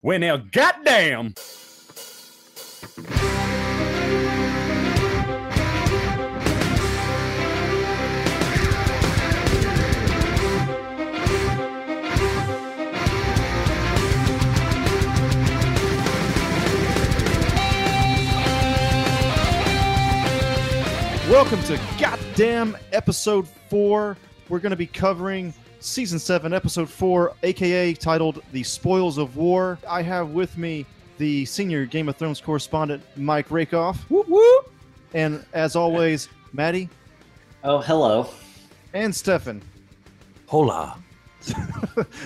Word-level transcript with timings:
Well, 0.00 0.20
now, 0.20 0.36
goddamn. 0.36 1.34
Welcome 21.28 21.60
to 21.64 21.80
goddamn 21.98 22.76
episode 22.92 23.48
four. 23.68 24.16
We're 24.48 24.60
going 24.60 24.70
to 24.70 24.76
be 24.76 24.86
covering 24.86 25.52
season 25.80 26.18
seven, 26.18 26.52
episode 26.52 26.88
four, 26.88 27.34
aka 27.42 27.94
titled 27.94 28.42
"The 28.52 28.62
Spoils 28.62 29.18
of 29.18 29.36
War." 29.36 29.78
I 29.88 30.02
have 30.02 30.30
with 30.30 30.56
me 30.58 30.86
the 31.18 31.44
senior 31.44 31.84
Game 31.86 32.08
of 32.08 32.16
Thrones 32.16 32.40
correspondent 32.40 33.02
Mike 33.16 33.50
Rakoff, 33.50 33.98
Whoop, 34.10 34.28
whoop. 34.28 34.72
and 35.14 35.44
as 35.52 35.74
always, 35.76 36.28
Maddie 36.52 36.88
Oh, 37.64 37.78
hello. 37.78 38.30
and 38.94 39.14
Stefan. 39.14 39.62
Hola. 40.46 40.96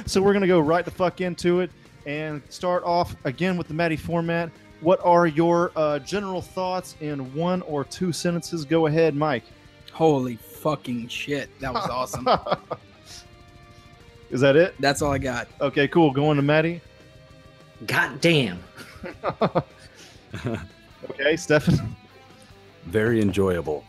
So 0.07 0.21
we're 0.21 0.33
going 0.33 0.43
to 0.43 0.49
go 0.49 0.61
right 0.61 0.85
the 0.85 0.91
fuck 0.91 1.21
into 1.23 1.61
it 1.61 1.71
and 2.07 2.43
start 2.51 2.83
off 2.85 3.15
again 3.25 3.57
with 3.57 3.69
the 3.69 3.75
Maddie 3.75 3.97
format. 3.97 4.51
What 4.81 5.01
are 5.05 5.27
your 5.27 5.73
uh, 5.77 5.99
general 6.01 6.43
thoughts 6.43 6.97
in 7.01 7.33
one 7.35 7.63
or 7.63 7.85
two 7.85 8.13
sentences? 8.13 8.65
Go 8.67 8.87
ahead, 8.87 9.15
Mike. 9.15 9.45
Holy 9.93 10.37
fucking 10.37 11.09
shit. 11.09 11.49
That 11.61 11.73
was 11.73 11.89
awesome. 11.91 12.29
Is 14.33 14.41
that 14.41 14.57
it? 14.57 14.75
That's 14.81 15.01
all 15.03 15.13
I 15.13 15.19
got. 15.19 15.47
Okay, 15.61 15.87
cool. 15.87 16.11
Going 16.11 16.37
to 16.37 16.43
Maddie. 16.43 16.81
God 17.87 18.21
damn. 18.21 18.59
Okay, 21.11 21.37
Stefan. 21.37 21.97
Very 22.87 23.21
enjoyable. 23.21 23.85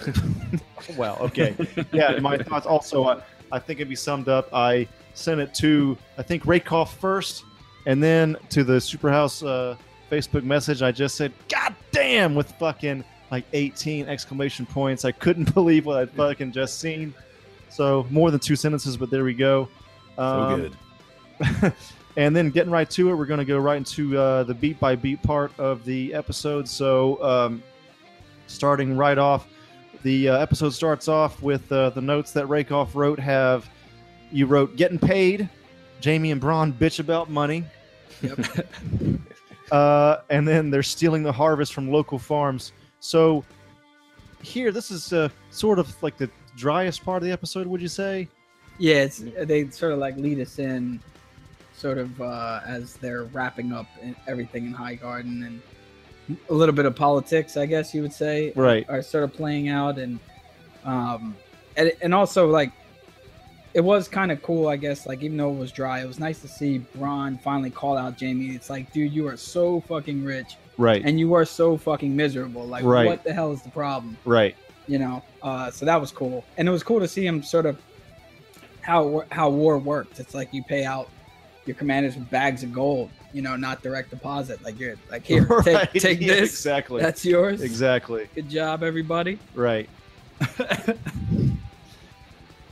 Well, 0.96 1.16
okay. 1.20 1.54
Yeah, 1.92 2.18
my 2.18 2.36
thoughts 2.36 2.66
also, 2.66 3.04
I, 3.04 3.22
I 3.52 3.60
think 3.60 3.78
it'd 3.78 3.88
be 3.88 3.94
summed 3.94 4.28
up. 4.28 4.52
I 4.52 4.88
sent 5.14 5.40
it 5.40 5.54
to, 5.54 5.96
I 6.18 6.24
think, 6.24 6.44
Rakoff 6.44 6.98
first, 6.98 7.44
and 7.86 8.02
then 8.02 8.36
to 8.50 8.64
the 8.64 8.74
Superhouse 8.74 9.46
uh, 9.46 9.76
Facebook 10.10 10.42
message. 10.42 10.82
I 10.82 10.90
just 10.90 11.14
said, 11.14 11.32
God 11.48 11.76
damn, 11.92 12.34
with 12.34 12.50
fucking 12.58 13.04
like 13.30 13.44
18 13.52 14.08
exclamation 14.08 14.66
points. 14.66 15.04
I 15.04 15.12
couldn't 15.12 15.54
believe 15.54 15.86
what 15.86 15.98
I'd 15.98 16.10
fucking 16.10 16.50
just 16.50 16.80
seen. 16.80 17.14
So, 17.68 18.04
more 18.10 18.32
than 18.32 18.40
two 18.40 18.56
sentences, 18.56 18.96
but 18.96 19.08
there 19.08 19.22
we 19.22 19.34
go. 19.34 19.68
So 20.16 20.22
Um, 20.22 20.60
good. 20.60 21.72
and 22.16 22.34
then 22.36 22.50
getting 22.50 22.70
right 22.70 22.88
to 22.90 23.10
it, 23.10 23.14
we're 23.14 23.26
going 23.26 23.38
to 23.38 23.44
go 23.44 23.58
right 23.58 23.76
into 23.76 24.18
uh, 24.18 24.42
the 24.44 24.54
beat 24.54 24.78
by 24.78 24.96
beat 24.96 25.22
part 25.22 25.52
of 25.58 25.84
the 25.84 26.14
episode. 26.14 26.68
So, 26.68 27.22
um, 27.22 27.62
starting 28.46 28.96
right 28.96 29.18
off, 29.18 29.48
the 30.02 30.28
uh, 30.28 30.38
episode 30.38 30.70
starts 30.70 31.08
off 31.08 31.42
with 31.42 31.70
uh, 31.72 31.90
the 31.90 32.00
notes 32.00 32.32
that 32.32 32.46
Rakoff 32.46 32.94
wrote. 32.94 33.18
Have 33.18 33.68
you 34.30 34.46
wrote 34.46 34.76
getting 34.76 34.98
paid? 34.98 35.48
Jaime 36.04 36.32
and 36.32 36.40
Bronn 36.40 36.72
bitch 36.72 36.98
about 36.98 37.30
money. 37.30 37.64
Yep. 38.22 38.38
Uh, 39.70 40.20
and 40.28 40.46
then 40.46 40.70
they're 40.70 40.82
stealing 40.82 41.22
the 41.22 41.32
harvest 41.32 41.72
from 41.72 41.90
local 41.90 42.18
farms. 42.18 42.74
So 43.00 43.42
here, 44.42 44.70
this 44.70 44.90
is 44.90 45.14
uh, 45.14 45.30
sort 45.50 45.78
of 45.78 46.00
like 46.02 46.18
the 46.18 46.28
driest 46.56 47.02
part 47.02 47.22
of 47.22 47.26
the 47.26 47.32
episode. 47.32 47.66
Would 47.66 47.80
you 47.80 47.88
say? 47.88 48.28
Yeah, 48.82 49.04
it's 49.04 49.22
they 49.42 49.70
sort 49.70 49.92
of 49.92 50.00
like 50.00 50.16
lead 50.16 50.40
us 50.40 50.58
in 50.58 50.98
sort 51.72 51.98
of 51.98 52.20
uh 52.20 52.58
as 52.66 52.94
they're 52.94 53.24
wrapping 53.24 53.72
up 53.72 53.86
everything 54.26 54.66
in 54.66 54.74
Highgarden 54.74 55.46
and 55.46 55.62
a 56.50 56.52
little 56.52 56.74
bit 56.74 56.84
of 56.84 56.96
politics, 56.96 57.56
I 57.56 57.66
guess 57.66 57.94
you 57.94 58.02
would 58.02 58.12
say. 58.12 58.52
Right. 58.56 58.84
Are 58.88 59.00
sort 59.00 59.22
of 59.22 59.32
playing 59.32 59.68
out 59.68 59.98
and 59.98 60.18
um 60.84 61.36
and, 61.76 61.92
and 62.02 62.12
also 62.12 62.48
like 62.48 62.72
it 63.72 63.82
was 63.82 64.08
kind 64.08 64.32
of 64.32 64.42
cool, 64.42 64.66
I 64.66 64.74
guess. 64.76 65.06
Like 65.06 65.22
even 65.22 65.36
though 65.36 65.52
it 65.52 65.58
was 65.58 65.70
dry, 65.70 66.00
it 66.00 66.06
was 66.08 66.18
nice 66.18 66.40
to 66.40 66.48
see 66.48 66.84
Bronn 66.98 67.40
finally 67.40 67.70
call 67.70 67.96
out 67.96 68.18
Jaime. 68.20 68.48
It's 68.48 68.68
like, 68.68 68.92
dude, 68.92 69.12
you 69.12 69.28
are 69.28 69.36
so 69.36 69.80
fucking 69.82 70.24
rich, 70.24 70.56
Right. 70.76 71.02
and 71.04 71.20
you 71.20 71.32
are 71.34 71.44
so 71.44 71.76
fucking 71.76 72.14
miserable. 72.16 72.66
Like, 72.66 72.82
Right. 72.84 73.06
what 73.06 73.22
the 73.22 73.32
hell 73.32 73.52
is 73.52 73.62
the 73.62 73.70
problem? 73.70 74.16
right. 74.24 74.56
you 74.88 74.98
know 74.98 75.22
uh, 75.42 75.70
so 75.70 75.86
that 75.86 76.00
was 76.00 76.10
cool 76.10 76.44
and 76.56 76.66
it 76.68 76.72
was 76.72 76.82
cool 76.82 76.98
to 76.98 77.06
see 77.06 77.24
him 77.24 77.40
sort 77.40 77.66
of 77.66 77.78
how 78.82 79.24
how 79.30 79.48
war 79.48 79.78
worked 79.78 80.20
it's 80.20 80.34
like 80.34 80.52
you 80.52 80.62
pay 80.62 80.84
out 80.84 81.08
your 81.66 81.74
commanders 81.76 82.16
with 82.16 82.28
bags 82.30 82.62
of 82.62 82.72
gold 82.72 83.08
you 83.32 83.40
know 83.40 83.56
not 83.56 83.82
direct 83.82 84.10
deposit 84.10 84.62
like 84.62 84.78
you're 84.78 84.96
like 85.10 85.24
here 85.24 85.44
Right, 85.48 85.90
take, 85.92 86.02
take 86.02 86.20
yeah, 86.20 86.34
this 86.34 86.50
Exactly. 86.50 87.00
that's 87.00 87.24
yours 87.24 87.62
exactly. 87.62 88.28
good 88.34 88.48
job 88.50 88.82
everybody 88.82 89.38
Right. 89.54 89.88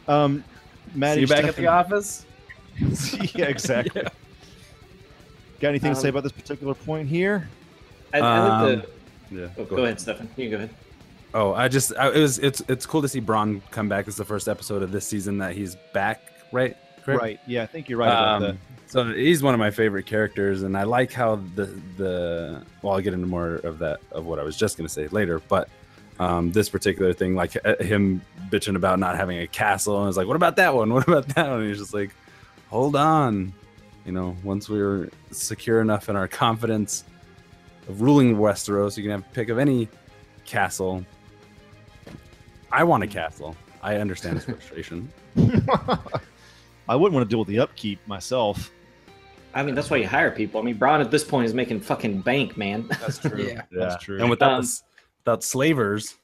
um, 0.08 0.42
Maddie, 0.94 1.20
you 1.22 1.26
back 1.28 1.44
at 1.44 1.54
the 1.54 1.68
office. 1.68 2.26
yeah, 3.34 3.46
exactly. 3.46 4.02
Got 5.60 5.68
anything 5.68 5.94
to 5.94 6.00
say 6.00 6.08
Um, 6.08 6.16
about 6.16 6.22
this 6.24 6.32
particular 6.32 6.74
point 6.74 7.08
here? 7.08 7.48
I, 8.12 8.18
I 8.18 8.38
like 8.40 8.52
Um, 8.52 8.66
the. 9.30 9.40
Yeah. 9.42 9.48
Oh, 9.58 9.64
go, 9.64 9.84
ahead, 9.84 10.00
Stefan. 10.00 10.28
You 10.36 10.50
go 10.50 10.56
ahead. 10.56 10.70
Oh, 11.32 11.54
I 11.54 11.68
just 11.68 11.96
I, 11.96 12.08
it 12.08 12.18
was 12.18 12.38
it's 12.38 12.62
it's 12.68 12.86
cool 12.86 13.02
to 13.02 13.08
see 13.08 13.20
Bronn 13.20 13.60
come 13.70 13.88
back. 13.88 14.08
It's 14.08 14.16
the 14.16 14.24
first 14.24 14.48
episode 14.48 14.82
of 14.82 14.90
this 14.90 15.06
season 15.06 15.38
that 15.38 15.54
he's 15.54 15.76
back, 15.92 16.22
right? 16.52 16.76
Correct? 17.04 17.22
Right. 17.22 17.40
Yeah, 17.46 17.62
I 17.62 17.66
think 17.66 17.88
you're 17.88 17.98
right 17.98 18.08
about 18.08 18.40
that. 18.40 18.50
Um, 18.50 18.58
so 18.86 19.04
he's 19.04 19.42
one 19.42 19.54
of 19.54 19.60
my 19.60 19.70
favorite 19.70 20.06
characters, 20.06 20.62
and 20.62 20.76
I 20.76 20.82
like 20.82 21.12
how 21.12 21.36
the 21.54 21.66
the 21.96 22.64
well, 22.82 22.94
I'll 22.94 23.00
get 23.00 23.14
into 23.14 23.26
more 23.26 23.56
of 23.56 23.78
that 23.78 24.00
of 24.10 24.26
what 24.26 24.38
I 24.40 24.42
was 24.42 24.56
just 24.56 24.76
gonna 24.76 24.88
say 24.88 25.06
later, 25.08 25.40
but 25.48 25.68
um, 26.18 26.50
this 26.52 26.68
particular 26.68 27.12
thing, 27.12 27.34
like 27.36 27.56
uh, 27.64 27.76
him 27.76 28.20
bitching 28.50 28.76
about 28.76 28.98
not 28.98 29.16
having 29.16 29.38
a 29.38 29.46
castle, 29.46 30.00
and 30.00 30.08
it's 30.08 30.16
like, 30.16 30.26
what 30.26 30.36
about 30.36 30.56
that 30.56 30.74
one? 30.74 30.92
What 30.92 31.06
about 31.06 31.28
that 31.28 31.48
one? 31.48 31.60
And 31.60 31.68
he's 31.68 31.78
just 31.78 31.94
like, 31.94 32.14
hold 32.68 32.96
on, 32.96 33.52
you 34.04 34.12
know, 34.12 34.36
once 34.42 34.68
we 34.68 34.80
are 34.80 35.08
secure 35.30 35.80
enough 35.80 36.08
in 36.08 36.16
our 36.16 36.26
confidence 36.28 37.04
of 37.88 38.02
ruling 38.02 38.36
Westeros, 38.36 38.96
you 38.96 39.04
can 39.04 39.12
have 39.12 39.20
a 39.20 39.34
pick 39.34 39.48
of 39.48 39.58
any 39.58 39.88
castle. 40.44 41.04
I 42.72 42.84
want 42.84 43.02
a 43.02 43.06
castle. 43.06 43.56
I 43.82 43.96
understand 43.96 44.36
his 44.36 44.44
frustration. 44.44 45.10
I 46.88 46.96
wouldn't 46.96 47.14
want 47.14 47.24
to 47.28 47.30
deal 47.30 47.38
with 47.38 47.48
the 47.48 47.58
upkeep 47.60 47.98
myself. 48.06 48.70
I 49.54 49.62
mean, 49.62 49.74
that's 49.74 49.90
why 49.90 49.96
you 49.96 50.06
hire 50.06 50.30
people. 50.30 50.60
I 50.60 50.64
mean, 50.64 50.78
Bronn 50.78 51.00
at 51.00 51.10
this 51.10 51.24
point 51.24 51.46
is 51.46 51.54
making 51.54 51.80
fucking 51.80 52.20
bank, 52.20 52.56
man. 52.56 52.86
That's 53.00 53.18
true. 53.18 53.38
Yeah. 53.48 53.62
That's 53.72 54.02
true. 54.02 54.20
And 54.20 54.30
without 54.30 54.52
Um, 54.52 54.62
the 54.62 54.80
without 55.24 55.42
slavers, 55.44 56.16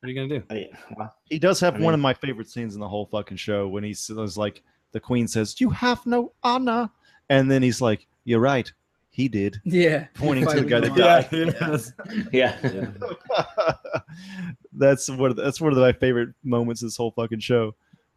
what 0.00 0.08
are 0.08 0.12
you 0.12 0.28
gonna 0.28 0.40
do? 0.40 0.44
I 0.50 0.68
well, 0.96 1.14
he 1.24 1.38
does 1.38 1.60
have 1.60 1.76
I 1.76 1.80
one 1.80 1.94
of 1.94 2.00
my 2.00 2.14
favorite 2.14 2.48
scenes 2.48 2.74
in 2.74 2.80
the 2.80 2.88
whole 2.88 3.06
fucking 3.06 3.36
show 3.36 3.68
when 3.68 3.84
he's, 3.84 4.00
says 4.00 4.36
like 4.38 4.62
the 4.92 5.00
queen 5.00 5.28
says, 5.28 5.60
"You 5.60 5.70
have 5.70 6.04
no 6.06 6.32
honor," 6.42 6.88
and 7.28 7.50
then 7.50 7.62
he's 7.62 7.80
like, 7.80 8.06
"You're 8.24 8.40
right, 8.40 8.70
he 9.12 9.28
did," 9.28 9.60
yeah 9.64 10.06
pointing 10.14 10.46
to 10.46 10.60
the 10.60 10.64
guy 10.64 10.80
that 10.80 10.96
died. 10.96 12.28
yeah. 12.32 12.56
that's 14.72 15.08
one 15.08 15.30
of 15.30 15.36
the, 15.36 15.42
that's 15.42 15.60
one 15.60 15.72
of 15.72 15.78
my 15.78 15.92
favorite 15.92 16.30
moments 16.42 16.82
of 16.82 16.86
this 16.86 16.96
whole 16.96 17.12
fucking 17.12 17.40
show. 17.40 17.74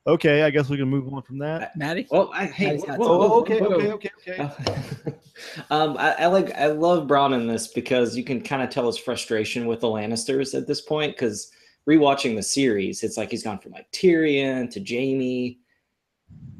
Okay, 0.07 0.44
I 0.44 0.51
guess 0.51 0.69
we 0.69 0.78
can 0.78 0.88
move 0.88 1.11
on 1.11 1.23
from 1.23 1.39
that. 1.39 1.75
maddie 1.75 2.07
Well, 2.11 2.29
I, 2.31 2.45
hey, 2.45 2.78
Maddie's 2.78 2.84
whoa, 2.84 2.95
whoa, 2.97 3.17
whoa, 3.17 3.34
Oh, 3.34 3.39
okay, 3.41 3.59
whoa, 3.59 3.69
whoa. 3.69 3.75
okay, 3.94 4.11
okay, 4.28 4.44
okay. 4.44 5.16
um, 5.72 5.97
I, 5.97 6.13
I 6.13 6.25
like, 6.28 6.53
I 6.53 6.67
love 6.67 7.07
Bronn 7.07 7.34
in 7.34 7.47
this 7.47 7.69
because 7.69 8.16
you 8.16 8.23
can 8.23 8.39
kind 8.41 8.61
of 8.61 8.69
tell 8.69 8.85
his 8.85 9.00
frustration 9.00 9.66
with 9.66 9.79
the 9.81 9.88
Lannisters 9.88 10.53
at 10.55 10.67
this 10.67 10.79
point. 10.79 11.16
Because 11.16 11.50
rewatching 11.89 12.35
the 12.35 12.44
series, 12.44 13.01
it's 13.01 13.17
like 13.17 13.31
he's 13.31 13.41
gone 13.44 13.57
from 13.57 13.72
like 13.72 13.91
Tyrion 13.91 14.69
to 14.69 14.79
Jaime, 14.79 15.57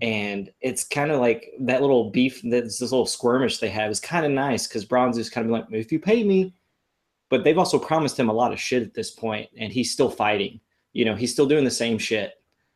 and 0.02 0.52
it's 0.62 0.84
kind 0.84 1.12
of 1.12 1.20
like 1.20 1.54
that 1.62 1.82
little 1.82 2.10
beef, 2.10 2.42
this, 2.44 2.80
this 2.80 2.92
little 2.92 3.06
squirmish 3.06 3.60
they 3.60 3.70
have 3.70 3.90
is 3.90 4.00
kind 4.00 4.26
of 4.26 4.32
nice 4.32 4.68
because 4.68 4.84
just 5.16 5.32
kind 5.32 5.46
of 5.46 5.52
like, 5.52 5.66
if 5.72 5.92
you 5.92 6.00
pay 6.00 6.24
me, 6.24 6.54
but 7.30 7.44
they've 7.44 7.58
also 7.58 7.80
promised 7.80 8.20
him 8.20 8.30
a 8.30 8.34
lot 8.34 8.54
of 8.54 8.60
shit 8.60 8.84
at 8.84 8.94
this 8.94 9.12
point, 9.12 9.50
and 9.58 9.72
he's 9.72 9.92
still 9.92 10.10
fighting. 10.10 10.60
You 10.94 11.06
know, 11.06 11.16
he's 11.16 11.32
still 11.32 11.46
doing 11.46 11.64
the 11.64 11.72
same 11.72 11.98
shit 11.98 12.34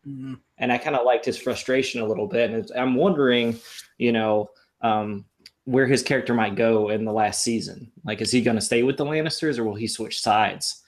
Mhm. 0.08 0.40
and 0.58 0.72
I 0.72 0.78
kind 0.78 0.96
of 0.96 1.06
liked 1.06 1.26
his 1.26 1.38
frustration 1.38 2.02
a 2.02 2.06
little 2.06 2.26
bit. 2.26 2.52
And 2.52 2.72
I'm 2.76 2.96
wondering, 2.96 3.60
you 3.98 4.12
know, 4.14 4.50
um, 4.82 5.26
where 5.66 5.86
his 5.86 6.02
character 6.02 6.34
might 6.34 6.56
go 6.56 6.90
in 6.90 7.04
the 7.04 7.12
last 7.12 7.44
season. 7.44 7.92
Like, 8.06 8.22
is 8.22 8.32
he 8.32 8.42
going 8.42 8.56
to 8.56 8.62
stay 8.62 8.82
with 8.82 8.98
the 8.98 9.06
Lannisters 9.06 9.60
or 9.60 9.66
will 9.66 9.76
he 9.76 9.88
switch 9.88 10.22
sides, 10.22 10.84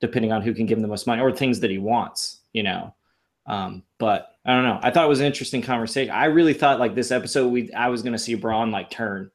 depending 0.00 0.32
on 0.32 0.40
who 0.40 0.54
can 0.54 0.66
give 0.66 0.78
him 0.78 0.82
the 0.82 0.88
most 0.88 1.06
money 1.06 1.20
or 1.20 1.32
things 1.32 1.60
that 1.60 1.70
he 1.70 1.78
wants? 1.78 2.38
You 2.52 2.62
know, 2.62 2.94
um, 3.46 3.82
but 3.98 4.36
I 4.44 4.54
don't 4.54 4.64
know. 4.64 4.78
I 4.82 4.90
thought 4.90 5.04
it 5.04 5.08
was 5.08 5.20
an 5.20 5.26
interesting 5.26 5.62
conversation. 5.62 6.12
I 6.12 6.26
really 6.26 6.54
thought 6.54 6.80
like 6.80 6.94
this 6.94 7.10
episode, 7.10 7.48
we 7.48 7.72
I 7.72 7.88
was 7.88 8.02
going 8.02 8.12
to 8.12 8.18
see 8.18 8.36
Bronn 8.36 8.70
like 8.70 8.90
turn. 8.90 9.30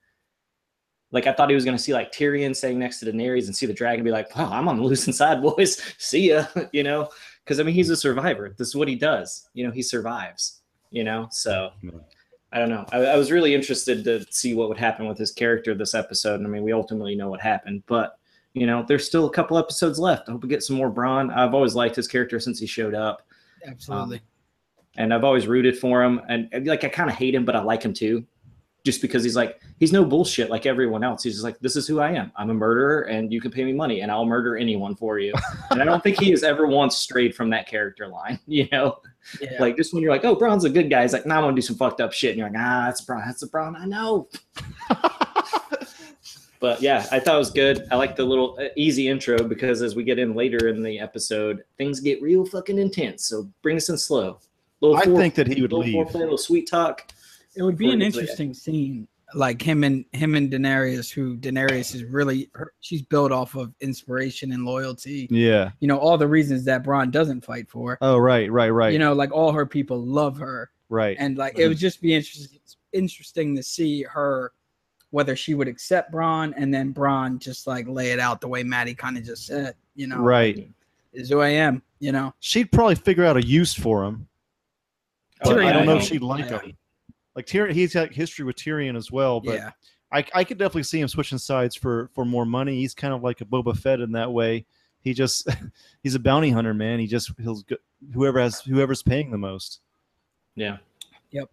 Like 1.12 1.27
I 1.27 1.33
thought 1.33 1.50
he 1.50 1.56
was 1.56 1.65
going 1.65 1.77
to 1.77 1.81
see 1.81 1.94
like 1.94 2.12
Tyrion 2.12 2.56
staying 2.56 2.80
next 2.80 3.00
to 3.00 3.06
Daenerys 3.06 3.45
and 3.45 3.56
see 3.56 3.65
the 3.65 3.74
dragon 3.74 4.04
be 4.04 4.12
like, 4.12 4.36
"Wow, 4.36 4.50
I'm 4.51 4.68
on 4.68 4.77
the 4.77 4.83
losing 4.83 5.13
side, 5.13 5.42
boys. 5.42 5.81
see 5.98 6.30
ya." 6.30 6.45
you 6.71 6.83
know, 6.83 7.09
because 7.44 7.59
I 7.59 7.63
mean 7.63 7.75
he's 7.75 7.89
a 7.89 7.98
survivor. 7.98 8.54
This 8.57 8.69
is 8.69 8.75
what 8.75 8.88
he 8.88 8.95
does. 8.95 9.50
You 9.54 9.65
know, 9.65 9.71
he 9.71 9.81
survives. 9.81 10.62
You 10.89 11.04
know, 11.04 11.27
so 11.31 11.71
I 12.54 12.59
don't 12.59 12.69
know. 12.69 12.86
I, 12.94 12.98
I 12.98 13.18
was 13.18 13.30
really 13.31 13.54
interested 13.54 14.06
to 14.06 14.25
see 14.31 14.54
what 14.54 14.69
would 14.69 14.77
happen 14.77 15.06
with 15.06 15.18
his 15.18 15.33
character 15.33 15.75
this 15.75 15.94
episode. 15.94 16.36
And 16.36 16.48
I 16.48 16.50
mean, 16.50 16.63
we 16.63 16.71
ultimately 16.71 17.13
know 17.13 17.30
what 17.30 17.42
happened, 17.42 17.83
but 17.88 18.18
you 18.54 18.65
know, 18.65 18.83
there's 18.88 19.06
still 19.06 19.25
a 19.25 19.31
couple 19.31 19.57
episodes 19.57 20.00
left. 20.00 20.27
I 20.27 20.31
hope 20.31 20.44
we 20.44 20.50
get 20.50 20.63
some 20.63 20.77
more 20.77 20.89
Bronn. 20.89 21.36
I've 21.36 21.54
always 21.54 21.75
liked 21.75 21.95
his 21.95 22.07
character 22.07 22.39
since 22.39 22.59
he 22.59 22.65
showed 22.65 22.95
up. 22.95 23.26
Absolutely. 23.65 24.18
Um, 24.18 24.24
and 24.98 25.13
I've 25.13 25.24
always 25.24 25.48
rooted 25.48 25.77
for 25.77 26.04
him. 26.04 26.21
And, 26.27 26.50
and 26.51 26.65
like, 26.65 26.83
I 26.83 26.89
kind 26.89 27.09
of 27.09 27.15
hate 27.15 27.36
him, 27.36 27.45
but 27.45 27.56
I 27.56 27.62
like 27.62 27.83
him 27.83 27.94
too, 27.94 28.25
just 28.83 29.01
because 29.01 29.24
he's 29.24 29.36
like, 29.36 29.62
he's 29.80 29.94
no 29.94 30.04
bullshit 30.04 30.50
like 30.50 30.65
everyone 30.65 31.04
else. 31.04 31.24
He's 31.24 31.33
just 31.33 31.44
like, 31.44 31.59
this 31.59 31.75
is 31.75 31.88
who 31.88 32.00
I 32.00 32.12
am. 32.12 32.31
I'm 32.36 32.50
a 32.50 32.54
murderer, 32.54 33.04
and 33.04 33.31
you 33.31 33.39
can 33.39 33.51
pay 33.51 33.63
me 33.63 33.74
money, 33.74 34.01
and 34.01 34.12
I'll 34.12 34.25
murder 34.25 34.57
anyone 34.57 34.95
for 34.95 35.19
you. 35.19 35.33
and 35.71 35.81
I 35.81 35.86
don't 35.86 36.01
think 36.04 36.19
he 36.19 36.31
has 36.31 36.44
ever 36.44 36.65
once 36.65 36.98
strayed 36.98 37.36
from 37.36 37.50
that 37.51 37.68
character 37.68 38.07
line. 38.07 38.39
You 38.48 38.68
know, 38.71 39.01
yeah. 39.39 39.57
like 39.59 39.77
just 39.77 39.94
when 39.94 40.01
you're 40.01 40.12
like, 40.12 40.25
oh, 40.25 40.36
Bronn's 40.36 40.63
a 40.63 40.69
good 40.69 40.89
guy. 40.89 41.04
He's 41.04 41.13
like, 41.13 41.27
nah, 41.27 41.36
I'm 41.36 41.44
gonna 41.44 41.56
do 41.56 41.62
some 41.62 41.75
fucked 41.75 42.01
up 42.01 42.12
shit, 42.12 42.31
and 42.31 42.39
you're 42.39 42.50
like, 42.50 42.57
ah, 42.59 42.86
that's 42.86 43.06
Bronn. 43.06 43.24
That's 43.25 43.42
the 43.42 43.48
Bronn 43.48 43.80
I 43.80 43.86
know. 43.86 44.30
but 46.59 46.81
yeah, 46.81 47.06
I 47.12 47.19
thought 47.19 47.36
it 47.36 47.39
was 47.39 47.51
good. 47.51 47.88
I 47.92 47.95
like 47.95 48.15
the 48.15 48.24
little 48.25 48.57
uh, 48.59 48.69
easy 48.75 49.07
intro 49.07 49.44
because 49.44 49.81
as 49.81 49.95
we 49.95 50.04
get 50.04 50.19
in 50.19 50.33
later 50.36 50.68
in 50.68 50.81
the 50.83 51.00
episode, 51.00 51.63
things 51.77 52.00
get 52.00 52.21
real 52.21 52.45
fucking 52.45 52.77
intense. 52.77 53.25
So 53.25 53.50
bring 53.62 53.77
us 53.77 53.89
in 53.89 53.98
slow. 53.98 54.39
Little 54.81 54.98
I 54.98 55.04
fore- 55.06 55.18
think 55.18 55.36
that 55.36 55.48
he 55.48 55.62
would 55.62 55.71
little 55.71 55.86
leave. 55.86 56.07
foreplay, 56.07 56.19
little 56.21 56.38
sweet 56.38 56.69
talk. 56.69 57.12
it 57.56 57.63
would 57.63 57.77
be 57.77 57.92
an 57.92 58.00
Before 58.00 58.00
we 58.00 58.06
interesting 58.21 58.54
scene, 58.54 59.07
like 59.33 59.62
him 59.62 59.83
and 59.83 60.06
him 60.13 60.36
and 60.36 60.51
Daenerys, 60.51 61.12
who 61.12 61.36
Daenerys 61.38 61.94
is 61.95 62.04
really 62.04 62.50
her, 62.54 62.74
she's 62.80 63.01
built 63.01 63.31
off 63.31 63.56
of 63.56 63.74
inspiration 63.81 64.51
and 64.51 64.63
loyalty. 64.65 65.27
Yeah. 65.30 65.71
You 65.80 65.88
know, 65.88 65.98
all 65.98 66.18
the 66.18 66.27
reasons 66.27 66.63
that 66.65 66.83
Bronn 66.83 67.12
doesn't 67.12 67.44
fight 67.44 67.69
for. 67.69 67.98
Oh, 68.01 68.18
right, 68.18 68.51
right, 68.51 68.69
right, 68.69 68.94
You 68.94 69.00
know, 69.00 69.13
like 69.13 69.31
all 69.31 69.51
her 69.51 69.65
people 69.65 70.00
love 70.00 70.38
her, 70.38 70.69
right. 70.89 71.18
and 71.19 71.38
like 71.38 71.57
it 71.59 71.68
would 71.68 71.77
just 71.77 72.01
be 72.01 72.13
interesting 72.13 72.59
interesting 72.94 73.56
to 73.56 73.62
see 73.62 74.04
her 74.04 74.54
whether 75.12 75.36
she 75.36 75.54
would 75.54 75.68
accept 75.68 76.12
Bronn 76.12 76.54
and 76.57 76.74
then 76.74 76.94
Bronn 76.94 77.39
just 77.39 77.68
like 77.68 77.88
lay 77.88 78.12
it 78.12 78.19
out 78.19 78.42
the 78.42 78.48
way 78.48 78.63
Maddie 78.63 78.95
kind 78.95 79.18
of 79.18 79.24
just 79.24 79.45
said. 79.45 79.75
You 79.95 80.07
know, 80.07 80.19
right. 80.19 80.69
is 81.13 81.30
who 81.30 81.42
I 81.42 81.50
am. 81.50 81.81
You 82.00 82.12
know, 82.12 82.33
She'd 82.39 82.71
probably 82.71 82.95
figure 82.95 83.25
out 83.25 83.38
a 83.38 83.45
use 83.45 83.74
for 83.74 84.04
him. 84.04 84.27
Oh, 85.44 85.56
But 85.56 85.65
I 85.65 85.74
don't 85.74 85.86
know 85.86 85.95
I 85.95 85.98
if 85.98 86.04
she'd 86.04 86.21
like 86.21 86.50
Yeah. 86.50 86.59
him. 86.59 86.77
Like 87.36 87.45
Tyrion, 87.45 87.71
he's 87.74 87.94
got 87.94 88.12
history 88.12 88.45
with 88.45 88.56
Tyrion 88.56 88.95
as 88.98 89.12
well, 89.12 89.39
but 89.39 89.56
yeah, 89.56 89.69
I, 90.12 90.25
I 90.33 90.44
could 90.44 90.57
definitely 90.57 90.83
see 90.83 91.00
him 91.00 91.07
switching 91.07 91.38
sides 91.38 91.75
for 91.75 92.09
for 92.13 92.25
more 92.25 92.45
money. 92.45 92.75
He's 92.77 92.95
kind 92.95 93.13
of 93.13 93.21
like 93.24 93.42
a 93.42 93.45
Boba 93.45 93.77
Fett 93.77 94.00
in 94.00 94.12
that 94.13 94.31
way. 94.31 94.65
He 95.01 95.13
just 95.13 95.48
he's 96.04 96.15
a 96.15 96.19
bounty 96.19 96.50
hunter, 96.50 96.74
man. 96.74 97.00
He 97.00 97.06
just 97.07 97.31
he'll 97.39 97.62
go, 97.62 97.75
whoever 98.13 98.39
has 98.39 98.62
whoever's 98.62 99.04
paying 99.04 99.30
the 99.30 99.38
most. 99.38 99.81
Yeah. 100.56 100.77
Yep. 101.31 101.50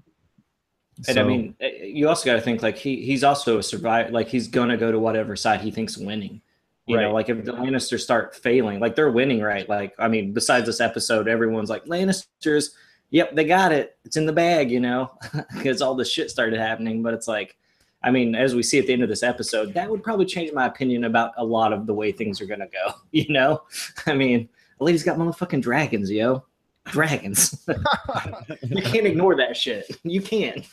And 1.08 1.19
I 1.19 1.23
mean, 1.23 1.55
uh, 1.62 1.67
you 1.82 2.08
also 2.08 2.25
got 2.25 2.35
to 2.35 2.41
think 2.41 2.62
like 2.62 2.76
he 2.76 3.05
he's 3.05 3.25
also 3.25 3.58
a 3.58 3.62
survivor. 3.62 4.11
Like 4.11 4.29
he's 4.29 4.49
gonna 4.49 4.76
go 4.76 4.93
to 4.93 4.99
whatever 4.99 5.37
side 5.37 5.61
he 5.61 5.70
thinks 5.70 5.99
winning. 5.99 6.41
You 6.87 6.99
know, 6.99 7.12
like 7.12 7.31
if 7.31 7.44
the 7.44 7.52
Lannisters 7.52 8.00
start 8.00 8.37
failing, 8.37 8.79
like 8.79 8.94
they're 8.94 9.11
winning, 9.11 9.41
right? 9.41 9.67
Like 9.67 9.94
I 9.99 10.06
mean, 10.06 10.32
besides 10.32 10.67
this 10.67 10.81
episode, 10.81 11.29
everyone's 11.29 11.70
like 11.70 11.85
Lannisters. 11.87 12.70
Yep, 13.11 13.35
they 13.35 13.44
got 13.44 13.73
it. 13.73 13.96
It's 14.05 14.17
in 14.17 14.26
the 14.26 14.32
bag, 14.32 14.70
you 14.70 14.81
know, 14.81 15.11
because 15.55 15.81
all 15.81 15.94
this 15.94 16.11
shit 16.11 16.31
started 16.31 16.58
happening. 16.58 17.02
But 17.02 17.14
it's 17.14 17.26
like, 17.26 17.56
I 18.02 18.11
mean, 18.11 18.35
as 18.35 18.55
we 18.55 18.62
see 18.62 18.79
at 18.79 18.87
the 18.87 18.93
end 18.93 19.02
of 19.02 19.08
this 19.08 19.23
episode, 19.23 19.73
that 19.75 19.91
would 19.91 20.02
probably 20.02 20.26
change 20.26 20.52
my 20.52 20.67
opinion 20.67 21.05
about 21.05 21.32
a 21.38 21.44
lot 21.44 21.73
of 21.73 21.87
the 21.87 21.94
way 21.94 22.12
things 22.12 22.41
are 22.41 22.46
gonna 22.46 22.69
go. 22.69 22.94
You 23.12 23.32
know, 23.32 23.62
I 24.06 24.14
mean, 24.14 24.49
the 24.79 24.85
lady's 24.85 25.05
got 25.05 25.17
motherfucking 25.17 25.62
dragons, 25.62 26.11
yo, 26.11 26.44
dragons. 26.85 27.67
you 28.62 28.82
can't 28.82 29.06
ignore 29.06 29.37
that 29.37 29.56
shit. 29.56 29.87
You 30.02 30.20
can't. 30.20 30.67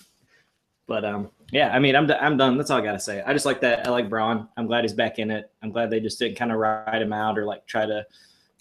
But 0.92 1.06
um, 1.06 1.32
yeah, 1.54 1.70
I 1.74 1.80
mean, 1.80 1.96
I'm 1.96 2.06
d- 2.06 2.16
I'm 2.20 2.36
done. 2.36 2.58
That's 2.58 2.70
all 2.70 2.78
I 2.80 2.84
gotta 2.84 3.00
say. 3.00 3.24
I 3.26 3.32
just 3.32 3.46
like 3.46 3.62
that. 3.62 3.88
I 3.88 3.92
like 3.92 4.10
Bronn. 4.10 4.50
I'm 4.58 4.68
glad 4.68 4.84
he's 4.84 4.92
back 4.92 5.20
in 5.20 5.32
it. 5.32 5.50
I'm 5.64 5.72
glad 5.72 5.90
they 5.90 6.02
just 6.02 6.20
didn't 6.20 6.36
kind 6.36 6.52
of 6.52 6.58
ride 6.58 7.02
him 7.02 7.14
out 7.14 7.40
or 7.40 7.46
like 7.46 7.66
try 7.66 7.86
to 7.86 8.06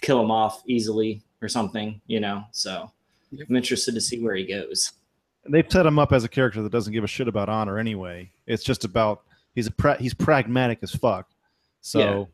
kill 0.01 0.21
him 0.23 0.31
off 0.31 0.63
easily 0.69 1.25
or 1.43 1.49
something, 1.49 2.01
you 2.07 2.21
know. 2.21 2.45
So 2.53 2.89
Yep. 3.33 3.47
I'm 3.51 3.57
interested 3.57 3.97
to 3.97 4.01
see 4.01 4.23
where 4.23 4.37
he 4.37 4.45
goes. 4.45 4.93
They've 5.49 5.67
set 5.69 5.87
him 5.87 5.99
up 5.99 6.13
as 6.13 6.23
a 6.23 6.29
character 6.29 6.63
that 6.63 6.71
doesn't 6.71 6.93
give 6.93 7.03
a 7.03 7.09
shit 7.09 7.27
about 7.27 7.49
honor 7.49 7.81
anyway. 7.81 8.31
It's 8.47 8.63
just 8.63 8.85
about 8.85 9.23
he's 9.57 9.67
a 9.67 9.73
pra- 9.73 9.99
he's 10.01 10.15
pragmatic 10.15 10.79
as 10.83 10.93
fuck. 10.93 11.31
So 11.81 12.29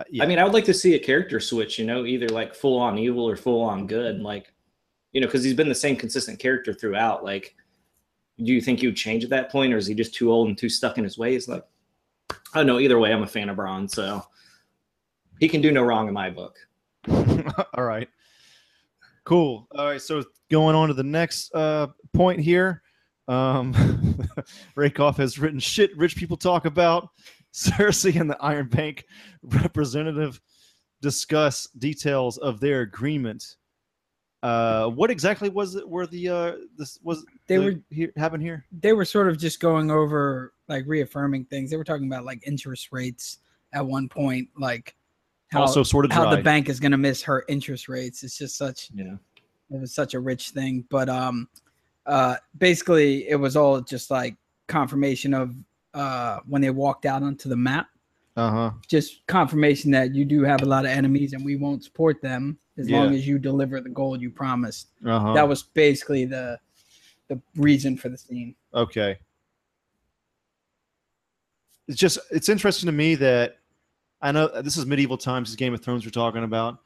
uh, 0.00 0.04
yeah. 0.10 0.24
I 0.24 0.26
mean, 0.26 0.38
I 0.38 0.44
would 0.44 0.54
like 0.54 0.64
to 0.64 0.74
see 0.74 0.94
a 0.94 0.98
character 0.98 1.38
switch, 1.38 1.78
you 1.78 1.84
know, 1.84 2.06
either 2.06 2.30
like 2.30 2.54
full 2.54 2.78
on 2.78 2.96
evil 2.98 3.28
or 3.28 3.36
full 3.36 3.60
on 3.60 3.86
good, 3.86 4.20
like, 4.20 4.54
you 5.12 5.20
know, 5.20 5.26
because 5.26 5.44
he's 5.44 5.52
been 5.52 5.68
the 5.68 5.74
same 5.74 5.96
consistent 5.96 6.38
character 6.38 6.72
throughout. 6.72 7.22
Like, 7.24 7.54
do 8.44 8.52
you 8.52 8.60
think 8.60 8.82
would 8.82 8.96
change 8.96 9.24
at 9.24 9.30
that 9.30 9.50
point, 9.50 9.72
or 9.72 9.76
is 9.76 9.86
he 9.86 9.94
just 9.94 10.14
too 10.14 10.32
old 10.32 10.48
and 10.48 10.56
too 10.56 10.68
stuck 10.68 10.98
in 10.98 11.04
his 11.04 11.18
ways? 11.18 11.48
Like, 11.48 11.64
I 12.30 12.58
don't 12.58 12.66
know. 12.66 12.78
Either 12.78 12.98
way, 12.98 13.12
I'm 13.12 13.22
a 13.22 13.26
fan 13.26 13.48
of 13.48 13.56
Bronn, 13.56 13.90
so 13.90 14.24
he 15.40 15.48
can 15.48 15.60
do 15.60 15.72
no 15.72 15.82
wrong 15.82 16.08
in 16.08 16.14
my 16.14 16.30
book. 16.30 16.56
All 17.74 17.84
right. 17.84 18.08
Cool. 19.24 19.66
All 19.76 19.86
right. 19.86 20.02
So 20.02 20.24
going 20.50 20.74
on 20.74 20.88
to 20.88 20.94
the 20.94 21.02
next 21.02 21.54
uh, 21.54 21.88
point 22.12 22.40
here. 22.40 22.82
Um, 23.28 24.18
Rakoff 24.76 25.16
has 25.16 25.38
written 25.38 25.60
shit 25.60 25.96
rich 25.96 26.16
people 26.16 26.36
talk 26.36 26.64
about. 26.64 27.08
Cersei 27.54 28.18
and 28.18 28.30
the 28.30 28.40
Iron 28.40 28.68
Bank 28.68 29.04
representative 29.42 30.40
discuss 31.02 31.68
details 31.78 32.38
of 32.38 32.60
their 32.60 32.80
agreement. 32.80 33.56
Uh, 34.42 34.88
what 34.88 35.10
exactly 35.10 35.48
was 35.48 35.76
it? 35.76 35.88
Were 35.88 36.06
the 36.06 36.28
uh, 36.28 36.52
this 36.76 36.98
was 37.02 37.24
They 37.46 37.56
the- 37.58 37.64
were- 37.64 37.80
here 37.90 38.12
happened 38.16 38.42
here? 38.42 38.64
they 38.80 38.92
were 38.92 39.04
sort 39.04 39.28
of 39.28 39.38
just 39.38 39.60
going 39.60 39.90
over 39.90 40.52
like 40.68 40.84
reaffirming 40.86 41.44
things. 41.44 41.70
They 41.70 41.76
were 41.76 41.84
talking 41.84 42.06
about 42.06 42.24
like 42.24 42.42
interest 42.46 42.88
rates 42.92 43.38
at 43.72 43.84
one 43.86 44.08
point, 44.08 44.48
like 44.58 44.96
how 45.48 45.60
also, 45.60 45.82
sort 45.82 46.04
of 46.06 46.12
how 46.12 46.28
the 46.34 46.42
bank 46.42 46.68
is 46.68 46.80
going 46.80 46.92
to 46.92 46.98
miss 46.98 47.22
her 47.22 47.44
interest 47.48 47.88
rates. 47.88 48.22
It's 48.24 48.36
just 48.38 48.56
such 48.56 48.90
Yeah. 48.94 49.14
it 49.70 49.80
was 49.80 49.94
such 49.94 50.14
a 50.14 50.20
rich 50.20 50.50
thing 50.50 50.84
but 50.90 51.08
um 51.08 51.48
uh 52.06 52.36
basically 52.58 53.28
it 53.28 53.36
was 53.36 53.56
all 53.56 53.80
just 53.80 54.10
like 54.10 54.34
confirmation 54.66 55.32
of 55.34 55.54
uh 55.94 56.40
when 56.46 56.60
they 56.62 56.70
walked 56.70 57.06
out 57.06 57.22
onto 57.22 57.48
the 57.48 57.56
map 57.56 57.86
Uh 58.36 58.50
huh. 58.50 58.70
just 58.88 59.26
confirmation 59.28 59.90
that 59.92 60.14
you 60.14 60.24
do 60.24 60.42
have 60.42 60.62
a 60.62 60.66
lot 60.66 60.84
of 60.84 60.90
enemies 60.90 61.32
and 61.32 61.44
we 61.44 61.54
won't 61.56 61.84
support 61.84 62.20
them 62.22 62.58
as 62.78 62.88
long 62.88 63.14
as 63.14 63.26
you 63.26 63.38
deliver 63.38 63.80
the 63.80 63.88
gold 63.88 64.20
you 64.20 64.30
promised 64.30 64.88
Uh 65.04 65.18
huh. 65.18 65.32
that 65.34 65.46
was 65.48 65.62
basically 65.62 66.24
the 66.24 66.58
the 67.28 67.40
reason 67.56 67.96
for 67.96 68.08
the 68.08 68.18
scene 68.18 68.54
Okay. 68.74 69.18
It's 71.88 71.98
just 71.98 72.18
it's 72.30 72.48
interesting 72.48 72.86
to 72.86 72.92
me 72.92 73.14
that 73.16 73.58
I 74.20 74.32
know 74.32 74.48
this 74.62 74.76
is 74.76 74.86
medieval 74.86 75.18
times, 75.18 75.48
this 75.48 75.52
is 75.52 75.56
Game 75.56 75.74
of 75.74 75.82
Thrones 75.82 76.04
we're 76.04 76.10
talking 76.10 76.44
about, 76.44 76.78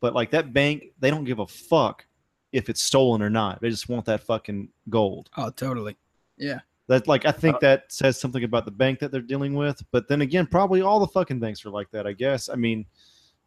but 0.00 0.12
like 0.14 0.30
that 0.32 0.52
bank, 0.52 0.84
they 0.98 1.08
don't 1.10 1.24
give 1.24 1.38
a 1.38 1.46
fuck 1.46 2.04
if 2.52 2.68
it's 2.68 2.82
stolen 2.82 3.22
or 3.22 3.30
not. 3.30 3.60
They 3.60 3.70
just 3.70 3.88
want 3.88 4.04
that 4.06 4.22
fucking 4.22 4.68
gold. 4.88 5.30
oh 5.36 5.50
totally 5.50 5.96
yeah 6.36 6.58
That 6.88 7.06
like 7.06 7.24
I 7.26 7.30
think 7.32 7.60
that 7.60 7.84
says 7.92 8.20
something 8.20 8.42
about 8.42 8.64
the 8.64 8.70
bank 8.72 8.98
that 8.98 9.12
they're 9.12 9.20
dealing 9.20 9.54
with. 9.54 9.82
But 9.92 10.08
then 10.08 10.20
again, 10.22 10.46
probably 10.46 10.82
all 10.82 10.98
the 10.98 11.06
fucking 11.06 11.38
banks 11.38 11.64
are 11.64 11.70
like 11.70 11.90
that. 11.92 12.06
I 12.06 12.12
guess. 12.12 12.48
I 12.48 12.56
mean, 12.56 12.86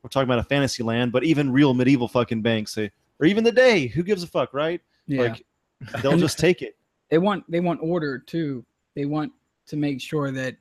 we're 0.04 0.10
talking 0.10 0.28
about 0.28 0.40
a 0.40 0.44
fantasy 0.44 0.84
land, 0.84 1.12
but 1.12 1.24
even 1.24 1.52
real 1.52 1.74
medieval 1.74 2.08
fucking 2.10 2.42
banks, 2.42 2.76
they, 2.76 2.92
or 3.20 3.26
even 3.26 3.44
the 3.44 3.52
day, 3.52 3.88
who 3.88 4.04
gives 4.04 4.22
a 4.22 4.28
fuck, 4.28 4.54
right? 4.54 4.82
yeah 5.08 5.22
Like 5.22 5.46
they'll 6.02 6.18
just 6.18 6.38
take 6.38 6.62
it. 6.62 6.78
they 7.10 7.18
want 7.18 7.44
they 7.50 7.60
want 7.60 7.80
order 7.82 8.18
too 8.20 8.66
they 8.96 9.06
want 9.06 9.32
to 9.66 9.76
make 9.76 10.00
sure 10.00 10.32
that 10.32 10.56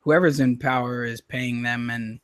whoever's 0.00 0.40
in 0.40 0.56
power 0.58 1.04
is 1.04 1.20
paying 1.22 1.62
them 1.62 1.88
and 1.90 2.20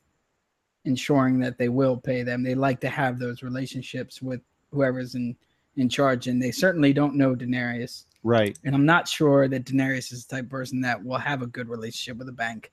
ensuring 0.85 1.39
that 1.39 1.57
they 1.57 1.67
will 1.69 1.97
pay 1.97 2.21
them 2.21 2.43
they 2.43 2.53
like 2.53 2.79
to 2.81 2.89
have 2.89 3.17
those 3.17 3.41
relationships 3.41 4.21
with 4.21 4.39
whoever's 4.71 5.15
in 5.15 5.35
in 5.77 5.89
charge 5.89 6.27
and 6.27 6.41
they 6.41 6.51
certainly 6.51 6.93
don't 6.93 7.15
know 7.15 7.35
Daenerys 7.35 8.05
Right. 8.23 8.57
and 8.63 8.75
I'm 8.75 8.85
not 8.85 9.07
sure 9.07 9.47
that 9.47 9.65
Daenerys 9.65 10.11
is 10.13 10.25
the 10.27 10.35
type 10.35 10.45
of 10.45 10.51
person 10.51 10.79
that 10.81 11.03
will 11.03 11.17
have 11.17 11.41
a 11.41 11.47
good 11.47 11.69
relationship 11.69 12.17
with 12.17 12.29
a 12.29 12.33
bank 12.33 12.71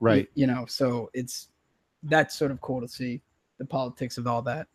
Right. 0.00 0.28
you, 0.34 0.42
you 0.42 0.46
know 0.52 0.66
so 0.66 1.10
it's 1.14 1.48
that's 2.04 2.36
sort 2.36 2.50
of 2.50 2.60
cool 2.60 2.80
to 2.80 2.88
see 2.88 3.20
the 3.58 3.64
politics 3.64 4.18
of 4.18 4.26
all 4.26 4.42
that 4.42 4.66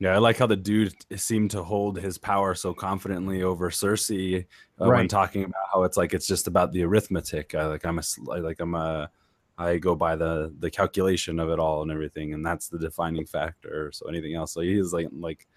Yeah, 0.00 0.14
I 0.14 0.18
like 0.18 0.38
how 0.38 0.46
the 0.46 0.56
dude 0.56 0.94
seemed 1.16 1.50
to 1.52 1.62
hold 1.62 1.98
his 1.98 2.18
power 2.18 2.54
so 2.54 2.72
confidently 2.72 3.42
over 3.42 3.70
Cersei 3.70 4.46
uh, 4.80 4.86
when 4.86 5.08
talking 5.08 5.44
about 5.44 5.54
how 5.72 5.82
it's 5.82 5.96
like 5.96 6.14
it's 6.14 6.26
just 6.26 6.46
about 6.46 6.72
the 6.72 6.84
arithmetic. 6.84 7.54
I, 7.54 7.66
like 7.66 7.84
I'm 7.84 7.98
a 7.98 8.02
like 8.24 8.60
I'm 8.60 8.74
a 8.74 9.10
I 9.58 9.78
go 9.78 9.96
by 9.96 10.14
the 10.14 10.54
the 10.60 10.70
calculation 10.70 11.40
of 11.40 11.50
it 11.50 11.58
all 11.58 11.82
and 11.82 11.90
everything, 11.90 12.32
and 12.32 12.46
that's 12.46 12.68
the 12.68 12.78
defining 12.78 13.26
factor. 13.26 13.90
So 13.92 14.06
anything 14.08 14.36
else, 14.36 14.52
so 14.54 14.60
he's 14.60 14.92
like 14.92 15.08
like 15.12 15.48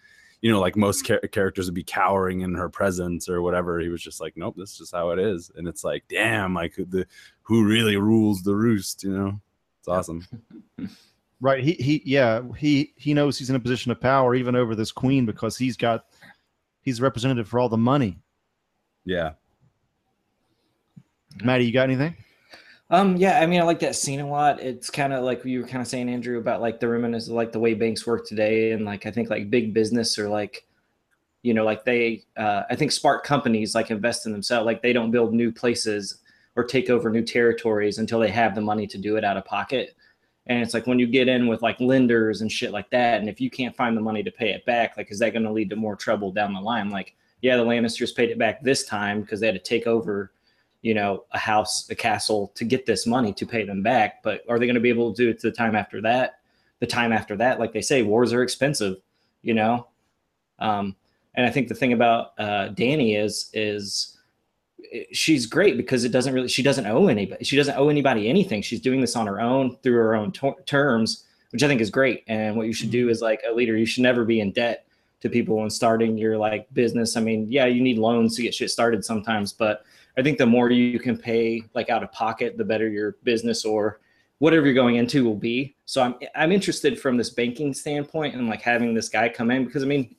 you 0.42 0.52
know 0.52 0.60
like 0.60 0.76
most 0.76 1.06
char- 1.06 1.20
characters 1.20 1.68
would 1.68 1.76
be 1.76 1.84
cowering 1.84 2.42
in 2.42 2.56
her 2.56 2.68
presence 2.68 3.30
or 3.30 3.44
whatever. 3.44 3.80
He 3.80 3.90
was 3.90 4.02
just 4.02 4.20
like, 4.20 4.36
nope, 4.36 4.56
this 4.58 4.72
is 4.72 4.78
just 4.80 4.96
how 4.96 5.12
it 5.12 5.20
is, 5.20 5.52
and 5.56 5.68
it's 5.68 5.84
like, 5.84 6.04
damn, 6.10 6.56
like 6.56 6.74
the 6.76 7.06
who 7.44 7.64
really 7.64 7.98
rules 7.98 8.42
the 8.42 8.56
roost, 8.56 9.04
you 9.04 9.16
know? 9.16 9.40
It's 9.82 9.88
awesome. 9.88 10.26
Right. 11.44 11.64
He 11.64 11.72
he 11.74 12.04
yeah, 12.06 12.44
he 12.56 12.94
he 12.96 13.16
knows 13.16 13.40
he's 13.40 13.50
in 13.50 13.56
a 13.56 13.60
position 13.60 13.92
of 13.92 14.00
power 14.00 14.36
even 14.36 14.56
over 14.56 14.76
this 14.76 14.92
queen 14.92 15.26
because 15.26 15.58
he's 15.58 15.76
got 15.76 16.06
he's 16.84 17.02
representative 17.02 17.48
for 17.48 17.60
all 17.60 17.68
the 17.68 17.78
money. 17.78 18.20
Yeah. 19.06 19.32
Maddie, 21.44 21.66
you 21.66 21.74
got 21.74 21.90
anything? 21.90 22.16
Um, 22.92 23.16
yeah, 23.16 23.40
I 23.40 23.48
mean, 23.48 23.60
I 23.60 23.64
like 23.64 23.80
that 23.80 23.96
scene 23.96 24.20
a 24.20 24.30
lot. 24.30 24.60
It's 24.60 24.90
kind 24.90 25.14
of 25.14 25.24
like 25.24 25.44
you 25.44 25.62
were 25.62 25.68
kind 25.68 25.82
of 25.82 25.88
saying, 25.88 26.10
Andrew, 26.10 26.38
about 26.38 26.62
like 26.62 26.80
the 26.80 26.90
remnants 26.90 27.28
of 27.28 27.34
like 27.34 27.54
the 27.54 27.60
way 27.60 27.74
banks 27.74 28.06
work 28.06 28.28
today, 28.28 28.74
and 28.74 28.86
like 28.86 29.06
I 29.06 29.12
think 29.12 29.30
like 29.30 29.50
big 29.50 29.74
business 29.74 30.20
or 30.20 30.30
like, 30.30 30.68
you 31.42 31.54
know, 31.54 31.64
like 31.64 31.86
they, 31.86 32.24
uh, 32.38 32.64
I 32.70 32.76
think 32.76 32.92
smart 32.92 33.24
companies 33.24 33.74
like 33.74 33.90
invest 33.90 34.26
in 34.26 34.32
themselves. 34.32 34.66
Like 34.66 34.82
they 34.82 34.94
don't 34.94 35.10
build 35.10 35.34
new 35.34 35.52
places 35.52 36.20
or 36.56 36.64
take 36.64 36.90
over 36.90 37.10
new 37.10 37.24
territories 37.24 37.98
until 37.98 38.20
they 38.20 38.30
have 38.30 38.56
the 38.56 38.62
money 38.62 38.86
to 38.88 38.98
do 38.98 39.16
it 39.16 39.24
out 39.24 39.38
of 39.38 39.46
pocket. 39.46 39.96
And 40.48 40.62
it's 40.62 40.74
like 40.74 40.88
when 40.88 41.00
you 41.00 41.08
get 41.08 41.28
in 41.28 41.48
with 41.48 41.62
like 41.62 41.80
lenders 41.80 42.42
and 42.42 42.52
shit 42.52 42.72
like 42.72 42.90
that, 42.90 43.20
and 43.20 43.30
if 43.30 43.40
you 43.40 43.50
can't 43.50 43.76
find 43.76 43.96
the 43.96 44.02
money 44.02 44.24
to 44.24 44.32
pay 44.32 44.52
it 44.52 44.66
back, 44.66 44.98
like 44.98 45.12
is 45.12 45.20
that 45.20 45.34
going 45.34 45.44
to 45.44 45.52
lead 45.52 45.70
to 45.70 45.76
more 45.76 45.96
trouble 45.96 46.32
down 46.32 46.54
the 46.54 46.60
line? 46.60 46.90
Like, 46.90 47.16
yeah, 47.42 47.58
the 47.58 47.64
Lannisters 47.64 48.16
paid 48.16 48.30
it 48.30 48.38
back 48.38 48.62
this 48.62 48.86
time 48.86 49.22
because 49.22 49.40
they 49.40 49.48
had 49.48 49.56
to 49.56 49.62
take 49.62 49.88
over 49.88 50.32
you 50.82 50.94
know, 50.96 51.26
a 51.32 51.38
house, 51.38 51.90
a 51.90 51.96
castle 51.96 52.52
to 52.56 52.66
get 52.66 52.86
this 52.86 53.06
money 53.06 53.34
to 53.34 53.46
pay 53.46 53.64
them 53.64 53.84
back. 53.84 54.24
But 54.24 54.44
are 54.50 54.58
they 54.58 54.66
going 54.66 54.76
to 54.76 54.82
be 54.82 54.90
able 54.90 55.14
to 55.14 55.24
do 55.24 55.30
it 55.30 55.42
the 55.42 55.52
time 55.52 55.76
after 55.76 56.02
that? 56.02 56.40
The 56.80 56.88
time 56.88 57.12
after 57.12 57.36
that, 57.38 57.60
like 57.60 57.74
they 57.74 57.82
say, 57.82 58.02
wars 58.02 58.34
are 58.34 58.42
expensive, 58.42 58.98
you 59.44 59.54
know. 59.54 59.88
Um, 60.58 60.96
and 61.36 61.46
I 61.46 61.52
think 61.52 61.68
the 61.68 61.76
thing 61.76 61.94
about 61.94 62.34
uh, 62.40 62.70
Dany 62.70 63.18
is 63.18 63.50
is 63.54 64.18
she's 65.12 65.46
great 65.46 65.78
because 65.78 66.04
it 66.04 66.12
doesn't 66.12 66.34
really 66.34 66.48
she 66.48 66.62
doesn't 66.62 66.86
owe 66.86 67.08
anybody 67.08 67.44
she 67.44 67.56
doesn't 67.56 67.78
owe 67.78 67.90
anybody 67.90 68.30
anything. 68.30 68.62
She's 68.62 68.82
doing 68.82 69.02
this 69.02 69.16
on 69.16 69.28
her 69.28 69.40
own 69.40 69.78
through 69.78 69.96
her 69.96 70.16
own 70.16 70.32
to- 70.34 70.56
terms 70.66 71.26
which 71.52 71.64
i 71.64 71.68
think 71.68 71.82
is 71.82 71.90
great. 71.90 72.24
And 72.28 72.56
what 72.56 72.68
you 72.68 72.74
should 72.74 72.92
do 72.92 73.06
mm-hmm. 73.06 73.12
is 73.12 73.22
like 73.22 73.42
a 73.48 73.54
leader 73.54 73.78
you 73.78 73.86
should 73.86 74.04
never 74.04 74.24
be 74.24 74.40
in 74.40 74.52
debt 74.52 74.86
to 75.22 75.30
people 75.30 75.58
when 75.58 75.70
starting 75.70 76.18
your 76.18 76.38
like 76.38 76.72
business. 76.74 77.18
I 77.18 77.22
mean 77.22 77.52
yeah 77.52 77.66
you 77.66 77.82
need 77.82 77.98
loans 77.98 78.36
to 78.36 78.42
get 78.42 78.54
shit 78.54 78.72
started 78.72 79.04
sometimes 79.04 79.54
but 79.54 79.86
I 80.18 80.22
think 80.22 80.38
the 80.38 80.46
more 80.46 80.70
you 80.70 81.00
can 81.00 81.18
pay 81.18 81.64
like 81.74 81.90
out 81.90 82.04
of 82.04 82.12
pocket, 82.12 82.58
the 82.58 82.66
better 82.66 82.90
your 82.90 83.18
business 83.24 83.64
or 83.64 84.02
whatever 84.40 84.66
you're 84.66 84.76
going 84.76 84.96
into 84.96 85.24
will 85.24 85.36
be. 85.36 85.76
So 85.86 86.02
I'm 86.02 86.16
I'm 86.36 86.52
interested 86.52 87.00
from 87.00 87.18
this 87.18 87.30
banking 87.30 87.74
standpoint 87.74 88.36
and 88.36 88.48
like 88.48 88.62
having 88.62 88.94
this 88.94 89.08
guy 89.08 89.30
come 89.30 89.52
in 89.52 89.66
because 89.66 89.84
I 89.84 89.86
mean 89.86 90.16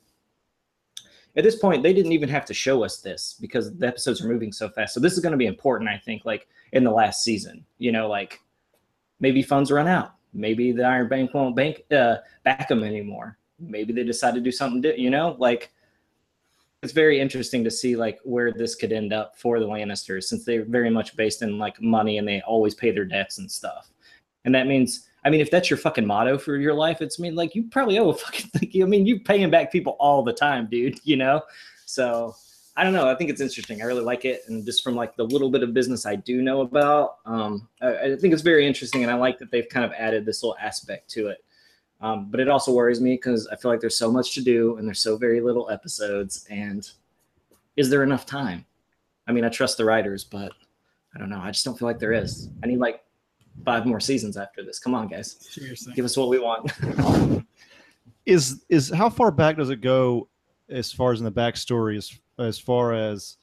at 1.36 1.44
this 1.44 1.56
point 1.56 1.82
they 1.82 1.92
didn't 1.92 2.12
even 2.12 2.28
have 2.28 2.44
to 2.46 2.54
show 2.54 2.84
us 2.84 2.98
this 2.98 3.36
because 3.40 3.74
the 3.76 3.86
episodes 3.86 4.22
are 4.22 4.28
moving 4.28 4.52
so 4.52 4.68
fast. 4.68 4.94
So 4.94 5.00
this 5.00 5.12
is 5.14 5.20
going 5.20 5.32
to 5.32 5.38
be 5.38 5.46
important 5.46 5.90
I 5.90 5.98
think 5.98 6.24
like 6.24 6.48
in 6.72 6.84
the 6.84 6.90
last 6.90 7.22
season. 7.22 7.64
You 7.78 7.92
know 7.92 8.08
like 8.08 8.40
maybe 9.20 9.42
funds 9.42 9.70
run 9.70 9.88
out. 9.88 10.14
Maybe 10.34 10.72
the 10.72 10.84
Iron 10.84 11.08
Bank 11.08 11.32
won't 11.32 11.56
bank 11.56 11.82
uh, 11.90 12.16
back 12.44 12.68
them 12.68 12.82
anymore. 12.82 13.38
Maybe 13.58 13.92
they 13.92 14.02
decide 14.02 14.34
to 14.34 14.40
do 14.40 14.50
something, 14.50 14.92
you 14.98 15.10
know, 15.10 15.36
like 15.38 15.70
it's 16.82 16.92
very 16.92 17.20
interesting 17.20 17.62
to 17.64 17.70
see 17.70 17.94
like 17.94 18.18
where 18.24 18.52
this 18.52 18.74
could 18.74 18.92
end 18.92 19.12
up 19.12 19.38
for 19.38 19.60
the 19.60 19.66
Lannisters 19.66 20.24
since 20.24 20.44
they're 20.44 20.64
very 20.64 20.90
much 20.90 21.16
based 21.16 21.42
in 21.42 21.58
like 21.58 21.80
money 21.80 22.18
and 22.18 22.26
they 22.26 22.40
always 22.42 22.74
pay 22.74 22.90
their 22.90 23.04
debts 23.04 23.38
and 23.38 23.50
stuff. 23.50 23.90
And 24.44 24.54
that 24.54 24.66
means, 24.66 25.08
I 25.24 25.30
mean, 25.30 25.40
if 25.40 25.50
that's 25.50 25.70
your 25.70 25.76
fucking 25.76 26.06
motto 26.06 26.36
for 26.36 26.56
your 26.56 26.74
life, 26.74 27.00
it's 27.00 27.20
I 27.20 27.22
mean 27.22 27.34
like 27.34 27.54
you 27.54 27.64
probably 27.64 27.98
owe 27.98 28.10
a 28.10 28.14
fucking 28.14 28.50
thing. 28.54 28.82
I 28.82 28.86
mean, 28.86 29.06
you're 29.06 29.20
paying 29.20 29.50
back 29.50 29.70
people 29.70 29.96
all 29.98 30.22
the 30.22 30.32
time, 30.32 30.68
dude. 30.70 30.98
You 31.04 31.16
know, 31.16 31.42
so 31.86 32.34
I 32.76 32.84
don't 32.84 32.92
know. 32.92 33.08
I 33.08 33.14
think 33.14 33.30
it's 33.30 33.40
interesting. 33.40 33.82
I 33.82 33.84
really 33.84 34.02
like 34.02 34.24
it, 34.24 34.42
and 34.48 34.64
just 34.64 34.82
from 34.82 34.94
like 34.94 35.16
the 35.16 35.24
little 35.24 35.50
bit 35.50 35.62
of 35.62 35.74
business 35.74 36.06
I 36.06 36.16
do 36.16 36.42
know 36.42 36.62
about, 36.62 37.18
um, 37.26 37.68
I, 37.80 38.12
I 38.12 38.16
think 38.16 38.32
it's 38.32 38.42
very 38.42 38.66
interesting, 38.66 39.02
and 39.02 39.10
I 39.10 39.14
like 39.14 39.38
that 39.38 39.50
they've 39.50 39.68
kind 39.68 39.84
of 39.84 39.92
added 39.92 40.24
this 40.26 40.42
little 40.42 40.56
aspect 40.60 41.10
to 41.10 41.28
it. 41.28 41.44
Um, 42.02 42.26
but 42.30 42.40
it 42.40 42.48
also 42.48 42.72
worries 42.72 43.00
me 43.00 43.14
because 43.14 43.46
I 43.46 43.56
feel 43.56 43.70
like 43.70 43.80
there's 43.80 43.96
so 43.96 44.10
much 44.10 44.34
to 44.34 44.42
do 44.42 44.76
and 44.76 44.86
there's 44.86 45.00
so 45.00 45.16
very 45.16 45.40
little 45.40 45.70
episodes. 45.70 46.44
And 46.50 46.90
is 47.76 47.88
there 47.88 48.02
enough 48.02 48.26
time? 48.26 48.66
I 49.28 49.32
mean, 49.32 49.44
I 49.44 49.48
trust 49.48 49.76
the 49.76 49.84
writers, 49.84 50.24
but 50.24 50.52
I 51.14 51.18
don't 51.20 51.30
know. 51.30 51.38
I 51.40 51.52
just 51.52 51.64
don't 51.64 51.78
feel 51.78 51.86
like 51.86 52.00
there 52.00 52.12
is. 52.12 52.48
I 52.62 52.66
need 52.66 52.80
like 52.80 53.04
five 53.64 53.86
more 53.86 54.00
seasons 54.00 54.36
after 54.36 54.64
this. 54.64 54.78
Come 54.78 54.94
on, 54.94 55.08
guys. 55.08 55.36
Seriously. 55.40 55.92
Give 55.94 56.04
us 56.04 56.16
what 56.16 56.28
we 56.28 56.38
want. 56.38 56.72
Is 58.24 58.64
is 58.68 58.88
how 58.88 59.10
far 59.10 59.32
back 59.32 59.56
does 59.56 59.70
it 59.70 59.80
go 59.80 60.28
as 60.68 60.92
far 60.92 61.10
as 61.12 61.18
in 61.18 61.24
the 61.24 61.32
backstory 61.32 61.96
as 61.96 62.16
as 62.38 62.56
far 62.56 62.94
as 62.94 63.36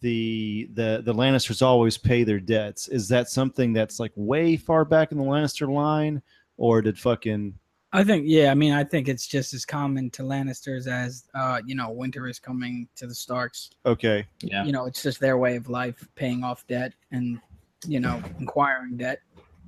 the 0.00 0.66
the 0.72 1.02
the 1.04 1.12
Lannisters 1.12 1.60
always 1.60 1.98
pay 1.98 2.24
their 2.24 2.40
debts? 2.40 2.88
Is 2.88 3.06
that 3.08 3.28
something 3.28 3.74
that's 3.74 4.00
like 4.00 4.12
way 4.16 4.56
far 4.56 4.86
back 4.86 5.12
in 5.12 5.18
the 5.18 5.24
Lannister 5.24 5.70
line, 5.70 6.22
or 6.56 6.80
did 6.80 6.98
fucking 6.98 7.52
I 7.94 8.02
think, 8.02 8.24
yeah, 8.26 8.50
I 8.50 8.54
mean, 8.54 8.72
I 8.72 8.82
think 8.82 9.06
it's 9.06 9.24
just 9.24 9.54
as 9.54 9.64
common 9.64 10.10
to 10.10 10.24
Lannisters 10.24 10.88
as, 10.88 11.28
uh, 11.32 11.60
you 11.64 11.76
know, 11.76 11.90
winter 11.90 12.26
is 12.26 12.40
coming 12.40 12.88
to 12.96 13.06
the 13.06 13.14
Starks. 13.14 13.70
okay? 13.86 14.26
yeah. 14.40 14.64
You 14.64 14.72
know, 14.72 14.86
it's 14.86 15.00
just 15.00 15.20
their 15.20 15.38
way 15.38 15.54
of 15.54 15.68
life, 15.68 16.08
paying 16.16 16.42
off 16.42 16.66
debt 16.66 16.92
and, 17.12 17.40
you 17.86 18.00
know, 18.00 18.20
inquiring 18.40 18.96
debt. 18.96 19.20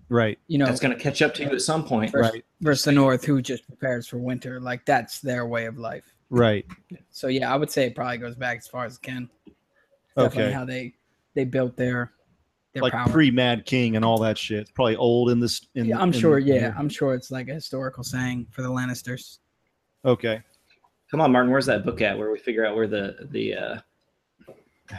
Right, 0.08 0.38
You 0.46 0.58
know, 0.58 0.66
it's 0.66 0.78
going 0.80 0.96
to 0.96 1.02
catch 1.02 1.20
up 1.20 1.34
to 1.34 1.42
you 1.42 1.50
at 1.50 1.60
some 1.62 1.84
point. 1.84 2.12
First- 2.12 2.32
right, 2.32 2.44
versus 2.60 2.84
the 2.84 2.92
North, 2.92 3.24
who 3.24 3.42
just 3.42 3.66
prepares 3.66 4.06
for 4.06 4.18
winter. 4.18 4.60
Like 4.60 4.84
that's 4.86 5.20
their 5.20 5.46
way 5.46 5.66
of 5.66 5.78
life. 5.78 6.04
right. 6.30 6.64
So 7.10 7.26
yeah, 7.28 7.52
I 7.52 7.56
would 7.56 7.70
say 7.70 7.86
it 7.86 7.94
probably 7.96 8.18
goes 8.18 8.36
back 8.36 8.58
as 8.58 8.68
far 8.68 8.84
as 8.84 8.94
it 8.96 9.02
can. 9.02 9.28
Definitely 10.16 10.44
Okay. 10.44 10.52
how 10.52 10.64
they 10.64 10.94
they 11.34 11.44
built 11.44 11.76
their 11.76 12.12
their 12.72 12.82
Like 12.82 12.92
power. 12.92 13.08
pre 13.10 13.30
Mad 13.30 13.66
King 13.66 13.96
and 13.96 14.04
all 14.04 14.18
that 14.20 14.38
shit. 14.38 14.60
It's 14.60 14.70
probably 14.70 14.96
old 14.96 15.30
in 15.30 15.40
this. 15.40 15.66
In, 15.74 15.86
Yeah, 15.86 15.98
I'm 15.98 16.12
in- 16.12 16.18
sure. 16.20 16.38
Yeah, 16.38 16.72
I'm 16.78 16.88
sure 16.88 17.14
it's 17.14 17.30
like 17.30 17.48
a 17.48 17.54
historical 17.54 18.04
saying 18.04 18.46
for 18.50 18.62
the 18.62 18.68
Lannisters. 18.68 19.38
Okay. 20.04 20.40
Come 21.10 21.20
on, 21.20 21.32
Martin. 21.32 21.50
Where's 21.50 21.66
that 21.66 21.84
book 21.84 22.00
at 22.00 22.16
where 22.18 22.30
we 22.30 22.38
figure 22.38 22.64
out 22.66 22.74
where 22.76 22.86
the, 22.88 23.16
the, 23.30 23.54
uh, 23.54 23.78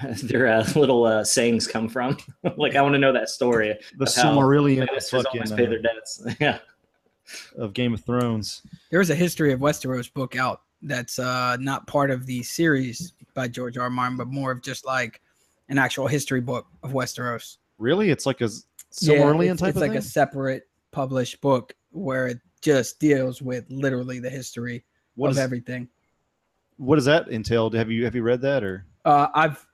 their 0.23 0.47
uh, 0.47 0.65
little 0.75 1.05
uh, 1.05 1.23
sayings 1.23 1.67
come 1.67 1.87
from? 1.89 2.17
like, 2.57 2.75
I 2.75 2.81
want 2.81 2.93
to 2.93 2.99
know 2.99 3.13
that 3.13 3.29
story. 3.29 3.77
The 3.97 4.03
of 4.05 4.09
Silmarillion 4.09 4.87
fucking 5.09 5.25
always 5.33 5.51
pay 5.51 5.65
uh, 5.65 5.69
their 5.69 5.81
debts. 5.81 6.23
yeah. 6.39 6.59
of 7.57 7.73
Game 7.73 7.93
of 7.93 8.01
Thrones. 8.01 8.61
There 8.91 9.01
is 9.01 9.09
a 9.09 9.15
history 9.15 9.51
of 9.53 9.59
Westeros 9.59 10.11
book 10.13 10.35
out 10.35 10.61
that's 10.81 11.19
uh, 11.19 11.57
not 11.59 11.87
part 11.87 12.11
of 12.11 12.25
the 12.25 12.43
series 12.43 13.13
by 13.33 13.47
George 13.47 13.77
R. 13.77 13.85
R. 13.85 13.89
Martin, 13.89 14.17
but 14.17 14.27
more 14.27 14.51
of 14.51 14.61
just 14.61 14.85
like 14.85 15.21
an 15.69 15.77
actual 15.77 16.07
history 16.07 16.41
book 16.41 16.67
of 16.83 16.91
Westeros. 16.91 17.57
Really, 17.77 18.09
it's 18.09 18.25
like 18.25 18.41
a 18.41 18.49
Yeah, 19.01 19.15
Silmarillion 19.15 19.51
it's, 19.53 19.59
type 19.61 19.69
it's 19.69 19.77
of 19.77 19.81
like 19.81 19.91
thing. 19.91 19.97
a 19.99 20.01
separate 20.01 20.67
published 20.91 21.41
book 21.41 21.73
where 21.91 22.27
it 22.27 22.39
just 22.61 22.99
deals 22.99 23.41
with 23.41 23.65
literally 23.69 24.19
the 24.19 24.29
history 24.29 24.83
What 25.15 25.27
of 25.27 25.31
is- 25.33 25.39
everything. 25.39 25.87
what 26.77 26.95
does 26.95 27.05
that 27.05 27.27
entail? 27.29 27.69
Have 27.71 27.91
you 27.91 28.05
have 28.05 28.15
you 28.15 28.23
read 28.23 28.41
that 28.41 28.63
or? 28.63 28.85
Uh, 29.05 29.27
I've, 29.33 29.65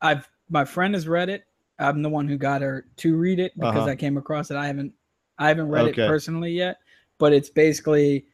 I've, 0.00 0.28
my 0.50 0.64
friend 0.64 0.94
has 0.94 1.08
read 1.08 1.28
it. 1.28 1.44
I'm 1.78 2.02
the 2.02 2.08
one 2.08 2.26
who 2.28 2.36
got 2.36 2.62
her 2.62 2.86
to 2.96 3.16
read 3.16 3.38
it 3.38 3.52
because 3.58 3.82
Uh-huh. 3.82 3.90
I 3.90 3.96
came 3.96 4.16
across 4.16 4.50
it. 4.50 4.56
I 4.56 4.66
haven't, 4.66 4.92
I 5.38 5.48
haven't 5.48 5.68
read 5.68 5.86
Okay. 5.88 6.02
it 6.02 6.06
personally 6.08 6.50
yet, 6.52 6.78
but 7.18 7.32
it's 7.32 7.50
basically 7.50 8.26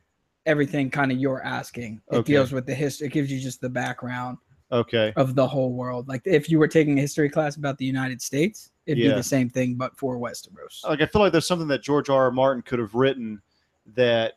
everything 0.46 0.90
kind 0.90 1.12
of 1.12 1.18
you're 1.18 1.42
asking. 1.42 2.00
It 2.10 2.16
Okay. 2.18 2.32
deals 2.34 2.52
with 2.52 2.66
the 2.66 2.74
history. 2.74 3.06
It 3.08 3.12
gives 3.12 3.30
you 3.30 3.40
just 3.40 3.60
the 3.60 3.68
background 3.68 4.38
Okay. 4.72 5.12
of 5.16 5.34
the 5.34 5.46
whole 5.46 5.72
world. 5.72 6.08
Like 6.08 6.22
if 6.24 6.48
you 6.50 6.58
were 6.58 6.68
taking 6.68 6.98
a 6.98 7.00
history 7.00 7.28
class 7.28 7.56
about 7.56 7.76
the 7.78 7.84
United 7.84 8.20
States, 8.22 8.70
it'd 8.86 8.98
Yeah. 8.98 9.10
be 9.10 9.14
the 9.16 9.22
same 9.22 9.48
thing, 9.50 9.74
but 9.74 9.96
for 9.96 10.16
Westeros. 10.18 10.84
Like 10.84 11.00
I 11.02 11.06
feel 11.06 11.20
like 11.22 11.32
there's 11.32 11.46
something 11.46 11.68
that 11.68 11.82
George 11.82 12.08
R. 12.08 12.24
R. 12.24 12.30
Martin 12.30 12.62
could 12.62 12.78
have 12.78 12.94
written 12.94 13.40
that 13.94 14.34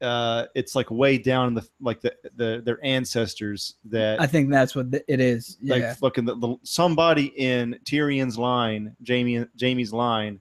uh 0.00 0.46
it's 0.54 0.74
like 0.74 0.90
way 0.90 1.16
down 1.16 1.48
in 1.48 1.54
the 1.54 1.66
like 1.80 2.00
the, 2.00 2.14
the 2.36 2.60
their 2.64 2.84
ancestors 2.84 3.74
that 3.84 4.20
I 4.20 4.26
think 4.26 4.50
that's 4.50 4.74
what 4.74 4.86
it 4.92 5.20
is. 5.20 5.56
Yeah. 5.62 5.74
like 5.76 5.96
fucking 5.98 6.24
the, 6.24 6.36
the, 6.36 6.56
somebody 6.64 7.26
in 7.38 7.78
Tyrion's 7.84 8.36
line, 8.36 8.94
Jaime 9.06 9.46
Jaime's 9.58 9.92
line, 9.92 10.40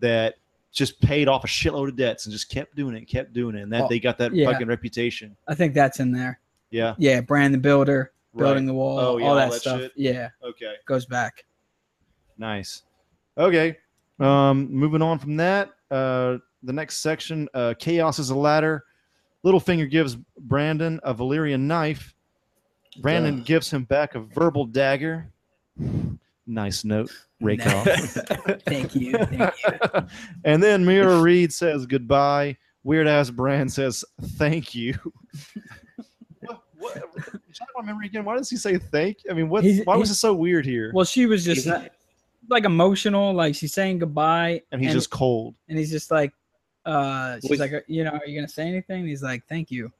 that 0.00 0.36
just 0.72 1.00
paid 1.00 1.26
off 1.26 1.42
a 1.42 1.46
shitload 1.46 1.88
of 1.88 1.96
debts 1.96 2.26
and 2.26 2.32
just 2.32 2.48
kept 2.50 2.76
doing 2.76 2.94
it, 2.94 3.06
kept 3.06 3.32
doing 3.32 3.56
it, 3.56 3.62
and 3.62 3.72
that 3.72 3.82
Oh, 3.84 3.88
they 3.88 3.98
got 3.98 4.18
that 4.18 4.34
yeah. 4.34 4.50
fucking 4.50 4.68
reputation. 4.68 5.34
I 5.48 5.54
think 5.54 5.72
that's 5.74 6.00
in 6.00 6.12
there. 6.12 6.38
Yeah. 6.70 6.94
Yeah. 6.98 7.22
Bran 7.22 7.50
the 7.52 7.58
Builder, 7.58 8.12
building 8.36 8.64
Right. 8.64 8.66
the 8.66 8.74
wall, 8.74 8.98
Oh, 8.98 9.16
yeah, 9.16 9.24
all 9.24 9.30
all 9.30 9.36
that, 9.36 9.52
that 9.52 9.60
stuff. 9.60 9.80
shit. 9.80 9.92
Yeah. 9.96 10.28
Okay. 10.44 10.74
Goes 10.84 11.06
back. 11.06 11.44
Nice. 12.38 12.82
Okay. 13.38 13.78
Um, 14.20 14.70
moving 14.70 15.00
on 15.02 15.18
from 15.18 15.36
that, 15.38 15.70
uh, 15.90 16.38
the 16.66 16.72
next 16.72 16.96
section, 16.96 17.48
uh, 17.54 17.74
chaos 17.78 18.18
is 18.18 18.30
a 18.30 18.34
ladder. 18.34 18.84
Littlefinger 19.44 19.88
gives 19.88 20.16
Brandon 20.38 21.00
a 21.04 21.14
Valyrian 21.14 21.60
knife. 21.60 22.14
Brandon 23.00 23.38
Duh. 23.38 23.44
gives 23.44 23.70
him 23.70 23.84
back 23.84 24.14
a 24.14 24.20
verbal 24.20 24.66
dagger. 24.66 25.30
Nice 26.46 26.84
note, 26.84 27.10
Rakoff. 27.40 27.84
Thank 28.66 28.94
you. 28.94 29.12
Thank 29.12 29.54
you. 29.62 30.06
and 30.44 30.62
then 30.62 30.84
Meera 30.84 31.22
Reed 31.22 31.52
says 31.52 31.86
goodbye. 31.86 32.56
Weird 32.84 33.08
ass 33.08 33.30
Bran 33.30 33.68
says 33.68 34.04
thank 34.38 34.72
you. 34.72 34.94
what, 36.40 36.62
what, 36.78 37.02
jog 37.50 37.68
my 37.76 37.82
memory 37.84 38.06
again. 38.06 38.24
Why 38.24 38.36
does 38.36 38.48
he 38.48 38.56
say 38.56 38.78
thank? 38.78 39.18
I 39.28 39.34
mean, 39.34 39.48
what? 39.48 39.64
He's- 39.64 39.84
Why 39.84 39.96
was 39.96 40.08
it 40.08 40.14
so 40.14 40.34
weird 40.34 40.64
here? 40.64 40.92
Well, 40.94 41.04
she 41.04 41.26
was 41.26 41.44
just 41.44 41.66
not, 41.66 41.90
like 42.48 42.64
emotional, 42.64 43.34
like 43.34 43.56
she's 43.56 43.72
saying 43.72 43.98
goodbye, 43.98 44.62
and 44.70 44.80
he's 44.80 44.92
just 44.92 45.10
cold. 45.10 45.56
and 45.68 45.76
he's 45.76 45.90
just 45.90 46.12
like, 46.12 46.32
uh, 46.86 47.38
she's 47.40 47.50
Was- 47.50 47.60
like, 47.60 47.84
you 47.88 48.04
know, 48.04 48.10
are 48.12 48.26
you 48.26 48.38
gonna 48.38 48.48
say 48.48 48.66
anything? 48.66 49.00
And 49.00 49.08
he's 49.08 49.22
like, 49.22 49.46
thank 49.48 49.70
you. 49.70 49.92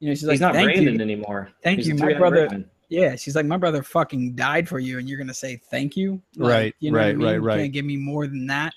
You 0.00 0.08
know, 0.08 0.14
she's 0.14 0.24
like, 0.24 0.34
he's 0.34 0.40
not 0.40 0.54
thank 0.54 0.66
Brandon 0.72 0.94
you, 0.94 1.00
anymore. 1.00 1.50
Thank 1.62 1.78
He's 1.78 1.88
you. 1.88 1.94
My 1.96 2.14
brother- 2.14 2.42
Raven. 2.44 2.70
Yeah, 2.88 3.16
she's 3.16 3.34
like, 3.36 3.44
my 3.44 3.56
brother 3.58 3.82
fucking 3.82 4.34
died 4.34 4.66
for 4.68 4.78
you, 4.78 4.98
and 4.98 5.06
you're 5.08 5.18
gonna 5.18 5.34
say 5.34 5.56
thank 5.56 5.94
you, 5.96 6.22
Like, 6.36 6.50
Right, 6.50 6.74
You 6.78 6.90
know 6.92 6.98
what 6.98 7.04
I 7.04 7.06
right, 7.08 7.16
mean? 7.18 7.26
right, 7.26 7.34
You 7.34 7.40
right. 7.40 7.58
Can't 7.58 7.72
give 7.72 7.84
me 7.84 7.96
more 7.98 8.26
than 8.26 8.46
that. 8.46 8.72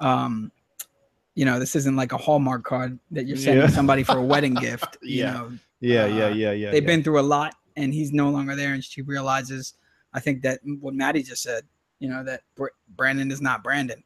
Um, 0.00 0.50
you 1.34 1.44
know, 1.44 1.58
this 1.60 1.76
isn't 1.76 1.94
like 1.96 2.12
a 2.12 2.16
Hallmark 2.16 2.64
card 2.64 2.98
that 3.12 3.26
you're 3.26 3.36
sending 3.36 3.62
Yeah. 3.64 3.68
somebody 3.70 4.02
for 4.02 4.18
a 4.18 4.22
wedding 4.22 4.54
gift. 4.66 4.96
You 5.02 5.18
Yeah. 5.24 5.32
know, 5.32 5.52
Yeah, 5.80 6.06
yeah, 6.06 6.24
Uh, 6.24 6.28
yeah, 6.34 6.52
yeah. 6.52 6.70
they've 6.72 6.82
yeah. 6.82 6.86
been 6.86 7.02
through 7.02 7.20
a 7.20 7.22
lot, 7.22 7.54
and 7.76 7.92
he's 7.94 8.12
no 8.12 8.30
longer 8.30 8.56
there, 8.56 8.72
and 8.74 8.82
she 8.84 9.02
realizes. 9.02 9.74
I 10.14 10.20
think 10.20 10.42
that 10.42 10.60
what 10.80 10.94
Maddie 10.94 11.22
just 11.22 11.42
said. 11.42 11.64
You 12.00 12.08
know 12.08 12.24
that 12.24 12.42
Br- 12.56 12.66
Brandon 12.96 13.30
is 13.30 13.40
not 13.40 13.62
Brandon. 13.62 14.02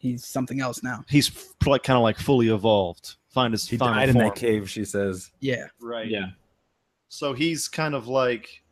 He's 0.00 0.24
something 0.24 0.60
else 0.60 0.82
now. 0.82 1.04
He's 1.08 1.28
f- 1.28 1.54
like 1.66 1.82
kind 1.82 1.96
of 1.96 2.02
like 2.02 2.18
fully 2.18 2.48
evolved. 2.48 3.16
Find 3.28 3.52
his 3.52 3.68
He 3.68 3.76
final 3.76 3.94
died 3.94 4.08
in 4.08 4.16
that 4.18 4.34
cave. 4.34 4.68
She 4.68 4.84
says. 4.84 5.30
Yeah. 5.40 5.66
Right. 5.78 6.08
Yeah. 6.08 6.30
So 7.08 7.34
he's 7.34 7.68
kind 7.68 7.94
of 7.94 8.08
like 8.08 8.62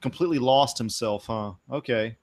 completely 0.00 0.40
lost 0.40 0.78
himself, 0.78 1.26
huh? 1.26 1.52
Okay. 1.70 2.16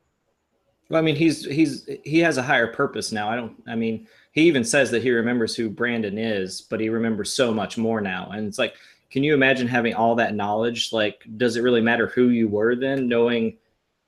Well, 0.89 0.99
I 0.99 1.01
mean, 1.01 1.15
he's 1.15 1.45
he's 1.45 1.87
he 2.03 2.19
has 2.19 2.37
a 2.37 2.43
higher 2.43 2.67
purpose 2.67 3.11
now. 3.11 3.29
I 3.29 3.35
don't. 3.37 3.55
I 3.67 3.75
mean, 3.75 4.07
he 4.33 4.41
even 4.43 4.65
says 4.65 4.91
that 4.91 5.01
he 5.01 5.11
remembers 5.11 5.55
who 5.55 5.69
Brandon 5.69 6.17
is, 6.17 6.61
but 6.61 6.81
he 6.81 6.89
remembers 6.89 7.31
so 7.31 7.53
much 7.53 7.77
more 7.77 8.01
now. 8.01 8.31
And 8.31 8.47
it's 8.47 8.59
like, 8.59 8.75
can 9.11 9.23
you 9.23 9.33
imagine 9.33 9.67
having 9.67 9.93
all 9.93 10.13
that 10.15 10.35
knowledge? 10.35 10.91
Like, 10.91 11.23
does 11.37 11.55
it 11.55 11.61
really 11.61 11.81
matter 11.81 12.07
who 12.07 12.29
you 12.29 12.49
were 12.49 12.75
then? 12.75 13.07
Knowing 13.07 13.57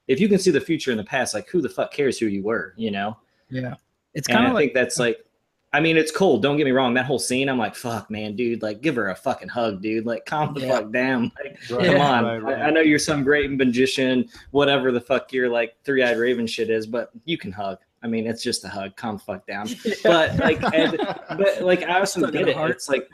if 0.07 0.19
you 0.19 0.27
can 0.27 0.39
see 0.39 0.51
the 0.51 0.59
future 0.59 0.91
in 0.91 0.97
the 0.97 1.03
past, 1.03 1.33
like, 1.33 1.47
who 1.47 1.61
the 1.61 1.69
fuck 1.69 1.93
cares 1.93 2.19
who 2.19 2.25
you 2.25 2.43
were? 2.43 2.73
You 2.75 2.91
know. 2.91 3.17
Yeah. 3.51 3.75
It's 4.13 4.27
kind 4.27 4.48
of 4.48 4.53
like 4.53 4.65
think 4.70 4.74
that's 4.74 5.00
like, 5.00 5.25
I 5.74 5.79
mean, 5.79 5.96
it's 5.96 6.12
cool. 6.12 6.38
Don't 6.38 6.58
get 6.58 6.65
me 6.65 6.72
wrong. 6.72 6.93
That 6.96 7.05
whole 7.05 7.20
scene, 7.20 7.48
I'm 7.48 7.58
like, 7.58 7.75
fuck, 7.75 8.12
man, 8.12 8.36
dude. 8.36 8.62
Like, 8.62 8.81
give 8.81 8.96
her 8.98 9.10
a 9.10 9.15
fucking 9.15 9.48
hug, 9.48 9.81
dude. 9.81 10.05
Like, 10.05 10.25
calm 10.25 10.53
the 10.53 10.62
Yeah. 10.62 10.67
fuck 10.79 10.91
down. 10.91 11.31
Like, 11.41 11.58
Right, 11.70 11.86
come 11.86 12.01
on. 12.01 12.25
right, 12.25 12.43
right. 12.43 12.60
I, 12.60 12.63
I 12.63 12.70
know 12.72 12.81
you're 12.81 13.00
some 13.00 13.24
great 13.24 13.50
magician, 13.51 14.27
whatever 14.51 14.91
the 14.91 15.00
fuck 15.00 15.31
your 15.31 15.48
like 15.50 15.75
three 15.86 16.03
eyed 16.03 16.17
raven 16.17 16.46
shit 16.46 16.70
is, 16.70 16.86
but 16.88 17.12
you 17.25 17.38
can 17.38 17.51
hug. 17.53 17.77
I 18.03 18.08
mean, 18.08 18.27
it's 18.27 18.43
just 18.43 18.65
a 18.65 18.67
hug. 18.67 18.96
Calm 18.98 19.15
the 19.15 19.24
fuck 19.24 19.48
down. 19.48 19.67
But 20.03 20.36
like, 20.39 20.62
and, 20.74 20.98
but 21.38 21.62
like, 21.62 21.84
I 21.84 22.00
also 22.00 22.20
Stuck 22.20 22.34
in 22.36 22.39
get 22.41 22.50
it. 22.50 22.55
heart. 22.58 22.72
It's 22.72 22.89
like, 22.89 23.08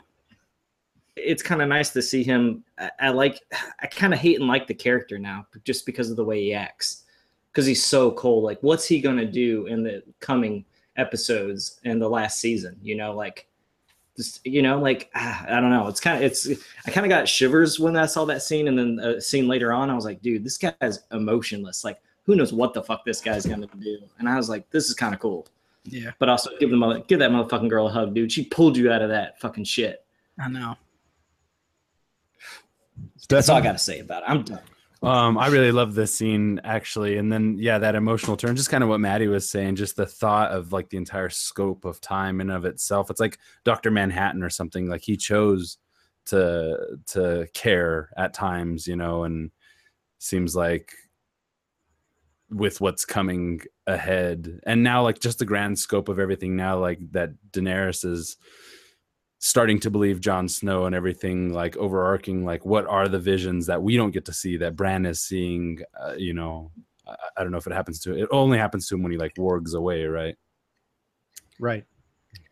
it's 1.14 1.42
kind 1.42 1.62
of 1.62 1.68
nice 1.68 1.90
to 1.90 2.02
see 2.02 2.22
him. 2.24 2.64
I, 2.78 2.90
I 3.00 3.08
like, 3.10 3.40
I 3.80 3.86
kind 3.86 4.12
of 4.12 4.18
hate 4.18 4.38
and 4.40 4.48
like 4.48 4.66
the 4.66 4.74
character 4.74 5.18
now, 5.18 5.46
just 5.64 5.84
because 5.86 6.10
of 6.10 6.16
the 6.16 6.24
way 6.24 6.40
he 6.42 6.54
acts, 6.54 7.04
because 7.52 7.66
he's 7.66 7.84
so 7.84 8.10
cold. 8.12 8.44
Like, 8.44 8.58
what's 8.62 8.86
he 8.86 9.00
gonna 9.00 9.24
do 9.24 9.66
in 9.66 9.82
the 9.82 10.02
coming 10.20 10.64
episodes 10.96 11.80
in 11.84 11.98
the 11.98 12.08
last 12.08 12.40
season? 12.40 12.76
You 12.82 12.96
know, 12.96 13.12
like. 13.12 13.46
Just, 14.16 14.44
you 14.44 14.62
know, 14.62 14.80
like 14.80 15.10
ah, 15.14 15.46
I 15.46 15.60
don't 15.60 15.70
know. 15.70 15.86
It's 15.86 16.00
kind 16.00 16.16
of 16.16 16.24
it's. 16.28 16.48
I 16.84 16.90
kind 16.90 17.06
of 17.06 17.08
got 17.08 17.28
shivers 17.28 17.78
when 17.78 17.96
I 17.96 18.06
saw 18.06 18.24
that 18.24 18.42
scene, 18.42 18.66
and 18.66 18.76
then 18.76 18.98
a 18.98 19.20
scene 19.20 19.46
later 19.46 19.72
on, 19.72 19.90
I 19.90 19.94
was 19.94 20.04
like, 20.04 20.20
dude, 20.22 20.42
this 20.42 20.58
guy's 20.58 20.98
emotionless. 21.12 21.84
Like, 21.84 22.00
who 22.24 22.34
knows 22.34 22.52
what 22.52 22.74
the 22.74 22.82
fuck 22.82 23.04
this 23.04 23.20
guy's 23.20 23.46
gonna 23.46 23.68
do? 23.78 24.00
And 24.18 24.28
I 24.28 24.36
was 24.36 24.48
like, 24.48 24.68
this 24.70 24.88
is 24.88 24.94
kind 24.94 25.14
of 25.14 25.20
cool. 25.20 25.46
Yeah, 25.84 26.10
But 26.18 26.28
also 26.28 26.50
give 26.58 26.70
them 26.70 26.82
a, 26.82 27.00
give 27.02 27.20
that 27.20 27.30
motherfucking 27.30 27.68
girl 27.68 27.86
a 27.86 27.90
hug, 27.92 28.12
dude. 28.12 28.32
She 28.32 28.44
pulled 28.44 28.76
you 28.76 28.90
out 28.90 29.02
of 29.02 29.08
that 29.08 29.40
fucking 29.40 29.62
shit. 29.62 30.04
I 30.38 30.48
know. 30.48 30.76
That's 33.28 33.48
all 33.48 33.56
I 33.56 33.60
got 33.60 33.72
to 33.72 33.78
say 33.78 34.00
about 34.00 34.24
it. 34.24 34.30
I'm 34.30 34.42
done. 34.42 34.60
Um, 35.00 35.38
I 35.38 35.46
really 35.46 35.70
love 35.70 35.94
this 35.94 36.16
scene 36.16 36.60
actually, 36.64 37.18
and 37.18 37.30
then 37.30 37.56
yeah, 37.58 37.78
that 37.78 37.94
emotional 37.94 38.36
turn, 38.36 38.56
just 38.56 38.70
kind 38.70 38.82
of 38.82 38.90
what 38.90 38.98
Maddie 38.98 39.28
was 39.28 39.48
saying, 39.48 39.76
just 39.76 39.94
the 39.94 40.06
thought 40.06 40.50
of 40.50 40.72
like 40.72 40.88
the 40.90 40.96
entire 40.96 41.28
scope 41.28 41.84
of 41.84 42.00
time 42.00 42.40
and 42.40 42.50
of 42.50 42.64
itself. 42.64 43.08
It's 43.08 43.20
like 43.20 43.38
Doctor 43.64 43.92
Manhattan 43.92 44.42
or 44.42 44.50
something. 44.50 44.88
Like 44.88 45.02
he 45.02 45.16
chose 45.16 45.78
to 46.26 46.98
to 47.12 47.46
care 47.54 48.10
at 48.16 48.34
times, 48.34 48.88
you 48.88 48.96
know, 48.96 49.22
and 49.22 49.52
seems 50.18 50.56
like 50.56 50.92
with 52.50 52.80
what's 52.80 53.04
coming 53.04 53.60
ahead, 53.86 54.60
and 54.64 54.82
now 54.82 55.04
like 55.04 55.20
just 55.20 55.38
the 55.38 55.44
grand 55.44 55.78
scope 55.78 56.08
of 56.08 56.18
everything. 56.18 56.56
Now 56.56 56.80
like 56.80 56.98
that 57.12 57.30
Daenerys 57.52 58.04
is 58.04 58.36
starting 59.40 59.78
to 59.80 59.90
believe 59.90 60.20
Jon 60.20 60.48
Snow 60.48 60.86
and 60.86 60.94
everything 60.94 61.52
like 61.52 61.76
overarching 61.76 62.44
like 62.44 62.64
what 62.66 62.86
are 62.86 63.08
the 63.08 63.18
visions 63.18 63.66
that 63.66 63.82
we 63.82 63.96
don't 63.96 64.10
get 64.10 64.24
to 64.24 64.32
see 64.32 64.56
that 64.56 64.76
Bran 64.76 65.06
is 65.06 65.20
seeing 65.20 65.80
uh, 65.98 66.14
you 66.16 66.34
know 66.34 66.72
I, 67.06 67.14
I 67.36 67.42
don't 67.42 67.52
know 67.52 67.58
if 67.58 67.66
it 67.66 67.72
happens 67.72 68.00
to 68.00 68.12
him. 68.12 68.18
it 68.18 68.28
only 68.32 68.58
happens 68.58 68.88
to 68.88 68.96
him 68.96 69.02
when 69.02 69.12
he 69.12 69.18
like 69.18 69.34
wargs 69.36 69.74
away 69.74 70.04
right 70.06 70.34
right. 71.60 71.84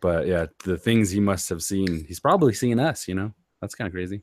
but 0.00 0.26
yeah 0.26 0.46
the 0.64 0.78
things 0.78 1.10
he 1.10 1.20
must 1.20 1.48
have 1.48 1.62
seen 1.62 2.04
he's 2.04 2.20
probably 2.20 2.52
seeing 2.52 2.78
us 2.78 3.08
you 3.08 3.14
know 3.14 3.32
that's 3.60 3.74
kind 3.74 3.86
of 3.88 3.92
crazy 3.92 4.22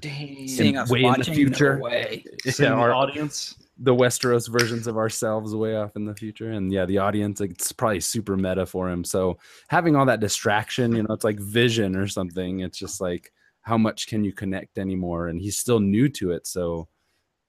Dang. 0.00 0.48
Seeing 0.48 0.76
us 0.76 0.90
way 0.90 1.04
in 1.04 1.14
the 1.18 1.24
future. 1.24 1.76
No 1.76 1.84
way. 1.84 2.24
Seeing 2.42 2.70
yeah, 2.70 2.76
the 2.76 2.82
our, 2.82 2.92
audience. 2.92 3.56
the 3.78 3.94
Westeros 3.94 4.48
versions 4.48 4.86
of 4.86 4.96
ourselves 4.96 5.54
way 5.54 5.76
off 5.76 5.96
in 5.96 6.04
the 6.04 6.14
future 6.14 6.50
and 6.50 6.72
yeah 6.72 6.84
the 6.84 6.98
audience 6.98 7.40
like, 7.40 7.50
it's 7.50 7.72
probably 7.72 8.00
super 8.00 8.36
meta 8.36 8.66
for 8.66 8.88
him 8.88 9.02
so 9.02 9.38
having 9.68 9.96
all 9.96 10.06
that 10.06 10.20
distraction 10.20 10.94
you 10.94 11.02
know 11.02 11.14
it's 11.14 11.24
like 11.24 11.40
vision 11.40 11.96
or 11.96 12.06
something 12.06 12.60
it's 12.60 12.78
just 12.78 13.00
like 13.00 13.32
how 13.62 13.76
much 13.76 14.06
can 14.06 14.22
you 14.22 14.32
connect 14.32 14.78
anymore 14.78 15.28
and 15.28 15.40
he's 15.40 15.56
still 15.56 15.80
new 15.80 16.08
to 16.08 16.30
it 16.30 16.46
so 16.46 16.86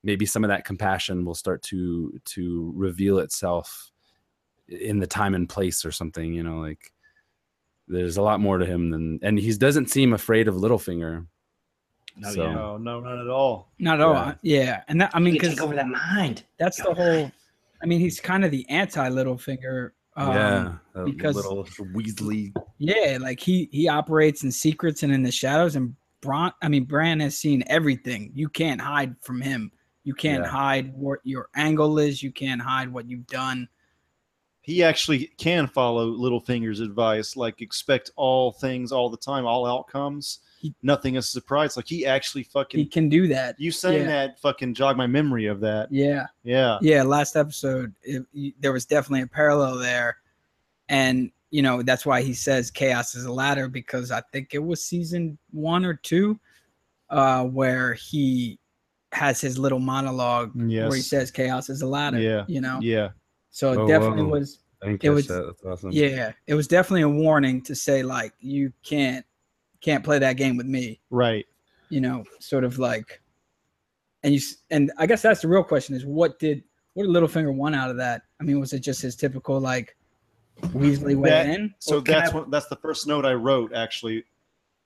maybe 0.04 0.26
some 0.26 0.44
of 0.44 0.48
that 0.48 0.66
compassion 0.66 1.26
will 1.26 1.36
start 1.36 1.62
to 1.62 2.18
to 2.24 2.72
reveal 2.76 3.20
itself 3.20 3.92
in 4.68 5.00
the 5.00 5.08
time 5.08 5.36
and 5.36 5.50
place 5.50 5.86
or 5.86 5.92
something 5.92 6.34
you 6.34 6.42
know 6.42 6.60
like 6.60 6.92
there's 7.88 8.18
a 8.18 8.22
lot 8.22 8.40
more 8.40 8.58
to 8.58 8.66
him 8.66 8.90
than 8.90 9.20
and 9.22 9.38
he 9.38 9.54
doesn't 9.54 9.92
seem 9.92 10.14
afraid 10.14 10.48
of 10.48 10.56
Littlefinger 10.56 11.28
No, 12.18 12.32
So- 12.32 12.44
yeah. 12.44 12.54
No, 12.54 12.78
no, 12.78 13.00
not 13.02 13.20
at 13.20 13.28
all. 13.28 13.70
Not 13.80 14.00
at 14.00 14.06
all. 14.06 14.16
Yeah. 14.16 14.34
Yeah, 14.64 14.84
and 14.88 15.02
that 15.02 15.12
I 15.14 15.20
mean, 15.20 15.34
because 15.34 15.50
take 15.50 15.62
over 15.62 15.76
that 15.76 15.88
mind. 15.88 16.44
that's 16.58 16.78
the 16.82 16.94
whole. 16.94 17.32
I 17.82 17.86
mean, 17.86 18.00
he's 18.00 18.20
kind 18.20 18.46
of 18.46 18.52
the 18.52 18.68
anti 18.70 19.10
Littlefinger. 19.10 19.92
Um, 20.18 20.32
yeah 20.34 21.04
because- 21.04 21.36
little 21.36 21.66
Weasley 21.66 22.56
Yeah, 22.78 23.18
like 23.20 23.40
he 23.42 23.68
he 23.74 23.90
operates 23.90 24.44
in 24.46 24.52
secrets 24.52 25.04
and 25.04 25.12
in 25.12 25.24
the 25.24 25.32
shadows. 25.32 25.76
And 25.76 25.94
Bronn, 26.22 26.54
I 26.62 26.70
mean, 26.70 26.86
Bran 26.86 27.20
has 27.20 27.38
seen 27.38 27.64
everything. 27.68 28.32
You 28.34 28.48
can't 28.48 28.80
hide 28.80 29.16
from 29.22 29.42
him. 29.42 29.72
You 30.06 30.14
can't 30.14 30.44
Yeah. 30.44 30.50
hide 30.50 30.94
what 30.96 31.20
your 31.24 31.50
angle 31.56 32.00
is. 32.00 32.24
You 32.24 32.32
can't 32.32 32.62
hide 32.62 32.94
what 32.94 33.10
you've 33.10 33.28
done. 33.28 33.68
He 34.62 34.84
actually 34.84 35.28
can 35.38 35.68
follow 35.68 36.08
Littlefinger's 36.08 36.80
advice, 36.80 37.36
like 37.36 37.62
expect 37.62 38.10
all 38.16 38.52
things 38.54 38.92
all 38.94 39.10
the 39.10 39.18
time, 39.18 39.46
all 39.46 39.66
outcomes. 39.66 40.40
He- 40.66 40.76
Nothing 40.84 41.16
is 41.16 41.26
a 41.26 41.30
surprise. 41.30 41.76
Like 41.78 41.88
he 41.88 42.06
actually 42.06 42.44
fucking 42.44 42.80
He 42.80 42.86
can 42.86 43.10
do 43.10 43.28
that. 43.28 43.56
you 43.60 43.72
saying 43.72 44.02
yeah. 44.02 44.08
that 44.28 44.40
fucking 44.40 44.74
jog 44.74 44.98
my 44.98 45.08
memory 45.08 45.46
of 45.46 45.60
that. 45.62 45.92
Yeah, 45.92 46.26
Yeah. 46.44 46.78
yeah. 46.82 47.04
Last 47.04 47.36
episode, 47.36 47.94
it, 48.04 48.26
y- 48.34 48.54
there 48.60 48.74
was 48.74 48.86
definitely 48.86 49.22
a 49.22 49.28
parallel 49.28 49.78
there, 49.78 50.18
and 50.90 51.32
you 51.52 51.62
know 51.62 51.82
that's 51.82 52.06
why 52.06 52.22
he 52.22 52.34
says 52.34 52.72
chaos 52.72 53.16
is 53.16 53.26
a 53.26 53.32
ladder 53.32 53.68
because 53.68 54.12
I 54.12 54.22
think 54.32 54.54
it 54.54 54.60
was 54.64 54.84
season 54.84 55.38
one 55.52 55.86
or 55.86 55.94
two, 55.94 56.40
uh, 57.10 57.44
where 57.46 57.94
he 57.94 58.60
has 59.12 59.40
his 59.40 59.58
little 59.58 59.80
monologue 59.80 60.52
where 60.56 60.94
he 60.96 61.02
says 61.02 61.32
chaos 61.32 61.70
is 61.70 61.82
a 61.82 61.88
ladder. 61.88 62.20
Yeah. 62.20 62.44
you 62.48 62.60
know. 62.60 62.80
Yeah. 62.82 63.10
So 63.52 63.72
it 63.72 63.78
Oh, 63.78 63.88
definitely 63.88 64.24
wow. 64.24 64.30
was. 64.32 64.60
I 64.84 64.88
didn't 64.88 65.04
It 65.06 65.10
was- 65.12 65.28
that. 65.28 65.46
That's 65.46 65.64
awesome. 65.64 65.92
Yeah, 65.94 66.34
it 66.48 66.54
was 66.56 66.68
definitely 66.68 67.04
a 67.04 67.10
warning 67.10 67.62
to 67.64 67.76
say 67.76 68.04
like 68.04 68.34
you 68.40 68.74
can't 68.84 69.26
can't 69.86 70.04
play 70.04 70.18
that 70.20 70.34
game 70.36 70.58
with 70.58 70.66
me. 70.66 71.00
Right. 71.12 71.46
You 71.90 72.02
know, 72.02 72.24
sort 72.40 72.64
of 72.64 72.80
like, 72.80 73.22
and 74.24 74.34
you 74.34 74.42
and 74.72 74.92
I 74.98 75.06
guess 75.06 75.22
that's 75.22 75.42
the 75.42 75.48
real 75.48 75.64
question 75.64 75.96
is 75.96 76.04
what 76.06 76.40
did 76.40 76.64
what 76.96 77.04
did 77.06 77.12
Littlefinger 77.12 77.54
want 77.54 77.76
out 77.76 77.92
of 77.92 77.98
that? 77.98 78.24
I 78.42 78.44
mean, 78.44 78.60
was 78.60 78.74
it 78.74 78.80
just 78.80 79.02
his 79.04 79.16
typical 79.16 79.60
like 79.60 79.96
Weasley 80.62 81.16
way 81.16 81.30
That- 81.30 81.46
in? 81.48 81.74
So 81.80 82.00
that's 82.00 82.32
I- 82.32 82.36
what 82.36 82.50
that's 82.50 82.68
the 82.68 82.78
first 82.78 83.06
note 83.06 83.26
I 83.26 83.34
wrote 83.34 83.74
actually. 83.74 84.24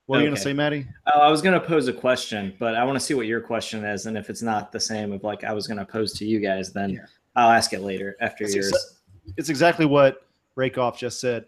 What 0.08 0.20
are 0.20 0.24
you 0.24 0.28
gonna 0.30 0.40
say, 0.42 0.54
Maddie? 0.54 0.88
Oh, 1.14 1.20
I 1.22 1.30
was 1.30 1.42
gonna 1.42 1.60
pose 1.62 1.88
a 1.88 1.94
question, 1.94 2.56
but 2.60 2.74
I 2.76 2.84
want 2.84 2.98
to 3.00 3.06
see 3.06 3.14
what 3.14 3.28
your 3.28 3.40
question 3.42 3.86
is, 3.86 4.08
and 4.08 4.18
if 4.18 4.30
it's 4.30 4.42
not 4.42 4.72
the 4.72 4.80
same 4.80 5.14
of 5.14 5.24
like 5.24 5.44
I 5.44 5.54
was 5.54 5.68
gonna 5.68 5.86
pose 5.86 6.14
to 6.14 6.26
you 6.26 6.40
guys, 6.40 6.74
then 6.74 6.90
Yeah. 6.90 7.06
I'll 7.36 7.52
ask 7.52 7.72
it 7.74 7.82
later 7.82 8.18
after 8.20 8.44
That's 8.44 8.56
yours. 8.56 8.72
exa- 8.74 9.34
It's 9.38 9.50
exactly 9.50 9.86
what 9.86 10.26
Rakoff 10.56 10.98
just 10.98 11.22
said. 11.22 11.46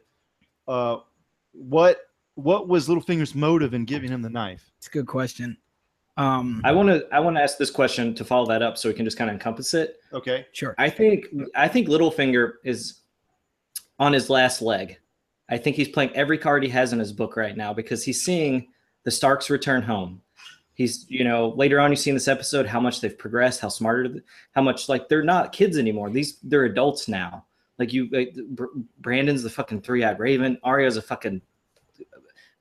Uh, 0.68 0.98
what 1.54 2.11
what 2.36 2.68
was 2.68 2.88
Littlefinger's 2.88 3.36
motive 3.36 3.74
in 3.74 3.86
giving 3.86 4.10
him 4.10 4.22
the 4.22 4.30
knife? 4.30 4.72
It's 4.78 4.88
a 4.88 4.92
good 4.92 5.08
question. 5.08 5.58
Um, 6.18 6.62
I 6.64 6.72
want 6.72 6.90
to 6.90 7.08
I 7.12 7.20
want 7.20 7.38
to 7.38 7.42
ask 7.42 7.58
this 7.58 7.72
question 7.72 8.14
to 8.16 8.26
follow 8.26 8.46
that 8.48 8.62
up, 8.62 8.78
so 8.78 8.90
we 8.90 8.96
can 8.96 9.06
just 9.06 9.18
kind 9.18 9.30
of 9.30 9.34
encompass 9.34 9.74
it. 9.74 10.00
Okay. 10.14 10.46
sure. 10.52 10.76
I 10.78 10.90
think 10.90 11.26
I 11.56 11.68
think 11.68 11.88
Littlefinger 11.88 12.54
is 12.64 13.02
on 14.00 14.14
his 14.14 14.30
last 14.30 14.62
leg. 14.62 15.00
I 15.50 15.58
think 15.58 15.76
he's 15.76 15.90
playing 15.90 16.12
every 16.16 16.38
card 16.38 16.64
he 16.64 16.70
has 16.70 16.94
in 16.94 17.00
his 17.00 17.12
book 17.12 17.36
right 17.36 17.56
now 17.56 17.74
because 17.74 18.04
he's 18.04 18.24
seeing 18.24 18.68
the 19.04 19.12
Starks 19.12 19.50
return 19.50 19.82
home. 19.82 20.22
He's, 20.74 21.06
you 21.10 21.24
know, 21.24 21.50
later 21.50 21.80
on 21.80 21.92
you 21.92 21.98
see 21.98 22.10
in 22.10 22.16
this 22.16 22.28
episode 22.30 22.66
how 22.66 22.80
much 22.80 23.02
they've 23.02 23.18
progressed, 23.18 23.60
how 23.60 23.70
smarter, 23.70 24.08
th- 24.08 24.24
how 24.54 24.62
much 24.62 24.90
like 24.90 25.10
they're 25.10 25.24
not 25.24 25.52
kids 25.52 25.78
anymore. 25.78 26.10
These 26.10 26.40
they're 26.44 26.66
adults 26.66 27.08
now. 27.08 27.46
Like 27.78 27.94
you, 27.94 28.08
like, 28.12 28.36
Brandon's 29.00 29.44
the 29.44 29.50
fucking 29.50 29.82
three-eyed 29.82 30.20
raven. 30.20 30.58
Arya's 30.64 30.98
a 30.98 31.02
fucking 31.02 31.42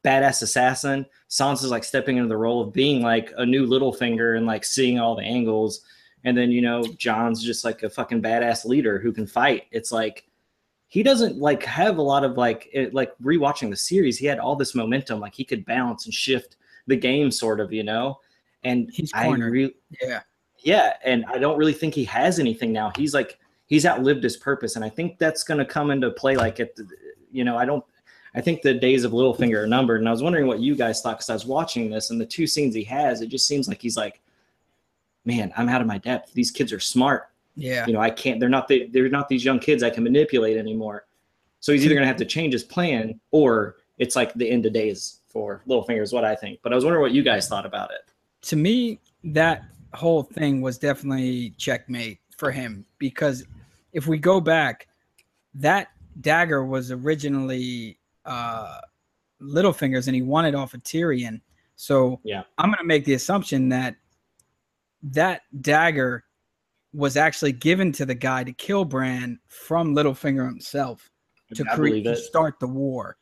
badass 0.04 0.42
assassin. 0.42 1.06
Sansa's 1.28 1.70
like 1.70 1.84
stepping 1.84 2.16
into 2.16 2.28
the 2.28 2.36
role 2.36 2.60
of 2.60 2.72
being 2.72 3.02
like 3.02 3.32
a 3.36 3.46
new 3.46 3.66
Littlefinger 3.66 4.36
and 4.36 4.46
like 4.46 4.64
seeing 4.64 4.98
all 4.98 5.14
the 5.14 5.22
angles. 5.22 5.82
And 6.24 6.36
then 6.36 6.50
you 6.50 6.60
know 6.60 6.82
Jon's 6.98 7.42
just 7.42 7.64
like 7.64 7.82
a 7.82 7.90
fucking 7.90 8.20
badass 8.22 8.64
leader 8.64 8.98
who 8.98 9.12
can 9.12 9.26
fight. 9.26 9.64
It's 9.70 9.90
like 9.92 10.26
he 10.88 11.02
doesn't 11.02 11.38
like 11.38 11.62
have 11.64 11.98
a 11.98 12.02
lot 12.02 12.24
of 12.24 12.36
like 12.36 12.68
it, 12.72 12.92
like 12.92 13.16
rewatching 13.22 13.70
the 13.70 13.76
series. 13.76 14.18
He 14.18 14.26
had 14.26 14.38
all 14.38 14.56
this 14.56 14.74
momentum, 14.74 15.20
like 15.20 15.34
he 15.34 15.44
could 15.44 15.64
bounce 15.64 16.04
and 16.04 16.12
shift 16.12 16.56
the 16.86 16.96
game, 16.96 17.30
sort 17.30 17.60
of, 17.60 17.72
you 17.72 17.84
know. 17.84 18.18
And 18.64 18.90
He's 18.92 19.12
I 19.14 19.24
cornered. 19.24 19.52
re- 19.52 19.74
Yeah. 20.02 20.20
yeah, 20.58 20.94
and 21.04 21.24
I 21.26 21.38
don't 21.38 21.56
really 21.56 21.72
think 21.72 21.94
he 21.94 22.04
has 22.04 22.38
anything 22.38 22.72
now. 22.72 22.92
He's 22.96 23.14
like 23.14 23.38
he's 23.66 23.86
outlived 23.86 24.22
his 24.22 24.36
purpose, 24.36 24.76
and 24.76 24.84
I 24.84 24.88
think 24.90 25.18
that's 25.18 25.42
going 25.44 25.58
to 25.58 25.64
come 25.64 25.90
into 25.90 26.10
play. 26.10 26.36
Like 26.36 26.60
at 26.60 26.74
the, 26.76 26.86
you 27.30 27.44
know, 27.44 27.56
I 27.56 27.64
don't. 27.64 27.84
I 28.34 28.40
think 28.40 28.62
the 28.62 28.74
days 28.74 29.04
of 29.04 29.12
Littlefinger 29.12 29.62
are 29.62 29.66
numbered, 29.66 30.00
and 30.00 30.08
I 30.08 30.12
was 30.12 30.22
wondering 30.22 30.46
what 30.46 30.60
you 30.60 30.76
guys 30.76 31.00
thought 31.00 31.18
because 31.18 31.30
I 31.30 31.34
was 31.34 31.46
watching 31.46 31.90
this, 31.90 32.10
and 32.10 32.20
the 32.20 32.26
two 32.26 32.46
scenes 32.46 32.74
he 32.74 32.84
has, 32.84 33.20
it 33.22 33.28
just 33.28 33.46
seems 33.46 33.68
like 33.68 33.82
he's 33.82 33.96
like, 33.96 34.20
man, 35.24 35.52
I'm 35.56 35.68
out 35.68 35.80
of 35.80 35.86
my 35.86 35.98
depth. 35.98 36.32
These 36.32 36.50
kids 36.50 36.72
are 36.72 36.80
smart. 36.80 37.28
Yeah. 37.56 37.86
You 37.86 37.92
know, 37.92 38.00
I 38.00 38.10
can't. 38.10 38.38
They're 38.40 38.48
not. 38.48 38.68
The, 38.68 38.86
they're 38.86 39.08
not 39.08 39.28
these 39.28 39.44
young 39.44 39.58
kids 39.58 39.82
I 39.82 39.90
can 39.90 40.04
manipulate 40.04 40.56
anymore. 40.56 41.06
So 41.58 41.72
he's 41.72 41.84
either 41.84 41.94
going 41.94 42.04
to 42.04 42.08
have 42.08 42.16
to 42.16 42.24
change 42.24 42.52
his 42.52 42.64
plan, 42.64 43.20
or 43.32 43.76
it's 43.98 44.16
like 44.16 44.32
the 44.34 44.48
end 44.48 44.64
of 44.64 44.72
days 44.72 45.20
for 45.28 45.62
Littlefinger 45.68 46.02
is 46.02 46.12
what 46.12 46.24
I 46.24 46.34
think. 46.34 46.60
But 46.62 46.72
I 46.72 46.76
was 46.76 46.84
wondering 46.84 47.02
what 47.02 47.12
you 47.12 47.22
guys 47.22 47.48
thought 47.48 47.66
about 47.66 47.90
it. 47.90 48.10
to 48.42 48.56
me, 48.56 49.00
that 49.24 49.64
whole 49.92 50.22
thing 50.22 50.60
was 50.60 50.78
definitely 50.78 51.50
checkmate 51.58 52.18
for 52.36 52.50
him 52.50 52.86
because 52.98 53.44
if 53.92 54.06
we 54.06 54.18
go 54.18 54.40
back, 54.40 54.88
that 55.54 55.88
dagger 56.20 56.64
was 56.64 56.90
originally 56.90 57.98
uh, 58.24 58.78
Littlefinger's 59.42 60.06
and 60.08 60.14
he 60.14 60.22
won 60.22 60.44
it 60.44 60.54
off 60.54 60.74
of 60.74 60.82
Tyrion. 60.82 61.40
So 61.76 62.20
Yeah. 62.24 62.42
I'm 62.58 62.68
going 62.70 62.78
to 62.78 62.84
make 62.84 63.04
the 63.04 63.14
assumption 63.14 63.68
that 63.70 63.96
that 65.02 65.42
dagger 65.62 66.24
was 66.92 67.16
actually 67.16 67.52
given 67.52 67.92
to 67.92 68.04
the 68.04 68.14
guy 68.14 68.44
to 68.44 68.52
kill 68.52 68.84
Bran 68.84 69.38
from 69.48 69.94
Littlefinger 69.94 70.46
himself 70.46 71.08
to 71.54 71.64
create 71.64 72.04
to 72.04 72.16
start 72.16 72.60
the 72.60 72.66
war 72.66 73.16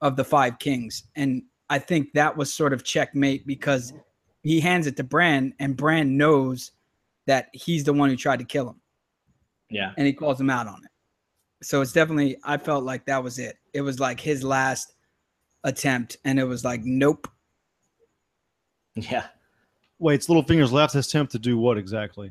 of 0.00 0.16
the 0.16 0.24
five 0.24 0.58
kings 0.58 1.04
and 1.16 1.42
i 1.70 1.78
think 1.78 2.08
that 2.14 2.34
was 2.34 2.54
sort 2.54 2.72
of 2.72 2.82
checkmate 2.84 3.46
because 3.46 3.92
he 4.42 4.58
hands 4.60 4.86
it 4.86 4.96
to 4.96 5.04
bran 5.04 5.52
and 5.58 5.76
bran 5.76 6.16
knows 6.16 6.70
that 7.26 7.48
he's 7.52 7.84
the 7.84 7.92
one 7.92 8.08
who 8.08 8.16
tried 8.16 8.38
to 8.38 8.44
kill 8.44 8.70
him 8.70 8.80
Yeah. 9.70 9.92
and 9.98 10.06
he 10.06 10.12
calls 10.14 10.40
him 10.40 10.48
out 10.48 10.66
on 10.66 10.82
it 10.84 10.90
so 11.62 11.80
it's 11.80 11.92
definitely 11.92 12.36
i 12.44 12.56
felt 12.56 12.84
like 12.84 13.04
that 13.06 13.22
was 13.22 13.38
it 13.38 13.56
it 13.74 13.80
was 13.80 13.98
like 14.00 14.20
his 14.20 14.42
last 14.44 14.94
attempt 15.64 16.16
and 16.24 16.38
it 16.38 16.44
was 16.44 16.64
like 16.64 16.80
nope 16.84 17.26
Yeah. 18.94 19.26
Wait, 20.00 20.14
it's 20.14 20.28
little 20.28 20.44
Littlefinger's 20.44 20.72
last 20.72 20.94
attempt 20.94 21.32
to 21.32 21.38
do 21.38 21.58
what 21.58 21.76
exactly? 21.78 22.30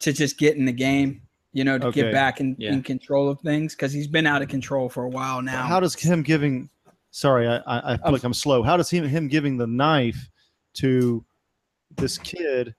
to 0.00 0.12
just 0.12 0.36
get 0.38 0.56
in 0.56 0.64
the 0.66 0.72
game 0.72 1.22
you 1.52 1.64
know 1.64 1.78
to 1.78 1.86
Okay. 1.86 2.02
get 2.02 2.12
back 2.12 2.40
in, 2.40 2.54
Yeah. 2.58 2.72
in 2.72 2.82
control 2.82 3.28
of 3.30 3.40
things 3.40 3.74
because 3.74 3.92
he's 3.92 4.06
been 4.06 4.26
out 4.26 4.42
of 4.42 4.48
control 4.48 4.88
for 4.88 5.04
a 5.04 5.08
while 5.08 5.40
now 5.40 5.62
How 5.66 5.80
does 5.80 5.94
him 5.94 6.22
giving? 6.22 6.68
Sorry, 7.12 7.48
I, 7.48 7.56
I, 7.58 7.92
I 7.92 7.96
feel 7.96 8.06
Um, 8.08 8.12
like 8.12 8.24
I'm 8.24 8.34
slow. 8.34 8.62
How 8.62 8.76
does 8.76 8.90
him 8.90 9.04
him 9.08 9.26
giving 9.28 9.56
the 9.56 9.66
knife 9.66 10.28
to 10.74 11.24
this 11.96 12.18
kid 12.18 12.74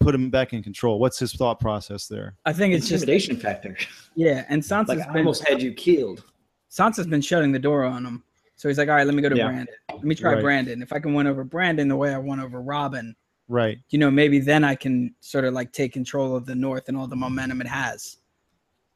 put 0.00 0.14
him 0.14 0.30
back 0.30 0.52
in 0.52 0.62
control? 0.62 0.98
What's 0.98 1.18
his 1.18 1.32
thought 1.32 1.60
process 1.60 2.06
there? 2.08 2.36
i 2.44 2.52
think 2.52 2.74
it's 2.74 2.88
just 2.88 3.04
Intimidation 3.04 3.36
factor. 3.36 3.76
yeah 4.14 4.44
and 4.48 4.62
sansa's 4.62 4.88
Like 4.88 5.06
been 5.08 5.18
almost 5.18 5.46
had 5.48 5.62
you 5.62 5.72
killed. 5.72 6.24
Sansa's 6.70 7.06
been 7.06 7.20
shutting 7.20 7.52
the 7.52 7.58
door 7.58 7.84
on 7.84 8.04
him. 8.04 8.24
So 8.56 8.68
he's 8.68 8.78
like, 8.78 8.88
all 8.88 8.94
right, 8.96 9.06
let 9.06 9.14
me 9.14 9.22
go 9.22 9.28
to 9.28 9.36
Yeah. 9.36 9.46
Brandon. 9.48 9.74
Let 9.92 10.02
me 10.04 10.14
try 10.16 10.34
Right. 10.34 10.42
Brandon. 10.42 10.82
If 10.82 10.92
I 10.92 10.98
can 10.98 11.14
win 11.14 11.26
over 11.28 11.44
Brandon 11.44 11.86
the 11.88 11.94
way 11.96 12.12
I 12.12 12.18
won 12.18 12.40
over 12.40 12.60
Robin, 12.60 13.14
Right. 13.46 13.78
you 13.90 13.98
know, 13.98 14.10
maybe 14.10 14.38
then 14.40 14.64
I 14.64 14.74
can 14.74 15.14
sort 15.20 15.44
of 15.44 15.54
like 15.54 15.70
take 15.72 15.92
control 15.92 16.34
of 16.34 16.46
the 16.46 16.54
North 16.54 16.88
and 16.88 16.96
all 16.96 17.06
the 17.06 17.14
momentum 17.16 17.60
it 17.60 17.66
has. 17.68 18.16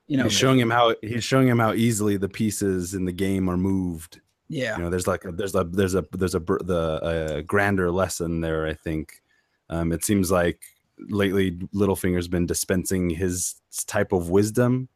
You 0.08 0.16
know, 0.16 0.24
he's 0.24 0.32
showing 0.32 0.58
him 0.58 0.70
how 0.70 0.94
he's 1.02 1.22
showing 1.22 1.46
him 1.48 1.58
how 1.58 1.72
easily 1.74 2.16
the 2.16 2.28
pieces 2.28 2.94
in 2.94 3.04
the 3.04 3.12
game 3.12 3.48
are 3.48 3.56
moved. 3.58 4.20
yeah, 4.48 4.76
You 4.76 4.84
know, 4.84 4.90
there's 4.90 5.06
like 5.06 5.24
a, 5.26 5.30
there's 5.32 5.54
a 5.54 5.64
there's 5.64 5.94
a 5.94 6.04
there's 6.12 6.34
a 6.34 6.40
the 6.40 7.36
a 7.38 7.42
grander 7.42 7.90
lesson 7.92 8.40
there. 8.40 8.66
I 8.66 8.72
think 8.74 9.20
um, 9.70 9.92
it 9.92 10.04
seems 10.04 10.30
like 10.30 10.62
lately 10.98 11.52
Littlefinger's 11.74 12.28
been 12.28 12.46
dispensing 12.46 13.10
his 13.10 13.60
type 13.86 14.12
of 14.12 14.30
wisdom, 14.30 14.88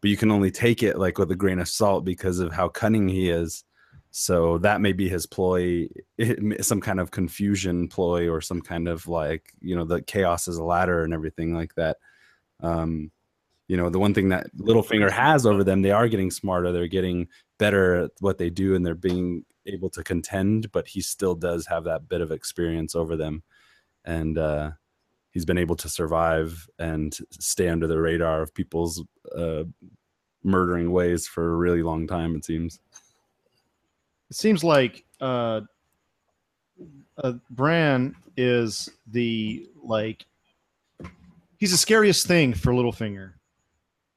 but 0.00 0.10
you 0.10 0.16
can 0.16 0.30
only 0.30 0.50
take 0.50 0.82
it 0.82 0.98
like 0.98 1.18
with 1.18 1.30
a 1.30 1.36
grain 1.36 1.58
of 1.58 1.68
salt 1.68 2.04
because 2.04 2.38
of 2.38 2.52
how 2.52 2.68
cunning 2.68 3.08
he 3.08 3.30
is. 3.30 3.64
So 4.10 4.58
that 4.58 4.82
may 4.82 4.92
be 4.92 5.08
his 5.08 5.24
ploy, 5.24 5.88
some 6.60 6.80
kind 6.80 7.00
of 7.00 7.10
confusion 7.10 7.88
ploy, 7.88 8.28
or 8.28 8.42
some 8.42 8.60
kind 8.60 8.86
of 8.86 9.08
like 9.08 9.54
you 9.60 9.74
know 9.74 9.84
the 9.84 10.02
chaos 10.02 10.48
is 10.48 10.58
a 10.58 10.64
ladder 10.64 11.02
and 11.02 11.14
everything 11.14 11.54
like 11.54 11.74
that. 11.76 11.96
Um, 12.60 13.10
you 13.68 13.78
know, 13.78 13.88
the 13.88 13.98
one 13.98 14.12
thing 14.12 14.28
that 14.28 14.54
Littlefinger 14.54 15.10
has 15.10 15.46
over 15.46 15.64
them, 15.64 15.80
they 15.80 15.92
are 15.92 16.08
getting 16.08 16.30
smarter. 16.30 16.72
They're 16.72 16.88
getting 16.88 17.26
better 17.56 18.04
at 18.04 18.10
what 18.20 18.36
they 18.36 18.50
do, 18.50 18.74
and 18.74 18.84
they're 18.84 18.94
being 18.94 19.46
able 19.64 19.88
to 19.90 20.04
contend. 20.04 20.70
But 20.72 20.88
he 20.88 21.00
still 21.00 21.34
does 21.34 21.66
have 21.66 21.84
that 21.84 22.06
bit 22.06 22.20
of 22.20 22.32
experience 22.32 22.94
over 22.94 23.16
them, 23.16 23.42
and 24.04 24.38
uh, 24.38 24.70
he's 25.30 25.44
been 25.44 25.58
able 25.58 25.76
to 25.76 25.88
survive 25.88 26.68
and 26.78 27.16
stay 27.30 27.68
under 27.68 27.86
the 27.86 28.00
radar 28.00 28.42
of 28.42 28.54
people's 28.54 29.02
uh, 29.36 29.64
murdering 30.44 30.92
ways 30.92 31.26
for 31.26 31.52
a 31.52 31.56
really 31.56 31.82
long 31.82 32.06
time. 32.06 32.36
It 32.36 32.44
seems. 32.44 32.80
It 34.30 34.36
seems 34.36 34.64
like 34.64 35.04
uh, 35.20 35.60
uh, 37.18 37.32
Bran 37.50 38.16
is 38.36 38.88
the 39.08 39.68
like 39.82 40.24
he's 41.58 41.72
the 41.72 41.76
scariest 41.76 42.26
thing 42.26 42.54
for 42.54 42.72
Littlefinger. 42.72 43.32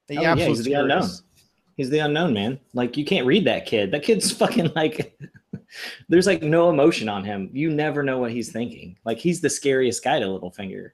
The 0.08 0.18
Oh, 0.18 0.22
yeah, 0.22 0.32
absolute 0.32 0.56
he's 0.56 0.64
the 0.64 0.72
unknown. 0.74 1.08
He's 1.76 1.90
the 1.90 1.98
unknown 1.98 2.32
man. 2.32 2.58
Like 2.72 2.96
you 2.96 3.04
can't 3.04 3.26
read 3.26 3.44
that 3.44 3.66
kid. 3.66 3.90
That 3.90 4.02
kid's 4.02 4.30
fucking 4.38 4.72
like 4.74 5.18
there's 6.08 6.26
like 6.26 6.42
no 6.42 6.70
emotion 6.70 7.08
on 7.08 7.24
him. 7.24 7.50
You 7.52 7.70
never 7.70 8.02
know 8.02 8.18
what 8.18 8.30
he's 8.30 8.52
thinking. 8.52 8.96
Like 9.04 9.18
he's 9.18 9.40
the 9.40 9.50
scariest 9.50 10.02
guy 10.02 10.20
to 10.20 10.26
Littlefinger. 10.26 10.90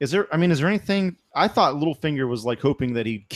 Is 0.00 0.10
there? 0.10 0.32
I 0.32 0.36
mean, 0.36 0.50
is 0.50 0.58
there 0.58 0.68
anything? 0.68 1.16
I 1.34 1.48
thought 1.48 1.74
Littlefinger 1.74 2.28
was 2.28 2.44
like 2.44 2.60
hoping 2.60 2.92
that 2.94 3.06
he'd 3.06 3.26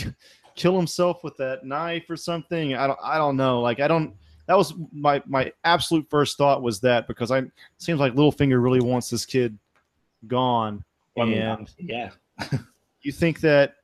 kill 0.54 0.76
himself 0.76 1.22
with 1.22 1.37
that 1.37 1.64
knife 1.64 2.11
or 2.11 2.16
something. 2.16 2.74
I 2.74 2.87
don't. 2.87 2.98
I 3.02 3.18
don't 3.18 3.37
know. 3.37 3.61
Like 3.61 3.80
I 3.80 3.88
don't. 3.88 4.14
That 4.46 4.56
was 4.56 4.74
my 4.92 5.22
my 5.26 5.52
absolute 5.64 6.08
first 6.11 6.37
thought 6.38 6.62
was 6.62 6.80
that 6.80 7.06
because 7.06 7.30
I 7.30 7.38
it 7.38 7.52
seems 7.78 8.00
like 8.00 8.14
Littlefinger 8.14 8.62
really 8.62 8.80
wants 8.80 9.11
this 9.11 9.24
kid 9.24 9.58
gone. 10.26 10.84
And 11.16 11.68
yeah. 11.78 12.11
you 13.02 13.12
think 13.12 13.40
that? 13.40 13.74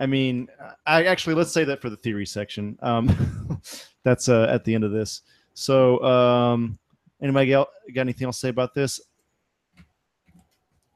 I 0.00 0.06
mean, 0.06 0.48
I 0.86 1.04
actually 1.04 1.34
let's 1.34 1.52
say 1.52 1.64
that 1.64 1.80
for 1.80 1.88
the 1.88 1.96
theory 1.96 2.26
section. 2.26 2.78
Um, 2.82 3.60
that's 4.02 4.28
uh, 4.28 4.46
at 4.50 4.64
the 4.64 4.74
end 4.74 4.84
of 4.84 4.92
this. 4.92 5.22
So, 5.54 6.02
um, 6.04 6.78
anybody 7.22 7.52
else 7.52 7.68
got 7.94 8.02
anything 8.02 8.26
else 8.26 8.36
to 8.36 8.46
say 8.46 8.48
about 8.50 8.74
this? 8.74 9.00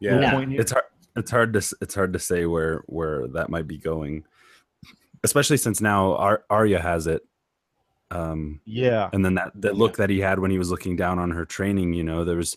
Yeah, 0.00 0.18
No. 0.18 0.40
It's 0.40 0.72
hard. 0.72 0.84
It's 1.16 1.30
hard 1.32 1.52
to 1.54 1.76
it's 1.80 1.94
hard 1.94 2.12
to 2.12 2.18
say 2.20 2.46
where 2.46 2.82
where 2.86 3.26
that 3.28 3.50
might 3.50 3.66
be 3.66 3.76
going, 3.78 4.24
especially 5.24 5.56
since 5.56 5.80
now 5.80 6.14
Ar- 6.14 6.44
Arya 6.48 6.80
has 6.80 7.08
it. 7.08 7.22
Um, 8.12 8.60
Yeah. 8.64 9.10
and 9.12 9.24
then 9.24 9.34
that 9.34 9.52
that 9.56 9.76
look 9.76 9.96
that 9.96 10.10
he 10.10 10.20
had 10.20 10.38
when 10.38 10.50
he 10.52 10.58
was 10.58 10.70
looking 10.70 10.94
down 10.96 11.18
on 11.18 11.30
her 11.32 11.44
training 11.44 11.92
you 11.92 12.02
know 12.04 12.24
there 12.24 12.36
was 12.36 12.56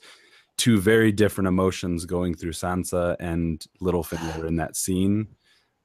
two 0.57 0.79
very 0.79 1.11
different 1.11 1.47
emotions 1.49 2.05
going 2.05 2.35
through 2.35 2.51
sansa 2.53 3.17
and 3.19 3.65
littlefinger 3.81 4.45
in 4.47 4.55
that 4.57 4.75
scene 4.77 5.27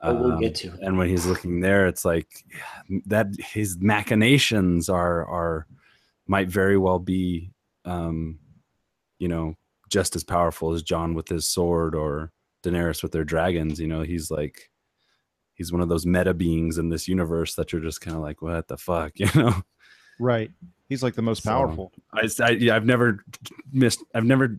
Oh, 0.03 0.15
we'll 0.15 0.33
Um, 0.35 0.41
get 0.41 0.55
to 0.57 0.69
it. 0.69 0.81
and 0.83 0.97
when 0.99 1.09
he's 1.09 1.27
looking 1.27 1.59
there 1.61 1.89
it's 1.89 2.05
like 2.05 2.29
yeah, 2.55 2.99
that 3.07 3.27
his 3.41 3.77
machinations 3.81 4.89
are 4.89 5.27
are 5.27 5.67
might 6.27 6.49
very 6.49 6.77
well 6.79 6.99
be 6.99 7.51
um 7.85 8.39
you 9.19 9.29
know 9.29 9.55
just 9.91 10.17
as 10.17 10.25
powerful 10.25 10.73
as 10.73 10.83
john 10.83 11.15
with 11.15 11.29
his 11.29 11.49
sword 11.49 11.95
or 11.95 12.33
daenerys 12.65 13.03
with 13.03 13.13
their 13.13 13.25
dragons 13.25 13.79
you 13.79 13.87
know 13.87 14.03
he's 14.03 14.31
like 14.31 14.71
he's 15.55 15.73
one 15.73 15.81
of 15.81 15.89
those 15.89 16.05
meta 16.05 16.35
beings 16.35 16.79
in 16.79 16.89
this 16.89 17.07
universe 17.09 17.55
that 17.55 17.73
you're 17.73 17.81
just 17.83 18.01
kind 18.01 18.17
of 18.17 18.23
like 18.23 18.43
what 18.43 18.67
the 18.69 18.77
fuck 18.77 19.13
you 19.19 19.29
know 19.35 19.55
Right. 20.19 20.51
He's 20.89 21.03
like 21.03 21.15
the 21.15 21.21
most 21.21 21.43
So- 21.43 21.51
powerful. 21.51 21.93
I, 22.11 22.27
I 22.41 22.51
yeah, 22.53 22.75
I've 22.75 22.87
never 22.87 23.23
missed. 23.71 24.03
I've 24.15 24.25
never 24.25 24.57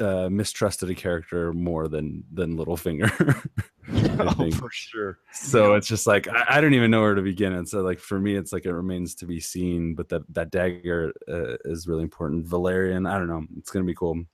uh, 0.00 0.28
mistrusted 0.28 0.90
a 0.90 0.94
character 0.96 1.52
more 1.52 1.86
than 1.86 2.24
than 2.32 2.56
Littlefinger. 2.56 3.48
Oh, 4.16 4.50
for 4.52 4.70
sure. 4.70 5.18
so 5.32 5.74
it's 5.74 5.86
just 5.86 6.06
like 6.06 6.28
I, 6.28 6.44
I 6.56 6.60
don't 6.60 6.74
even 6.74 6.90
know 6.90 7.00
where 7.00 7.14
to 7.14 7.22
begin. 7.22 7.52
And 7.54 7.68
so 7.68 7.82
like 7.82 7.98
for 7.98 8.18
me, 8.18 8.36
it's 8.36 8.52
like 8.52 8.64
it 8.64 8.72
remains 8.72 9.14
to 9.16 9.26
be 9.26 9.40
seen. 9.40 9.94
But 9.94 10.08
that 10.08 10.22
that 10.34 10.50
dagger 10.50 11.12
uh, 11.28 11.56
is 11.64 11.86
really 11.86 12.02
important. 12.02 12.46
Valyrian, 12.46 13.08
I 13.08 13.18
don't 13.18 13.28
know. 13.28 13.44
It's 13.58 13.70
gonna 13.70 13.84
be 13.84 13.94
cool. 13.94 14.24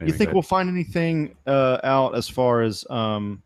you 0.00 0.12
think 0.12 0.32
we'll 0.32 0.42
find 0.42 0.68
anything 0.68 1.36
uh, 1.46 1.78
out 1.84 2.14
as 2.14 2.28
far 2.28 2.62
as 2.62 2.84
um, 2.90 3.42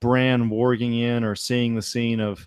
Bran 0.00 0.50
warging 0.50 1.00
in 1.00 1.24
or 1.24 1.34
seeing 1.34 1.74
the 1.74 1.82
scene 1.82 2.20
of 2.20 2.46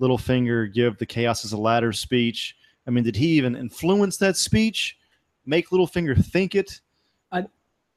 Littlefinger 0.00 0.72
give 0.72 0.98
the 0.98 1.06
Chaos 1.06 1.44
as 1.44 1.52
a 1.52 1.58
Ladder 1.58 1.92
speech 1.92 2.56
I 2.86 2.90
mean, 2.90 3.04
did 3.04 3.16
he 3.16 3.28
even 3.28 3.56
influence 3.56 4.16
that 4.18 4.36
speech? 4.36 4.98
Make 5.46 5.70
Littlefinger 5.70 6.22
think 6.24 6.54
it? 6.54 6.80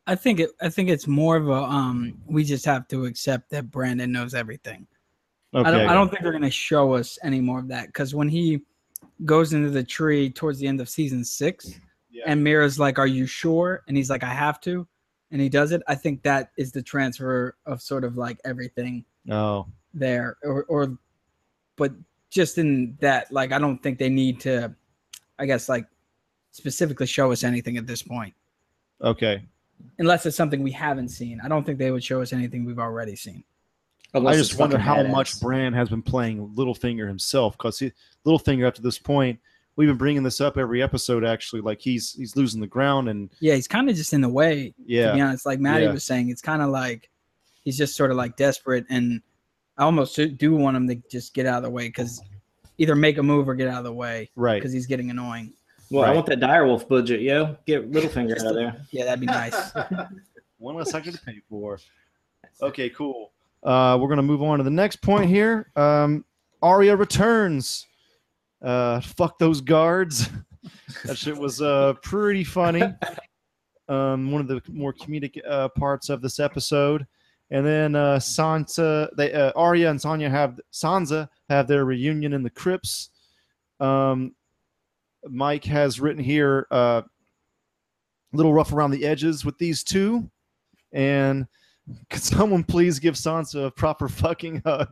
I 0.08 0.16
think 0.16 0.40
it. 0.40 0.52
I 0.62 0.70
think 0.70 0.90
it's 0.90 1.06
more 1.08 1.36
of 1.36 1.50
a. 1.50 1.54
Um, 1.64 2.20
we 2.26 2.44
just 2.44 2.66
have 2.66 2.88
to 2.88 3.06
accept 3.06 3.50
that 3.52 3.70
Brandon 3.70 4.12
knows 4.12 4.34
everything. 4.34 4.88
Okay. 5.54 5.68
I 5.68 5.72
don't. 5.72 5.88
I 5.90 5.94
don't 5.94 6.10
think 6.10 6.24
they're 6.24 6.32
gonna 6.32 6.50
show 6.50 6.94
us 6.94 7.20
any 7.24 7.42
more 7.42 7.60
of 7.60 7.68
that 7.68 7.88
because 7.88 8.16
when 8.16 8.30
he 8.30 8.62
goes 9.26 9.54
into 9.54 9.70
the 9.70 9.84
tree 9.84 10.30
towards 10.30 10.60
the 10.60 10.68
end 10.68 10.80
of 10.82 10.88
season 10.90 11.24
six, 11.26 11.80
Yeah. 12.10 12.24
and 12.26 12.42
Meera's 12.44 12.80
like, 12.80 12.98
"Are 13.00 13.08
you 13.08 13.26
sure?" 13.26 13.84
and 13.88 13.98
he's 13.98 14.10
like, 14.10 14.24
"I 14.24 14.34
have 14.34 14.62
to," 14.62 14.88
and 15.32 15.42
he 15.42 15.50
does 15.50 15.72
it. 15.74 15.82
I 15.88 15.96
think 15.96 16.24
that 16.24 16.52
is 16.58 16.72
the 16.72 16.82
transfer 16.82 17.56
of 17.66 17.82
sort 17.82 18.04
of 18.04 18.18
like 18.18 18.40
everything 18.46 19.04
Oh, 19.30 19.68
there, 19.94 20.38
or, 20.44 20.64
or, 20.66 20.98
but 21.76 21.92
just 22.30 22.58
in 22.58 22.98
that, 23.02 23.30
like, 23.32 23.52
I 23.52 23.60
don't 23.60 23.82
think 23.84 24.00
they 24.00 24.10
need 24.10 24.40
to. 24.42 24.74
I 25.40 25.46
guess 25.46 25.68
like 25.70 25.86
specifically 26.52 27.06
show 27.08 27.32
us 27.32 27.44
anything 27.44 27.78
at 27.78 27.86
this 27.88 28.02
point. 28.02 28.34
okay. 29.02 29.44
Unless 30.00 30.26
it's 30.26 30.38
something 30.38 30.62
we 30.64 30.72
haven't 30.72 31.10
seen. 31.10 31.40
I 31.44 31.48
don't 31.48 31.66
think 31.66 31.80
they 31.80 31.92
would 31.92 32.04
show 32.04 32.22
us 32.22 32.34
anything 32.34 32.66
we've 32.66 32.80
already 32.80 33.16
seen. 33.16 33.44
Unless 34.14 34.36
I 34.36 34.38
just 34.38 34.60
wonder 34.60 34.78
how 34.78 34.96
badass. 34.98 35.12
much 35.12 35.40
Bran 35.42 35.74
has 35.74 35.90
been 35.90 36.02
playing 36.02 36.48
Littlefinger 36.56 37.08
himself, 37.08 37.58
because 37.58 37.82
Littlefinger 38.26 38.66
up 38.66 38.74
to 38.76 38.82
this 38.82 38.98
point, 38.98 39.40
we've 39.76 39.90
been 39.90 39.98
bringing 39.98 40.24
this 40.24 40.40
up 40.40 40.58
every 40.58 40.82
episode. 40.82 41.26
Actually, 41.26 41.62
like 41.62 41.82
he's 41.82 42.14
he's 42.14 42.36
losing 42.36 42.62
the 42.62 42.68
ground, 42.68 43.10
and 43.10 43.30
Yeah, 43.40 43.56
he's 43.56 43.68
kind 43.68 43.90
of 43.90 43.96
just 43.96 44.14
in 44.14 44.22
the 44.22 44.30
way. 44.30 44.74
Yeah, 44.86 45.08
To 45.08 45.12
be 45.14 45.18
yeah, 45.20 45.28
honest, 45.28 45.46
like 45.46 45.60
Maddie 45.60 45.86
Yeah. 45.86 45.92
was 45.92 46.04
saying, 46.06 46.30
it's 46.30 46.42
kind 46.42 46.62
of 46.62 46.70
like 46.70 47.10
he's 47.64 47.78
just 47.78 47.96
sort 47.96 48.12
of 48.12 48.18
like 48.18 48.38
desperate, 48.38 48.86
and 48.90 49.22
I 49.78 49.84
almost 49.84 50.16
do- 50.16 50.30
do 50.30 50.56
want 50.56 50.78
him 50.78 50.88
to 50.88 50.96
just 51.12 51.34
get 51.34 51.46
out 51.46 51.58
of 51.58 51.64
the 51.64 51.70
way 51.70 51.88
because 51.90 52.22
either 52.78 52.96
make 52.96 53.18
a 53.18 53.24
move 53.24 53.48
or 53.50 53.56
get 53.56 53.68
out 53.68 53.80
of 53.80 53.84
the 53.84 53.94
way 53.94 54.30
right. 54.36 54.56
because 54.56 54.72
he's 54.72 54.88
getting 54.88 55.10
annoying. 55.12 55.54
Well, 55.90 56.04
I 56.04 56.14
want 56.14 56.26
that 56.28 56.40
direwolf 56.40 56.88
budget, 56.88 57.22
yo. 57.22 57.58
Get 57.66 57.92
Littlefinger 57.92 58.40
out 58.40 58.48
of 58.48 58.56
there. 58.56 58.82
Yeah, 58.92 59.06
that'd 59.06 59.20
be 59.20 59.26
nice. 59.26 59.72
One 60.58 60.76
less 60.76 60.94
I 60.94 61.02
to 61.02 61.18
pay 61.26 61.42
for. 61.50 61.80
Okay, 62.62 62.90
cool. 62.90 63.32
Uh, 63.64 63.98
we're 64.00 64.10
gonna 64.10 64.24
move 64.24 64.42
on 64.42 64.58
to 64.58 64.64
the 64.64 64.70
next 64.70 65.02
point 65.02 65.30
here. 65.30 65.72
Um, 65.76 66.26
Arya 66.62 66.96
returns. 66.96 67.86
Uh, 68.62 69.00
fuck 69.02 69.38
those 69.40 69.62
guards. 69.62 70.30
that 71.06 71.18
shit 71.18 71.38
was 71.38 71.62
uh 71.62 71.94
pretty 72.02 72.44
funny. 72.44 72.84
Um, 73.88 74.32
one 74.32 74.42
of 74.42 74.48
the 74.48 74.62
more 74.70 74.94
comedic 74.94 75.40
uh, 75.48 75.70
parts 75.70 76.10
of 76.10 76.22
this 76.22 76.40
episode. 76.40 77.06
And 77.50 77.66
then 77.66 77.96
uh, 77.96 78.18
Sansa, 78.18 79.10
they 79.16 79.32
uh, 79.32 79.52
Arya 79.56 79.90
and 79.90 80.02
Sonya 80.02 80.30
have 80.30 80.60
Sansa 80.74 81.30
have 81.50 81.68
their 81.68 81.86
reunion 81.86 82.34
in 82.34 82.44
the 82.44 82.50
crypts. 82.50 83.10
Um, 83.80 84.34
Mike 85.26 85.66
has 85.66 86.00
written 86.00 86.24
here 86.24 86.68
uh, 86.72 87.02
a 88.34 88.36
little 88.38 88.54
rough 88.54 88.74
around 88.74 88.92
the 88.92 89.06
edges 89.06 89.44
with 89.46 89.58
these 89.58 89.84
two. 89.84 90.30
And 90.94 91.48
could 92.10 92.22
someone 92.24 92.64
please 92.64 93.00
give 93.00 93.16
Sansa 93.16 93.68
a 93.68 93.72
proper 93.72 94.08
fucking 94.10 94.62
hug? 94.66 94.90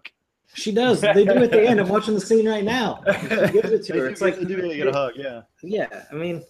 She 0.54 0.72
does. 0.72 1.02
They 1.02 1.26
do 1.26 1.32
at 1.32 1.52
the 1.52 1.68
end. 1.68 1.82
I'm 1.82 1.90
watching 1.90 2.14
the 2.14 2.22
scene 2.22 2.48
right 2.48 2.64
now. 2.64 3.04
She 3.20 3.28
gives 3.52 3.72
it 3.72 3.84
to 3.86 3.94
her. 4.00 4.08
It's 4.08 4.22
like 4.22 4.38
they 4.38 4.46
do 4.46 4.56
really 4.56 4.78
get 4.78 4.88
a 4.88 4.94
hug, 4.94 5.14
yeah. 5.18 5.42
Yeah, 5.62 6.06
I 6.12 6.16
mean, 6.16 6.44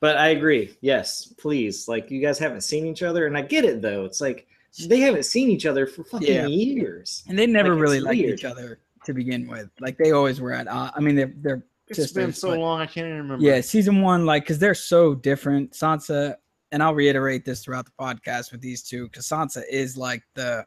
but 0.00 0.16
I 0.16 0.28
agree. 0.28 0.76
Yes, 0.80 1.34
please. 1.38 1.88
Like 1.88 2.10
you 2.10 2.22
guys 2.22 2.38
haven't 2.38 2.62
seen 2.62 2.86
each 2.86 3.02
other, 3.02 3.26
and 3.26 3.36
I 3.36 3.42
get 3.42 3.64
it 3.66 3.82
though. 3.82 4.04
It's 4.06 4.20
like 4.22 4.46
they 4.86 5.00
haven't 5.00 5.24
seen 5.24 5.50
each 5.50 5.66
other 5.66 5.86
for 5.86 6.04
fucking 6.04 6.26
Yeah. 6.32 6.46
years. 6.46 7.24
And 7.28 7.38
they 7.38 7.46
never 7.46 7.74
Like, 7.74 7.82
really 7.82 8.00
liked 8.00 8.18
weird. 8.18 8.38
each 8.38 8.44
other 8.46 8.78
to 9.04 9.12
begin 9.12 9.46
with. 9.46 9.68
Like 9.80 9.98
they 9.98 10.12
always 10.12 10.40
were 10.40 10.52
at. 10.52 10.66
Uh, 10.68 10.90
I 10.94 11.00
mean, 11.00 11.14
they're 11.16 11.32
they're 11.36 11.62
It's 11.90 12.12
been 12.12 12.32
so 12.32 12.50
but- 12.50 12.58
long, 12.58 12.80
I 12.80 12.86
can't 12.86 13.06
even 13.06 13.18
remember. 13.18 13.44
Yeah, 13.44 13.60
season 13.60 14.00
one, 14.02 14.26
like, 14.26 14.42
because 14.44 14.58
they're 14.58 14.74
so 14.74 15.14
different. 15.14 15.72
Sansa, 15.72 16.36
and 16.72 16.82
I'll 16.82 16.94
reiterate 16.94 17.44
this 17.44 17.64
throughout 17.64 17.86
the 17.86 17.92
podcast 17.98 18.52
with 18.52 18.60
these 18.60 18.82
two, 18.82 19.04
because 19.08 19.26
Sansa 19.26 19.62
is 19.70 19.96
like 19.96 20.22
the, 20.34 20.64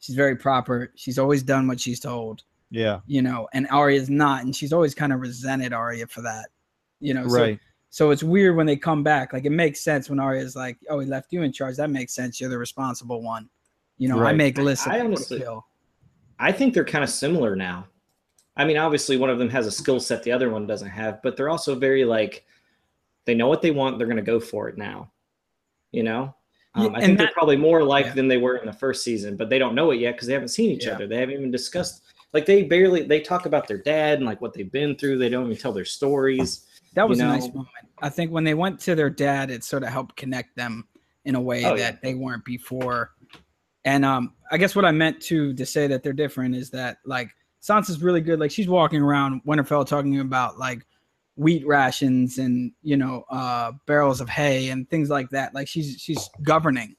she's 0.00 0.16
very 0.16 0.36
proper. 0.36 0.92
She's 0.96 1.18
always 1.18 1.42
done 1.42 1.68
what 1.68 1.78
she's 1.80 2.00
told, 2.00 2.42
Yeah, 2.70 3.00
you 3.06 3.22
know, 3.22 3.48
and 3.52 3.68
Arya's 3.70 4.10
not, 4.10 4.44
and 4.44 4.54
she's 4.54 4.72
always 4.72 4.94
kind 4.94 5.12
of 5.12 5.20
resented 5.20 5.72
Arya 5.72 6.06
for 6.08 6.22
that, 6.22 6.48
you 7.00 7.14
know. 7.14 7.28
So, 7.28 7.40
right. 7.40 7.60
so 7.90 8.10
it's 8.10 8.22
weird 8.22 8.56
when 8.56 8.66
they 8.66 8.76
come 8.76 9.02
back. 9.04 9.32
Like, 9.32 9.44
it 9.44 9.50
makes 9.50 9.80
sense 9.80 10.10
when 10.10 10.18
Arya's 10.18 10.56
like, 10.56 10.76
oh, 10.90 10.98
he 10.98 11.06
left 11.06 11.32
you 11.32 11.42
in 11.42 11.52
charge. 11.52 11.76
That 11.76 11.90
makes 11.90 12.14
sense. 12.14 12.40
You're 12.40 12.50
the 12.50 12.58
responsible 12.58 13.22
one. 13.22 13.48
You 13.96 14.08
know, 14.08 14.22
I 14.22 14.32
make 14.32 14.58
lists. 14.58 14.86
of 14.86 14.92
I 14.92 15.00
honestly- 15.00 15.38
kill. 15.40 15.66
I 16.40 16.52
think 16.52 16.72
they're 16.72 16.84
kind 16.84 17.02
of 17.02 17.10
similar 17.10 17.56
now. 17.56 17.86
I 18.58 18.64
mean, 18.64 18.76
obviously, 18.76 19.16
one 19.16 19.30
of 19.30 19.38
them 19.38 19.48
has 19.50 19.66
a 19.66 19.70
skill 19.70 20.00
set 20.00 20.22
the 20.24 20.32
other 20.32 20.50
one 20.50 20.66
doesn't 20.66 20.88
have, 20.90 21.22
but 21.22 21.36
they're 21.36 21.48
also 21.48 21.74
very 21.76 22.04
like, 22.04 22.44
they 23.24 23.34
know 23.34 23.46
what 23.46 23.62
they 23.62 23.70
want. 23.70 23.98
They're 23.98 24.06
going 24.08 24.16
to 24.16 24.22
go 24.22 24.40
for 24.40 24.68
it 24.68 24.76
now. 24.76 25.10
You 25.92 26.02
know, 26.02 26.34
um, 26.74 26.94
I 26.94 26.98
and 26.98 27.04
think 27.04 27.18
they're 27.18 27.30
probably 27.32 27.56
more 27.56 27.78
alike 27.80 28.06
yeah. 28.06 28.14
than 28.14 28.28
they 28.28 28.36
were 28.36 28.56
in 28.56 28.66
the 28.66 28.72
first 28.72 29.02
season, 29.02 29.36
but 29.36 29.48
they 29.48 29.58
don't 29.58 29.74
know 29.74 29.90
it 29.92 30.00
yet 30.00 30.12
because 30.16 30.26
they 30.26 30.34
haven't 30.34 30.48
seen 30.48 30.70
each 30.70 30.86
Yeah. 30.86 30.94
other. 30.94 31.06
They 31.06 31.16
haven't 31.16 31.34
even 31.36 31.50
discussed. 31.50 32.02
Like 32.34 32.44
they 32.44 32.64
barely 32.64 33.04
they 33.04 33.20
talk 33.20 33.46
about 33.46 33.66
their 33.66 33.78
dad 33.78 34.18
and 34.18 34.26
like 34.26 34.42
what 34.42 34.52
they've 34.52 34.70
been 34.70 34.96
through. 34.96 35.18
They 35.18 35.30
don't 35.30 35.46
even 35.46 35.56
tell 35.56 35.72
their 35.72 35.86
stories. 35.86 36.66
That 36.94 37.08
was 37.08 37.20
you 37.20 37.24
a 37.24 37.28
nice 37.28 37.48
moment. 37.48 37.68
I 38.02 38.10
think 38.10 38.30
when 38.30 38.44
they 38.44 38.54
went 38.54 38.80
to 38.80 38.94
their 38.94 39.08
dad, 39.08 39.50
it 39.50 39.64
sort 39.64 39.82
of 39.82 39.88
helped 39.88 40.16
connect 40.16 40.56
them 40.56 40.86
in 41.24 41.36
a 41.36 41.40
way 41.40 41.64
Oh, 41.64 41.76
that 41.76 41.94
yeah. 41.94 41.98
they 42.02 42.14
weren't 42.14 42.44
before. 42.44 43.12
And 43.84 44.04
um, 44.04 44.34
I 44.50 44.58
guess 44.58 44.76
what 44.76 44.84
I 44.84 44.90
meant 44.90 45.22
to 45.22 45.54
to 45.54 45.64
say 45.64 45.86
that 45.86 46.02
they're 46.02 46.12
different 46.12 46.54
is 46.54 46.70
that 46.70 46.98
like 47.06 47.30
Sansa's 47.62 48.02
really 48.02 48.20
good. 48.20 48.38
Like 48.40 48.50
she's 48.50 48.68
walking 48.68 49.02
around 49.02 49.42
Winterfell 49.46 49.86
talking 49.86 50.20
about 50.20 50.58
like 50.58 50.84
wheat 51.36 51.66
rations 51.66 52.38
and 52.38 52.72
you 52.82 52.96
know 52.96 53.24
uh, 53.30 53.72
barrels 53.86 54.20
of 54.20 54.28
hay 54.28 54.70
and 54.70 54.88
things 54.90 55.10
like 55.10 55.28
that. 55.30 55.54
Like 55.54 55.68
she's 55.68 55.96
she's 56.00 56.28
governing, 56.42 56.96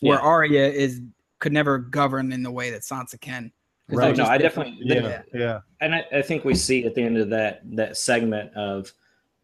where 0.00 0.18
Yeah. 0.18 0.24
Arya 0.24 0.68
is 0.68 1.00
could 1.38 1.52
never 1.52 1.78
govern 1.78 2.32
in 2.32 2.42
the 2.42 2.50
way 2.50 2.70
that 2.70 2.82
Sansa 2.82 3.20
can. 3.20 3.52
Right. 3.88 4.16
No, 4.16 4.24
I 4.24 4.38
different. 4.38 4.78
definitely- 4.88 5.10
Yeah, 5.34 5.40
yeah, 5.40 5.58
and 5.80 5.94
I, 5.94 6.04
I 6.10 6.22
think 6.22 6.44
we 6.44 6.54
see 6.54 6.86
at 6.86 6.94
the 6.94 7.02
end 7.02 7.18
of 7.18 7.28
that 7.30 7.60
that 7.76 7.96
segment 7.98 8.52
of 8.54 8.90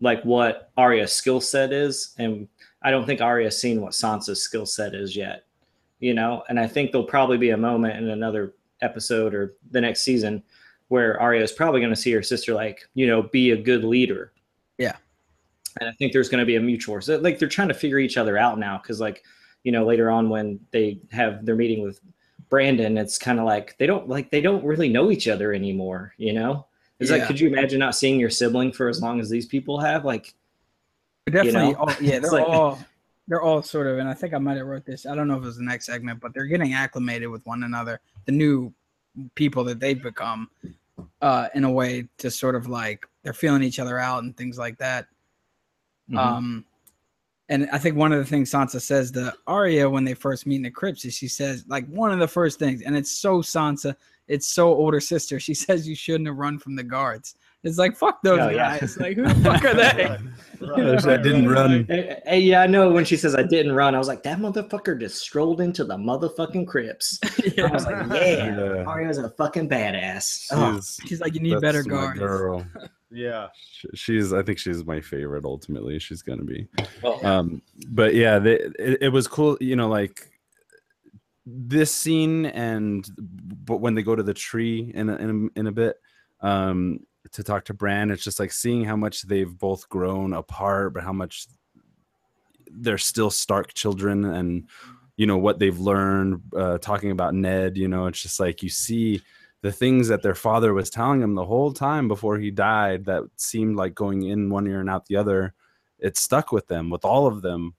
like 0.00 0.22
what 0.24 0.70
Arya's 0.78 1.12
skill 1.12 1.42
set 1.42 1.72
is, 1.74 2.14
and 2.18 2.48
I 2.82 2.90
don't 2.90 3.04
think 3.04 3.20
Arya's 3.20 3.58
seen 3.58 3.82
what 3.82 3.92
Sansa's 3.92 4.42
skill 4.42 4.64
set 4.64 4.94
is 4.94 5.14
yet, 5.14 5.44
you 5.98 6.14
know. 6.14 6.42
And 6.48 6.58
I 6.58 6.66
think 6.66 6.90
there'll 6.90 7.06
probably 7.06 7.36
be 7.36 7.50
a 7.50 7.56
moment 7.58 7.98
in 7.98 8.08
another 8.08 8.54
episode 8.82 9.34
or 9.34 9.54
the 9.70 9.80
next 9.80 10.02
season 10.02 10.42
where 10.88 11.20
Arya 11.20 11.42
is 11.42 11.52
probably 11.52 11.80
going 11.80 11.94
to 11.94 12.00
see 12.00 12.10
her 12.12 12.22
sister 12.22 12.52
like 12.54 12.88
you 12.94 13.06
know 13.06 13.22
be 13.22 13.50
a 13.52 13.56
good 13.56 13.84
leader. 13.84 14.32
Yeah. 14.78 14.96
and 15.80 15.88
I 15.88 15.92
think 15.92 16.12
there's 16.12 16.28
going 16.28 16.40
to 16.40 16.46
be 16.46 16.56
a 16.56 16.60
mutual. 16.60 17.00
So, 17.00 17.18
like 17.18 17.38
they're 17.38 17.48
trying 17.48 17.68
to 17.68 17.74
figure 17.74 17.98
each 17.98 18.16
other 18.16 18.36
out 18.38 18.58
now 18.58 18.78
because 18.78 19.00
like 19.00 19.22
you 19.62 19.72
know 19.72 19.84
later 19.86 20.10
on 20.10 20.28
when 20.30 20.58
they 20.70 20.98
have 21.12 21.44
their 21.46 21.54
meeting 21.56 21.82
with 21.82 22.00
Brandon, 22.48 22.98
it's 22.98 23.18
kind 23.18 23.38
of 23.38 23.44
like 23.46 23.76
they 23.78 23.86
don't 23.86 24.08
like 24.08 24.30
they 24.30 24.40
don't 24.40 24.64
really 24.64 24.88
know 24.88 25.10
each 25.10 25.28
other 25.28 25.52
anymore. 25.52 26.12
You 26.16 26.32
know, 26.32 26.66
it's 26.98 27.10
Yeah. 27.10 27.18
like 27.18 27.26
could 27.26 27.38
you 27.38 27.48
imagine 27.48 27.78
not 27.78 27.94
seeing 27.94 28.18
your 28.18 28.30
sibling 28.30 28.72
for 28.72 28.88
as 28.88 29.00
long 29.00 29.20
as 29.20 29.28
these 29.30 29.46
people 29.46 29.78
have? 29.78 30.04
Like, 30.04 30.34
definitely 31.30 31.72
know? 31.72 31.78
all, 31.78 31.92
yeah 32.00 32.18
they're 32.20 32.30
like- 32.32 32.48
all 32.48 32.80
they're 33.30 33.40
all 33.40 33.62
sort 33.62 33.86
of 33.86 33.98
and 33.98 34.08
i 34.08 34.12
think 34.12 34.34
i 34.34 34.38
might 34.38 34.56
have 34.56 34.66
wrote 34.66 34.84
this 34.84 35.06
i 35.06 35.14
don't 35.14 35.28
know 35.28 35.36
if 35.36 35.42
it 35.42 35.46
was 35.46 35.56
the 35.56 35.62
next 35.62 35.86
segment 35.86 36.20
but 36.20 36.34
they're 36.34 36.46
getting 36.46 36.74
acclimated 36.74 37.28
with 37.28 37.46
one 37.46 37.62
another 37.62 38.00
the 38.26 38.32
new 38.32 38.72
people 39.36 39.62
that 39.62 39.78
they've 39.78 40.02
become 40.02 40.50
uh 41.22 41.48
in 41.54 41.64
a 41.64 41.70
way 41.70 42.06
to 42.18 42.30
sort 42.30 42.56
of 42.56 42.68
like 42.68 43.06
they're 43.22 43.32
feeling 43.32 43.62
each 43.62 43.78
other 43.78 43.98
out 43.98 44.24
and 44.24 44.36
things 44.36 44.58
like 44.58 44.76
that 44.78 45.06
mhm. 46.10 46.18
um 46.18 46.64
and 47.48 47.70
i 47.72 47.78
think 47.78 47.96
one 47.96 48.12
of 48.12 48.18
the 48.18 48.24
things 48.24 48.50
sansa 48.50 48.80
says 48.80 49.12
to 49.12 49.32
Arya 49.46 49.88
when 49.88 50.04
they 50.04 50.14
first 50.14 50.44
meet 50.44 50.56
in 50.56 50.62
the 50.62 50.70
crypts 50.70 51.04
is 51.04 51.14
she 51.14 51.28
says 51.28 51.64
like 51.68 51.86
one 51.86 52.12
of 52.12 52.18
the 52.18 52.28
first 52.28 52.58
things 52.58 52.82
and 52.82 52.96
it's 52.96 53.12
so 53.12 53.38
sansa 53.42 53.94
it's 54.26 54.48
so 54.48 54.74
older 54.74 55.00
sister 55.00 55.38
she 55.40 55.54
says 55.54 55.88
you 55.88 55.94
shouldn't 55.94 56.26
have 56.26 56.36
run 56.36 56.58
from 56.58 56.74
the 56.74 56.82
guards 56.82 57.36
it's 57.62 57.78
like 57.78 57.96
fuck 57.96 58.22
those 58.22 58.38
Oh, 58.40 58.48
yeah. 58.48 58.78
guys 58.78 58.96
like 58.98 59.16
who 59.16 59.24
the 59.28 59.34
fuck 59.36 59.64
are 59.64 59.74
they 59.74 60.16
Right, 60.60 61.06
I 61.08 61.16
didn't 61.16 61.48
run. 61.48 61.86
Hey, 61.88 62.20
hey, 62.26 62.40
yeah, 62.40 62.60
I 62.60 62.66
know. 62.66 62.90
When 62.90 63.06
she 63.06 63.16
says 63.16 63.34
I 63.34 63.42
didn't 63.42 63.72
run, 63.72 63.94
I 63.94 63.98
was 63.98 64.08
like, 64.08 64.22
that 64.24 64.38
motherfucker 64.38 65.00
just 65.00 65.16
strolled 65.16 65.62
into 65.62 65.84
the 65.84 65.96
motherfucking 65.96 66.66
crypts. 66.66 67.18
I 67.58 67.66
was 67.72 67.86
like, 67.86 68.06
yeah, 68.10 68.58
Yeah. 68.58 68.84
Arya's 68.84 69.16
a 69.16 69.30
fucking 69.30 69.70
badass. 69.70 70.48
Oh, 70.52 70.74
She's, 70.76 71.00
she's 71.06 71.20
like 71.22 71.32
you 71.32 71.40
need 71.40 71.58
better 71.62 71.82
guards 71.82 72.18
Girl. 72.18 72.66
Yeah, 73.10 73.48
She's, 73.94 74.34
I 74.34 74.42
think 74.42 74.58
she's 74.58 74.84
my 74.84 75.00
favorite. 75.00 75.46
Ultimately, 75.46 75.98
she's 75.98 76.20
gonna 76.20 76.44
be. 76.44 76.68
well, 77.02 77.24
um 77.26 77.62
but 77.88 78.14
yeah 78.14 78.38
they, 78.38 78.56
it, 78.78 78.98
it 79.00 79.08
was 79.08 79.26
cool 79.26 79.56
you 79.62 79.76
know 79.76 79.88
like 79.88 80.30
this 81.46 81.92
scene 81.94 82.44
and 82.46 83.08
but 83.64 83.78
when 83.78 83.94
they 83.94 84.02
go 84.02 84.14
to 84.14 84.22
the 84.22 84.34
tree 84.34 84.92
in 84.94 85.08
a, 85.08 85.16
in 85.16 85.50
a, 85.56 85.58
in 85.60 85.66
a 85.68 85.72
bit 85.72 85.96
um 86.42 87.00
to 87.32 87.42
talk 87.42 87.64
to 87.66 87.74
Bran 87.74 88.10
it's 88.10 88.24
just 88.24 88.40
like 88.40 88.52
seeing 88.52 88.84
how 88.84 88.96
much 88.96 89.22
they've 89.22 89.56
both 89.58 89.88
grown 89.88 90.32
apart 90.32 90.94
but 90.94 91.02
how 91.02 91.12
much 91.12 91.46
they're 92.70 92.98
still 92.98 93.30
Stark 93.30 93.74
children 93.74 94.24
and 94.24 94.68
you 95.16 95.26
know 95.26 95.38
what 95.38 95.58
they've 95.58 95.78
learned 95.78 96.40
uh 96.56 96.78
talking 96.78 97.10
about 97.10 97.34
Ned 97.34 97.76
you 97.76 97.88
know 97.88 98.06
it's 98.06 98.22
just 98.22 98.40
like 98.40 98.62
you 98.62 98.68
see 98.68 99.22
the 99.62 99.72
things 99.72 100.08
that 100.08 100.22
their 100.22 100.34
father 100.34 100.72
was 100.72 100.88
telling 100.88 101.20
them 101.20 101.34
the 101.34 101.44
whole 101.44 101.72
time 101.72 102.08
before 102.08 102.38
he 102.38 102.50
died 102.50 103.04
that 103.04 103.24
seemed 103.36 103.76
like 103.76 103.94
going 103.94 104.22
in 104.22 104.48
one 104.48 104.66
ear 104.66 104.80
and 104.80 104.88
out 104.88 105.06
the 105.06 105.16
other 105.16 105.52
it 105.98 106.16
stuck 106.16 106.50
with 106.50 106.66
them 106.66 106.88
with 106.90 107.04
all 107.04 107.26
of 107.26 107.42
them. 107.42 107.74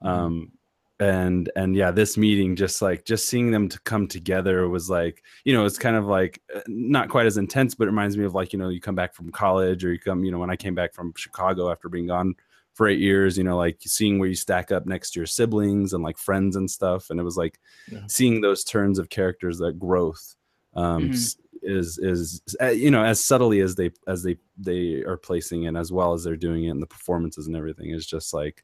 Um 0.00 0.52
and 1.00 1.50
and 1.56 1.74
yeah 1.74 1.90
this 1.90 2.16
meeting 2.16 2.54
just 2.54 2.80
like 2.80 3.04
just 3.04 3.26
seeing 3.26 3.50
them 3.50 3.68
to 3.68 3.80
come 3.80 4.06
together 4.06 4.68
was 4.68 4.88
like 4.88 5.24
you 5.44 5.52
know 5.52 5.64
it's 5.64 5.78
kind 5.78 5.96
of 5.96 6.06
like 6.06 6.40
uh, 6.54 6.60
not 6.68 7.08
quite 7.08 7.26
as 7.26 7.36
intense 7.36 7.74
but 7.74 7.84
it 7.84 7.90
reminds 7.90 8.16
me 8.16 8.24
of 8.24 8.32
like 8.34 8.52
you 8.52 8.58
know 8.58 8.68
you 8.68 8.80
come 8.80 8.94
back 8.94 9.12
from 9.12 9.30
college 9.32 9.84
or 9.84 9.92
you 9.92 9.98
come 9.98 10.24
you 10.24 10.30
know 10.30 10.38
when 10.38 10.50
i 10.50 10.56
came 10.56 10.74
back 10.74 10.94
from 10.94 11.12
chicago 11.16 11.68
after 11.68 11.88
being 11.88 12.06
gone 12.06 12.32
for 12.74 12.86
eight 12.86 13.00
years 13.00 13.36
you 13.36 13.42
know 13.42 13.56
like 13.56 13.76
seeing 13.80 14.20
where 14.20 14.28
you 14.28 14.36
stack 14.36 14.70
up 14.70 14.86
next 14.86 15.10
to 15.10 15.18
your 15.18 15.26
siblings 15.26 15.92
and 15.94 16.04
like 16.04 16.16
friends 16.16 16.54
and 16.54 16.70
stuff 16.70 17.10
and 17.10 17.18
it 17.18 17.24
was 17.24 17.36
like 17.36 17.58
Yeah. 17.90 18.06
seeing 18.06 18.40
those 18.40 18.62
turns 18.62 19.00
of 19.00 19.08
characters 19.08 19.58
that 19.58 19.78
growth 19.80 20.36
um 20.74 21.08
Mhm. 21.10 21.36
is 21.62 21.98
is 21.98 22.40
you 22.74 22.90
know 22.90 23.02
as 23.02 23.24
subtly 23.24 23.60
as 23.60 23.74
they 23.74 23.90
as 24.06 24.22
they 24.22 24.36
they 24.58 25.02
are 25.02 25.16
placing 25.16 25.64
it 25.64 25.74
as 25.74 25.90
well 25.90 26.12
as 26.12 26.22
they're 26.22 26.36
doing 26.36 26.64
it 26.64 26.68
and 26.68 26.80
the 26.82 26.86
performances 26.86 27.46
and 27.48 27.56
everything 27.56 27.90
is 27.90 28.06
just 28.06 28.32
like 28.34 28.62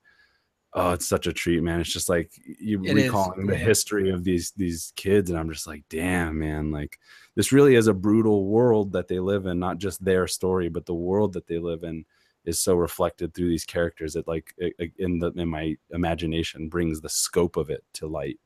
oh 0.75 0.93
it's 0.93 1.09
such 1.09 1.27
a 1.27 1.33
treat 1.33 1.63
man 1.63 1.81
it's 1.81 1.93
just 1.93 2.09
like 2.09 2.31
you 2.45 2.81
It 2.85 2.97
is, 2.97 3.05
recalling 3.05 3.47
the 3.47 3.59
yeah. 3.59 3.65
history 3.65 4.11
of 4.11 4.23
these 4.25 4.53
these 4.53 4.93
kids 4.97 5.31
and 5.31 5.39
i'm 5.39 5.51
just 5.51 5.67
like 5.67 5.83
damn 5.89 6.39
man 6.39 6.71
like 6.71 6.99
this 7.35 7.53
really 7.53 7.75
is 7.75 7.87
a 7.89 7.95
brutal 7.95 8.47
world 8.47 8.93
that 8.93 9.09
they 9.09 9.19
live 9.19 9.47
in 9.47 9.59
not 9.59 9.79
just 9.79 10.05
their 10.05 10.27
story 10.27 10.69
but 10.69 10.87
the 10.87 10.95
world 10.95 11.33
that 11.33 11.47
they 11.47 11.59
live 11.59 11.83
in 11.83 12.05
is 12.45 12.61
so 12.61 12.75
reflected 12.75 13.35
through 13.35 13.49
these 13.49 13.65
characters 13.65 14.15
that 14.15 14.27
like 14.29 14.55
in 14.99 15.19
the 15.19 15.31
in 15.33 15.49
my 15.49 15.77
imagination 15.91 16.69
brings 16.69 17.01
the 17.01 17.09
scope 17.09 17.57
of 17.57 17.69
it 17.69 17.85
to 17.93 18.07
light 18.07 18.39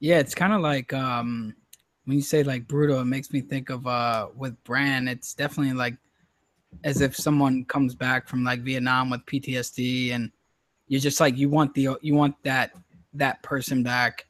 Yeah, 0.00 0.18
it's 0.18 0.34
kind 0.34 0.52
of 0.52 0.60
like 0.60 0.92
um 0.92 1.54
when 2.04 2.18
you 2.18 2.22
say 2.22 2.42
like 2.42 2.66
brutal, 2.68 3.00
it 3.00 3.06
makes 3.06 3.32
me 3.32 3.40
think 3.40 3.70
of 3.70 3.86
uh 3.86 4.28
with 4.36 4.62
Bran. 4.64 5.08
It's 5.08 5.32
definitely 5.34 5.72
like 5.72 5.96
as 6.82 7.00
if 7.00 7.16
someone 7.16 7.64
comes 7.64 7.94
back 7.94 8.28
from 8.28 8.44
like 8.44 8.60
Vietnam 8.60 9.08
with 9.08 9.24
PTSD, 9.24 10.12
and 10.12 10.30
you're 10.88 11.00
just 11.00 11.20
like 11.20 11.36
you 11.36 11.48
want 11.48 11.74
the 11.74 11.88
you 12.02 12.14
want 12.14 12.34
that 12.44 12.72
that 13.14 13.42
person 13.42 13.82
back, 13.82 14.26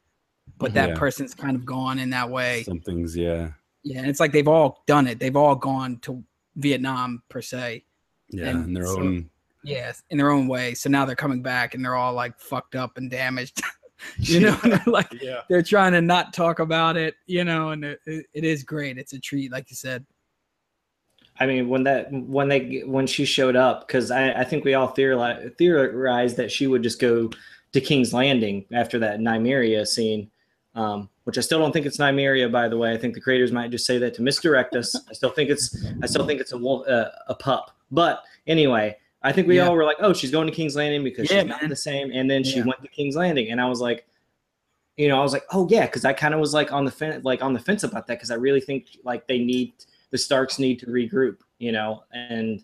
but 0.58 0.74
that 0.74 0.90
Yeah. 0.90 0.94
person's 0.96 1.34
kind 1.34 1.56
of 1.56 1.64
gone 1.64 1.98
in 1.98 2.10
that 2.10 2.28
way. 2.30 2.62
some 2.64 2.80
things 2.80 3.16
yeah 3.16 3.50
Yeah, 3.82 3.98
and 4.00 4.08
it's 4.08 4.20
like 4.20 4.32
they've 4.32 4.48
all 4.48 4.82
done 4.86 5.06
it. 5.06 5.18
They've 5.18 5.36
all 5.36 5.54
gone 5.56 5.98
to 6.02 6.22
Vietnam 6.56 7.22
per 7.28 7.40
se. 7.42 7.84
yeah 8.30 8.48
And 8.48 8.66
in 8.66 8.74
their 8.74 8.86
so- 8.86 9.00
own 9.00 9.30
Yes, 9.66 10.02
in 10.10 10.18
their 10.18 10.30
own 10.30 10.46
way. 10.46 10.74
So 10.74 10.90
now 10.90 11.06
they're 11.06 11.16
coming 11.16 11.40
back 11.42 11.74
and 11.74 11.82
they're 11.82 11.94
all 11.94 12.12
like 12.12 12.38
fucked 12.38 12.74
up 12.74 12.98
and 12.98 13.10
damaged. 13.10 13.62
you 14.18 14.40
know, 14.44 14.58
and 14.62 14.72
they're 14.74 14.82
like 14.86 15.10
Yeah. 15.22 15.40
they're 15.48 15.62
trying 15.62 15.92
to 15.92 16.02
not 16.02 16.34
talk 16.34 16.58
about 16.58 16.98
it, 16.98 17.14
you 17.26 17.44
know, 17.44 17.70
and 17.70 17.82
it, 17.84 18.00
it 18.06 18.26
it 18.34 18.44
is 18.44 18.62
great. 18.62 18.98
It's 18.98 19.14
a 19.14 19.18
treat, 19.18 19.50
like 19.50 19.70
you 19.70 19.76
said. 19.76 20.04
I 21.40 21.46
mean, 21.46 21.68
when 21.68 21.82
that 21.84 22.12
when 22.12 22.48
they 22.48 22.82
when 22.86 23.06
she 23.06 23.24
showed 23.24 23.56
up, 23.56 23.86
because 23.86 24.10
I, 24.10 24.32
I 24.32 24.44
think 24.44 24.64
we 24.64 24.74
all 24.74 24.88
theorized, 24.88 25.56
theorized 25.58 26.36
that 26.36 26.52
she 26.52 26.66
would 26.66 26.82
just 26.82 27.00
go 27.00 27.30
to 27.72 27.80
King's 27.80 28.12
Landing 28.14 28.64
after 28.72 28.98
that 29.00 29.18
Nymeria 29.18 29.84
scene, 29.86 30.30
um, 30.76 31.08
which 31.24 31.36
I 31.36 31.40
still 31.40 31.58
don't 31.58 31.72
think 31.72 31.86
it's 31.86 31.98
Nymeria. 31.98 32.50
By 32.52 32.68
the 32.68 32.76
way, 32.78 32.92
I 32.92 32.96
think 32.96 33.14
the 33.14 33.20
creators 33.20 33.50
might 33.50 33.70
just 33.72 33.84
say 33.84 33.98
that 33.98 34.14
to 34.14 34.22
misdirect 34.22 34.76
us. 34.76 34.94
I 35.10 35.12
still 35.12 35.30
think 35.30 35.50
it's 35.50 35.84
I 36.02 36.06
still 36.06 36.24
think 36.24 36.40
it's 36.40 36.52
a 36.52 36.58
wolf, 36.58 36.86
uh, 36.88 37.10
a 37.26 37.34
pup. 37.34 37.72
But 37.90 38.22
anyway, 38.46 38.96
I 39.22 39.32
think 39.32 39.48
we 39.48 39.56
Yeah. 39.56 39.66
all 39.66 39.74
were 39.74 39.84
like, 39.84 39.96
oh, 40.00 40.12
she's 40.12 40.30
going 40.30 40.46
to 40.46 40.52
King's 40.52 40.76
Landing 40.76 41.02
because 41.02 41.28
Yeah, 41.30 41.40
she's 41.40 41.48
not 41.48 41.68
the 41.68 41.74
same. 41.74 42.12
And 42.12 42.30
then 42.30 42.44
she 42.44 42.58
Yeah. 42.58 42.66
went 42.66 42.80
to 42.82 42.88
King's 42.88 43.16
Landing, 43.16 43.50
and 43.50 43.60
I 43.60 43.68
was 43.68 43.80
like, 43.80 44.06
you 44.96 45.08
know, 45.08 45.18
I 45.18 45.22
was 45.24 45.32
like, 45.32 45.44
oh 45.50 45.66
yeah, 45.68 45.86
because 45.86 46.04
I 46.04 46.12
kind 46.12 46.32
of 46.32 46.38
was 46.38 46.54
like 46.54 46.72
on 46.72 46.84
the 46.84 46.92
fence, 46.92 47.24
like 47.24 47.42
on 47.42 47.54
the 47.54 47.58
fence 47.58 47.82
about 47.82 48.06
that 48.06 48.18
because 48.18 48.30
I 48.30 48.36
really 48.36 48.60
think 48.60 48.86
like 49.02 49.26
they 49.26 49.40
need 49.40 49.72
the 50.14 50.18
Starks 50.18 50.60
need 50.60 50.78
to 50.78 50.86
regroup, 50.86 51.38
you 51.58 51.72
know, 51.72 52.04
and 52.12 52.62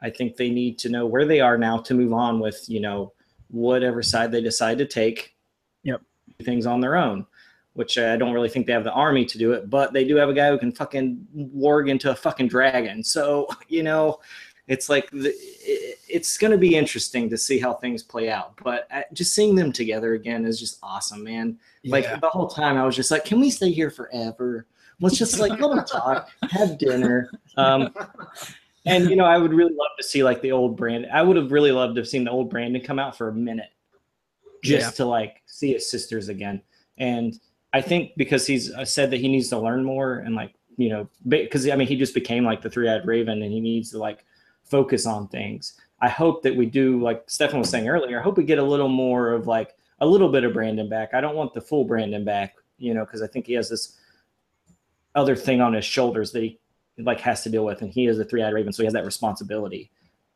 I 0.00 0.10
think 0.10 0.34
they 0.36 0.50
need 0.50 0.76
to 0.80 0.88
know 0.88 1.06
where 1.06 1.24
they 1.24 1.38
are 1.38 1.56
now 1.56 1.78
to 1.78 1.94
move 1.94 2.12
on 2.12 2.40
with, 2.40 2.64
you 2.66 2.80
know, 2.80 3.12
whatever 3.46 4.02
side 4.02 4.32
they 4.32 4.40
decide 4.40 4.76
to 4.78 4.84
take. 4.84 5.36
Yep. 5.84 6.02
do 6.40 6.44
Things 6.44 6.66
on 6.66 6.80
their 6.80 6.96
own, 6.96 7.26
which 7.74 7.96
I 7.96 8.16
don't 8.16 8.32
really 8.32 8.48
think 8.48 8.66
they 8.66 8.72
have 8.72 8.82
the 8.82 8.90
army 8.90 9.24
to 9.24 9.38
do 9.38 9.52
it, 9.52 9.70
but 9.70 9.92
they 9.92 10.02
do 10.02 10.16
have 10.16 10.30
a 10.30 10.34
guy 10.34 10.50
who 10.50 10.58
can 10.58 10.72
fucking 10.72 11.24
warg 11.56 11.88
into 11.88 12.10
a 12.10 12.16
fucking 12.16 12.48
dragon. 12.48 13.04
So, 13.04 13.46
you 13.68 13.84
know, 13.84 14.18
it's 14.66 14.88
like 14.88 15.08
the, 15.12 15.28
it, 15.28 16.00
it's 16.08 16.36
going 16.38 16.50
to 16.50 16.58
be 16.58 16.74
interesting 16.74 17.30
to 17.30 17.38
see 17.38 17.60
how 17.60 17.74
things 17.74 18.02
play 18.02 18.30
out. 18.30 18.58
But 18.64 18.88
uh, 18.90 19.02
just 19.12 19.32
seeing 19.32 19.54
them 19.54 19.70
together 19.70 20.14
again 20.14 20.44
is 20.44 20.58
just 20.58 20.80
awesome, 20.82 21.22
man. 21.22 21.56
Like 21.84 22.02
Yeah. 22.02 22.16
the 22.16 22.30
whole 22.30 22.48
time, 22.48 22.76
I 22.76 22.84
was 22.84 22.96
just 22.96 23.12
like, 23.12 23.24
"Can 23.24 23.38
we 23.38 23.48
stay 23.48 23.70
here 23.70 23.90
forever? 23.90 24.66
Let's 25.00 25.18
just 25.18 25.38
like 25.38 25.58
let 25.60 25.74
them 25.74 25.84
talk, 25.84 26.28
have 26.50 26.78
dinner." 26.78 27.30
Um, 27.56 27.94
and 28.86 29.08
you 29.10 29.16
know, 29.16 29.24
I 29.24 29.38
would 29.38 29.52
really 29.52 29.74
love 29.74 29.90
to 29.98 30.04
see 30.04 30.22
like 30.22 30.42
the 30.42 30.52
old 30.52 30.76
Brandon. 30.76 31.10
I 31.12 31.22
would 31.22 31.36
have 31.36 31.52
really 31.52 31.72
loved 31.72 31.96
to 31.96 32.00
have 32.00 32.08
seen 32.08 32.24
the 32.24 32.30
old 32.30 32.50
Brandon 32.50 32.82
come 32.82 32.98
out 32.98 33.16
for 33.16 33.28
a 33.28 33.34
minute, 33.34 33.70
just 34.62 34.86
Yeah. 34.86 34.90
to 34.92 35.04
like 35.06 35.42
see 35.46 35.72
his 35.72 35.90
sisters 35.90 36.28
again. 36.28 36.62
And 36.98 37.38
I 37.72 37.80
think 37.80 38.12
because 38.16 38.46
he's 38.46 38.72
uh, 38.72 38.84
said 38.84 39.10
that 39.10 39.20
he 39.20 39.28
needs 39.28 39.48
to 39.48 39.58
learn 39.58 39.84
more 39.84 40.18
and 40.18 40.34
like 40.34 40.54
you 40.76 40.88
know, 40.88 41.08
because 41.28 41.68
I 41.68 41.76
mean, 41.76 41.86
he 41.88 41.96
just 41.96 42.14
became 42.14 42.44
like 42.44 42.62
the 42.62 42.70
three-eyed 42.70 43.06
raven, 43.06 43.42
and 43.42 43.52
he 43.52 43.60
needs 43.60 43.90
to 43.90 43.98
like 43.98 44.24
focus 44.64 45.06
on 45.06 45.28
things. 45.28 45.74
I 46.00 46.08
hope 46.08 46.42
that 46.42 46.56
we 46.56 46.66
do, 46.66 47.00
like 47.00 47.22
Stefan 47.26 47.60
was 47.60 47.70
saying 47.70 47.88
earlier, 47.88 48.18
I 48.18 48.22
hope 48.22 48.36
we 48.36 48.44
get 48.44 48.58
a 48.58 48.62
little 48.62 48.88
more 48.88 49.32
of 49.32 49.46
like 49.46 49.76
a 50.00 50.06
little 50.06 50.28
bit 50.28 50.44
of 50.44 50.52
Brandon 50.52 50.88
back. 50.88 51.14
I 51.14 51.20
don't 51.20 51.36
want 51.36 51.54
the 51.54 51.60
full 51.60 51.84
Brandon 51.84 52.24
back, 52.24 52.54
you 52.78 52.92
know, 52.94 53.04
because 53.04 53.22
I 53.22 53.26
think 53.28 53.46
he 53.46 53.52
has 53.52 53.68
this 53.68 53.98
other 55.14 55.36
thing 55.36 55.60
on 55.60 55.72
his 55.74 55.84
shoulders 55.84 56.32
that 56.32 56.42
he 56.42 56.58
like 56.98 57.20
has 57.20 57.42
to 57.42 57.50
deal 57.50 57.64
with, 57.64 57.82
and 57.82 57.90
he 57.92 58.06
is 58.06 58.18
a 58.18 58.24
three-eyed 58.24 58.52
raven, 58.52 58.72
so 58.72 58.82
he 58.82 58.86
has 58.86 58.92
that 58.94 59.04
responsibility. 59.04 59.90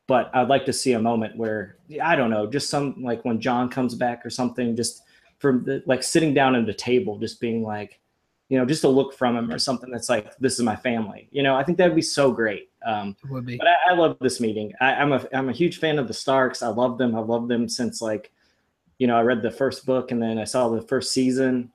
But 0.06 0.30
I'd 0.34 0.48
like 0.48 0.64
to 0.66 0.72
see 0.72 0.92
a 0.92 1.00
moment 1.00 1.36
where 1.36 1.76
I 2.02 2.14
don't 2.16 2.30
know, 2.30 2.46
just 2.46 2.70
some 2.70 3.02
like 3.02 3.24
when 3.24 3.40
John 3.40 3.68
comes 3.68 3.94
back 3.94 4.24
or 4.24 4.30
something, 4.30 4.76
just 4.76 5.02
from 5.38 5.64
the, 5.64 5.82
like 5.86 6.02
sitting 6.02 6.32
down 6.32 6.54
at 6.54 6.68
a 6.68 6.74
table, 6.74 7.18
just 7.18 7.40
being 7.40 7.62
like, 7.62 8.00
you 8.48 8.56
know, 8.56 8.64
just 8.64 8.84
a 8.84 8.88
look 8.88 9.12
from 9.12 9.36
him 9.36 9.50
or 9.50 9.58
something 9.58 9.90
that's 9.90 10.08
like, 10.08 10.36
this 10.38 10.54
is 10.54 10.60
my 10.62 10.76
family. 10.76 11.28
You 11.32 11.42
know, 11.42 11.56
I 11.56 11.64
think 11.64 11.76
that'd 11.76 11.96
be 11.96 12.02
so 12.02 12.30
great. 12.30 12.70
Um, 12.86 13.16
It 13.24 13.30
would 13.30 13.44
be. 13.44 13.56
but 13.56 13.66
I, 13.66 13.74
I 13.90 13.94
love 13.94 14.16
this 14.20 14.40
meeting. 14.40 14.72
I, 14.80 14.94
I'm 14.94 15.12
a 15.12 15.26
I'm 15.32 15.48
a 15.48 15.52
huge 15.52 15.78
fan 15.80 15.98
of 15.98 16.06
the 16.06 16.14
Starks. 16.14 16.62
I 16.62 16.68
love 16.68 16.98
them. 16.98 17.16
I 17.16 17.18
love 17.18 17.48
them 17.48 17.68
since 17.68 18.00
like, 18.00 18.30
you 18.98 19.08
know, 19.08 19.16
I 19.16 19.22
read 19.22 19.42
the 19.42 19.50
first 19.50 19.84
book 19.84 20.12
and 20.12 20.22
then 20.22 20.38
I 20.38 20.44
saw 20.44 20.68
the 20.68 20.80
first 20.82 21.12
season, 21.12 21.72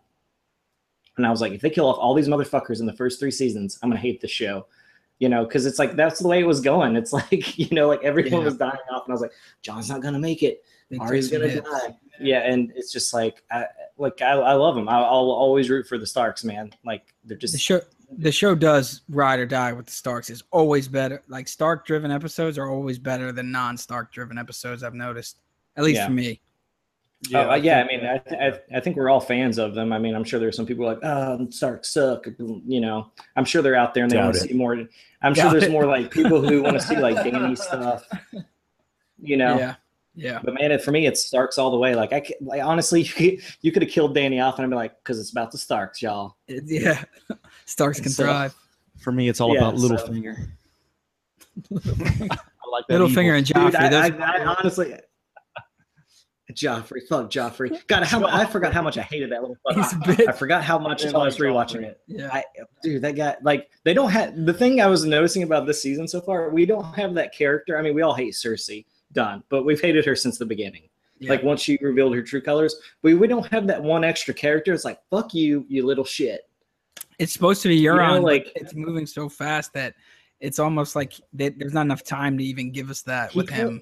and 1.18 1.26
I 1.26 1.30
was 1.30 1.42
like, 1.42 1.52
if 1.54 1.62
they 1.62 1.70
kill 1.70 1.88
off 1.88 1.98
all 1.98 2.14
these 2.14 2.28
motherfuckers 2.28 2.80
in 2.80 2.86
the 2.86 2.94
first 2.94 3.20
three 3.20 3.32
seasons, 3.32 3.78
I'm 3.84 3.90
gonna 3.90 4.00
hate 4.00 4.22
the 4.22 4.28
show. 4.28 4.68
You 5.20 5.30
know, 5.30 5.46
because 5.46 5.68
it's 5.68 5.78
like 5.78 5.96
that's 5.96 6.20
the 6.20 6.28
way 6.28 6.40
it 6.40 6.48
was 6.48 6.62
going. 6.62 6.96
It's 6.96 7.14
like 7.22 7.58
you 7.60 7.68
know, 7.72 7.88
like 7.88 8.04
everyone 8.04 8.40
Yeah. 8.42 8.46
was 8.46 8.58
dying 8.58 8.74
off, 8.92 9.04
and 9.06 9.12
I 9.12 9.14
was 9.14 9.22
like, 9.22 9.34
John's 9.62 9.90
not 9.90 10.02
gonna 10.02 10.20
make 10.20 10.42
it. 10.44 10.64
Took 10.92 11.00
gonna 11.00 11.16
hits. 11.48 11.70
die. 11.70 11.96
Yeah, 12.20 12.40
and 12.40 12.72
it's 12.76 12.92
just 12.92 13.14
like, 13.14 13.42
I, 13.50 13.66
like 13.98 14.22
I, 14.22 14.32
I 14.34 14.54
love 14.54 14.76
them. 14.76 14.90
I, 14.90 14.98
I'll 14.98 15.32
always 15.32 15.70
root 15.70 15.88
for 15.88 15.98
the 15.98 16.06
Starks, 16.06 16.44
man. 16.44 16.72
Like 16.86 17.14
they're 17.24 17.38
just 17.38 17.54
The 17.54 17.60
show 17.60 17.82
the 18.18 18.32
show 18.32 18.56
does 18.56 19.02
ride 19.10 19.40
or 19.40 19.46
die 19.46 19.72
with 19.74 19.86
the 19.86 19.92
Starks 19.94 20.30
is 20.30 20.44
always 20.52 20.88
better. 20.90 21.24
Like 21.30 21.48
Stark 21.48 21.86
driven 21.86 22.12
episodes 22.12 22.58
are 22.58 22.70
always 22.70 23.00
better 23.00 23.32
than 23.32 23.52
non 23.52 23.78
Stark 23.78 24.12
driven 24.12 24.38
episodes. 24.38 24.84
I've 24.84 24.94
noticed, 24.94 25.40
at 25.78 25.84
least 25.84 25.98
Yeah. 26.00 26.08
for 26.08 26.14
me. 26.14 26.42
Yeah, 27.30 27.42
uh, 27.52 27.56
yeah. 27.56 27.84
I 27.84 27.88
mean, 27.88 28.04
uh, 28.06 28.14
I, 28.14 28.18
th- 28.30 28.42
I 28.72 28.78
I 28.78 28.80
think 28.80 28.96
we're 28.98 29.10
all 29.10 29.20
fans 29.20 29.60
of 29.60 29.76
them. 29.76 29.94
I 29.94 30.00
mean, 30.00 30.16
I'm 30.16 30.24
sure 30.24 30.40
there's 30.40 30.56
some 30.56 30.66
people 30.66 30.86
like, 30.86 30.98
oh, 31.04 31.48
Stark 31.52 31.86
suck. 31.86 32.26
You 32.40 32.82
know, 32.82 33.12
I'm 33.36 33.46
sure 33.46 33.62
they're 33.62 33.76
out 33.76 33.94
there 33.94 34.04
and 34.04 34.12
they 34.12 34.18
want 34.18 34.34
to 34.34 34.40
see 34.40 34.54
more. 34.54 34.74
I'm 35.22 35.36
sure 35.36 35.44
Doubt 35.44 35.52
there's 35.52 35.64
it. 35.66 35.72
more 35.72 35.86
like 35.86 36.10
people 36.10 36.42
who 36.42 36.64
want 36.64 36.80
to 36.80 36.82
see 36.82 36.98
like 36.98 37.16
Danny 37.32 37.56
stuff. 37.56 38.08
You 39.22 39.38
know, 39.38 39.56
Yeah, 39.60 39.76
yeah. 40.16 40.40
but 40.44 40.56
man, 40.56 40.72
it, 40.72 40.82
for 40.82 40.90
me, 40.92 41.06
it's 41.06 41.24
Starks 41.24 41.60
all 41.60 41.70
the 41.70 41.78
way. 41.78 41.94
Like 41.94 42.12
I, 42.12 42.22
ca- 42.22 42.38
like 42.42 42.64
honestly, 42.64 43.02
you 43.62 43.72
could, 43.72 43.84
have 43.84 43.92
killed 43.92 44.16
Danny 44.16 44.40
off, 44.40 44.56
and 44.58 44.66
I'd 44.66 44.70
be 44.72 44.76
like, 44.76 44.98
because 45.04 45.20
it's 45.20 45.32
about 45.32 45.52
the 45.52 45.60
Starks, 45.60 46.02
y'all. 46.02 46.38
It- 46.48 46.64
yeah. 46.66 47.04
Starks 47.66 48.00
can 48.00 48.10
So- 48.12 48.24
thrive. 48.24 48.56
For 49.00 49.12
me, 49.12 49.30
it's 49.30 49.40
all 49.42 49.54
Yeah, 49.54 49.68
about 49.68 49.80
so- 49.80 49.90
Littlefinger. 49.90 50.48
I 51.72 52.68
like 52.72 52.88
that 52.88 53.00
Littlefinger 53.00 53.18
evil- 53.26 53.36
and 53.36 53.46
Dude, 53.46 53.56
Joffrey. 53.58 53.76
I, 53.76 54.08
I, 54.08 54.44
I 54.44 54.56
honestly. 54.60 54.96
Joffrey, 56.54 57.00
fuck 57.08 57.30
Joffrey. 57.30 57.82
God, 57.88 58.04
how 58.04 58.26
I 58.26 58.46
forgot 58.46 58.74
how 58.74 58.82
much 58.82 58.98
I 58.98 59.02
hated 59.02 59.32
that 59.32 59.42
little 59.42 59.58
he's 59.74 59.94
fucker. 59.94 60.14
a 60.14 60.16
bit. 60.18 60.28
I 60.30 60.32
forgot 60.32 60.64
how 60.64 60.78
much 60.80 61.06
I 61.06 61.12
was 61.18 61.38
rewatching 61.38 61.84
it. 61.84 62.00
Yeah. 62.08 62.30
I, 62.32 62.44
dude, 62.84 63.02
that 63.04 63.16
guy, 63.16 63.36
like, 63.42 63.70
they 63.84 63.94
don't 63.94 64.12
have 64.12 64.46
the 64.46 64.54
thing 64.54 64.82
I 64.82 64.88
was 64.88 65.06
noticing 65.06 65.44
about 65.44 65.66
this 65.66 65.82
season 65.82 66.08
so 66.08 66.22
far. 66.22 66.50
We 66.50 66.66
don't 66.66 66.94
have 66.96 67.14
that 67.16 67.34
character. 67.34 67.78
I 67.78 67.82
mean, 67.82 67.96
we 67.96 68.02
all 68.02 68.14
hate 68.14 68.34
Cersei, 68.34 68.86
done, 69.12 69.44
but 69.50 69.64
we've 69.66 69.82
hated 69.82 70.06
her 70.06 70.16
since 70.16 70.38
the 70.38 70.46
beginning. 70.46 70.90
yeah. 71.20 71.32
Like, 71.32 71.44
once 71.44 71.62
she 71.62 71.78
revealed 71.82 72.16
her 72.16 72.22
true 72.24 72.42
colors, 72.42 72.76
we, 73.02 73.14
we 73.16 73.28
don't 73.28 73.46
have 73.48 73.68
that 73.68 73.82
one 73.82 74.04
extra 74.04 74.34
character. 74.34 74.74
It's 74.74 74.86
like, 74.86 75.00
fuck 75.10 75.34
you, 75.34 75.66
you 75.70 75.86
little 75.86 76.06
shit. 76.06 76.50
it's 77.20 77.34
supposed 77.34 77.62
to 77.64 77.68
be 77.68 77.84
know, 77.84 77.96
Euron, 77.96 78.24
like- 78.24 78.46
like 78.46 78.52
it's 78.56 78.74
moving 78.76 79.06
so 79.06 79.30
fast 79.30 79.74
that 79.74 79.94
it's 80.40 80.58
almost 80.58 80.96
like 80.96 81.14
they, 81.34 81.50
there's 81.50 81.74
not 81.74 81.82
enough 81.82 82.04
time 82.04 82.36
to 82.38 82.44
even 82.44 82.72
give 82.72 82.90
us 82.90 83.04
that 83.04 83.36
with 83.36 83.48
him. 83.50 83.82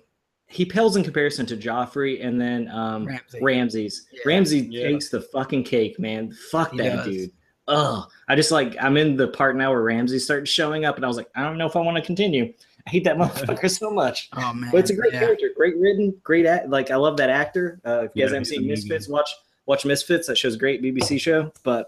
He 0.51 0.65
pales 0.65 0.95
in 0.95 1.03
comparison 1.03 1.45
to 1.47 1.55
Joffrey 1.57 2.25
and 2.25 2.41
then 2.41 2.69
um, 2.69 3.05
Ramsay. 3.05 3.39
Ramsay's. 3.41 4.07
Yeah. 4.11 4.21
Ramsay 4.25 4.59
Yeah. 4.71 4.87
takes 4.87 5.09
the 5.09 5.21
fucking 5.21 5.63
cake, 5.63 5.99
man. 5.99 6.31
Fuck 6.51 6.71
He 6.71 6.77
that 6.79 6.95
does. 6.97 7.05
dude. 7.05 7.31
Ugh. 7.67 8.09
I 8.27 8.35
just 8.35 8.49
like 8.51 8.75
I'm 8.81 8.97
in 8.97 9.15
the 9.15 9.27
part 9.27 9.55
now 9.55 9.71
where 9.71 9.83
Ramsay 9.83 10.17
starts 10.19 10.49
showing 10.49 10.85
up, 10.85 10.95
and 10.95 11.05
I 11.05 11.07
was 11.07 11.17
like, 11.17 11.29
I 11.35 11.43
don't 11.43 11.57
know 11.59 11.67
if 11.67 11.75
I 11.75 11.79
want 11.81 11.97
to 11.97 12.01
continue. 12.03 12.51
I 12.87 12.89
hate 12.89 13.03
that 13.03 13.15
motherfucker 13.19 13.69
so 13.69 13.91
much. 13.91 14.29
Oh 14.35 14.51
man, 14.53 14.71
But 14.71 14.79
it's 14.79 14.89
a 14.89 14.95
great 14.95 15.13
yeah. 15.13 15.19
character, 15.19 15.51
great 15.55 15.77
written, 15.77 16.15
great 16.23 16.47
act. 16.47 16.67
Like 16.69 16.89
I 16.89 16.95
love 16.95 17.17
that 17.17 17.29
actor. 17.29 17.79
Uh, 17.85 18.05
if 18.05 18.11
you 18.15 18.23
guys 18.23 18.31
haven't 18.31 18.45
seen 18.45 18.63
amazing. 18.63 18.89
Misfits, 18.89 19.07
watch 19.07 19.29
watch 19.67 19.85
Misfits. 19.85 20.25
That 20.25 20.35
show's 20.37 20.55
great 20.57 20.81
BBC 20.81 21.21
show. 21.21 21.51
But 21.63 21.85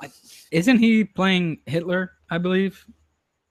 Isn't 0.52 0.78
he 0.78 1.04
playing 1.04 1.62
Hitler? 1.66 2.12
I 2.30 2.38
believe. 2.38 2.86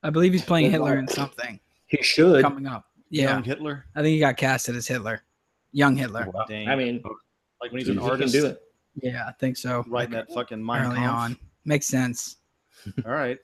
I 0.05 0.11
believe 0.11 0.33
he's 0.33 0.45
playing 0.45 0.71
Hitler 0.71 0.99
in 0.99 1.09
something 1.09 1.59
he 1.89 2.01
should. 2.01 2.43
coming 2.43 2.67
up. 2.67 2.85
Yeah, 3.11 3.33
Young 3.33 3.45
Hitler. 3.45 3.85
I 3.95 4.03
think 4.03 4.15
he 4.15 4.21
got 4.21 4.37
casted 4.37 4.77
as 4.77 4.87
Hitler, 4.87 5.23
young 5.73 5.97
Hitler. 5.97 6.29
Dang. 6.49 6.69
I 6.69 6.77
mean, 6.77 7.03
like 7.61 7.73
when 7.73 7.81
he's 7.81 7.89
he 7.89 7.93
an 7.93 7.99
can 7.99 8.09
artist, 8.09 8.33
do 8.33 8.47
it. 8.47 8.63
Yeah, 9.03 9.25
I 9.27 9.33
think 9.33 9.57
so. 9.57 9.85
writing 9.89 9.93
Like, 9.93 10.11
that 10.11 10.33
fucking 10.33 10.63
mind 10.63 10.87
early 10.87 11.05
on, 11.05 11.37
makes 11.65 11.87
sense. 11.87 12.37
All 13.05 13.13
right. 13.13 13.39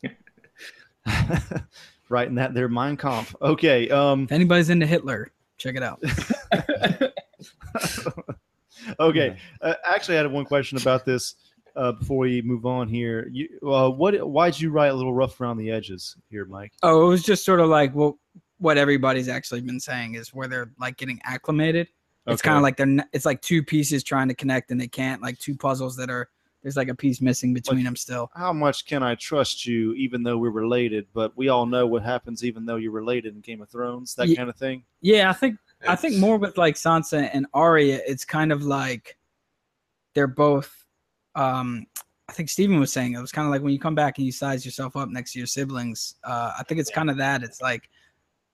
writing 2.09 2.37
that 2.37 2.55
there 2.55 2.69
Mein 2.69 2.97
Kampf. 2.97 3.35
Okay. 3.43 3.91
Um. 3.91 4.25
If 4.25 4.33
anybody's 4.33 4.71
into 4.71 4.87
Hitler, 4.87 5.33
check 5.59 5.77
it 5.77 5.83
out. 5.83 6.03
Okay. 9.01 9.37
Uh, 9.61 9.75
actually, 9.85 10.17
I 10.17 10.23
had 10.23 10.31
one 10.31 10.45
question 10.45 10.79
about 10.79 11.05
this 11.05 11.35
uh, 11.75 11.93
before 11.93 12.19
we 12.19 12.43
move 12.43 12.67
on 12.67 12.89
here. 12.89 13.29
You, 13.31 13.49
uh, 13.69 13.91
what? 13.91 14.15
Why'd 14.29 14.59
you 14.59 14.71
write 14.71 14.89
a 14.89 14.95
little 14.95 15.15
rough 15.15 15.41
around 15.41 15.59
the 15.59 15.71
edges 15.71 16.17
here, 16.31 16.45
Mike? 16.45 16.73
Oh, 16.83 17.07
it 17.07 17.09
was 17.09 17.23
just 17.23 17.45
sort 17.45 17.61
of 17.61 17.69
like 17.69 17.95
well, 17.95 18.19
what 18.59 18.79
everybody's 18.79 19.29
actually 19.29 19.61
been 19.61 19.81
saying 19.81 20.15
is 20.15 20.33
where 20.35 20.49
they're 20.49 20.71
like 20.79 20.97
getting 20.97 21.21
acclimated. 21.25 21.89
It's 22.27 22.41
Okay. 22.41 22.49
kind 22.49 22.57
of 22.57 22.63
like 22.63 22.77
they're 22.77 22.87
n- 22.87 23.09
it's 23.13 23.25
like 23.27 23.41
two 23.43 23.63
pieces 23.63 24.03
trying 24.03 24.29
to 24.29 24.35
connect 24.35 24.71
and 24.71 24.81
they 24.81 24.89
can't 24.89 25.23
like 25.23 25.39
two 25.39 25.55
puzzles 25.57 25.95
that 25.97 26.11
are 26.11 26.29
there's 26.63 26.77
like 26.77 26.89
a 26.89 26.95
piece 26.95 27.21
missing 27.21 27.55
between 27.55 27.85
them 27.85 27.95
still. 27.95 28.29
How 28.35 28.53
much 28.53 28.87
can 28.87 29.01
I 29.01 29.15
trust 29.15 29.65
you, 29.67 29.93
even 29.95 30.25
though 30.25 30.37
we're 30.37 30.51
related? 30.51 31.07
But 31.13 31.37
we 31.37 31.49
all 31.49 31.65
know 31.67 31.87
what 31.87 32.03
happens, 32.03 32.43
even 32.45 32.67
though 32.67 32.75
you're 32.75 32.91
related 32.91 33.35
in 33.37 33.41
Game 33.41 33.63
of 33.63 33.69
Thrones, 33.69 34.17
that 34.17 34.27
Ye- 34.27 34.35
kind 34.35 34.49
of 34.51 34.57
thing. 34.57 34.83
Yeah, 35.01 35.31
I 35.31 35.33
think 35.33 35.59
I 35.87 35.95
think 35.95 36.17
more 36.17 36.39
with 36.39 36.59
like 36.59 36.75
Sansa 36.75 37.31
and 37.33 37.47
Arya, 37.55 38.01
it's 38.07 38.25
kind 38.25 38.51
of 38.51 38.65
like 38.65 39.17
they're 40.15 40.27
both. 40.27 40.85
Um, 41.37 41.87
I 42.29 42.33
think 42.33 42.49
Stephen 42.49 42.81
was 42.81 42.93
saying 42.93 43.13
it 43.15 43.21
was 43.21 43.31
kind 43.31 43.47
of 43.47 43.53
like 43.53 43.63
when 43.63 43.73
you 43.73 43.79
come 43.79 43.95
back 43.95 44.19
and 44.19 44.27
you 44.27 44.33
size 44.33 44.65
yourself 44.65 44.97
up 44.97 45.09
next 45.11 45.33
to 45.35 45.39
your 45.39 45.47
siblings. 45.47 46.17
Uh, 46.25 46.53
I 46.59 46.65
think 46.65 46.81
it's 46.81 46.91
kind 46.91 47.11
of 47.11 47.17
that. 47.19 47.45
It's 47.45 47.61
like, 47.61 47.89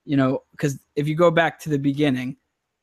you 0.05 0.17
know, 0.17 0.43
because 0.51 0.79
if 0.95 1.07
you 1.07 1.15
go 1.15 1.31
back 1.31 1.59
to 1.61 1.69
the 1.69 1.77
beginning, 1.79 2.35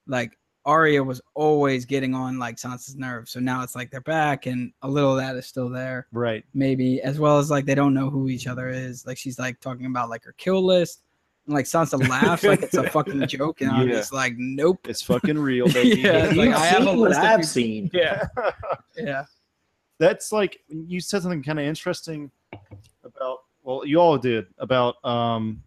like 0.06 0.36
Arya 0.66 1.02
was 1.02 1.20
always 1.34 1.84
getting 1.84 2.14
on 2.14 2.38
like 2.38 2.56
Sansa's 2.56 2.96
nerves. 2.96 3.30
So 3.32 3.40
now 3.40 3.62
it's 3.62 3.74
like 3.74 3.90
they're 3.90 4.00
back, 4.02 4.46
and 4.46 4.72
a 4.82 4.88
little 4.88 5.12
of 5.12 5.16
that 5.18 5.36
is 5.36 5.46
still 5.46 5.68
there, 5.68 6.06
Right. 6.12 6.44
maybe 6.54 7.00
as 7.02 7.18
well 7.18 7.38
as 7.38 7.50
like 7.50 7.64
they 7.66 7.74
don't 7.74 7.94
know 7.94 8.10
who 8.10 8.28
each 8.28 8.46
other 8.46 8.68
is. 8.68 9.06
Like 9.06 9.16
she's 9.18 9.38
like 9.38 9.60
talking 9.60 9.86
about 9.86 10.10
like 10.10 10.24
her 10.24 10.34
kill 10.36 10.64
list. 10.64 11.02
And 11.46 11.54
like 11.54 11.64
Sansa 11.64 12.06
laughs 12.08 12.42
like 12.42 12.62
it's 12.62 12.74
a 12.74 12.88
fucking 12.90 13.26
joke, 13.26 13.62
and 13.62 13.70
I'm 13.70 13.88
just 13.88 14.12
like, 14.12 14.34
nope. 14.36 14.86
It's 14.88 15.02
fucking 15.02 15.38
real, 15.38 15.66
baby. 15.72 16.02
Yeah, 16.02 16.24
like, 16.26 16.34
You've 16.36 16.54
I 16.54 16.66
have 16.66 16.82
a 16.82 16.86
seen 16.86 16.98
what 16.98 17.08
list 17.08 17.20
I've 17.20 17.46
seen. 17.46 17.90
Yeah, 17.94 18.26
yeah. 18.96 19.24
That's 19.98 20.32
like 20.32 20.60
you 20.68 21.00
said 21.00 21.22
something 21.22 21.42
kind 21.42 21.58
of 21.58 21.64
interesting 21.64 22.30
about. 23.02 23.38
Well, 23.62 23.86
you 23.86 23.98
all 23.98 24.18
did 24.18 24.46
about 24.58 25.02
um, 25.04 25.62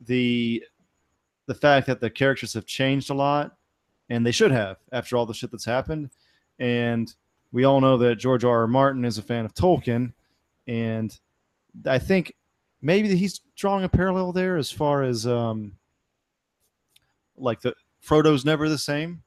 the 0.00 0.62
the 1.48 1.54
fact 1.54 1.86
that 1.88 2.00
the 2.00 2.08
characters 2.10 2.54
have 2.54 2.64
changed 2.66 3.10
a 3.10 3.14
lot, 3.14 3.56
and 4.08 4.24
they 4.24 4.30
should 4.30 4.52
have 4.52 4.76
after 4.92 5.16
all 5.16 5.26
the 5.26 5.34
shit 5.34 5.50
that's 5.50 5.64
happened. 5.64 6.10
And 6.60 7.12
we 7.50 7.64
all 7.64 7.80
know 7.80 7.96
that 7.98 8.16
George 8.16 8.44
R. 8.44 8.60
R. 8.60 8.66
Martin 8.68 9.04
is 9.04 9.18
a 9.18 9.22
fan 9.22 9.44
of 9.44 9.54
Tolkien, 9.54 10.12
and 10.68 11.18
I 11.86 11.98
think 11.98 12.34
maybe 12.80 13.14
he's 13.16 13.40
drawing 13.56 13.82
a 13.84 13.88
parallel 13.88 14.32
there 14.32 14.56
as 14.56 14.70
far 14.70 15.02
as 15.02 15.26
um, 15.26 15.72
like 17.36 17.60
the 17.60 17.74
Frodo's 18.00 18.44
never 18.44 18.68
the 18.68 18.78
same 18.78 19.22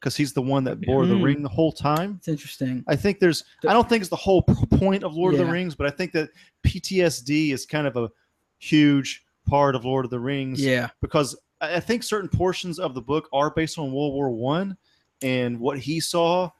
because 0.00 0.16
he's 0.16 0.32
the 0.32 0.42
one 0.42 0.64
that 0.64 0.80
bore 0.82 1.06
the 1.06 1.14
Mm. 1.14 1.22
ring 1.24 1.42
the 1.42 1.48
whole 1.48 1.72
time. 1.72 2.16
It's 2.18 2.28
interesting. 2.28 2.84
I 2.86 2.96
think 2.96 3.18
there's. 3.18 3.44
I 3.66 3.72
don't 3.72 3.88
think 3.88 4.00
it's 4.02 4.10
the 4.10 4.16
whole 4.16 4.42
point 4.42 5.02
of 5.04 5.14
Lord 5.14 5.34
of 5.34 5.38
the 5.40 5.46
Rings, 5.46 5.74
but 5.74 5.86
I 5.86 5.90
think 5.90 6.12
that 6.12 6.30
PTSD 6.64 7.52
is 7.52 7.66
kind 7.66 7.86
of 7.86 7.96
a 7.96 8.10
huge 8.58 9.24
part 9.46 9.74
of 9.74 9.84
Lord 9.84 10.04
of 10.04 10.10
the 10.10 10.18
Rings 10.20 10.60
Yeah, 10.64 10.88
because 11.00 11.36
I 11.60 11.76
I 11.76 11.80
think 11.80 12.02
certain 12.02 12.28
portions 12.28 12.78
of 12.78 12.94
the 12.94 13.02
book 13.02 13.28
are 13.32 13.50
based 13.50 13.78
on 13.78 13.92
World 13.92 14.14
War 14.14 14.30
One 14.30 14.76
and 15.22 15.58
what 15.58 15.78
he 15.78 16.00
saw, 16.00 16.50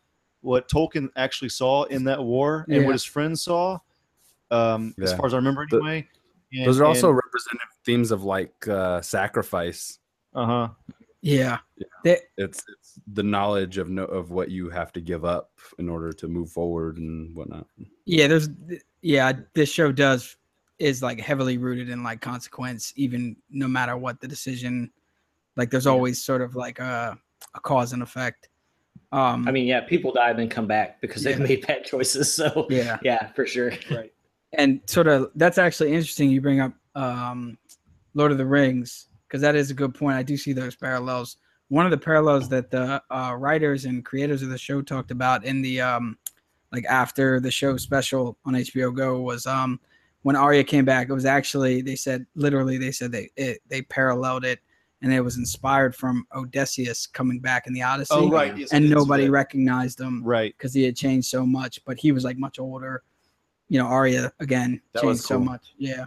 what 0.40 0.68
Tolkien 0.68 1.08
actually 1.16 1.50
saw 1.50 1.84
in 1.84 2.04
that 2.04 2.22
war, 2.22 2.64
and 2.68 2.76
Yeah. 2.80 2.84
what 2.86 2.92
his 2.92 3.04
friends 3.04 3.42
saw. 3.42 3.78
Um, 4.50 4.94
As 5.02 5.12
far 5.14 5.26
as 5.26 5.34
I 5.34 5.36
remember, 5.38 5.66
The- 5.70 5.76
anyway. 5.78 6.08
And- 6.52 6.66
Those 6.66 6.80
are 6.80 6.84
also 6.84 7.08
and- 7.08 7.16
representative 7.16 7.68
themes 7.84 8.10
of 8.12 8.22
like 8.24 8.66
uh, 8.68 9.00
sacrifice. 9.02 9.98
uh-huh. 10.34 10.68
yeah. 11.20 11.58
Yeah. 11.76 11.86
They, 12.04 12.18
It's 12.38 12.62
it's 12.68 13.00
the 13.12 13.22
knowledge 13.24 13.78
of 13.78 13.90
no, 13.90 14.04
of 14.04 14.30
what 14.30 14.50
you 14.50 14.70
have 14.70 14.92
to 14.92 15.00
give 15.00 15.24
up 15.24 15.50
in 15.78 15.88
order 15.88 16.12
to 16.12 16.28
move 16.28 16.50
forward 16.52 16.98
and 16.98 17.34
whatnot. 17.36 17.66
yeah, 18.04 18.28
there's 18.28 18.48
yeah. 19.02 19.32
This 19.54 19.68
show 19.70 19.90
does 19.92 20.36
is 20.78 21.02
like 21.02 21.20
heavily 21.20 21.58
rooted 21.58 21.88
in 21.88 22.02
like 22.02 22.20
consequence, 22.20 22.92
even 22.96 23.36
no 23.50 23.68
matter 23.68 23.96
what 23.96 24.20
the 24.20 24.28
decision. 24.28 24.90
Like 25.56 25.70
there's 25.70 25.86
always 25.86 26.22
sort 26.22 26.42
of 26.42 26.54
like 26.54 26.78
a, 26.78 27.18
a 27.54 27.60
cause 27.60 27.92
and 27.92 28.02
effect. 28.02 28.48
Um, 29.12 29.46
I 29.48 29.52
mean, 29.52 29.66
yeah, 29.66 29.80
people 29.80 30.12
die 30.12 30.30
and 30.30 30.38
then 30.38 30.48
come 30.48 30.66
back 30.66 31.00
because 31.00 31.22
they've 31.22 31.38
made 31.38 31.66
bad 31.66 31.84
choices. 31.84 32.34
So 32.34 32.66
yeah. 32.68 32.98
yeah, 33.02 33.32
for 33.32 33.46
sure. 33.46 33.72
Right. 33.90 34.12
and 34.52 34.80
sort 34.86 35.06
of 35.08 35.30
that's 35.34 35.58
actually 35.58 35.92
interesting 35.92 36.30
you 36.30 36.40
bring 36.40 36.60
up 36.60 36.72
um 36.94 37.58
lord 38.14 38.30
of 38.32 38.38
the 38.38 38.46
rings 38.46 39.08
because 39.26 39.40
that 39.42 39.56
is 39.56 39.70
a 39.70 39.74
good 39.74 39.92
point 39.94 40.16
i 40.16 40.22
do 40.22 40.36
see 40.36 40.52
those 40.52 40.76
parallels 40.76 41.36
one 41.68 41.84
of 41.84 41.90
the 41.90 41.98
parallels 41.98 42.48
that 42.48 42.70
the 42.70 43.02
uh, 43.10 43.34
writers 43.36 43.86
and 43.86 44.04
creators 44.04 44.42
of 44.42 44.48
the 44.48 44.56
show 44.56 44.80
talked 44.80 45.10
about 45.10 45.44
in 45.44 45.60
the 45.62 45.80
um 45.80 46.16
like 46.72 46.84
after 46.86 47.40
the 47.40 47.50
show 47.50 47.76
special 47.76 48.38
on 48.44 48.54
hbo 48.54 48.94
go 48.94 49.20
was 49.20 49.46
um 49.46 49.80
when 50.26 50.34
Arya 50.34 50.64
came 50.64 50.84
back 50.84 51.08
it 51.08 51.12
was 51.12 51.24
actually 51.24 51.82
they 51.82 51.94
said 51.94 52.26
literally 52.34 52.78
they 52.78 52.90
said 52.90 53.12
they 53.12 53.30
it, 53.36 53.60
they 53.68 53.82
paralleled 53.82 54.44
it 54.44 54.58
and 55.02 55.12
it 55.12 55.20
was 55.20 55.36
inspired 55.36 55.94
from 55.94 56.26
odysseus 56.34 57.06
coming 57.06 57.38
back 57.38 57.68
in 57.68 57.72
the 57.72 57.82
odyssey 57.82 58.08
Oh, 58.12 58.28
right. 58.28 58.56
yes, 58.56 58.72
and 58.72 58.84
yes, 58.86 58.92
nobody 58.92 59.24
right. 59.24 59.30
recognized 59.42 60.00
him 60.00 60.24
Right. 60.24 60.52
because 60.58 60.74
he 60.74 60.82
had 60.82 60.96
changed 60.96 61.28
so 61.28 61.46
much, 61.46 61.84
but 61.84 61.96
he 61.96 62.10
was 62.10 62.24
like 62.24 62.38
much 62.38 62.58
older. 62.58 63.04
You 63.68 63.78
know, 63.78 63.86
Arya 63.86 64.32
again 64.40 64.80
That 64.94 65.02
changed 65.02 65.06
was 65.08 65.24
so 65.24 65.38
much. 65.38 65.74
Yeah, 65.78 66.06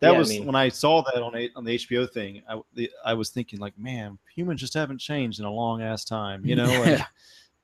That 0.00 0.10
Yeah, 0.10 0.14
I 0.14 0.18
was 0.18 0.28
mean- 0.28 0.46
when 0.46 0.54
I 0.54 0.68
saw 0.68 1.02
that 1.02 1.20
on 1.20 1.34
a, 1.34 1.50
on 1.56 1.64
the 1.64 1.74
HBO 1.78 2.06
thing. 2.12 2.42
I 2.48 2.60
the, 2.74 2.90
I 3.04 3.14
was 3.14 3.30
thinking 3.30 3.58
like, 3.58 3.76
man, 3.76 4.18
humans 4.36 4.60
just 4.60 4.74
haven't 4.74 4.98
changed 4.98 5.40
in 5.40 5.46
a 5.46 5.50
long 5.50 5.82
ass 5.82 6.04
time. 6.04 6.44
You 6.46 6.54
know, 6.54 6.64
like, 6.84 6.98
Yeah. 6.98 7.06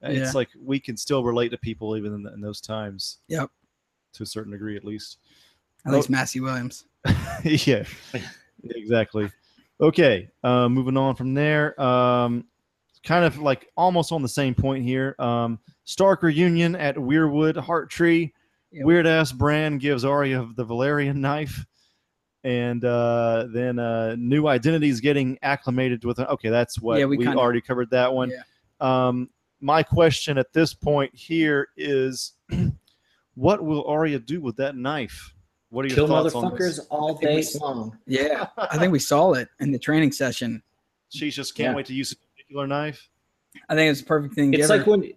it's 0.02 0.18
Yeah. 0.18 0.32
like 0.34 0.48
we 0.60 0.80
can 0.80 0.96
still 0.96 1.22
relate 1.22 1.50
to 1.50 1.58
people 1.58 1.96
even 1.96 2.14
in, 2.14 2.26
in 2.34 2.40
those 2.40 2.60
times. 2.60 3.20
Yep. 3.28 3.48
To 4.14 4.22
a 4.24 4.26
certain 4.26 4.50
degree, 4.52 4.76
at 4.76 4.84
least. 4.84 5.18
At 5.86 5.92
least 5.92 6.10
Massey 6.10 6.40
Williams. 6.40 6.84
yeah. 7.44 7.84
Exactly. 8.64 9.30
Okay. 9.80 10.28
Uh, 10.44 10.68
moving 10.68 10.96
on 10.96 11.16
from 11.16 11.34
there. 11.34 11.80
Um, 11.80 12.44
kind 13.04 13.24
of 13.24 13.38
like 13.38 13.68
almost 13.76 14.12
on 14.12 14.22
the 14.22 14.28
same 14.28 14.54
point 14.54 14.84
here. 14.84 15.16
Um, 15.18 15.58
Stark 15.84 16.22
reunion 16.22 16.76
at 16.76 16.94
Weirwood 16.94 17.56
Heart 17.56 17.90
Tree. 17.90 18.32
Yep. 18.70 18.84
Weird 18.86 19.06
ass 19.06 19.32
Bran 19.32 19.78
gives 19.78 20.04
Arya 20.04 20.48
the 20.56 20.64
Valyrian 20.64 21.16
knife. 21.16 21.66
And 22.44 22.84
uh, 22.84 23.46
then 23.52 23.78
uh, 23.78 24.14
new 24.18 24.46
identities 24.46 25.00
getting 25.00 25.38
acclimated 25.42 26.04
with. 26.04 26.18
Okay, 26.20 26.48
that's 26.48 26.80
what 26.80 26.98
Yeah, 26.98 27.06
we, 27.06 27.16
we 27.16 27.24
kinda- 27.24 27.38
already 27.40 27.60
covered 27.60 27.90
that 27.90 28.12
one. 28.12 28.30
Yeah. 28.30 28.42
Um, 28.80 29.30
my 29.60 29.82
question 29.82 30.38
at 30.38 30.52
this 30.52 30.74
point 30.74 31.14
here 31.14 31.68
is, 31.76 32.32
what 33.34 33.62
will 33.64 33.84
Arya 33.86 34.18
do 34.18 34.40
with 34.40 34.56
that 34.56 34.76
knife? 34.76 35.34
What 35.72 35.86
are 35.86 35.88
your 35.88 35.94
Kill 35.94 36.06
thoughts 36.06 36.34
on 36.34 36.44
motherfuckers 36.44 36.58
this? 36.58 36.78
all 36.90 37.16
think 37.16 37.30
we 37.34 37.42
day 37.42 37.58
long. 37.60 37.98
Yeah, 38.06 38.46
I 38.58 38.76
think 38.76 38.92
we 38.92 38.98
saw 38.98 39.32
it 39.32 39.48
in 39.58 39.72
the 39.72 39.78
training 39.78 40.12
session. 40.12 40.62
She 41.08 41.30
just 41.30 41.54
can't 41.54 41.70
Yeah. 41.72 41.76
wait 41.76 41.86
to 41.86 41.94
use 41.94 42.12
a 42.12 42.16
particular 42.16 42.66
knife. 42.66 43.08
I 43.70 43.74
think 43.74 43.90
it's 43.90 44.02
a 44.02 44.04
perfect 44.04 44.34
thing. 44.34 44.52
It's 44.52 44.60
Give 44.66 44.68
her- 44.70 44.76
like 44.76 44.86
when, 44.86 45.12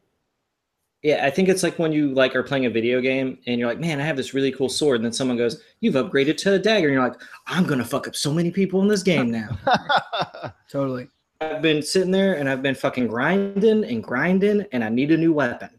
yeah, 1.03 1.25
I 1.25 1.29
think 1.29 1.49
it's 1.49 1.61
like 1.61 1.77
when 1.77 1.91
you 1.91 2.13
like 2.13 2.37
are 2.37 2.41
playing 2.43 2.67
a 2.67 2.69
video 2.69 3.01
game 3.01 3.37
and 3.47 3.59
you're 3.59 3.67
like, 3.67 3.81
man, 3.81 3.99
I 3.99 4.05
have 4.05 4.15
this 4.15 4.33
really 4.33 4.49
cool 4.53 4.69
sword, 4.69 4.95
and 4.95 5.03
then 5.05 5.11
someone 5.11 5.35
goes, 5.35 5.61
you've 5.81 5.95
upgraded 5.95 6.37
to 6.37 6.53
a 6.53 6.59
dagger, 6.59 6.87
and 6.87 6.93
you're 6.93 7.03
like, 7.03 7.19
I'm 7.47 7.65
gonna 7.65 7.83
fuck 7.83 8.07
up 8.07 8.15
so 8.15 8.33
many 8.33 8.49
people 8.49 8.81
in 8.81 8.87
this 8.87 9.03
game 9.03 9.29
now. 9.29 9.57
totally. 10.69 11.09
I've 11.41 11.61
been 11.61 11.81
sitting 11.83 12.11
there 12.11 12.35
and 12.37 12.47
I've 12.49 12.61
been 12.63 12.75
fucking 12.75 13.07
grinding 13.07 13.83
and 13.83 14.01
grinding, 14.01 14.65
and 14.71 14.85
I 14.85 14.89
need 14.89 15.11
a 15.11 15.17
new 15.17 15.33
weapon, 15.33 15.69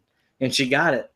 and 0.42 0.54
she 0.54 0.68
got 0.68 0.92
it, 0.92 1.10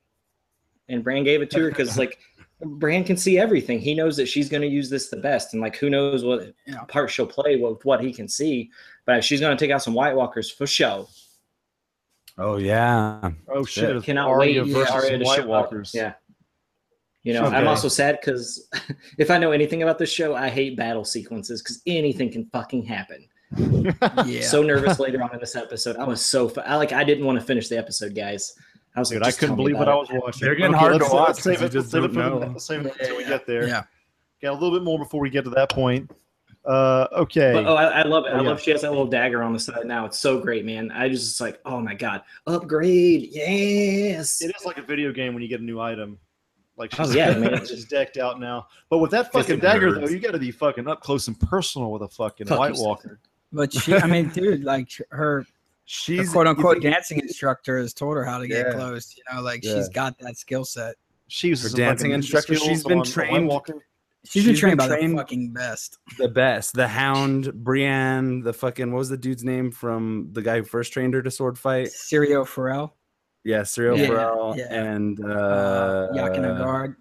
and 0.89 1.05
Bran 1.05 1.25
gave 1.25 1.43
it 1.43 1.51
to 1.51 1.61
her 1.61 1.69
because 1.69 1.99
like. 1.99 2.19
Bran 2.63 3.05
can 3.05 3.17
see 3.17 3.39
everything. 3.39 3.79
He 3.79 3.95
knows 3.95 4.17
that 4.17 4.27
she's 4.27 4.49
going 4.49 4.63
to 4.63 4.69
use 4.69 4.91
this 4.91 5.09
the 5.09 5.17
best, 5.17 5.55
and 5.55 5.63
like 5.63 5.77
who 5.77 5.89
knows 5.91 6.25
what 6.25 6.53
Yeah. 6.67 6.83
part 6.89 7.11
she'll 7.11 7.27
play 7.27 7.57
with 7.57 7.85
what 7.85 8.03
he 8.03 8.13
can 8.13 8.29
see. 8.29 8.71
But 9.07 9.25
she's 9.25 9.41
going 9.41 9.57
to 9.57 9.63
take 9.65 9.71
out 9.73 9.83
some 9.83 9.95
White 9.95 10.15
Walkers 10.15 10.51
for 10.51 10.67
show. 10.67 11.09
Oh 12.39 12.57
yeah, 12.59 13.31
oh 13.49 13.65
shit! 13.65 13.85
Shit. 13.85 13.97
it's 13.97 14.07
Cannot 14.07 14.29
Arya 14.29 14.63
wait 14.63 14.73
versus 14.73 14.89
for 14.89 14.95
Arya 14.95 15.19
to 15.19 15.25
White 15.25 15.37
show 15.37 15.43
up. 15.43 15.49
Walkers. 15.49 15.93
Yeah, 15.95 16.15
You 17.23 17.35
know, 17.35 17.45
okay. 17.47 17.57
I'm 17.57 17.69
also 17.69 17.89
sad 17.89 18.19
because 18.21 18.69
if 19.19 19.31
I 19.31 19.37
know 19.39 19.53
anything 19.53 19.83
about 19.83 19.99
this 19.99 20.11
show, 20.11 20.35
I 20.35 20.49
hate 20.49 20.77
battle 20.77 21.05
sequences 21.05 21.61
because 21.63 21.83
anything 21.87 22.31
can 22.31 22.47
fucking 22.53 22.85
happen. 22.85 23.27
Yeah. 24.27 24.43
So 24.43 24.63
nervous 24.63 24.99
later 25.01 25.23
on 25.23 25.35
in 25.35 25.41
this 25.41 25.57
episode. 25.57 25.97
I 25.97 26.05
was 26.05 26.25
so 26.25 26.49
fu- 26.49 26.61
I 26.61 26.77
like 26.77 26.93
I 26.93 27.03
didn't 27.03 27.25
want 27.27 27.39
to 27.41 27.45
finish 27.45 27.69
the 27.69 27.77
episode, 27.79 28.15
guys. 28.15 28.55
I 28.97 29.01
was 29.01 29.11
Dude, 29.11 29.20
like, 29.22 29.34
I 29.34 29.36
couldn't 29.36 29.57
believe 29.57 29.78
what 29.78 29.88
I 29.88 29.95
was 29.95 30.09
watching. 30.11 30.45
They're 30.47 30.55
getting 30.57 30.72
hard 30.72 30.95
to 30.95 30.99
let's, 30.99 31.12
watch 31.12 31.28
Let's 31.28 31.43
save 31.43 31.59
'cause 31.59 31.64
it, 31.68 31.72
just 31.72 31.91
save 31.91 32.05
it 32.05 32.12
for 32.12 32.22
the- 32.22 32.34
let's 32.34 32.64
save 32.64 32.80
it 32.86 32.95
Yeah, 32.99 33.03
until 33.03 33.16
we 33.18 33.24
get 33.24 33.47
there. 33.47 33.68
yeah. 33.68 33.82
Got 34.43 34.53
a 34.53 34.59
little 34.59 34.72
bit 34.76 34.82
more 34.82 34.99
before 34.99 35.20
we 35.20 35.30
get 35.30 35.45
to 35.45 35.51
that 35.51 35.70
point. 35.70 36.11
Uh, 36.64 37.07
okay. 37.12 37.53
But, 37.55 37.66
oh, 37.66 37.74
I, 37.74 38.01
I 38.01 38.03
love 38.03 38.26
it. 38.26 38.30
Oh, 38.32 38.38
I 38.38 38.43
yeah. 38.43 38.49
love 38.49 38.61
she 38.61 38.70
has 38.72 38.82
that 38.82 38.91
little 38.91 39.07
dagger 39.07 39.43
on 39.43 39.53
the 39.53 39.59
side 39.61 39.86
now. 39.86 40.05
It's 40.07 40.18
so 40.18 40.41
great, 40.41 40.64
man. 40.66 40.91
I 40.91 41.09
just 41.09 41.30
it's 41.30 41.41
like, 41.41 41.61
oh 41.64 41.80
my 41.80 41.95
god, 41.95 42.22
upgrade, 42.47 43.28
yes. 43.32 44.43
It 44.43 44.53
is 44.59 44.64
like 44.66 44.78
a 44.78 44.82
video 44.82 45.12
game 45.12 45.32
when 45.34 45.43
you 45.43 45.49
get 45.49 45.61
a 45.61 45.64
new 45.64 45.80
item. 45.80 46.18
Like 46.76 46.99
Oh, 46.99 47.05
she's, 47.05 47.14
yeah, 47.14 47.36
man. 47.36 47.64
she's 47.66 47.84
decked 47.84 48.16
out 48.18 48.41
now. 48.41 48.66
But 48.88 48.99
with 48.99 49.11
that 49.12 49.32
fucking 49.32 49.61
dagger 49.61 49.95
hurts. 49.95 50.01
though, 50.09 50.14
you 50.14 50.18
got 50.20 50.32
to 50.32 50.38
be 50.38 50.51
fucking 50.51 50.88
up 50.88 51.01
close 51.01 51.28
and 51.28 51.38
personal 51.38 51.93
with 51.93 52.03
a 52.03 52.09
fucking 52.09 52.47
Fuck 52.47 52.59
White 52.59 52.74
you, 52.76 52.82
Walker. 52.82 53.20
But 53.53 53.72
she, 53.72 53.95
I 53.95 54.07
mean, 54.07 54.28
dude, 54.34 54.64
like 54.64 54.91
her, 54.93 55.07
her 55.11 55.47
She's 55.93 56.30
quote 56.30 56.47
unquote 56.47 56.74
think- 56.80 56.95
dancing 56.95 57.18
instructor 57.18 57.76
has 57.78 57.93
told 57.93 58.16
her 58.16 58.24
how 58.24 58.38
to 58.38 58.47
get 58.47 58.66
Yeah. 58.66 58.72
close. 58.74 59.12
You 59.16 59.24
know, 59.34 59.43
like 59.43 59.64
Yeah. 59.64 59.74
she's 59.74 59.88
got 59.88 60.16
that 60.20 60.36
skill 60.38 60.64
set. 60.64 60.95
She 61.26 61.49
uses 61.49 61.72
Her 61.72 61.76
dancing 61.76 62.12
instructor, 62.12 62.55
she's 62.55 62.84
been 62.84 62.99
on 62.99 63.05
the 63.05 63.11
White 63.11 63.12
trained- 63.12 63.49
Walker. 63.49 63.74
She's 64.24 64.45
been 64.47 64.55
trained 64.55 64.78
been 64.78 64.88
by 64.88 64.97
trained- 64.97 65.14
the 65.14 65.22
fucking 65.22 65.53
best. 65.53 65.99
the 66.16 66.28
best. 66.28 66.74
The 66.74 66.86
Hound, 66.86 67.53
Brienne, 67.64 68.43
the 68.43 68.53
fucking 68.53 68.93
what 68.93 68.99
was 68.99 69.09
the 69.09 69.16
dude's 69.16 69.43
name 69.43 69.72
from 69.72 70.28
the 70.32 70.43
guy 70.43 70.59
who 70.59 70.62
first 70.62 70.93
trained 70.93 71.12
her 71.14 71.22
to 71.22 71.30
sword 71.30 71.59
fight? 71.59 71.88
Syrio 71.88 72.47
Forel, 72.47 72.95
Yeah, 73.43 73.62
Syrio 73.62 73.99
Yeah, 73.99 74.07
Forel 74.07 74.55
yeah. 74.57 74.72
and 74.72 75.18
uh, 75.24 75.28
uh, 75.28 76.12
Jaqen 76.12 76.45
H'ghar, 76.45 76.95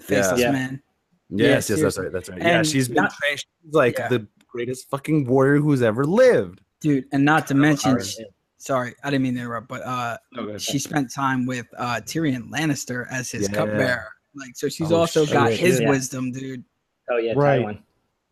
Faceless 0.00 0.40
Yeah. 0.40 0.50
Man. 0.50 0.82
Yes, 1.30 1.68
Yeah, 1.70 1.76
yes, 1.76 1.82
that's 1.82 1.98
right. 1.98 2.10
That's 2.12 2.28
right. 2.30 2.38
yeah, 2.42 2.62
she's 2.64 2.88
been 2.88 2.96
not- 2.96 3.12
trained. 3.12 3.38
She's 3.38 3.74
like 3.74 3.98
Yeah. 3.98 4.08
the 4.08 4.26
greatest 4.48 4.88
fucking 4.90 5.26
warrior 5.26 5.58
who's 5.60 5.82
ever 5.82 6.04
lived. 6.04 6.62
Dude, 6.80 7.04
and 7.12 7.24
not 7.24 7.46
to 7.48 7.54
mention, 7.54 8.00
she- 8.02 8.24
sorry, 8.58 8.94
I 9.02 9.10
didn't 9.10 9.22
mean 9.24 9.34
to 9.34 9.40
interrupt, 9.40 9.68
but 9.68 9.82
uh, 9.82 10.16
she 10.58 10.78
spent 10.78 11.12
time 11.12 11.44
with 11.46 11.66
uh, 11.76 12.00
Tyrion 12.04 12.48
Lannister 12.50 13.06
as 13.10 13.30
his 13.30 13.48
Yeah. 13.48 13.56
cupbearer. 13.56 14.08
Like, 14.34 14.52
so 14.54 14.68
she's 14.68 14.92
Oh, 14.92 14.96
also 14.96 15.26
got 15.26 15.52
his 15.52 15.80
Yeah. 15.80 15.88
wisdom, 15.90 16.30
dude. 16.32 16.62
Oh 17.10 17.16
yeah, 17.16 17.32
Right. 17.36 17.64
Tywin. 17.64 17.82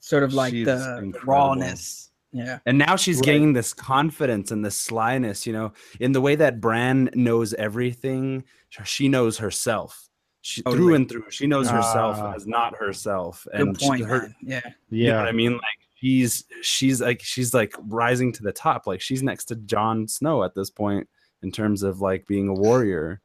Sort 0.01 0.23
of 0.23 0.35
like 0.35 0.53
She's 0.53 0.67
the, 0.67 0.77
the 0.77 0.99
incredible. 0.99 1.33
rawness. 1.33 2.11
Yeah. 2.33 2.59
And 2.67 2.79
now 2.79 2.95
she's 2.97 3.17
Right. 3.17 3.25
gaining 3.25 3.53
this 3.55 3.73
confidence 3.73 4.51
and 4.53 4.65
this 4.65 4.77
slyness, 4.77 5.47
you 5.47 5.53
know, 5.53 5.73
in 5.99 6.13
the 6.13 6.21
way 6.21 6.37
that 6.37 6.61
Bran 6.61 7.11
knows 7.15 7.55
everything, 7.55 8.45
she 8.85 9.09
knows 9.09 9.39
herself. 9.39 10.09
She 10.43 10.63
through 10.63 10.95
and 10.95 11.09
through. 11.09 11.25
She 11.31 11.49
knows 11.49 11.69
herself 11.69 12.19
Ah. 12.21 12.35
as 12.35 12.47
not 12.47 12.77
herself. 12.77 13.49
Good 13.51 13.61
And 13.61 13.81
she- 13.81 13.87
point, 13.89 14.05
her, 14.07 14.21
man. 14.23 14.35
Yeah. 14.43 14.61
You 14.91 15.07
know 15.07 15.13
Yeah. 15.15 15.19
what 15.21 15.29
I 15.29 15.33
mean? 15.33 15.53
Like 15.55 15.63
she's 15.97 16.45
she's 16.63 17.01
like 17.01 17.21
she's 17.23 17.53
like 17.53 17.75
rising 17.89 18.33
to 18.33 18.43
the 18.43 18.53
top. 18.53 18.87
Like 18.87 19.01
she's 19.01 19.23
next 19.23 19.47
to 19.47 19.57
Jon 19.57 20.07
Snow 20.09 20.45
at 20.45 20.55
this 20.55 20.71
point 20.71 21.09
in 21.43 21.51
terms 21.51 21.83
of 21.83 22.01
like 22.01 22.27
being 22.27 22.49
a 22.49 22.55
warrior. 22.55 23.21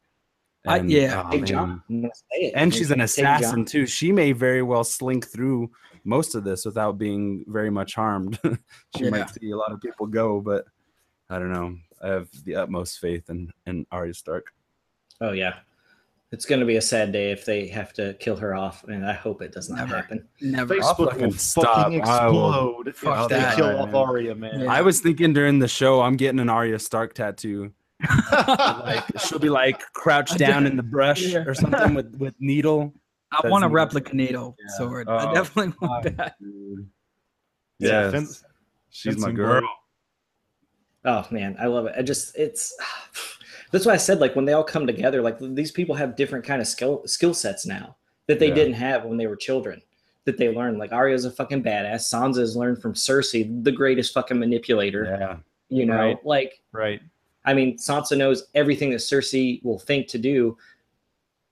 I- 0.66 0.80
yeah. 0.80 1.28
oh. 1.32 1.38
John, 1.40 1.82
I'm 1.88 2.02
gonna 2.02 2.14
say 2.14 2.46
it. 2.46 2.52
And 2.54 2.72
she's 2.74 2.90
an 2.90 3.00
assassin 3.00 3.64
too. 3.64 3.86
She 3.86 4.12
may 4.12 4.32
very 4.32 4.62
well 4.62 4.84
slink 4.84 5.26
through 5.26 5.70
most 6.04 6.34
of 6.34 6.44
this 6.44 6.64
without 6.64 6.98
being 6.98 7.44
very 7.48 7.70
much 7.70 7.94
harmed. 7.94 8.38
she 8.96 9.04
Yeah. 9.04 9.10
might 9.10 9.30
see 9.30 9.50
a 9.50 9.56
lot 9.56 9.72
of 9.72 9.80
people 9.80 10.06
go, 10.06 10.40
but 10.40 10.64
I 11.30 11.38
don't 11.38 11.52
know. 11.52 11.76
I 12.02 12.08
have 12.08 12.28
the 12.44 12.56
utmost 12.56 12.98
faith 13.00 13.28
in 13.30 13.52
in 13.66 13.86
Arya 13.90 14.14
Stark. 14.14 14.46
Oh 15.20 15.32
yeah, 15.32 15.56
it's 16.32 16.44
gonna 16.46 16.64
be 16.64 16.76
a 16.76 16.80
sad 16.82 17.12
day 17.12 17.30
if 17.30 17.44
they 17.44 17.68
have 17.68 17.92
to 17.94 18.14
kill 18.14 18.36
her 18.36 18.54
off, 18.54 18.82
and 18.84 19.06
I 19.06 19.12
hope 19.12 19.42
it 19.42 19.52
does 19.52 19.68
not 19.70 19.76
Never. 19.80 19.96
happen. 19.96 20.26
Never. 20.40 20.74
I'll 20.82 20.94
Facebook 20.94 21.10
fucking 21.10 21.26
will 21.28 21.32
stop. 21.34 21.76
fucking 21.76 21.98
explode 22.00 22.88
if 22.88 22.96
Fuck 22.96 23.28
they 23.30 23.36
that. 23.38 23.54
kill 23.56 23.68
Right, 23.68 23.76
off 23.76 23.86
man. 23.92 23.94
Arya, 23.94 24.34
man. 24.34 24.60
Yeah. 24.60 24.72
I 24.72 24.80
was 24.82 25.00
thinking 25.00 25.32
during 25.32 25.58
the 25.60 25.68
show, 25.68 26.00
I'm 26.00 26.16
getting 26.16 26.40
an 26.40 26.48
Arya 26.48 26.78
Stark 26.78 27.14
tattoo. 27.14 27.72
Like 28.32 29.04
she'll 29.20 29.38
be 29.38 29.48
like 29.50 29.80
crouched 29.92 30.36
down 30.38 30.66
in 30.66 30.76
the 30.76 30.82
brush 30.82 31.20
Yeah. 31.22 31.44
or 31.46 31.54
something 31.54 31.94
with 31.94 32.16
with 32.16 32.34
needle. 32.40 32.92
I 33.30 33.38
That's 33.42 33.50
want 33.52 33.64
a 33.64 33.68
replica 33.68 34.14
needle 34.16 34.56
Yeah. 34.58 34.74
sword. 34.76 35.06
Oh, 35.08 35.16
I 35.16 35.32
definitely 35.34 35.74
want 35.80 36.04
fuck, 36.04 36.16
that. 36.16 36.34
dude. 36.40 36.88
Yeah, 37.78 37.88
Yes. 38.02 38.12
Fence- 38.12 38.44
she's 38.90 39.16
my 39.18 39.26
fencing 39.28 39.36
girl. 39.36 39.68
Oh 41.04 41.26
man, 41.30 41.56
I 41.60 41.66
love 41.66 41.86
it. 41.86 41.94
I 41.96 42.02
just 42.02 42.36
it's 42.36 42.74
that's 43.72 43.84
why 43.86 43.92
I 43.94 43.96
said 43.98 44.20
like 44.20 44.36
when 44.36 44.44
they 44.44 44.52
all 44.52 44.62
come 44.64 44.86
together, 44.86 45.20
like 45.22 45.38
these 45.40 45.72
people 45.72 45.94
have 45.96 46.14
different 46.16 46.44
kind 46.44 46.60
of 46.60 46.68
skill 46.68 47.02
skill 47.06 47.34
sets 47.34 47.66
now 47.66 47.96
that 48.28 48.38
they 48.38 48.48
Yeah. 48.48 48.54
didn't 48.54 48.74
have 48.74 49.04
when 49.04 49.16
they 49.18 49.26
were 49.26 49.36
children. 49.36 49.82
That 50.24 50.38
they 50.38 50.54
learned. 50.54 50.78
Like 50.78 50.92
Arya's 50.92 51.24
a 51.24 51.30
fucking 51.32 51.64
badass. 51.64 52.02
Sansa's 52.12 52.56
learned 52.56 52.80
from 52.80 52.94
Cersei, 52.94 53.64
the 53.64 53.72
greatest 53.72 54.14
fucking 54.14 54.38
manipulator. 54.38 55.04
Yeah. 55.04 55.36
You 55.68 55.86
know, 55.86 55.96
Right. 55.96 56.24
like 56.26 56.62
Right. 56.70 57.00
I 57.44 57.54
mean, 57.54 57.76
Sansa 57.76 58.16
knows 58.16 58.46
everything 58.54 58.90
that 58.90 58.98
Cersei 59.00 59.64
will 59.64 59.80
think 59.80 60.06
to 60.08 60.18
do. 60.18 60.56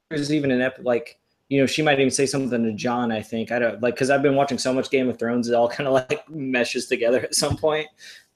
There's 0.08 0.32
even 0.32 0.50
an 0.52 0.60
ep 0.60 0.78
like 0.82 1.18
you 1.48 1.60
know 1.60 1.66
she 1.66 1.82
might 1.82 1.98
even 1.98 2.10
say 2.12 2.26
something 2.26 2.62
to 2.62 2.72
John. 2.72 3.10
I 3.10 3.22
think 3.22 3.50
I 3.50 3.58
don't 3.58 3.82
like 3.82 3.94
because 3.94 4.10
I've 4.10 4.22
been 4.22 4.36
watching 4.36 4.58
so 4.58 4.72
much 4.72 4.88
Game 4.90 5.08
of 5.08 5.18
Thrones, 5.18 5.48
it 5.48 5.54
all 5.54 5.68
kind 5.68 5.88
of 5.88 5.94
like 5.94 6.28
meshes 6.30 6.86
together 6.86 7.20
at 7.22 7.34
some 7.34 7.56
point. 7.56 7.88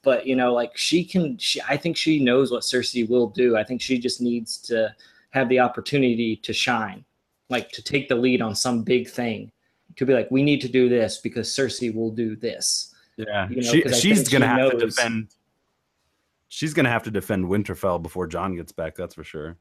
But 0.05 0.27
you 0.27 0.37
know, 0.37 0.53
like 0.53 0.77
she 0.77 1.05
can, 1.05 1.39
she 1.39 1.61
I 1.69 1.77
think 1.77 1.97
she 1.97 2.23
knows 2.23 2.51
what 2.51 2.63
Cersei 2.63 3.09
will 3.09 3.29
do. 3.29 3.57
I 3.57 3.65
think 3.65 3.81
she 3.81 3.99
just 3.99 4.21
needs 4.21 4.59
to 4.59 4.95
have 5.31 5.49
the 5.49 5.61
opportunity 5.61 6.37
to 6.37 6.53
shine, 6.53 7.05
like 7.49 7.71
to 7.73 7.83
take 7.83 8.09
the 8.09 8.15
lead 8.15 8.41
on 8.43 8.55
some 8.55 8.83
big 8.83 9.09
thing, 9.09 9.51
to 9.97 10.07
be 10.07 10.15
like, 10.15 10.31
we 10.31 10.43
need 10.43 10.61
to 10.61 10.69
do 10.69 10.89
this 10.89 11.19
because 11.19 11.49
Cersei 11.49 11.95
will 11.95 12.11
do 12.11 12.37
this. 12.37 12.95
Yeah. 13.17 13.49
You 13.49 13.57
know, 13.57 13.63
she, 13.63 13.83
she's 13.89 14.29
gonna 14.29 14.47
she 14.47 14.61
have 14.61 14.71
to 14.71 14.79
defend. 14.79 15.29
She's 16.49 16.75
gonna 16.75 16.91
have 16.91 17.03
to 17.05 17.11
defend 17.11 17.47
Winterfell 17.47 18.03
before 18.03 18.27
John 18.27 18.55
gets 18.55 18.73
back. 18.73 18.95
That's 18.95 19.15
for 19.15 19.25
sure. 19.25 19.57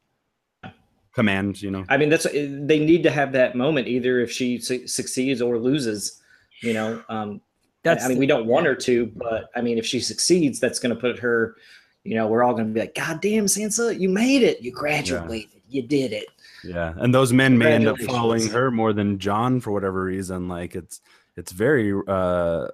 Command, 1.14 1.62
you 1.62 1.70
know. 1.70 1.84
I 1.88 1.96
mean, 1.96 2.08
that's 2.08 2.24
they 2.24 2.84
need 2.84 3.04
to 3.04 3.10
have 3.10 3.32
that 3.32 3.54
moment 3.54 3.86
either 3.86 4.20
if 4.20 4.32
she 4.32 4.58
su- 4.58 4.86
succeeds 4.86 5.40
or 5.40 5.58
loses. 5.58 6.20
You 6.60 6.72
know, 6.72 7.02
um, 7.08 7.40
That's 7.84 8.04
I 8.04 8.08
mean, 8.08 8.18
we 8.18 8.26
don't 8.26 8.46
want 8.46 8.66
her 8.66 8.74
to, 8.74 9.06
but 9.14 9.50
I 9.54 9.60
mean, 9.60 9.78
if 9.78 9.86
she 9.86 10.00
succeeds, 10.00 10.58
that's 10.58 10.78
going 10.78 10.94
to 10.94 11.00
put 11.00 11.18
her. 11.18 11.56
You 12.02 12.16
know, 12.16 12.26
we're 12.26 12.42
all 12.42 12.52
going 12.52 12.68
to 12.68 12.72
be 12.72 12.80
like, 12.80 12.94
"God 12.94 13.20
damn, 13.20 13.46
Sansa, 13.46 13.98
you 13.98 14.08
made 14.08 14.42
it! 14.42 14.60
You 14.60 14.72
graduated! 14.72 15.60
You 15.68 15.82
did 15.82 16.12
it!" 16.12 16.26
Yeah, 16.64 16.94
and 16.96 17.14
those 17.14 17.32
men 17.32 17.58
may 17.58 17.72
end 17.72 17.86
up 17.86 17.98
following 18.00 18.48
her 18.48 18.70
more 18.70 18.92
than 18.92 19.18
John 19.18 19.60
for 19.60 19.70
whatever 19.70 20.02
reason. 20.02 20.48
Like 20.48 20.74
it's 20.74 21.00
it's 21.36 21.52
very 21.52 21.94
uh 22.08 22.68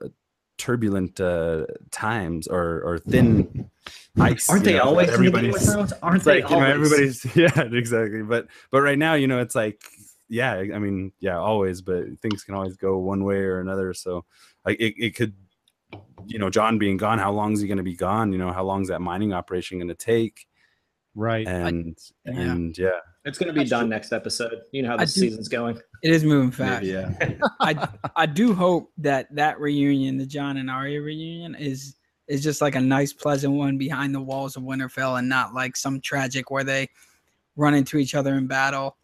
turbulent 0.58 1.20
uh 1.20 1.66
times 1.90 2.46
or 2.46 2.82
or 2.82 2.98
thin 2.98 3.70
ice. 4.20 4.48
Aren't 4.48 4.64
they 4.64 4.74
know, 4.74 4.84
always 4.84 5.08
in 5.08 5.24
the 5.24 5.30
Game 5.30 5.50
of 5.50 5.56
everybody's 5.56 5.94
Aren't 6.02 6.24
they 6.24 6.42
like 6.42 6.50
you 6.50 6.56
know 6.56 6.66
always? 6.66 7.24
everybody's 7.24 7.24
yeah 7.36 7.62
exactly 7.62 8.22
but 8.22 8.46
but 8.70 8.82
right 8.82 8.98
now 8.98 9.14
you 9.14 9.26
know 9.26 9.40
it's 9.40 9.54
like 9.54 9.82
yeah 10.30 10.54
i 10.54 10.78
mean 10.78 11.12
yeah 11.20 11.36
always 11.36 11.82
but 11.82 12.04
things 12.22 12.44
can 12.44 12.54
always 12.54 12.76
go 12.76 12.96
one 12.98 13.24
way 13.24 13.36
or 13.36 13.60
another 13.60 13.92
so 13.92 14.24
like 14.64 14.80
it, 14.80 14.94
it 14.96 15.14
could 15.16 15.34
you 16.26 16.38
know 16.38 16.48
john 16.48 16.78
being 16.78 16.96
gone 16.96 17.18
how 17.18 17.32
long 17.32 17.52
is 17.52 17.60
he 17.60 17.66
going 17.66 17.76
to 17.76 17.82
be 17.82 17.96
gone 17.96 18.32
you 18.32 18.38
know 18.38 18.52
how 18.52 18.64
long 18.64 18.80
is 18.80 18.88
that 18.88 19.00
mining 19.00 19.32
operation 19.32 19.78
going 19.78 19.88
to 19.88 19.94
take 19.94 20.46
Right. 21.16 21.46
and 21.46 21.98
yeah. 22.24 22.32
and 22.32 22.78
yeah 22.78 22.90
It's 23.24 23.36
going 23.36 23.52
to 23.52 23.60
be 23.60 23.68
done 23.68 23.88
next 23.88 24.12
episode. 24.12 24.60
You 24.70 24.82
know 24.82 24.90
how 24.90 24.96
the 24.96 25.08
season's 25.08 25.48
going. 25.48 25.76
It 26.04 26.12
is 26.12 26.22
moving 26.22 26.52
fast. 26.52 26.82
maybe, 26.82 26.92
yeah 26.92 27.32
I 27.60 27.88
I 28.14 28.26
do 28.26 28.54
hope 28.54 28.92
that 28.98 29.26
that 29.34 29.58
reunion, 29.58 30.18
the 30.18 30.24
John 30.24 30.56
and 30.56 30.70
Arya 30.70 31.02
reunion, 31.02 31.56
is 31.56 31.96
is 32.28 32.44
just 32.44 32.60
like 32.60 32.76
a 32.76 32.80
nice, 32.80 33.12
pleasant 33.12 33.52
one 33.54 33.76
behind 33.76 34.14
the 34.14 34.20
walls 34.20 34.56
of 34.56 34.62
Winterfell, 34.62 35.18
and 35.18 35.28
not 35.28 35.52
like 35.52 35.76
some 35.76 36.00
tragic 36.00 36.48
where 36.50 36.64
they 36.64 36.88
run 37.56 37.74
into 37.74 37.98
each 37.98 38.14
other 38.14 38.34
in 38.36 38.46
battle. 38.46 38.96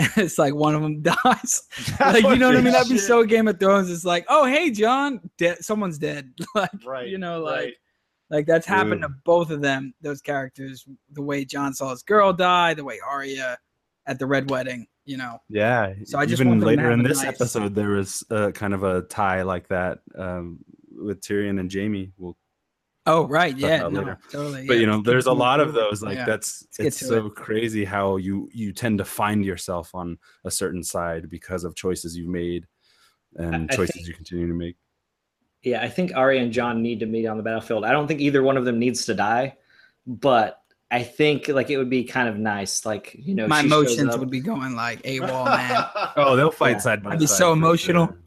it's 0.16 0.38
like 0.38 0.54
one 0.54 0.74
of 0.74 0.82
them 0.82 1.02
dies. 1.24 1.62
like 2.00 2.22
you 2.24 2.36
know 2.36 2.48
what 2.48 2.56
I 2.56 2.60
mean? 2.62 2.72
That'd 2.72 2.88
be 2.88 2.98
so 2.98 3.24
Game 3.24 3.48
of 3.48 3.60
Thrones. 3.60 3.90
It's 3.90 4.04
like, 4.04 4.24
oh 4.28 4.46
hey, 4.46 4.70
John, 4.70 5.20
dead. 5.38 5.62
Someone's 5.64 5.98
dead. 5.98 6.32
like 6.54 6.70
Right. 6.86 7.08
you 7.08 7.18
know, 7.18 7.40
like 7.40 7.60
right. 7.60 7.72
like 8.30 8.46
that's 8.46 8.66
happened 8.66 9.02
Dude. 9.02 9.10
to 9.10 9.14
both 9.24 9.50
of 9.50 9.60
them. 9.60 9.92
Those 10.00 10.20
characters, 10.20 10.86
the 11.12 11.22
way 11.22 11.44
John 11.44 11.74
saw 11.74 11.90
his 11.90 12.02
girl 12.02 12.32
die, 12.32 12.74
the 12.74 12.84
way 12.84 12.98
Arya 13.06 13.58
at 14.06 14.18
the 14.18 14.26
red 14.26 14.50
wedding. 14.50 14.86
You 15.06 15.16
know, 15.16 15.38
yeah 15.48 15.94
So 16.04 16.18
I 16.18 16.26
just 16.26 16.40
even 16.40 16.48
want 16.50 16.60
them 16.60 16.68
to 16.68 16.76
later 16.76 16.90
in 16.92 17.02
this 17.02 17.22
nice- 17.22 17.34
episode 17.34 17.74
there 17.74 17.88
was 17.90 18.22
uh, 18.30 18.52
kind 18.52 18.72
of 18.74 18.84
a 18.84 19.02
tie 19.02 19.42
like 19.42 19.66
that 19.68 19.98
um 20.16 20.60
with 20.92 21.20
tyrion 21.20 21.58
and 21.58 21.72
Jaime 21.72 22.12
we'll 22.16 22.36
Oh 23.12 23.26
right, 23.28 23.56
yeah, 23.56 23.78
no, 23.78 23.88
later. 23.88 24.18
totally. 24.30 24.66
but 24.66 24.74
yeah. 24.74 24.80
you 24.80 24.86
know 24.86 25.00
there's 25.02 25.26
a 25.26 25.32
lot 25.32 25.60
of 25.60 25.72
those 25.74 26.02
like 26.02 26.16
Yeah. 26.16 26.24
that's 26.26 26.66
get 26.76 26.86
it's 26.86 26.98
to 27.00 27.04
so 27.06 27.30
crazy 27.30 27.84
how 27.84 28.16
you 28.16 28.48
you 28.52 28.72
tend 28.72 28.98
to 28.98 29.04
find 29.04 29.44
yourself 29.44 29.94
on 29.94 30.18
a 30.44 30.50
certain 30.50 30.82
side 30.82 31.28
because 31.28 31.64
of 31.64 31.74
choices 31.74 32.16
you've 32.16 32.28
made 32.28 32.66
and 33.36 33.70
I 33.70 33.76
choices 33.76 33.94
think- 33.96 34.08
you 34.08 34.14
continue 34.14 34.48
to 34.48 34.54
make 34.54 34.76
Yeah, 35.62 35.82
I 35.82 35.88
think 35.88 36.14
Ari 36.16 36.38
and 36.38 36.52
John 36.52 36.82
need 36.82 37.00
to 37.00 37.06
meet 37.06 37.26
on 37.26 37.36
the 37.36 37.42
battlefield. 37.42 37.84
I 37.84 37.92
don't 37.92 38.06
think 38.08 38.20
either 38.20 38.42
one 38.42 38.56
of 38.56 38.64
them 38.64 38.78
needs 38.78 39.04
to 39.06 39.14
die, 39.14 39.56
but 40.06 40.56
I 40.90 41.02
think 41.04 41.46
like 41.48 41.70
it 41.70 41.76
would 41.78 41.90
be 41.90 42.02
kind 42.04 42.28
of 42.28 42.36
nice, 42.38 42.84
like 42.86 43.14
you 43.16 43.34
know, 43.34 43.46
My 43.46 43.60
emotions 43.60 44.16
would 44.18 44.30
be 44.30 44.40
going 44.40 44.74
like 44.74 45.02
AWOL, 45.02 45.44
man. 45.44 45.84
Oh, 46.16 46.34
they'll 46.36 46.50
fight 46.50 46.76
Yeah. 46.76 46.78
side 46.78 47.02
by 47.02 47.10
side. 47.10 47.14
I'd 47.14 47.20
be 47.20 47.26
so 47.26 47.52
emotional. 47.52 48.06
sure. 48.08 48.18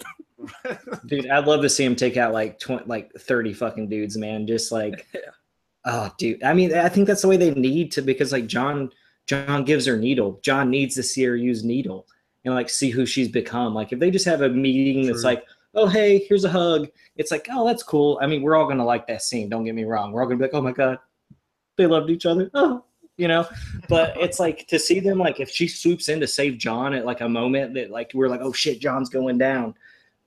Dude, 1.05 1.29
I'd 1.29 1.45
love 1.45 1.61
to 1.61 1.69
see 1.69 1.83
him 1.83 1.95
take 1.95 2.17
out 2.17 2.33
like 2.33 2.59
twenty, 2.59 2.85
like 2.85 3.11
thirty 3.13 3.53
fucking 3.53 3.89
dudes, 3.89 4.17
man. 4.17 4.47
Just 4.47 4.71
like, 4.71 5.07
Yeah. 5.13 5.21
oh, 5.85 6.11
dude. 6.17 6.43
I 6.43 6.53
mean, 6.53 6.73
I 6.73 6.89
think 6.89 7.07
that's 7.07 7.21
the 7.21 7.27
way 7.27 7.37
they 7.37 7.51
need 7.51 7.91
to 7.93 8.01
because 8.01 8.31
like 8.31 8.47
John, 8.47 8.91
John 9.27 9.63
gives 9.63 9.85
her 9.85 9.97
needle. 9.97 10.39
John 10.43 10.69
needs 10.69 10.95
to 10.95 11.03
see 11.03 11.23
her 11.23 11.35
use 11.35 11.63
needle 11.63 12.07
and 12.45 12.53
like 12.53 12.69
see 12.69 12.89
who 12.89 13.05
she's 13.05 13.29
become. 13.29 13.73
Like 13.73 13.93
if 13.93 13.99
they 13.99 14.11
just 14.11 14.25
have 14.25 14.41
a 14.41 14.49
meeting 14.49 15.07
that's 15.07 15.23
like, 15.23 15.45
oh 15.75 15.87
hey, 15.87 16.19
here's 16.27 16.45
a 16.45 16.49
hug. 16.49 16.89
It's 17.15 17.31
like, 17.31 17.47
oh, 17.51 17.65
that's 17.65 17.83
cool. 17.83 18.19
I 18.21 18.27
mean, 18.27 18.41
we're 18.41 18.55
all 18.55 18.67
gonna 18.67 18.85
like 18.85 19.07
that 19.07 19.21
scene. 19.21 19.49
Don't 19.49 19.63
get 19.63 19.75
me 19.75 19.85
wrong. 19.85 20.11
We're 20.11 20.21
all 20.21 20.27
gonna 20.27 20.37
be 20.37 20.45
like, 20.45 20.53
oh 20.53 20.61
my 20.61 20.71
god, 20.71 20.99
they 21.77 21.87
loved 21.87 22.09
each 22.09 22.25
other. 22.25 22.49
Oh, 22.53 22.83
you 23.17 23.27
know. 23.27 23.47
But 23.89 24.15
it's 24.17 24.39
like 24.39 24.67
to 24.67 24.79
see 24.79 24.99
them 24.99 25.17
like 25.17 25.39
if 25.39 25.49
she 25.49 25.67
swoops 25.67 26.09
in 26.09 26.19
to 26.19 26.27
save 26.27 26.57
John 26.57 26.93
at 26.93 27.05
like 27.05 27.21
a 27.21 27.29
moment 27.29 27.73
that 27.75 27.91
like 27.91 28.11
we're 28.13 28.29
like, 28.29 28.41
oh 28.41 28.53
shit, 28.53 28.79
John's 28.79 29.09
going 29.09 29.37
down 29.37 29.75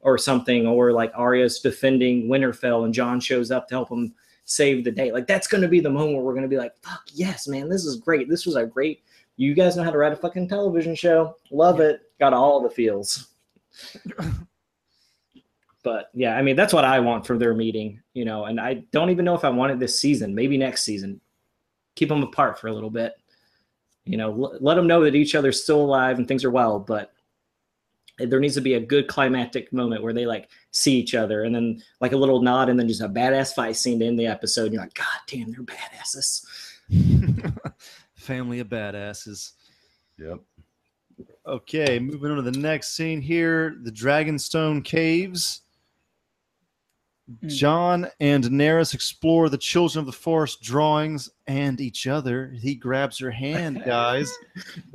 or 0.01 0.19
something, 0.19 0.67
or 0.67 0.93
like 0.93 1.13
Arya's 1.15 1.61
defending 1.61 2.29
Winterfell 2.29 2.85
and 2.85 2.95
John 2.95 3.21
shows 3.21 3.51
up 3.51 3.69
to 3.69 3.75
help 3.75 3.91
him 3.91 4.15
save 4.45 4.85
the 4.85 4.91
day. 4.91 5.13
Like 5.13 5.27
that's 5.27 5.47
gonna 5.47 5.69
be 5.69 5.81
the 5.81 5.91
moment 5.91 6.15
where 6.15 6.25
we're 6.25 6.35
gonna 6.35 6.49
be 6.49 6.57
like, 6.57 6.77
fuck 6.83 7.03
yes, 7.13 7.47
man, 7.49 7.69
this 7.69 7.85
is 7.85 7.97
great. 7.97 8.29
This 8.29 8.47
was 8.47 8.57
a 8.57 8.65
great. 8.65 9.03
You 9.37 9.53
guys 9.55 9.77
know 9.77 9.83
how 9.83 9.91
to 9.91 9.99
write 9.99 10.13
a 10.13 10.17
fucking 10.17 10.49
television 10.49 10.95
show. 10.95 11.37
Love 11.51 11.81
it. 11.81 12.01
Got 12.19 12.33
all 12.33 12.63
the 12.63 12.71
feels. 12.71 13.29
but 15.83 16.11
yeah, 16.15 16.37
I 16.37 16.43
mean 16.43 16.57
that's 16.57 16.73
what 16.73 16.85
I 16.85 17.01
want 17.01 17.27
for 17.27 17.37
their 17.37 17.55
meeting, 17.55 18.01
you 18.15 18.25
know. 18.25 18.47
And 18.47 18.59
I 18.61 18.85
don't 18.93 19.11
even 19.11 19.25
know 19.25 19.35
if 19.35 19.45
I 19.45 19.51
want 19.51 19.73
it 19.73 19.79
this 19.79 20.01
season. 20.01 20.35
Maybe 20.35 20.57
next 20.57 20.85
season. 20.85 21.21
Keep 21.97 22.09
them 22.11 22.23
apart 22.23 22.59
for 22.59 22.69
a 22.69 22.73
little 22.73 22.91
bit. 22.91 23.13
You 24.05 24.17
know, 24.17 24.31
l- 24.31 24.59
let 24.61 24.77
them 24.77 24.87
know 24.87 25.03
that 25.03 25.15
each 25.15 25.35
other's 25.35 25.63
still 25.63 25.81
alive 25.81 26.19
and 26.19 26.29
things 26.29 26.45
are 26.45 26.51
well, 26.51 26.79
but 26.79 27.13
there 28.19 28.41
needs 28.41 28.55
to 28.55 28.61
be 28.61 28.75
a 28.75 28.81
good 28.81 29.09
climactic 29.09 29.73
moment 29.73 30.03
where 30.03 30.13
they 30.13 30.27
like 30.27 30.49
see 30.71 30.97
each 30.97 31.15
other 31.15 31.45
and 31.45 31.55
then 31.55 31.83
like 32.01 32.13
a 32.13 32.17
little 32.17 32.41
nod 32.41 32.69
and 32.69 32.79
then 32.79 32.89
just 32.89 33.03
a 33.03 33.09
badass 33.09 33.55
fight 33.55 33.77
scene 33.77 33.99
to 34.01 34.07
end 34.07 34.19
the 34.19 34.27
episode. 34.27 34.65
And 34.65 34.75
you're 34.75 34.83
like, 34.83 34.95
God 34.95 35.07
damn, 35.27 35.53
they're 35.53 35.63
badasses. 35.63 36.45
Family 38.15 38.61
of 38.61 38.69
badasses. 38.69 39.53
Yep. 40.19 40.41
Okay, 41.47 41.99
moving 41.99 42.31
on 42.31 42.37
to 42.37 42.43
the 42.43 42.59
next 42.59 42.97
scene 42.97 43.21
here 43.21 43.77
the 43.83 43.93
Dragonstone 43.93 44.85
Caves. 44.85 45.63
Hmm. 47.41 47.49
John 47.49 48.07
and 48.21 48.45
Daenerys 48.45 48.95
explore 48.95 49.49
the 49.49 49.59
Children 49.59 50.01
of 50.01 50.07
the 50.07 50.13
Forest 50.13 50.63
drawings 50.63 51.29
and 51.47 51.81
each 51.81 52.07
other. 52.07 52.53
He 52.61 52.75
grabs 52.75 53.19
her 53.19 53.31
hand, 53.31 53.83
guys, 53.87 54.33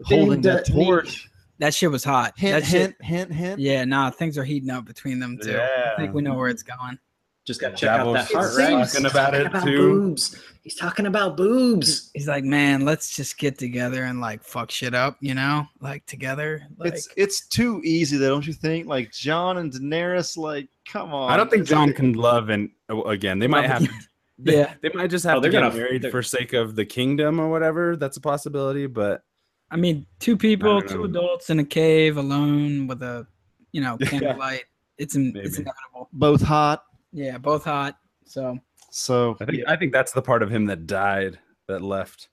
holding 0.05 0.41
the 0.41 0.63
Dude, 0.65 0.85
torch. 0.85 1.30
That 1.61 1.73
shit 1.73 1.89
was 1.91 2.03
hot. 2.03 2.33
Hint, 2.37 2.59
that 2.63 2.67
shit, 2.69 2.95
hint, 2.99 3.01
hint, 3.01 3.33
hint. 3.33 3.59
yeah, 3.61 3.85
nah, 3.85 4.09
things 4.09 4.37
are 4.37 4.43
heating 4.43 4.69
up 4.71 4.83
between 4.85 5.19
them 5.19 5.37
too. 5.41 5.57
I 5.61 5.93
think 5.95 6.13
we 6.13 6.21
know 6.21 6.33
where 6.33 6.49
it's 6.49 6.63
going. 6.63 6.97
Just 7.45 7.61
got 7.61 7.69
to 7.69 7.75
check 7.75 7.89
out 7.89 8.11
that 8.13 8.31
heart 8.31 8.51
is 8.51 8.57
rate. 8.57 8.69
talking 8.69 9.05
about 9.05 9.33
it, 9.35 9.47
about 9.47 9.63
too. 9.63 9.77
boobs. 9.77 10.39
He's 10.63 10.75
talking 10.75 11.07
about 11.07 11.37
boobs. 11.37 12.11
He's 12.13 12.27
like, 12.27 12.43
man, 12.43 12.85
let's 12.85 13.15
just 13.15 13.37
get 13.39 13.57
together 13.57 14.03
and 14.03 14.21
like 14.21 14.43
fuck 14.43 14.69
shit 14.69 14.93
up, 14.93 15.17
you 15.21 15.33
know, 15.33 15.65
like 15.81 16.05
together. 16.05 16.63
Like, 16.77 16.93
It's 16.93 17.09
it's 17.15 17.47
too 17.47 17.81
easy 17.83 18.17
though, 18.17 18.29
don't 18.29 18.45
you 18.45 18.53
think? 18.53 18.85
Like 18.87 19.11
John 19.11 19.57
and 19.57 19.71
Daenerys, 19.71 20.37
like, 20.37 20.67
come 20.87 21.13
on. 21.13 21.31
I 21.31 21.37
don't 21.37 21.49
think 21.49 21.65
John 21.67 21.93
can 21.93 22.13
love 22.13 22.49
and 22.49 22.69
oh, 22.89 23.03
again. 23.03 23.39
They 23.39 23.47
might 23.47 23.65
have. 23.67 23.83
To, 23.85 23.89
they, 24.39 24.57
Yeah. 24.57 24.73
they 24.81 24.89
might 24.93 25.07
just 25.11 25.25
have 25.25 25.33
Oh, 25.33 25.35
to 25.37 25.41
they're 25.41 25.51
get 25.51 25.61
gonna- 25.61 25.75
married 25.75 26.01
they're- 26.03 26.11
for 26.11 26.21
sake 26.23 26.53
of 26.53 26.75
the 26.75 26.85
kingdom 26.85 27.39
or 27.39 27.49
whatever. 27.49 27.95
That's 27.95 28.17
a 28.17 28.21
possibility, 28.21 28.85
but 28.87 29.23
I 29.71 29.77
mean, 29.77 30.05
two 30.19 30.35
people, 30.37 30.81
two 30.81 31.05
adults 31.05 31.49
in 31.49 31.59
a 31.59 31.63
cave 31.65 32.17
alone 32.17 32.87
with 32.87 33.01
a, 33.01 33.25
you 33.71 33.81
know, 33.81 33.97
Yeah. 34.01 34.07
candlelight. 34.07 34.65
It's 34.97 35.15
in, 35.15 35.33
it's 35.35 35.57
inevitable. 35.57 36.09
both 36.13 36.41
hot. 36.41 36.83
Yeah, 37.13 37.37
both 37.37 37.63
hot. 37.63 37.97
So 38.25 38.59
So 38.91 39.37
I 39.41 39.45
think 39.45 39.63
I 39.67 39.75
think 39.77 39.93
that's 39.93 40.11
the 40.11 40.21
part 40.21 40.43
of 40.43 40.49
him 40.51 40.65
that 40.67 40.85
died, 40.87 41.39
that 41.67 41.81
left 41.81 42.27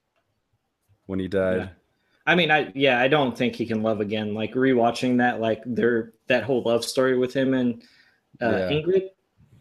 when 1.07 1.19
he 1.19 1.27
died. 1.27 1.57
Yeah. 1.57 1.69
I 2.27 2.35
mean, 2.35 2.51
I 2.51 2.71
yeah, 2.75 2.99
I 2.99 3.07
don't 3.07 3.35
think 3.37 3.55
he 3.55 3.65
can 3.65 3.81
love 3.81 4.01
again. 4.01 4.33
Like 4.35 4.53
rewatching 4.53 5.17
that, 5.17 5.39
like 5.39 5.63
their 5.65 6.13
that 6.27 6.43
whole 6.43 6.61
love 6.63 6.85
story 6.85 7.17
with 7.17 7.33
him 7.33 7.53
and 7.53 7.81
uh, 8.41 8.49
Yeah. 8.51 8.69
Ingrid. 8.69 9.03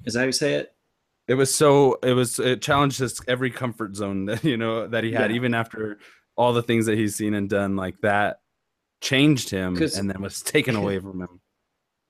Is 0.04 0.14
that 0.14 0.20
how 0.20 0.26
you 0.26 0.32
say 0.32 0.54
it? 0.54 0.74
It 1.28 1.34
was 1.34 1.54
so 1.54 1.98
it 2.02 2.12
was 2.12 2.38
it 2.38 2.60
challenged 2.60 2.98
his 2.98 3.20
every 3.28 3.50
comfort 3.50 3.96
zone 3.96 4.24
that 4.26 4.44
you 4.44 4.56
know 4.56 4.86
that 4.88 5.04
he 5.04 5.12
had, 5.12 5.30
Yeah. 5.30 5.36
even 5.36 5.54
after 5.54 5.98
all 6.38 6.54
the 6.54 6.62
things 6.62 6.86
that 6.86 6.96
he's 6.96 7.14
seen 7.16 7.34
and 7.34 7.50
done. 7.50 7.76
Like 7.76 8.00
that 8.00 8.40
changed 9.02 9.50
him 9.50 9.76
and 9.76 10.08
then 10.10 10.22
was 10.22 10.40
taken 10.40 10.74
away 10.76 10.98
from 11.00 11.20
him. 11.20 11.40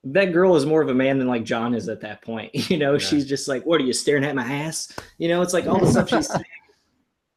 That 0.05 0.31
girl 0.31 0.55
is 0.55 0.65
more 0.65 0.81
of 0.81 0.87
a 0.87 0.93
man 0.93 1.19
than 1.19 1.27
like 1.27 1.43
John 1.43 1.73
is 1.73 1.89
at 1.89 1.99
that 2.01 2.21
point. 2.21 2.51
You 2.69 2.77
know, 2.77 2.93
Yeah. 2.93 2.99
she's 2.99 3.25
just 3.25 3.49
like, 3.49 3.65
"What 3.65 3.81
are 3.81 3.83
you 3.83 3.91
staring 3.91 4.23
at 4.23 4.33
my 4.35 4.43
ass?" 4.49 4.97
You 5.17 5.27
know, 5.27 5.41
it's 5.41 5.53
like 5.53 5.67
all 5.67 5.79
the 5.79 5.91
stuff 5.91 6.07
she's 6.09 6.27
saying, 6.31 6.45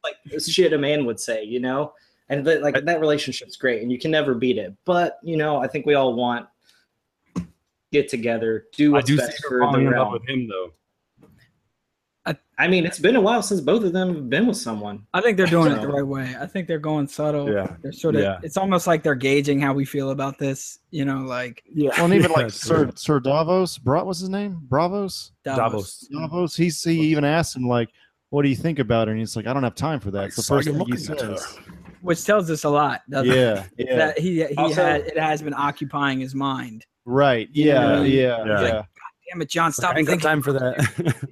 like 0.05 0.14
shit 0.40 0.72
a 0.72 0.78
man 0.78 1.05
would 1.07 1.18
say. 1.18 1.43
You 1.43 1.59
know, 1.59 1.93
and 2.28 2.45
that 2.47 2.62
like 2.62 2.84
that 2.84 3.01
relationship's 3.01 3.57
great, 3.57 3.82
and 3.82 3.90
you 3.90 3.99
can 3.99 4.12
never 4.12 4.34
beat 4.34 4.59
it. 4.59 4.72
But 4.84 5.18
you 5.24 5.36
know, 5.36 5.57
I 5.57 5.66
think 5.66 5.86
we 5.86 5.95
all 5.95 6.14
want 6.14 6.47
get 7.90 8.09
together, 8.09 8.66
do 8.76 8.93
what's 8.93 9.05
I 9.05 9.07
do 9.09 9.16
see 9.18 9.26
best 9.26 9.43
her 9.43 9.49
for 9.49 9.59
the 9.72 9.78
love 9.84 9.93
realm. 9.93 10.12
with 10.12 10.28
him 10.28 10.49
though. 10.49 10.72
I 12.62 12.68
mean, 12.68 12.86
it's 12.86 12.98
been 13.00 13.16
a 13.16 13.20
while 13.20 13.42
since 13.42 13.60
both 13.60 13.82
of 13.82 13.92
them 13.92 14.14
have 14.14 14.30
been 14.30 14.46
with 14.46 14.56
someone. 14.56 15.04
I 15.12 15.20
think 15.20 15.36
they're 15.36 15.46
doing 15.46 15.72
it 15.72 15.80
the 15.80 15.88
right 15.88 16.06
way. 16.06 16.34
I 16.40 16.46
think 16.46 16.68
they're 16.68 16.78
going 16.78 17.08
subtle. 17.08 17.52
Yeah. 17.52 17.74
They're 17.82 17.92
sort 17.92 18.14
of, 18.14 18.22
Yeah. 18.22 18.38
it's 18.42 18.56
almost 18.56 18.86
like 18.86 19.02
they're 19.02 19.16
gauging 19.16 19.60
how 19.60 19.72
we 19.72 19.84
feel 19.84 20.10
about 20.10 20.38
this, 20.38 20.78
you 20.90 21.04
know, 21.04 21.18
like 21.22 21.62
Yeah. 21.74 21.90
well, 21.96 22.04
and 22.04 22.14
even 22.14 22.30
Yeah, 22.30 22.42
like 22.44 22.50
Sir 22.68 22.90
Sir 22.94 23.18
Davos, 23.20 23.78
Bra- 23.78 24.04
what's 24.04 24.20
his 24.20 24.28
name? 24.28 24.58
Bravos? 24.68 25.32
Davos. 25.44 25.58
Davos. 25.58 26.08
Davos. 26.12 26.56
He's 26.56 26.82
he 26.84 27.00
even 27.00 27.24
asked 27.24 27.56
him 27.56 27.66
like, 27.66 27.88
"What 28.30 28.42
do 28.42 28.48
you 28.48 28.56
think 28.56 28.78
about 28.78 29.08
her?" 29.08 29.12
And 29.12 29.20
he's 29.20 29.34
like, 29.34 29.46
"I 29.48 29.52
don't 29.52 29.64
have 29.64 29.74
time 29.74 29.98
for 30.00 30.10
that." 30.12 30.26
It's 30.26 30.36
the 30.36 30.42
first 30.42 30.66
thing 30.68 30.74
he 30.74 30.78
looking 30.78 30.94
at 31.10 31.20
her. 31.20 31.36
says. 31.36 31.58
Which 32.00 32.24
tells 32.24 32.50
us 32.50 32.64
a 32.64 32.68
lot. 32.70 33.02
doesn't 33.10 33.30
it? 33.30 33.36
Yeah, 33.36 33.64
yeah, 33.76 33.96
That 33.96 34.18
he 34.18 34.44
he 34.44 34.54
Also- 34.56 34.82
had 34.84 35.00
it 35.02 35.18
has 35.18 35.42
been 35.42 35.54
occupying 35.54 36.20
his 36.20 36.34
mind. 36.34 36.86
right. 37.04 37.48
Yeah, 37.52 38.02
Yeah. 38.02 38.02
yeah, 38.02 38.44
yeah. 38.46 38.60
Yeah. 38.62 38.82
Damn 39.32 39.42
it, 39.42 39.48
John, 39.50 39.72
stop 39.72 39.94
I 39.96 39.98
ain't 39.98 40.06
got 40.06 40.12
thinking. 40.20 40.28
time 40.28 40.42
for 40.42 40.52
that. 40.52 41.28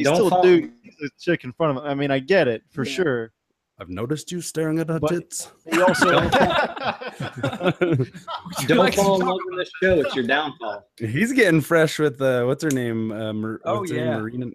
Still, 0.00 0.12
he's 0.14 0.18
Don't 0.18 0.26
still 0.28 0.40
a 0.40 0.42
dude. 0.42 0.72
He's 0.82 0.94
a 1.02 1.10
chick 1.20 1.44
in 1.44 1.52
front 1.52 1.76
of 1.76 1.84
him. 1.84 1.90
I 1.90 1.94
mean, 1.94 2.10
I 2.10 2.18
get 2.18 2.48
it 2.48 2.62
for 2.70 2.84
Yeah. 2.84 2.92
sure. 2.92 3.32
I've 3.80 3.88
noticed 3.88 4.32
you 4.32 4.40
staring 4.40 4.80
at 4.80 4.88
her 4.88 4.98
But- 4.98 5.10
tits. 5.10 5.52
He 5.72 5.80
also 5.80 6.10
Don't 6.20 6.30
Like, 8.78 8.94
fall 8.94 9.14
in 9.14 9.20
stop. 9.20 9.28
love 9.28 9.38
with 9.44 9.58
this 9.58 9.70
show; 9.82 10.00
it's 10.00 10.14
your 10.16 10.26
downfall. 10.26 10.88
He's 10.98 11.32
getting 11.32 11.60
fresh 11.60 11.98
with 11.98 12.20
uh, 12.20 12.44
what's 12.44 12.62
her 12.64 12.70
name? 12.70 13.12
Uh, 13.12 13.32
Mar- 13.32 13.60
Oh, 13.64 13.80
what's 13.80 13.90
her 13.92 13.96
name? 13.98 14.06
yeah. 14.06 14.18
Marina. 14.18 14.46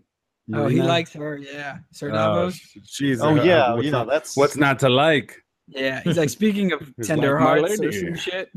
Oh, 0.56 0.68
he 0.68 0.82
likes 0.82 1.14
her. 1.14 1.38
Yeah, 1.38 1.78
Sir 1.91 2.10
Oh, 2.10 2.14
Davos. 2.14 2.56
sh- 2.56 2.78
she's. 2.86 3.22
Oh 3.22 3.38
uh, 3.38 3.44
yeah, 3.44 3.74
what's 3.74 3.86
yeah. 3.86 3.91
not- 3.91 4.08
That's 4.10 4.36
what's 4.36 4.58
not 4.58 4.80
to 4.80 4.89
like? 4.89 5.41
yeah, 5.68 6.02
he's 6.04 6.18
like 6.18 6.30
speaking 6.30 6.74
of 6.74 6.94
tender 7.04 7.39
like, 7.39 7.60
hearts 7.62 7.80
or 7.80 7.91
some 7.94 8.16
shit. 8.16 8.52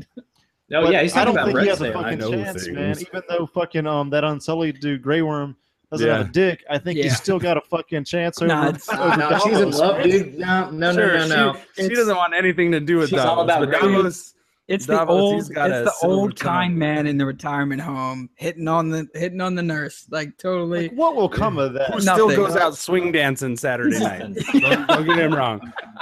No, 0.69 0.81
But 0.83 0.91
yeah, 0.91 1.03
he's 1.03 1.15
I 1.15 1.23
don't 1.23 1.33
about 1.35 1.47
think 1.47 1.59
he 1.61 1.67
has 1.67 1.81
a 1.81 1.93
fucking 1.93 2.19
know 2.19 2.31
chance, 2.31 2.67
man. 2.67 2.99
Even 2.99 3.21
though 3.29 3.45
fucking 3.45 3.87
um 3.87 4.09
that 4.09 4.25
unsullied 4.25 4.81
dude 4.81 5.01
Grey 5.01 5.21
Worm 5.21 5.55
doesn't 5.91 6.05
Yeah. 6.07 6.17
have 6.17 6.29
a 6.29 6.31
dick, 6.31 6.63
I 6.69 6.77
think 6.77 6.97
Yeah. 6.97 7.03
he's 7.05 7.17
still 7.17 7.39
got 7.39 7.57
a 7.57 7.61
fucking 7.61 8.03
chance 8.05 8.41
over. 8.41 8.47
Nah, 8.53 8.67
over 8.69 9.17
No, 9.17 9.39
she's 9.43 9.59
in 9.59 9.71
love, 9.71 9.97
man. 9.97 10.09
dude. 10.09 10.37
No, 10.37 10.69
no, 10.69 10.93
Sure, 10.93 11.17
no, 11.19 11.27
no, 11.27 11.35
no. 11.53 11.59
She, 11.75 11.83
she 11.83 11.95
doesn't 11.95 12.15
want 12.15 12.33
anything 12.33 12.71
to 12.73 12.79
do 12.79 12.97
with 12.97 13.09
She's 13.09 13.17
Davos. 13.19 13.29
all 13.29 13.41
about. 13.41 13.71
Davos, 13.71 14.33
It's 14.67 14.85
Davos, 14.85 15.07
the 15.07 15.11
old, 15.13 15.33
he's 15.35 15.43
it's 15.45 15.55
got 15.55 15.71
a 15.71 15.83
the 15.85 15.93
old 16.03 16.37
kind 16.37 16.71
tongue. 16.73 16.77
man 16.79 17.07
in 17.07 17.17
the 17.17 17.25
retirement 17.25 17.81
home 17.81 18.29
hitting 18.35 18.67
on 18.67 18.89
the 18.89 19.07
hitting 19.13 19.39
on 19.39 19.55
the 19.55 19.63
nurse, 19.63 20.05
like 20.11 20.37
totally. 20.37 20.89
Like, 20.89 20.97
what 20.97 21.15
will 21.15 21.29
come 21.29 21.57
of 21.57 21.71
that? 21.75 21.93
who 21.93 22.01
still 22.01 22.27
goes 22.35 22.57
out 22.57 22.75
swing 22.75 23.13
dancing 23.13 23.55
Saturday 23.55 23.97
night. 23.99 24.19
Don't, 24.59 24.87
don't 24.87 25.05
get 25.05 25.19
him 25.19 25.33
wrong. 25.33 25.61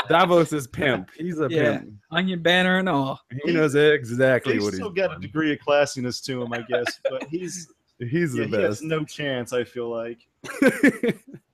Davos 0.10 0.52
is 0.52 0.66
pimp. 0.66 1.12
He's 1.16 1.40
a 1.40 1.48
Yeah. 1.48 1.78
pimp. 1.78 1.92
onion 2.12 2.42
banner 2.42 2.80
and 2.80 2.90
all. 2.90 3.20
He 3.44 3.52
knows 3.54 3.76
exactly 3.76 4.54
He's 4.56 4.64
what 4.64 4.74
still 4.74 4.90
he's 4.92 5.00
got 5.04 5.16
a 5.16 5.20
degree 5.20 5.54
of 5.54 5.60
classiness 5.60 6.24
to 6.24 6.42
him, 6.42 6.52
I 6.54 6.62
guess, 6.68 7.00
but 7.08 7.24
he's 7.30 7.68
He's 8.00 8.34
the 8.34 8.42
yeah, 8.48 8.58
he 8.58 8.64
has 8.64 8.82
no 8.82 9.04
chance. 9.06 9.54
I 9.54 9.64
feel 9.64 9.90
like. 9.90 10.28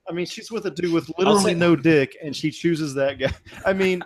I 0.10 0.14
mean, 0.14 0.26
she's 0.26 0.52
with 0.52 0.66
a 0.66 0.72
dude 0.72 0.92
with 0.92 1.10
literally 1.18 1.54
no 1.54 1.76
dick, 1.76 2.18
and 2.22 2.36
she 2.36 2.52
chooses 2.52 2.94
that 2.96 3.20
guy. 3.20 3.32
I 3.66 3.74
mean, 3.74 4.04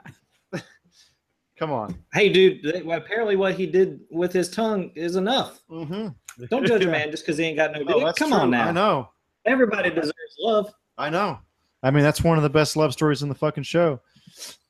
come 1.57 1.71
on. 1.71 1.97
Hey, 2.13 2.29
dude. 2.29 2.65
Apparently, 2.89 3.35
what 3.35 3.55
he 3.55 3.65
did 3.65 4.01
with 4.11 4.33
his 4.33 4.49
tongue 4.49 4.91
is 4.95 5.15
enough. 5.15 5.61
Mm-hmm. 5.69 6.45
Don't 6.49 6.65
judge 6.67 6.83
a 6.83 6.91
man 6.91 7.09
just 7.11 7.25
because 7.25 7.37
he 7.37 7.45
ain't 7.45 7.57
got 7.57 7.71
no 7.71 7.83
Oh, 7.87 8.05
dick. 8.05 8.15
Come 8.17 8.33
on 8.33 8.49
now. 8.51 8.67
I 8.69 8.71
know. 8.71 9.09
Everybody 9.45 9.89
deserves 9.89 10.13
love. 10.39 10.71
I 10.97 11.09
know. 11.09 11.39
I 11.83 11.91
mean, 11.91 12.03
that's 12.03 12.23
one 12.23 12.37
of 12.37 12.43
the 12.43 12.49
best 12.49 12.75
love 12.75 12.91
stories 12.93 13.21
in 13.23 13.29
the 13.29 13.35
fucking 13.35 13.63
show. 13.63 14.01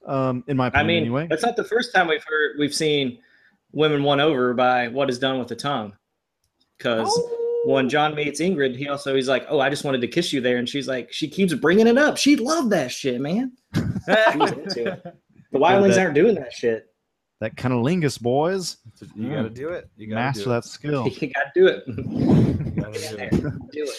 Um, 0.05 0.43
in 0.47 0.55
my 0.57 0.66
I 0.66 0.68
opinion, 0.68 0.88
mean, 0.88 0.97
anyway. 1.03 1.28
that's 1.30 1.41
not 1.43 1.55
the 1.55 1.63
first 1.63 1.93
time 1.93 2.07
we've 2.07 2.24
heard 2.28 2.57
we've 2.59 2.74
seen 2.76 3.18
women 3.72 4.03
won 4.03 4.20
over 4.20 4.53
by 4.53 4.88
what 4.89 5.09
is 5.09 5.18
done 5.18 5.39
with 5.39 5.47
the 5.47 5.55
tongue. 5.55 5.93
Because 6.78 7.07
Oh. 7.11 7.41
When 7.66 7.89
John 7.89 8.16
meets 8.16 8.39
Ingrid, 8.41 8.76
he 8.76 8.88
also 8.88 9.16
he's 9.16 9.28
like, 9.28 9.45
"Oh, 9.49 9.59
I 9.59 9.70
just 9.70 9.84
wanted 9.84 10.01
to 10.01 10.07
kiss 10.07 10.32
you 10.34 10.41
there," 10.41 10.57
and 10.57 10.68
she's 10.70 10.88
like, 10.88 11.11
she 11.11 11.28
keeps 11.28 11.53
bringing 11.53 11.88
it 11.88 11.97
up. 11.97 12.18
She 12.18 12.36
loved 12.36 12.70
that 12.72 12.91
shit, 12.91 13.20
man. 13.22 13.51
She 13.74 14.38
was. 14.38 14.51
The 14.51 15.13
wildlings 15.53 15.95
that- 15.95 15.99
aren't 15.99 16.16
doing 16.16 16.36
that 16.36 16.53
shit. 16.53 16.88
That 17.41 17.57
kind 17.57 17.74
of 17.74 17.82
lingus, 17.82 18.22
boys. 18.22 18.78
You 19.16 19.30
got 19.30 19.41
to 19.43 19.49
do 19.49 19.70
it. 19.70 19.89
You 19.97 20.07
got 20.07 20.16
to 20.16 20.22
Master 20.22 20.43
do 20.45 20.49
it. 20.51 20.53
that 20.53 20.66
skill. 20.66 21.07
You 21.22 21.28
gotta 21.28 21.51
do 21.53 21.68
it. 21.68 21.84
Do 21.86 23.84
it. 23.84 23.89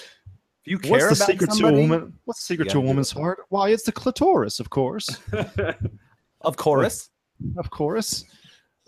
If 0.64 0.72
you 0.72 0.78
care 0.78 0.92
What's 1.08 1.18
the 1.18 1.24
about 1.24 1.32
secret 1.32 1.50
to 1.58 1.66
a 1.68 1.72
woman? 1.72 2.12
What's 2.24 2.40
the 2.40 2.54
secret 2.54 2.70
to 2.70 2.78
a 2.78 2.80
woman's 2.80 3.12
it. 3.12 3.18
heart? 3.18 3.40
Why, 3.50 3.68
it's 3.70 3.84
the 3.84 3.92
clitoris, 3.92 4.58
of 4.58 4.70
course. 4.70 5.08
of 6.40 6.56
course. 6.56 7.10
of 7.56 7.70
course. 7.70 8.24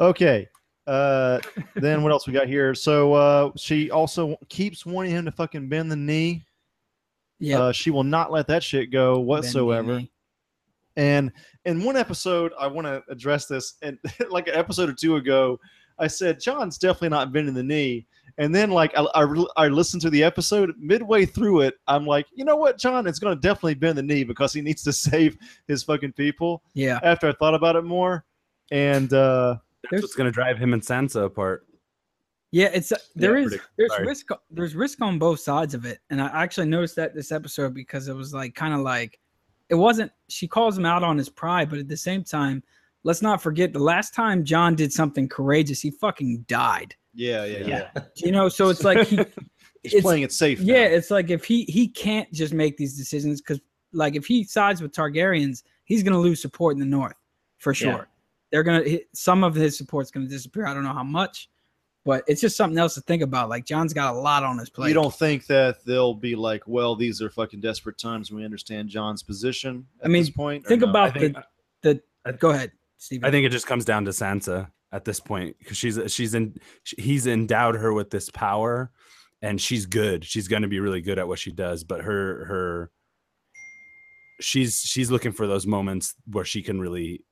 Okay. 0.01 0.49
Uh, 0.89 1.39
then 1.75 2.03
what 2.03 2.13
else 2.13 2.27
we 2.27 2.33
got 2.33 2.49
here? 2.49 2.75
So 2.75 3.13
uh, 3.13 3.51
she 3.57 3.91
also 3.91 4.37
keeps 4.49 4.87
wanting 4.87 5.11
him 5.11 5.27
to 5.27 5.33
fucking 5.33 5.69
bend 5.69 5.93
the 5.93 5.97
knee. 5.97 6.45
Yeah. 7.39 7.61
Uh, 7.61 7.73
she 7.73 7.91
will 7.91 8.05
not 8.05 8.33
let 8.33 8.47
that 8.49 8.63
shit 8.63 8.91
go 8.91 9.21
whatsoever. 9.21 10.03
And 10.97 11.31
in 11.67 11.85
one 11.85 11.97
episode, 11.97 12.53
I 12.59 12.67
want 12.67 12.87
to 12.87 13.03
address 13.11 13.47
this. 13.47 13.75
And 13.83 13.99
like 14.31 14.49
an 14.49 14.55
episode 14.55 14.89
or 14.89 14.95
two 14.95 15.17
ago, 15.17 15.61
I 15.99 16.07
said 16.07 16.41
John's 16.41 16.79
definitely 16.79 17.11
not 17.11 17.33
bending 17.33 17.55
the 17.55 17.63
knee. 17.63 18.07
And 18.39 18.55
then 18.55 18.71
like 18.71 18.97
I, 18.97 19.07
I, 19.15 19.45
I 19.57 19.69
listened 19.69 20.01
to 20.03 20.11
the 20.11 20.25
episode 20.25 20.75
midway 20.79 21.27
through 21.27 21.63
it, 21.63 21.75
I'm 21.87 22.07
like, 22.07 22.27
you 22.33 22.45
know 22.45 22.57
what, 22.57 22.79
John 22.79 23.07
It's 23.07 23.19
going 23.19 23.37
to 23.37 23.41
definitely 23.41 23.75
bend 23.75 23.99
the 23.99 24.03
knee 24.03 24.25
because 24.25 24.53
he 24.53 24.63
needs 24.63 24.83
to 24.85 24.93
save 24.95 25.37
his 25.67 25.83
fucking 25.83 26.13
people. 26.13 26.63
Yeah. 26.73 26.99
After 27.03 27.29
I 27.29 27.33
thought 27.33 27.55
about 27.55 27.77
it 27.77 27.85
more, 27.85 28.25
and 28.71 29.13
uh, 29.13 29.57
That's 29.91 29.91
There's- 29.91 30.03
what's 30.03 30.15
gonna 30.15 30.31
drive 30.31 30.59
him 30.59 30.73
and 30.73 30.83
Sansa 30.83 31.25
apart. 31.25 31.67
Yeah, 32.51 32.71
it's 32.73 32.93
uh, 32.93 32.97
there 33.15 33.37
is 33.37 33.49
predict- 33.49 33.69
there's 33.77 33.93
sorry. 33.93 34.07
risk 34.07 34.27
there's 34.51 34.75
risk 34.75 35.01
on 35.03 35.19
both 35.19 35.41
sides 35.41 35.75
of 35.75 35.85
it, 35.85 35.99
and 36.11 36.21
I 36.21 36.29
actually 36.43 36.69
noticed 36.69 36.97
that 36.97 37.15
this 37.15 37.31
episode 37.33 37.75
because 37.75 38.09
it 38.09 38.15
was 38.17 38.33
like 38.33 38.55
kind 38.55 38.73
of 38.75 38.81
like 38.81 39.19
it 39.69 39.75
wasn't. 39.75 40.11
She 40.29 40.49
calls 40.49 40.77
him 40.79 40.87
out 40.87 41.03
on 41.03 41.19
his 41.19 41.29
pride, 41.29 41.69
but 41.69 41.79
at 41.79 41.89
the 41.89 41.97
same 41.97 42.25
time, 42.25 42.63
let's 43.05 43.21
not 43.21 43.43
forget 43.43 43.75
the 43.75 43.79
last 43.79 44.15
time 44.15 44.45
John 44.45 44.75
did 44.75 44.93
something 44.95 45.29
courageous, 45.29 45.81
he 45.83 45.91
fucking 45.91 46.47
died. 46.49 46.95
yeah, 47.15 47.45
Yeah. 47.45 47.67
Yeah. 47.95 48.03
You 48.17 48.33
know, 48.33 48.49
so 48.49 48.71
it's 48.71 48.83
like 48.83 49.07
he, 49.09 49.17
he's 49.83 49.93
It's- 49.93 50.03
playing 50.03 50.23
it 50.23 50.33
safe. 50.33 50.61
now. 50.61 50.73
yeah, 50.73 50.85
it's 50.85 51.11
like 51.11 51.29
if 51.29 51.45
he 51.45 51.65
he 51.65 51.87
can't 51.89 52.33
just 52.33 52.55
make 52.55 52.79
these 52.79 52.97
decisions 52.97 53.43
because 53.43 53.61
like 53.93 54.17
if 54.17 54.25
he 54.25 54.43
sides 54.45 54.81
with 54.81 54.93
Targaryens, 54.93 55.65
he's 55.85 56.03
gonna 56.03 56.19
lose 56.19 56.41
support 56.41 56.73
in 56.75 56.81
the 56.81 56.87
north 56.87 57.15
for 57.59 57.75
sure. 57.75 57.91
Yeah. 57.91 58.05
They're 58.51 58.63
gonna 58.63 58.83
hi- 58.89 59.05
some 59.15 59.45
of 59.45 59.55
his 59.55 59.77
support's 59.77 60.11
gonna 60.11 60.27
disappear. 60.29 60.67
I 60.67 60.75
don't 60.75 60.85
know 60.85 60.93
how 60.93 61.05
much, 61.05 61.49
but 62.05 62.25
it's 62.27 62.41
just 62.41 62.57
something 62.57 62.79
else 62.79 62.95
to 62.95 63.01
think 63.03 63.23
about. 63.23 63.49
Like 63.49 63.65
John's 63.67 63.93
got 63.93 64.15
a 64.15 64.19
lot 64.19 64.43
on 64.45 64.59
his 64.59 64.71
plate. 64.71 64.89
You 64.89 64.95
don't 64.95 65.15
think 65.15 65.47
that 65.47 65.85
they'll 65.85 66.15
be 66.15 66.35
like, 66.35 66.63
well, 66.67 66.97
these 66.97 67.21
are 67.21 67.31
fucking 67.31 67.61
desperate 67.61 67.99
times. 67.99 68.31
We 68.31 68.45
understand 68.45 68.89
John's 68.89 69.23
position. 69.23 69.87
At 70.01 70.07
I 70.07 70.09
mean, 70.09 70.23
this 70.23 70.31
point. 70.31 70.67
think 70.67 70.83
no? 70.83 70.91
about 70.91 71.15
think- 71.15 71.37
the 71.83 72.01
the. 72.25 72.33
Go 72.33 72.51
ahead, 72.51 72.73
Steve. 72.97 73.25
I 73.25 73.31
think 73.31 73.47
it 73.47 73.51
just 73.51 73.67
comes 73.67 73.85
down 73.85 74.05
to 74.07 74.11
Sansa 74.11 74.71
at 74.93 75.05
this 75.05 75.21
point 75.21 75.57
because 75.59 75.77
she's 75.77 75.99
she's 76.13 76.35
in 76.35 76.57
he's 76.97 77.27
endowed 77.27 77.77
her 77.77 77.93
with 77.93 78.11
this 78.11 78.31
power, 78.31 78.91
and 79.43 79.61
she's 79.61 79.87
good. 79.87 80.25
She's 80.25 80.49
going 80.49 80.63
to 80.63 80.69
be 80.69 80.81
really 80.81 81.01
good 81.01 81.19
at 81.19 81.29
what 81.29 81.39
she 81.39 81.53
does. 81.53 81.85
But 81.85 82.03
her 82.03 82.45
her 82.47 82.91
she's 84.41 84.81
she's 84.81 85.11
looking 85.11 85.33
for 85.33 85.47
those 85.47 85.67
moments 85.67 86.15
where 86.31 86.45
she 86.45 86.63
can 86.63 86.81
really 86.81 87.23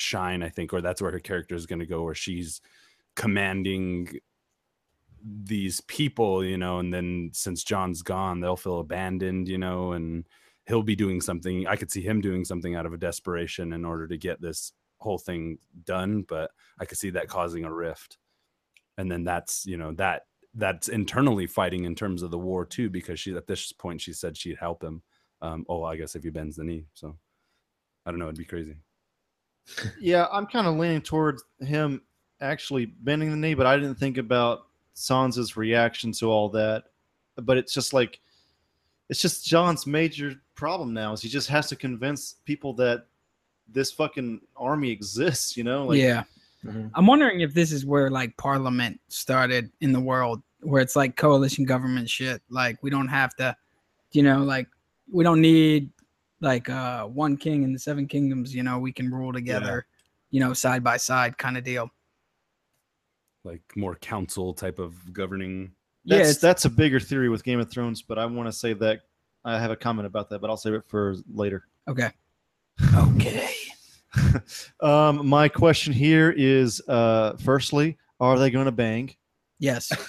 shine. 0.00 0.42
I 0.42 0.48
think, 0.48 0.72
or 0.72 0.80
that's 0.80 1.02
where 1.02 1.12
her 1.12 1.20
character 1.20 1.54
is 1.54 1.66
going 1.66 1.80
to 1.80 1.86
go, 1.86 2.02
where 2.02 2.14
she's 2.14 2.60
commanding 3.16 4.20
these 5.22 5.80
people, 5.82 6.44
you 6.44 6.58
know. 6.58 6.78
And 6.78 6.92
then 6.92 7.30
since 7.32 7.64
John's 7.64 8.02
gone, 8.02 8.40
they'll 8.40 8.56
feel 8.56 8.80
abandoned, 8.80 9.48
you 9.48 9.58
know, 9.58 9.92
and 9.92 10.26
he'll 10.66 10.82
be 10.82 10.96
doing 10.96 11.20
something. 11.20 11.66
I 11.66 11.76
could 11.76 11.90
see 11.90 12.02
him 12.02 12.20
doing 12.20 12.44
something 12.44 12.74
out 12.74 12.86
of 12.86 12.92
a 12.92 12.98
desperation 12.98 13.72
in 13.72 13.84
order 13.84 14.06
to 14.08 14.16
get 14.16 14.40
this 14.40 14.72
whole 15.00 15.18
thing 15.18 15.58
done 15.84 16.22
but 16.28 16.50
i 16.78 16.84
could 16.84 16.98
see 16.98 17.10
that 17.10 17.28
causing 17.28 17.64
a 17.64 17.72
rift 17.72 18.18
and 18.98 19.10
then 19.10 19.24
that's 19.24 19.64
you 19.66 19.76
know 19.76 19.92
that 19.92 20.22
that's 20.54 20.88
internally 20.88 21.46
fighting 21.46 21.84
in 21.84 21.94
terms 21.94 22.22
of 22.22 22.30
the 22.30 22.38
war 22.38 22.64
too 22.64 22.90
because 22.90 23.18
she 23.18 23.34
at 23.34 23.46
this 23.46 23.72
point 23.72 24.00
she 24.00 24.12
said 24.12 24.36
she'd 24.36 24.58
help 24.58 24.82
him 24.82 25.02
um 25.42 25.64
oh 25.68 25.84
i 25.84 25.96
guess 25.96 26.14
if 26.14 26.22
he 26.22 26.30
bends 26.30 26.56
the 26.56 26.64
knee 26.64 26.84
so 26.92 27.16
i 28.04 28.10
don't 28.10 28.18
know 28.18 28.26
it'd 28.26 28.36
be 28.36 28.44
crazy 28.44 28.76
Yeah, 30.00 30.26
I'm 30.32 30.46
kind 30.46 30.66
of 30.66 30.76
leaning 30.76 31.02
towards 31.02 31.42
him 31.60 32.02
actually 32.40 32.86
bending 32.86 33.30
the 33.30 33.36
knee, 33.36 33.54
but 33.54 33.66
I 33.66 33.76
didn't 33.76 33.96
think 33.96 34.18
about 34.18 34.66
Sansa's 34.96 35.56
reaction 35.56 36.12
to 36.12 36.26
all 36.30 36.48
that. 36.50 36.84
But 37.36 37.56
it's 37.56 37.72
just 37.72 37.92
like, 37.92 38.20
it's 39.08 39.20
just 39.20 39.46
John's 39.46 39.86
major 39.86 40.34
problem 40.54 40.92
now 40.92 41.12
is 41.12 41.22
he 41.22 41.28
just 41.28 41.48
has 41.48 41.68
to 41.68 41.76
convince 41.76 42.36
people 42.44 42.72
that 42.74 43.06
this 43.68 43.90
fucking 43.92 44.40
army 44.56 44.90
exists. 44.90 45.56
You 45.56 45.64
know, 45.64 45.86
like 45.86 45.98
yeah, 45.98 46.24
Mhm. 46.64 46.90
I'm 46.94 47.06
wondering 47.06 47.40
if 47.40 47.54
this 47.54 47.72
is 47.72 47.86
where 47.86 48.10
like 48.10 48.36
Parliament 48.36 49.00
started 49.08 49.70
in 49.80 49.92
the 49.92 50.00
world, 50.00 50.42
where 50.60 50.82
it's 50.82 50.96
like 50.96 51.16
coalition 51.16 51.64
government 51.64 52.10
shit. 52.10 52.42
Like 52.50 52.82
we 52.82 52.90
don't 52.90 53.08
have 53.08 53.34
to, 53.36 53.56
you 54.12 54.22
know, 54.22 54.42
like 54.42 54.68
we 55.10 55.24
don't 55.24 55.40
need 55.40 55.90
like 56.40 56.68
uh 56.68 57.04
one 57.04 57.36
king 57.36 57.62
in 57.62 57.72
the 57.72 57.78
seven 57.78 58.06
kingdoms. 58.06 58.54
You 58.54 58.62
know, 58.62 58.78
we 58.78 58.92
can 58.92 59.10
rule 59.10 59.32
together. 59.32 59.86
You 60.30 60.40
know, 60.40 60.52
side 60.52 60.84
by 60.84 60.96
side 60.96 61.36
kind 61.38 61.56
of 61.56 61.64
deal. 61.64 61.90
like 63.44 63.62
more 63.74 63.96
council 63.96 64.54
type 64.54 64.78
of 64.78 65.12
governing 65.12 65.72
yeah, 66.04 66.18
that's 66.18 66.30
it's, 66.30 66.40
that's 66.40 66.64
a 66.64 66.70
bigger 66.70 67.00
theory 67.00 67.28
with 67.28 67.44
Game 67.44 67.60
of 67.60 67.70
Thrones. 67.70 68.02
But 68.02 68.18
I 68.18 68.26
want 68.26 68.48
to 68.48 68.52
say 68.52 68.72
that 68.74 69.00
I 69.44 69.58
have 69.58 69.70
a 69.70 69.76
comment 69.76 70.06
about 70.06 70.30
that, 70.30 70.40
but 70.40 70.50
I'll 70.50 70.56
save 70.56 70.74
it 70.74 70.84
for 70.86 71.16
later. 71.32 71.64
okay. 71.88 72.10
Okay. 72.94 73.50
um, 74.80 75.26
my 75.26 75.48
question 75.48 75.92
here 75.92 76.34
is: 76.36 76.80
uh, 76.88 77.36
firstly, 77.36 77.98
are 78.18 78.38
they 78.38 78.50
going 78.50 78.66
to 78.66 78.72
bang? 78.72 79.14
Yes. 79.58 79.92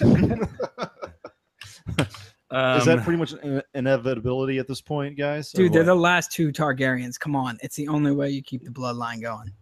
is 2.78 2.84
that 2.84 2.98
um, 2.98 3.04
pretty 3.04 3.18
much 3.18 3.32
an 3.32 3.62
inevitability 3.74 4.58
at 4.58 4.68
this 4.68 4.80
point, 4.80 5.16
guys? 5.16 5.50
Dude, 5.52 5.72
they're 5.72 5.82
what? 5.82 5.86
the 5.86 5.94
last 5.94 6.30
two 6.32 6.52
Targaryens. 6.52 7.18
Come 7.18 7.34
on, 7.34 7.58
it's 7.62 7.76
the 7.76 7.88
only 7.88 8.12
way 8.12 8.30
you 8.30 8.42
keep 8.42 8.64
the 8.64 8.70
bloodline 8.70 9.20
going. 9.22 9.52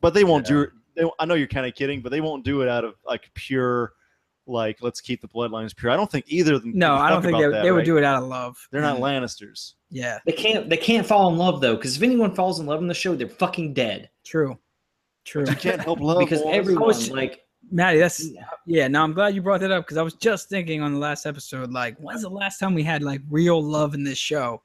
but 0.00 0.14
they 0.14 0.24
won't 0.24 0.46
do 0.46 0.62
it. 0.62 0.70
They, 0.96 1.04
I 1.18 1.24
know 1.26 1.34
you're 1.34 1.46
kind 1.46 1.66
of 1.66 1.74
kidding, 1.74 2.00
but 2.02 2.10
they 2.10 2.20
won't 2.20 2.44
do 2.44 2.62
it 2.62 2.68
out 2.68 2.84
of 2.84 2.94
like 3.06 3.30
pure, 3.34 3.92
like 4.46 4.78
let's 4.80 5.00
keep 5.00 5.20
the 5.20 5.28
bloodlines 5.28 5.76
pure. 5.76 5.92
I 5.92 5.96
don't 5.96 6.10
think 6.10 6.24
either 6.28 6.54
of 6.54 6.62
them. 6.62 6.72
No, 6.74 6.94
I 6.96 7.08
don't 7.10 7.22
think 7.22 7.38
they, 7.38 7.48
that, 7.48 7.62
they 7.62 7.70
would 7.70 7.78
right? 7.78 7.86
do 7.86 7.98
it 7.98 8.04
out 8.04 8.20
of 8.22 8.28
love. 8.28 8.56
They're 8.72 8.80
not 8.82 8.96
And- 8.96 9.04
Lannisters. 9.04 9.74
Yeah, 9.90 10.18
They 10.26 10.32
can't. 10.32 10.68
They 10.68 10.76
can't 10.76 11.06
fall 11.06 11.30
in 11.30 11.38
love 11.38 11.60
though, 11.60 11.76
because 11.76 11.96
if 11.96 12.02
anyone 12.02 12.34
falls 12.34 12.60
in 12.60 12.66
love 12.66 12.80
in 12.82 12.88
the 12.88 12.94
show, 12.94 13.14
they're 13.14 13.28
fucking 13.28 13.74
dead. 13.74 14.10
true. 14.24 14.58
True. 15.24 15.44
You 15.46 15.54
can't 15.56 15.80
help 15.80 16.00
love 16.02 16.18
because 16.20 16.40
boys. 16.42 16.54
everyone 16.56 16.86
was- 16.86 17.10
like 17.10 17.40
Maddie, 17.70 17.98
that's 17.98 18.26
yeah. 18.66 18.88
Now 18.88 19.04
I'm 19.04 19.12
glad 19.12 19.34
you 19.34 19.42
brought 19.42 19.60
that 19.60 19.70
up 19.70 19.84
because 19.84 19.96
I 19.96 20.02
was 20.02 20.14
just 20.14 20.48
thinking 20.48 20.82
on 20.82 20.92
the 20.92 20.98
last 20.98 21.26
episode, 21.26 21.70
like, 21.72 21.96
when's 21.98 22.22
the 22.22 22.28
last 22.30 22.58
time 22.58 22.74
we 22.74 22.82
had 22.82 23.02
like 23.02 23.20
real 23.30 23.62
love 23.62 23.94
in 23.94 24.04
this 24.04 24.18
show, 24.18 24.62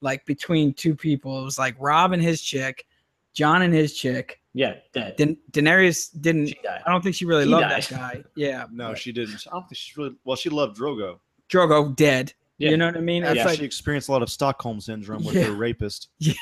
like 0.00 0.24
between 0.26 0.72
two 0.74 0.94
people? 0.94 1.40
It 1.40 1.44
was 1.44 1.58
like 1.58 1.76
Robb 1.78 2.12
and 2.12 2.22
his 2.22 2.40
chick, 2.42 2.86
John 3.34 3.62
and 3.62 3.72
his 3.72 3.94
chick. 3.96 4.40
yeah, 4.52 4.74
dead. 4.92 5.16
Da- 5.16 5.36
Daenerys 5.52 6.10
didn't. 6.20 6.48
She 6.48 6.58
died. 6.62 6.82
I 6.86 6.90
don't 6.90 7.02
think 7.02 7.14
she 7.14 7.24
really 7.24 7.44
He 7.44 7.50
loved 7.50 7.68
died. 7.68 7.82
that 7.82 7.90
guy. 7.90 8.24
Yeah, 8.34 8.66
No, 8.72 8.94
she 8.94 9.12
didn't. 9.12 9.44
I 9.46 9.50
don't 9.52 9.62
think 9.68 9.76
she's 9.76 9.96
really. 9.96 10.14
Well, 10.24 10.36
she 10.36 10.48
loved 10.50 10.76
Drogo. 10.78 11.20
Drogo 11.48 11.94
dead. 11.94 12.32
Yeah. 12.58 12.70
You 12.70 12.76
know 12.76 12.86
what 12.86 12.96
I 12.96 13.00
mean? 13.00 13.22
After 13.24 13.36
It's 13.38 13.46
like 13.46 13.58
she 13.58 13.64
experienced 13.64 14.08
a 14.08 14.12
lot 14.12 14.22
of 14.22 14.30
Stockholm 14.30 14.80
syndrome 14.80 15.24
with 15.24 15.34
Yeah. 15.34 15.44
her 15.44 15.52
rapist. 15.52 16.08
she 16.20 16.34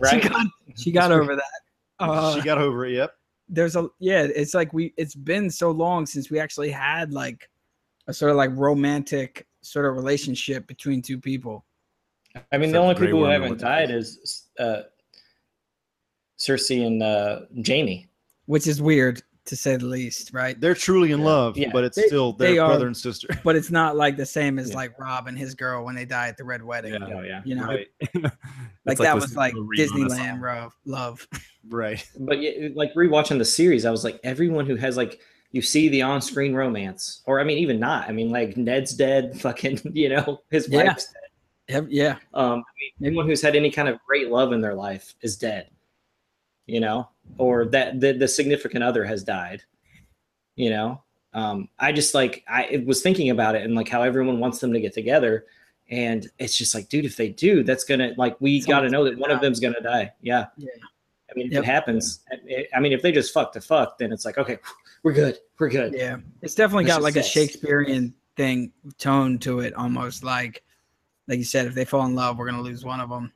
Right? 0.00 0.22
got 0.22 0.46
she 0.76 0.90
got 0.92 1.12
over 1.12 1.36
that. 1.36 1.44
Uh, 2.00 2.34
she 2.34 2.40
got 2.42 2.58
over 2.58 2.86
it. 2.86 2.92
Yep. 2.94 3.12
There's 3.48 3.76
a 3.76 3.88
yeah 3.98 4.22
it's 4.22 4.54
like 4.54 4.72
we 4.72 4.94
it's 4.96 5.14
been 5.14 5.50
so 5.50 5.70
long 5.70 6.06
since 6.06 6.30
we 6.30 6.38
actually 6.38 6.70
had 6.70 7.12
like 7.12 7.50
a 8.06 8.14
sort 8.14 8.30
of 8.30 8.36
like 8.36 8.50
romantic 8.54 9.46
sort 9.60 9.86
of 9.86 9.94
relationship 9.96 10.66
between 10.66 11.02
two 11.02 11.18
people. 11.18 11.64
I 12.34 12.58
mean, 12.58 12.70
Except 12.70 12.72
the 12.72 12.78
only 12.78 12.94
people 12.94 13.20
who 13.20 13.30
haven't 13.30 13.60
died 13.60 13.90
is 13.90 14.48
uh, 14.58 14.82
Cersei 16.38 16.86
and 16.86 17.02
uh, 17.02 17.40
Jaime. 17.66 18.08
which 18.46 18.66
is 18.66 18.82
weird 18.82 19.22
to 19.46 19.56
say 19.56 19.76
the 19.76 19.84
least 19.86 20.32
right 20.32 20.58
They're 20.60 20.74
truly 20.74 21.12
in 21.12 21.20
Yeah. 21.20 21.24
love, 21.26 21.56
Yeah. 21.58 21.70
but 21.72 21.84
it's 21.84 21.96
They- 21.96 22.06
still 22.06 22.32
they 22.32 22.54
their 22.54 22.62
are- 22.64 22.68
brother 22.68 22.86
and 22.86 22.96
sister. 22.96 23.28
but 23.44 23.56
it's 23.56 23.70
not 23.70 23.96
like 23.96 24.16
the 24.16 24.24
same 24.26 24.58
as 24.58 24.70
Yeah. 24.70 24.76
like 24.76 24.98
Robb 24.98 25.26
and 25.26 25.38
his 25.38 25.54
girl 25.54 25.84
when 25.84 25.94
they 25.94 26.04
die 26.06 26.28
at 26.28 26.36
the 26.36 26.44
red 26.44 26.62
wedding 26.62 26.94
Yeah. 26.94 27.08
Oh 27.14 27.22
yeah. 27.22 27.42
you 27.44 27.54
know 27.54 27.66
Right. 27.66 27.88
like 28.14 28.32
It's 28.86 29.00
that 29.00 29.14
was 29.14 29.36
like 29.36 29.54
a 29.54 29.60
read 29.60 29.90
on 29.90 30.02
a 30.02 30.04
disneyland 30.06 30.40
love 30.42 30.72
love 30.84 31.28
Right. 31.68 32.06
But 32.18 32.40
yeah, 32.40 32.68
like 32.74 32.92
rewatching 32.94 33.38
the 33.38 33.44
series, 33.44 33.84
I 33.86 33.90
was 33.90 34.04
like, 34.04 34.20
everyone 34.22 34.66
who 34.66 34.76
has 34.76 34.96
like 34.96 35.20
you 35.52 35.62
see 35.62 35.88
the 35.88 36.02
on-screen 36.02 36.52
romance, 36.52 37.22
or 37.26 37.38
I 37.40 37.44
mean, 37.44 37.58
even 37.58 37.78
not. 37.78 38.08
I 38.08 38.12
mean, 38.12 38.28
like 38.30 38.56
Ned's 38.56 38.92
dead, 38.92 39.40
fucking, 39.40 39.78
you 39.92 40.08
know, 40.08 40.42
his 40.50 40.68
Yeah. 40.68 40.84
wife's 40.88 41.06
dead. 41.68 41.86
Yeah 41.90 42.16
Um, 42.34 42.58
I 42.58 42.72
mean, 43.00 43.08
anyone 43.08 43.26
who's 43.26 43.40
had 43.40 43.54
any 43.56 43.70
kind 43.70 43.88
of 43.88 43.98
great 44.06 44.30
love 44.30 44.52
in 44.52 44.60
their 44.60 44.74
life 44.74 45.14
is 45.22 45.36
dead. 45.36 45.70
You 46.66 46.80
know, 46.80 47.08
or 47.38 47.66
that 47.66 48.00
the, 48.00 48.12
the 48.12 48.28
significant 48.28 48.82
other 48.84 49.04
has 49.04 49.22
died. 49.22 49.62
You 50.56 50.70
know, 50.70 51.02
um, 51.32 51.68
I 51.78 51.92
just 51.92 52.14
like 52.14 52.44
I 52.48 52.82
was 52.86 53.02
thinking 53.02 53.30
about 53.30 53.54
it 53.56 53.62
and 53.62 53.74
like 53.74 53.88
how 53.88 54.02
everyone 54.02 54.38
wants 54.40 54.60
them 54.60 54.72
to 54.72 54.80
get 54.80 54.92
together, 54.94 55.46
And 55.90 56.26
it's 56.38 56.56
just 56.56 56.74
like, 56.74 56.88
dude, 56.88 57.04
if 57.04 57.16
they 57.16 57.28
do, 57.28 57.62
that's 57.64 57.84
gonna 57.84 58.12
like 58.16 58.40
we 58.40 58.60
got 58.62 58.80
to 58.80 58.88
know 58.88 59.04
that 59.04 59.18
one 59.18 59.30
of 59.30 59.40
them's 59.40 59.60
gonna 59.60 59.80
die. 59.82 60.12
Yeah. 60.22 60.46
Yeah. 60.56 60.68
I 61.30 61.32
mean, 61.34 61.46
if 61.48 61.52
Yep. 61.54 61.62
it 61.62 61.66
happens, 61.66 62.20
I- 62.30 62.66
I 62.76 62.80
mean, 62.80 62.92
if 62.92 63.02
they 63.02 63.10
just 63.12 63.34
fuck 63.34 63.52
to 63.54 63.60
fuck, 63.60 63.98
then 63.98 64.12
it's 64.12 64.24
like, 64.24 64.38
okay, 64.38 64.58
we're 65.02 65.12
good, 65.12 65.38
we're 65.58 65.68
good. 65.70 65.92
Yeah, 65.94 66.18
it's 66.42 66.54
definitely 66.54 66.84
That's 66.84 66.96
got 66.98 67.02
like 67.02 67.16
a. 67.16 67.22
Shakespearean 67.22 68.14
thing 68.36 68.72
tone 68.98 69.38
to 69.40 69.60
it, 69.60 69.74
almost 69.74 70.22
like, 70.24 70.62
like 71.28 71.38
you 71.38 71.44
said, 71.44 71.66
if 71.66 71.74
they 71.74 71.84
fall 71.84 72.06
in 72.06 72.14
love, 72.14 72.38
we're 72.38 72.46
gonna 72.48 72.62
lose 72.62 72.84
one 72.84 73.00
of 73.00 73.10
them. 73.10 73.32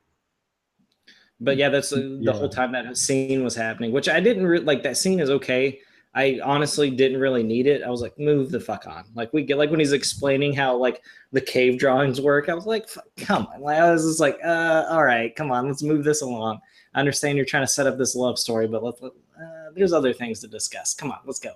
But 1.41 1.57
yeah, 1.57 1.69
that's 1.69 1.93
uh, 1.93 1.97
the 1.97 2.19
Yeah. 2.23 2.33
whole 2.33 2.49
time 2.49 2.73
that 2.73 2.97
scene 2.97 3.45
was 3.45 3.55
happening, 3.55 3.93
which 3.93 4.09
I 4.09 4.19
didn't 4.21 4.47
re- 4.47 4.59
like. 4.61 4.83
That 4.83 4.97
scene 4.97 5.21
is 5.21 5.31
okay. 5.31 5.81
I 6.15 6.41
honestly 6.43 6.91
didn't 6.91 7.21
really 7.21 7.45
need 7.45 7.67
it. 7.69 7.83
I 7.85 7.91
was 7.91 8.01
like, 8.01 8.19
move 8.19 8.51
the 8.51 8.59
fuck 8.59 8.87
on. 8.89 9.05
Like 9.15 9.33
we 9.33 9.45
get 9.45 9.57
like 9.59 9.71
when 9.71 9.79
he's 9.79 9.93
explaining 9.93 10.53
how 10.53 10.75
like 10.77 11.03
the 11.33 11.41
cave 11.41 11.79
drawings 11.79 12.21
work. 12.21 12.49
I 12.49 12.55
was 12.55 12.67
like, 12.67 12.89
come 13.19 13.47
on. 13.55 13.61
Like 13.61 13.79
I 13.79 13.93
was 13.93 14.05
just 14.05 14.19
like, 14.19 14.39
uh, 14.45 14.87
all 14.91 15.05
right, 15.05 15.35
come 15.37 15.53
on, 15.53 15.69
let's 15.69 15.83
move 15.83 16.03
this 16.03 16.23
along. 16.23 16.59
I 16.95 17.01
understand 17.01 17.37
you're 17.37 17.45
trying 17.47 17.63
to 17.63 17.69
set 17.73 17.87
up 17.87 17.99
this 17.99 18.17
love 18.17 18.39
story, 18.39 18.67
but 18.67 18.83
let, 18.83 19.01
let- 19.03 19.13
uh, 19.41 19.71
there's 19.77 19.93
other 19.93 20.13
things 20.13 20.41
to 20.41 20.49
discuss. 20.49 20.93
Come 20.95 21.13
on, 21.13 21.19
let's 21.25 21.39
go. 21.39 21.51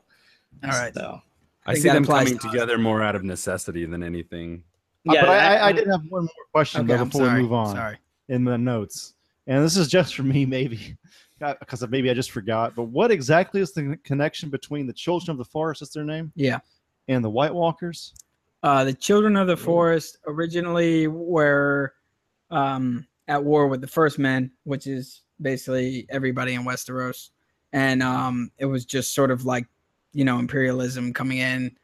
All 0.62 0.70
right. 0.70 0.95
So 0.95 1.20
I 1.66 1.72
think 1.72 1.83
see 1.83 1.89
them 1.89 2.05
coming 2.05 2.39
to 2.39 2.47
us. 2.47 2.53
together 2.53 2.78
more 2.78 3.03
out 3.03 3.16
of 3.16 3.24
necessity 3.24 3.85
than 3.87 4.05
anything. 4.05 4.62
Uh, 5.09 5.14
yeah, 5.14 5.20
but 5.22 5.30
I, 5.30 5.35
I, 5.35 5.55
I 5.57 5.66
I- 5.68 5.72
did 5.72 5.89
have 5.89 6.03
one 6.09 6.22
more 6.24 6.30
question 6.53 6.89
Okay, 6.89 7.03
before 7.03 7.22
sorry. 7.26 7.37
we 7.39 7.43
move 7.43 7.53
on 7.55 7.74
Sorry. 7.74 7.97
in 8.28 8.45
the 8.45 8.57
notes, 8.57 9.14
and 9.47 9.64
this 9.64 9.76
is 9.76 9.88
just 9.88 10.14
for 10.14 10.22
me, 10.22 10.45
maybe 10.47 10.97
because 11.61 11.86
maybe 11.88 12.09
I 12.11 12.14
just 12.14 12.30
forgot. 12.30 12.74
But 12.74 12.84
what 12.84 13.11
exactly 13.11 13.61
is 13.61 13.72
the 13.72 13.99
connection 14.05 14.49
between 14.49 14.86
the 14.86 14.93
Children 14.93 15.32
of 15.32 15.38
the 15.38 15.45
Forest? 15.45 15.80
That's 15.80 15.93
their 15.93 16.05
name, 16.05 16.32
Yeah. 16.36 16.61
and 17.09 17.24
the 17.24 17.30
White 17.30 17.53
Walkers? 17.55 18.14
Uh, 18.62 18.84
the 18.84 18.95
Children 18.95 19.36
of 19.36 19.49
the 19.49 19.57
Forest 19.57 20.18
originally 20.26 21.09
were 21.09 21.95
um, 22.51 23.07
at 23.28 23.43
war 23.43 23.66
with 23.66 23.80
the 23.80 23.88
First 23.88 24.18
Men, 24.20 24.53
which 24.64 24.86
is 24.86 25.22
basically 25.40 26.07
everybody 26.11 26.55
in 26.55 26.62
Westeros, 26.62 27.30
and 27.72 28.03
um, 28.03 28.53
it 28.59 28.66
was 28.66 28.84
just 28.84 29.14
sort 29.14 29.30
of 29.32 29.45
like, 29.45 29.66
you 30.12 30.24
know, 30.24 30.38
imperialism 30.38 31.12
coming 31.12 31.38
in, 31.38 31.76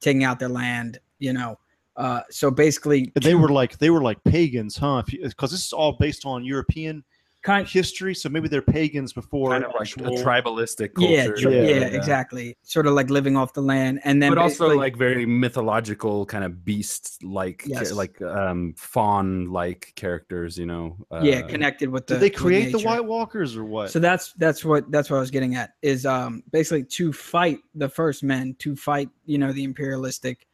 taking 0.00 0.24
out 0.24 0.38
their 0.38 0.48
land. 0.48 0.98
You 1.18 1.34
know, 1.34 1.58
uh, 1.96 2.20
so 2.30 2.50
basically, 2.50 3.12
They 3.20 3.34
were 3.34 3.50
like 3.50 3.78
they 3.78 3.90
were 3.90 4.02
like 4.02 4.22
pagans, 4.24 4.76
huh? 4.76 5.02
Because 5.10 5.50
this 5.50 5.64
is 5.66 5.72
all 5.72 5.92
based 5.98 6.24
on 6.24 6.44
European 6.44 7.04
kind. 7.42 7.66
history, 7.68 8.14
so 8.14 8.28
maybe 8.28 8.48
they're 8.48 8.62
pagans 8.62 9.12
before. 9.12 9.50
Kind 9.50 9.64
of 9.64 9.72
like 9.78 9.80
a 9.80 10.06
actual- 10.06 10.16
tribalistic 10.24 10.90
Yeah, 10.96 11.26
culture. 11.26 11.50
yeah, 11.50 11.62
Yeah, 11.62 11.78
yeah. 11.80 11.84
exactly. 11.86 12.56
Sort 12.62 12.86
of 12.86 12.94
like 12.94 13.10
living 13.10 13.36
off 13.36 13.52
the 13.52 13.60
land, 13.60 14.00
and 14.04 14.22
then 14.22 14.30
but 14.30 14.38
also 14.38 14.68
like 14.74 14.96
very 14.96 15.26
mythological 15.26 16.24
kind 16.24 16.44
of 16.44 16.64
beast 16.64 17.22
like 17.22 17.64
Yes. 17.66 17.92
like 17.92 18.20
um 18.22 18.72
fawn 18.78 19.46
like 19.50 19.92
characters 19.94 20.56
you 20.56 20.66
know 20.66 20.96
uh, 21.10 21.20
yeah, 21.22 21.42
connected 21.42 21.90
with 21.90 22.06
the. 22.06 22.14
Did 22.14 22.20
they 22.22 22.30
create 22.30 22.72
the. 22.72 22.78
White 22.78 23.04
Walkers 23.04 23.54
or 23.56 23.64
what? 23.64 23.90
So 23.90 23.98
that's 23.98 24.32
that's 24.34 24.64
what 24.64 24.90
that's 24.90 25.10
what 25.10 25.18
I 25.18 25.20
was 25.20 25.30
getting 25.30 25.56
at 25.56 25.72
is 25.82 26.06
um 26.06 26.42
basically 26.52 26.84
to 26.84 27.12
fight 27.12 27.58
the 27.74 27.88
first 27.88 28.22
men 28.22 28.54
to 28.60 28.74
fight 28.76 29.10
you 29.26 29.36
know 29.36 29.52
the 29.52 29.64
imperialistic 29.64 30.46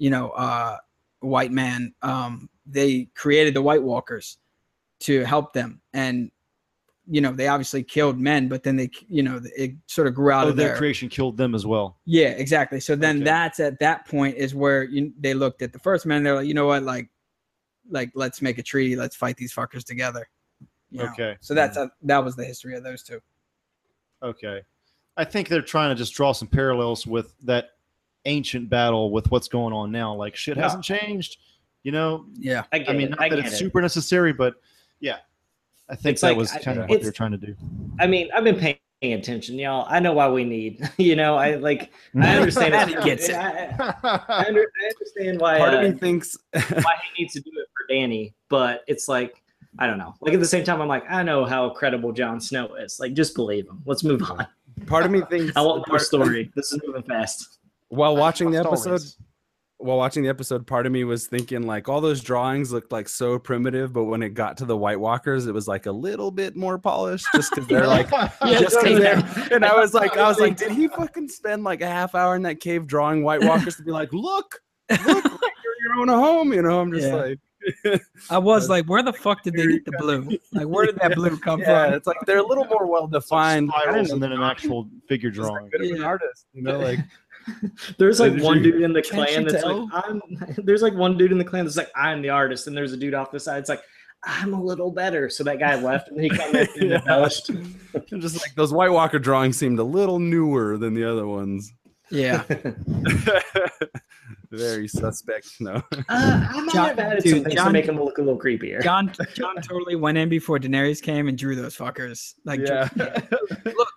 you 0.00 0.10
know 0.10 0.30
uh 0.30 0.76
white 1.20 1.52
man 1.52 1.94
um 2.02 2.48
they 2.66 3.08
created 3.14 3.54
the 3.54 3.62
White 3.62 3.82
Walkers 3.82 4.38
to 5.00 5.24
help 5.24 5.52
them 5.52 5.80
and 5.92 6.30
you 7.08 7.20
know 7.20 7.32
they 7.32 7.48
obviously 7.48 7.82
killed 7.82 8.18
men 8.18 8.48
but 8.48 8.62
then 8.62 8.76
they 8.76 8.90
you 9.08 9.22
know 9.22 9.40
it 9.56 9.72
sort 9.86 10.06
of 10.06 10.14
grew 10.14 10.30
out 10.30 10.46
oh, 10.46 10.50
of 10.50 10.56
their 10.56 10.76
creation 10.76 11.08
killed 11.08 11.36
them 11.36 11.54
as 11.54 11.66
well. 11.66 11.98
yeah 12.04 12.28
exactly 12.28 12.80
so 12.80 12.96
then 12.96 13.16
Okay. 13.16 13.24
that's 13.24 13.60
at 13.60 13.78
that 13.80 14.06
point 14.06 14.36
is 14.36 14.54
where 14.54 14.84
you, 14.84 15.12
they 15.18 15.34
looked 15.34 15.62
at 15.62 15.72
the 15.72 15.78
first 15.78 16.06
men 16.06 16.22
they're 16.22 16.36
like 16.36 16.46
you 16.46 16.54
know 16.54 16.66
what 16.66 16.82
like 16.82 17.08
like 17.90 18.10
let's 18.14 18.40
make 18.40 18.58
a 18.58 18.62
treaty 18.62 18.96
let's 18.96 19.16
fight 19.16 19.36
these 19.36 19.52
fuckers 19.52 19.84
together 19.84 20.28
you 20.90 20.98
know? 20.98 21.10
Okay. 21.10 21.36
so 21.40 21.54
that's 21.54 21.76
uh, 21.76 21.88
that 22.02 22.24
was 22.24 22.36
the 22.36 22.44
history 22.44 22.76
of 22.76 22.82
those 22.82 23.02
two 23.02 23.20
Okay. 24.22 24.62
I 25.16 25.24
think 25.24 25.48
they're 25.48 25.62
trying 25.62 25.90
to 25.90 25.94
just 25.94 26.14
draw 26.14 26.32
some 26.32 26.48
parallels 26.48 27.06
with 27.06 27.34
that 27.44 27.70
ancient 28.24 28.68
battle 28.68 29.10
with 29.10 29.30
what's 29.30 29.48
going 29.48 29.72
on 29.72 29.90
now. 29.90 30.14
Like 30.14 30.36
shit 30.36 30.56
Yeah. 30.56 30.64
hasn't 30.64 30.84
changed, 30.84 31.38
you 31.82 31.92
know. 31.92 32.26
yeah 32.38 32.64
I 32.72 32.78
get 32.80 32.90
I 32.90 32.92
mean, 32.92 33.08
it. 33.08 33.10
not 33.10 33.20
I 33.22 33.28
that 33.28 33.36
get 33.36 33.44
it's 33.46 33.54
it. 33.54 33.58
super 33.58 33.80
necessary, 33.80 34.32
but 34.32 34.54
yeah, 35.00 35.16
I 35.88 35.94
think 35.96 36.14
It's 36.14 36.20
that 36.22 36.28
like- 36.28 36.36
was 36.36 36.52
I- 36.52 36.58
kind 36.60 36.78
of 36.80 36.88
what 36.88 37.02
they're 37.02 37.12
trying 37.12 37.32
to 37.32 37.38
do. 37.38 37.54
I 37.98 38.06
mean, 38.06 38.28
I've 38.34 38.44
been 38.44 38.56
paying 38.58 38.76
attention, 39.02 39.58
y'all. 39.58 39.86
I 39.88 39.98
know 39.98 40.12
why 40.12 40.28
we 40.28 40.44
need. 40.44 40.86
You 40.98 41.16
know, 41.16 41.36
I 41.36 41.54
like. 41.56 41.90
I 42.20 42.36
understand. 42.36 42.72
Maddie 42.72 42.92
it's- 42.92 43.04
gets 43.06 43.28
it. 43.30 43.34
I, 43.36 43.94
I, 44.28 44.44
under, 44.46 44.60
I 44.60 44.86
understand 44.94 45.40
why. 45.40 45.58
part 45.58 45.74
uh, 45.74 45.78
of 45.78 45.92
me 45.94 45.98
thinks 45.98 46.36
why 46.52 46.94
he 47.16 47.22
needs 47.22 47.32
to 47.34 47.40
do 47.40 47.50
it 47.56 47.66
for 47.74 47.86
Danny, 47.92 48.34
but 48.50 48.84
it's 48.86 49.08
like 49.08 49.42
I 49.78 49.86
don't 49.86 49.98
know. 49.98 50.14
Like 50.20 50.34
at 50.34 50.40
the 50.40 50.46
same 50.46 50.64
time, 50.64 50.82
I'm 50.82 50.88
like, 50.88 51.04
I 51.10 51.22
know 51.22 51.44
how 51.46 51.70
credible 51.70 52.12
Jon 52.12 52.40
Snow 52.40 52.74
is. 52.74 52.98
Like, 53.00 53.14
just 53.14 53.34
believe 53.34 53.66
him. 53.68 53.82
Let's 53.86 54.02
move 54.04 54.20
on. 54.22 54.46
part 54.86 55.04
of 55.06 55.10
me 55.12 55.22
thinks 55.30 55.56
I 55.56 55.60
want 55.62 55.86
more 55.88 55.98
story. 56.00 56.50
This 56.56 56.72
is 56.72 56.80
moving 56.86 57.02
fast. 57.04 57.58
While 57.90 58.16
watching 58.16 58.50
the 58.50 58.58
episode 58.58 58.90
Wars. 58.90 59.18
while 59.78 59.96
watching 59.98 60.22
the 60.22 60.28
episode 60.28 60.66
part 60.66 60.84
of 60.86 60.92
me 60.92 61.04
was 61.04 61.26
thinking 61.26 61.62
like 61.66 61.88
all 61.88 62.00
those 62.00 62.22
drawings 62.22 62.72
looked 62.72 62.92
like 62.92 63.08
so 63.08 63.38
primitive 63.38 63.92
but 63.92 64.04
when 64.04 64.22
it 64.22 64.30
got 64.30 64.56
to 64.56 64.64
the 64.64 64.76
white 64.76 64.98
walkers 65.00 65.46
it 65.46 65.52
was 65.54 65.66
like 65.68 65.86
a 65.86 65.92
little 65.92 66.30
bit 66.30 66.54
more 66.56 66.78
polished 66.78 67.26
just 67.34 67.50
because 67.54 67.66
they're 67.68 67.86
like 67.86 68.08
just 68.46 68.76
'cause 68.80 68.98
they're 68.98 69.22
and 69.52 69.64
i 69.64 69.74
was 69.74 69.92
like 69.94 70.16
i 70.16 70.26
was 70.28 70.38
like 70.40 70.56
did 70.56 70.70
he 70.72 70.86
fucking 70.88 71.28
spend 71.28 71.64
like 71.64 71.80
a 71.82 71.86
half 71.88 72.14
hour 72.14 72.34
in 72.36 72.42
that 72.42 72.60
cave 72.60 72.86
drawing 72.86 73.22
white 73.24 73.42
walkers 73.44 73.76
to 73.76 73.82
be 73.82 73.90
like 73.90 74.12
look 74.12 74.60
look 74.90 75.04
like 75.06 75.24
you're 75.64 75.94
your 75.94 76.00
own 76.00 76.08
home 76.08 76.52
you 76.52 76.62
know 76.62 76.80
i'm 76.80 76.92
just 76.92 77.06
Yeah. 77.08 77.14
like 77.14 77.38
I 78.30 78.38
was 78.38 78.68
like, 78.74 78.86
where 78.86 79.02
the 79.02 79.12
fuck 79.12 79.42
did 79.42 79.52
they 79.52 79.66
get 79.66 79.84
the 79.84 79.92
blue? 79.98 80.26
Like, 80.50 80.66
where 80.66 80.86
did 80.86 80.96
that 80.96 81.14
blue 81.14 81.36
come 81.36 81.60
yeah 81.60 81.84
from? 81.84 81.92
it's 81.94 82.06
like 82.06 82.16
they're 82.24 82.38
a 82.38 82.42
little 82.46 82.64
more 82.64 82.86
well 82.86 83.06
defined 83.06 83.68
spirals 83.68 84.12
and 84.12 84.22
then 84.22 84.32
an 84.32 84.40
actual 84.42 84.88
figure 85.06 85.30
drawing. 85.30 85.68
bit 85.70 85.82
of 85.82 85.98
an 85.98 86.02
artist 86.02 86.46
you 86.54 86.62
know 86.62 86.78
like 86.78 86.98
There's 87.98 88.20
like 88.20 88.34
Did 88.34 88.42
one 88.42 88.58
you- 88.62 88.72
dude 88.72 88.82
in 88.82 88.92
the 88.92 89.02
clan 89.02 89.44
that's 89.44 89.62
tell? 89.62 89.84
like, 89.92 90.04
I'm. 90.08 90.20
There's 90.64 90.82
like 90.82 90.94
one 90.94 91.16
dude 91.16 91.32
in 91.32 91.38
the 91.38 91.44
clan 91.44 91.64
that's 91.64 91.76
like, 91.76 91.90
I'm 91.94 92.22
the 92.22 92.30
artist, 92.30 92.66
and 92.66 92.76
there's 92.76 92.92
a 92.92 92.96
dude 92.96 93.14
off 93.14 93.30
the 93.30 93.40
side. 93.40 93.58
It's 93.58 93.68
like, 93.68 93.82
I'm 94.24 94.52
a 94.52 94.62
little 94.62 94.90
better. 94.90 95.30
So 95.30 95.42
that 95.44 95.58
guy 95.58 95.74
left, 95.80 96.08
and 96.08 96.20
he 96.20 96.28
came 96.28 96.54
in 96.54 96.68
and 96.80 96.82
Yeah. 96.90 96.98
embellished. 96.98 97.50
Just 98.08 98.36
like 98.40 98.54
those 98.54 98.72
white 98.72 98.90
walker 98.92 99.18
drawings 99.18 99.56
seemed 99.56 99.78
a 99.78 99.84
little 99.84 100.18
newer 100.18 100.76
than 100.76 100.94
the 100.94 101.04
other 101.04 101.26
ones 101.26 101.72
Yeah, 102.10 102.42
very 104.52 104.88
suspect 104.88 105.48
no 105.60 105.74
Uh, 105.74 105.80
I 106.08 106.60
might 106.60 106.72
John- 106.74 106.88
have 106.88 106.98
added 106.98 107.22
dude, 107.22 107.34
some 107.36 107.44
things 107.44 107.62
to 107.62 107.70
make 107.70 107.86
him 107.86 107.96
look 108.02 108.18
a 108.18 108.22
little 108.22 108.38
creepier. 108.38 108.82
John 108.82 109.12
John 109.34 109.56
totally 109.62 109.96
went 109.96 110.18
in 110.18 110.28
before 110.28 110.58
Daenerys 110.58 111.00
came 111.02 111.28
and 111.28 111.38
drew 111.38 111.54
those 111.56 111.76
fuckers. 111.76 112.34
Like, 112.44 112.60
yeah 112.60 112.88
look, 112.96 113.88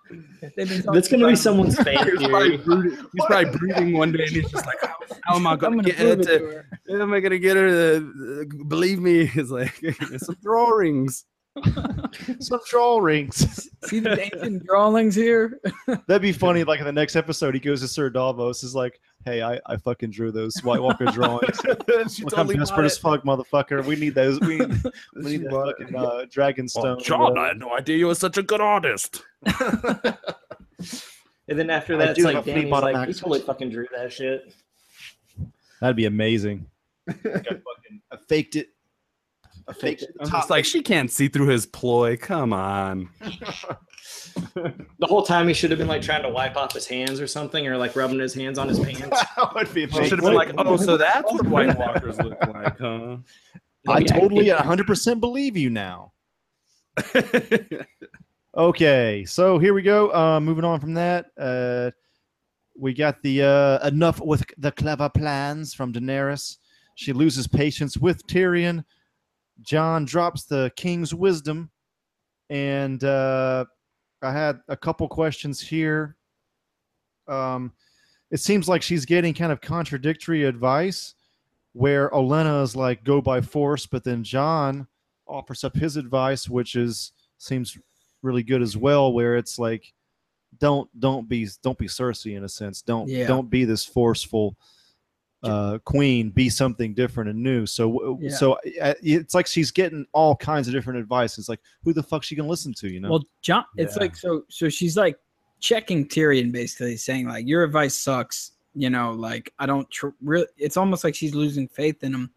they've 0.56 0.68
been 0.68 0.82
That's 0.92 1.08
gonna 1.08 1.28
be 1.28 1.36
someone's 1.36 1.76
fate 1.80 1.98
He's 1.98 2.28
probably, 2.28 2.50
theory. 2.50 2.56
brooding, 2.58 2.90
he's 3.12 3.24
probably 3.26 3.58
brooding 3.58 3.92
one 3.94 4.12
day 4.12 4.24
and 4.24 4.32
he's 4.32 4.50
just 4.50 4.66
like, 4.66 4.80
how, 4.80 4.94
how 5.24 5.36
am 5.36 5.46
I 5.46 5.56
going 5.56 5.82
to 5.82 5.92
gonna 5.92 5.96
get 5.96 5.98
her 5.98 6.16
to, 6.16 6.38
to 6.38 6.44
her. 6.44 6.66
how 6.88 7.02
am 7.02 7.12
I 7.12 7.20
going 7.20 7.32
to 7.32 7.38
get 7.38 7.56
her 7.56 7.68
to 8.00 8.40
uh, 8.42 8.64
believe 8.68 9.00
me? 9.00 9.30
It's 9.34 9.50
like, 9.50 9.74
some 10.18 10.36
drawings. 10.42 11.24
Some 12.40 12.60
drawings. 12.68 13.68
See 13.84 14.00
the 14.00 14.20
ancient 14.20 14.64
drawings 14.66 15.14
here? 15.14 15.60
That'd 16.06 16.22
be 16.22 16.32
funny. 16.32 16.64
Like 16.64 16.80
in 16.80 16.86
the 16.86 16.92
next 16.92 17.16
episode, 17.16 17.54
he 17.54 17.60
goes 17.60 17.80
to 17.80 17.88
Sir 17.88 18.10
Davos. 18.10 18.62
Is 18.64 18.74
like, 18.74 19.00
"Hey, 19.24 19.42
I, 19.42 19.60
I 19.66 19.76
fucking 19.76 20.10
drew 20.10 20.30
those 20.30 20.56
White 20.62 20.82
Walker 20.86 21.06
drawings. 21.06 21.60
she 22.14 22.24
Look, 22.24 22.36
I'm 22.36 22.46
desperate 22.48 22.84
as 22.84 22.98
fuck, 22.98 23.22
motherfucker. 23.24 23.84
We 23.84 23.96
need 23.96 24.14
those. 24.14 24.40
We 24.40 24.58
need, 24.58 24.68
we 25.14 25.22
need 25.22 25.44
that 25.44 25.74
fucking 25.78 25.96
uh, 25.96 26.26
dragon 26.30 26.68
Oh. 26.76 26.98
John, 27.00 27.38
I 27.38 27.48
had 27.48 27.58
no 27.58 27.74
idea 27.76 27.96
you 27.96 28.06
were 28.08 28.14
such 28.14 28.38
a 28.38 28.42
good 28.42 28.60
artist. 28.60 29.22
And 31.46 31.58
then 31.58 31.70
after 31.70 31.94
I 31.94 31.98
that, 31.98 32.08
it's 32.10 32.24
like 32.24 32.36
have 32.36 32.44
Danny's 32.44 32.70
bottom 32.70 32.92
like, 32.92 33.08
he 33.08 33.14
totally 33.14 33.40
fucking 33.40 33.70
drew 33.70 33.86
that 33.94 34.12
shit. 34.12 34.54
That'd 35.80 35.96
be 35.96 36.06
amazing. 36.06 36.66
Like 37.06 37.26
I 37.26 37.40
fucking 37.42 38.00
I 38.10 38.16
faked 38.28 38.56
it. 38.56 38.68
I 39.68 39.72
faked 39.72 40.02
it. 40.02 40.14
I'm 40.20 40.30
just 40.30 40.50
like, 40.50 40.64
she 40.64 40.82
can't 40.82 41.10
see 41.10 41.28
through 41.28 41.48
his 41.48 41.66
ploy. 41.66 42.16
Come 42.16 42.52
on. 42.52 43.10
The 44.98 45.06
whole 45.06 45.22
time 45.22 45.48
he 45.48 45.54
should 45.54 45.70
have 45.70 45.78
been 45.78 45.88
like 45.88 46.02
trying 46.02 46.22
to 46.22 46.28
wipe 46.28 46.56
off 46.56 46.72
his 46.72 46.86
hands 46.86 47.20
or 47.20 47.26
something, 47.26 47.66
or 47.66 47.76
like 47.76 47.94
rubbing 47.96 48.18
his 48.18 48.32
hands 48.34 48.58
on 48.58 48.68
his 48.68 48.78
pants. 48.78 49.00
that 49.36 49.52
would 49.54 49.72
be 49.74 49.82
She 49.82 49.86
amazing. 49.86 50.04
should 50.08 50.18
have 50.18 50.24
been 50.24 50.34
like, 50.34 50.52
oh, 50.58 50.76
so 50.76 50.96
that's 50.96 51.30
what 51.32 51.46
White 51.46 51.76
Walkers 51.78 52.18
look 52.20 52.38
like, 52.46 52.78
huh? 52.78 53.16
I 53.88 53.98
Yeah. 53.98 54.06
totally 54.06 54.46
100% 54.46 55.20
believe 55.20 55.56
you 55.56 55.70
now. 55.70 56.12
Okay, 58.56 59.24
so 59.26 59.58
here 59.58 59.74
we 59.74 59.82
go. 59.82 60.14
Uh, 60.14 60.38
moving 60.40 60.64
on 60.64 60.78
from 60.78 60.94
that, 60.94 61.26
uh, 61.36 61.90
we 62.78 62.94
got 62.94 63.20
the 63.22 63.42
uh, 63.42 63.86
enough 63.88 64.20
with 64.20 64.44
the 64.58 64.70
clever 64.70 65.08
plans 65.08 65.74
from 65.74 65.92
Daenerys. 65.92 66.58
She 66.94 67.12
loses 67.12 67.48
patience 67.48 67.96
with 67.96 68.24
Tyrion. 68.28 68.84
John 69.60 70.04
drops 70.04 70.44
the 70.44 70.70
king's 70.76 71.12
wisdom, 71.12 71.70
and 72.48 73.02
uh, 73.02 73.64
I 74.24 74.32
had 74.32 74.60
a 74.68 74.76
couple 74.76 75.06
questions 75.08 75.60
here. 75.60 76.16
Um, 77.28 77.72
it 78.30 78.40
seems 78.40 78.68
like 78.68 78.82
she's 78.82 79.04
getting 79.04 79.34
kind 79.34 79.52
of 79.52 79.60
contradictory 79.60 80.44
advice. 80.44 81.14
where 81.76 82.08
Olenna 82.10 82.62
is 82.62 82.76
like 82.76 83.02
go 83.02 83.20
by 83.20 83.40
force, 83.40 83.84
but 83.84 84.04
then 84.04 84.22
John 84.22 84.86
offers 85.26 85.64
up 85.64 85.74
his 85.74 85.96
advice, 85.96 86.48
which 86.48 86.76
is 86.76 87.10
seems 87.38 87.76
really 88.22 88.44
good 88.44 88.62
as 88.62 88.76
well, 88.76 89.12
where 89.12 89.36
it's 89.36 89.58
like 89.58 89.92
don't 90.60 90.88
don't 91.00 91.28
be 91.28 91.48
don't 91.64 91.76
be 91.76 91.86
Cersei 91.88 92.36
in 92.36 92.44
a 92.44 92.48
sense. 92.48 92.80
Don't 92.80 93.08
Yeah. 93.08 93.26
don't 93.26 93.50
be 93.50 93.64
this 93.64 93.84
forceful 93.84 94.56
uh, 95.44 95.78
queen. 95.84 96.30
Be 96.30 96.48
something 96.48 96.94
different 96.94 97.30
and 97.30 97.42
new. 97.42 97.66
So 97.66 98.18
Yeah. 98.20 98.30
so 98.30 98.52
uh, 98.80 98.94
it's 99.02 99.34
like 99.34 99.46
she's 99.46 99.70
getting 99.70 100.06
all 100.12 100.34
kinds 100.36 100.66
of 100.68 100.74
different 100.74 100.98
advice. 100.98 101.38
It's 101.38 101.48
like 101.48 101.60
who 101.82 101.92
the 101.92 102.02
fuck 102.02 102.22
she 102.22 102.34
gonna 102.34 102.48
listen 102.48 102.72
to? 102.74 102.88
You 102.88 103.00
know? 103.00 103.10
Well, 103.10 103.24
John, 103.42 103.64
it's 103.76 103.96
Yeah. 103.96 104.02
like 104.02 104.16
so. 104.16 104.44
So 104.48 104.68
she's 104.68 104.96
like 104.96 105.18
checking 105.60 106.06
Tyrion, 106.08 106.50
basically 106.52 106.96
saying 106.96 107.26
like, 107.28 107.46
"Your 107.46 107.62
advice 107.64 107.94
sucks." 107.94 108.52
You 108.74 108.90
know, 108.90 109.12
like 109.12 109.52
I 109.58 109.66
don't 109.66 109.88
tr- 109.90 110.08
really. 110.20 110.46
It's 110.56 110.76
almost 110.76 111.04
like 111.04 111.14
she's 111.14 111.34
losing 111.34 111.68
faith 111.68 112.02
in 112.02 112.12
him. 112.12 112.30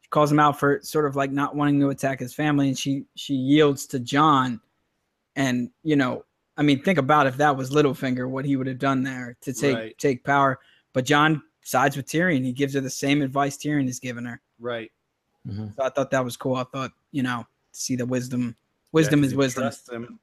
She 0.00 0.08
calls 0.08 0.32
him 0.32 0.38
out 0.40 0.58
for 0.58 0.80
sort 0.82 1.04
of 1.04 1.14
like 1.14 1.30
not 1.30 1.54
wanting 1.54 1.78
to 1.80 1.90
attack 1.90 2.20
his 2.20 2.32
family, 2.32 2.68
and 2.68 2.78
she 2.78 3.04
she 3.16 3.34
yields 3.34 3.86
to 3.88 4.00
John. 4.00 4.60
And 5.36 5.70
you 5.82 5.94
know, 5.96 6.24
I 6.56 6.62
mean, 6.62 6.82
think 6.82 6.98
about 6.98 7.26
if 7.26 7.36
that 7.36 7.54
was 7.56 7.70
Littlefinger, 7.70 8.28
what 8.30 8.44
he 8.46 8.56
would 8.56 8.66
have 8.66 8.78
done 8.78 9.02
there 9.02 9.36
to 9.42 9.52
take 9.52 9.76
Right. 9.76 9.98
take 9.98 10.24
power. 10.24 10.58
But 10.94 11.04
John 11.04 11.42
sides 11.68 11.96
with 11.96 12.06
Tyrion. 12.06 12.44
He 12.44 12.52
gives 12.52 12.74
her 12.74 12.80
the 12.80 12.88
same 12.90 13.20
advice 13.22 13.56
Tyrion 13.56 13.86
has 13.86 13.98
given 14.00 14.24
her. 14.24 14.40
right. 14.58 14.90
Mhm. 15.46 15.74
So 15.76 15.82
I 15.82 15.88
thought 15.90 16.10
that 16.10 16.24
was 16.24 16.36
cool. 16.36 16.56
I 16.56 16.64
thought, 16.64 16.90
you 17.12 17.22
know, 17.22 17.46
see 17.72 17.96
the 17.96 18.04
wisdom. 18.04 18.54
Wisdom 18.92 19.20
Yeah, 19.20 19.26
is 19.26 19.34
wisdom. 19.34 19.62
trust 19.62 19.90
him. 19.90 20.18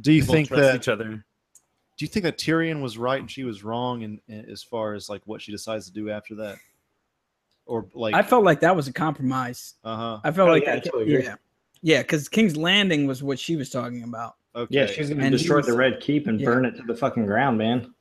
Do 0.00 0.12
you 0.12 0.20
People 0.22 0.34
think 0.34 0.48
trust 0.48 0.62
that 0.62 0.74
each 0.76 0.88
other? 0.88 1.04
do 1.04 2.04
you 2.04 2.08
think 2.08 2.24
that 2.24 2.36
Tyrion 2.38 2.82
was 2.82 2.98
right 2.98 3.20
and 3.20 3.30
she 3.30 3.44
was 3.44 3.62
wrong 3.62 4.02
in, 4.02 4.20
in 4.28 4.50
as 4.50 4.62
far 4.62 4.94
as 4.94 5.08
like 5.08 5.22
what 5.26 5.40
she 5.40 5.52
decides 5.52 5.86
to 5.86 5.92
do 5.92 6.10
after 6.10 6.34
that? 6.34 6.56
Or 7.66 7.86
like 7.94 8.14
I 8.14 8.22
felt 8.22 8.44
like 8.44 8.60
that 8.60 8.74
was 8.74 8.88
a 8.88 8.92
compromise. 8.92 9.74
uh-huh. 9.84 10.20
I 10.24 10.30
felt 10.32 10.48
Oh, 10.48 10.52
like 10.52 10.64
yeah, 10.64 10.74
that, 10.74 10.84
totally 10.84 11.04
agree. 11.14 11.24
yeah, 11.24 11.34
yeah, 11.82 12.02
because 12.02 12.28
King's 12.28 12.56
Landing 12.56 13.06
was 13.06 13.22
what 13.22 13.38
she 13.38 13.56
was 13.56 13.70
talking 13.70 14.02
about. 14.02 14.34
Okay. 14.56 14.74
Yeah, 14.74 14.86
she's 14.86 15.08
gonna 15.08 15.22
And 15.22 15.32
destroy 15.32 15.58
was- 15.58 15.66
the 15.66 15.76
Red 15.76 16.00
Keep 16.00 16.26
and 16.26 16.40
yeah. 16.40 16.46
burn 16.46 16.64
it 16.66 16.76
to 16.76 16.82
the 16.82 16.96
fucking 16.96 17.24
ground, 17.24 17.56
man. 17.56 17.94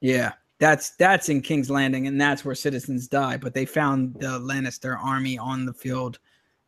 Yeah, 0.00 0.32
that's 0.58 0.90
that's 0.90 1.28
in 1.28 1.40
King's 1.40 1.70
Landing, 1.70 2.06
and 2.06 2.20
that's 2.20 2.44
where 2.44 2.54
citizens 2.54 3.06
die. 3.08 3.36
But 3.36 3.54
they 3.54 3.64
found 3.64 4.14
the 4.14 4.38
Lannister 4.40 4.96
army 5.02 5.38
on 5.38 5.64
the 5.66 5.72
field, 5.72 6.18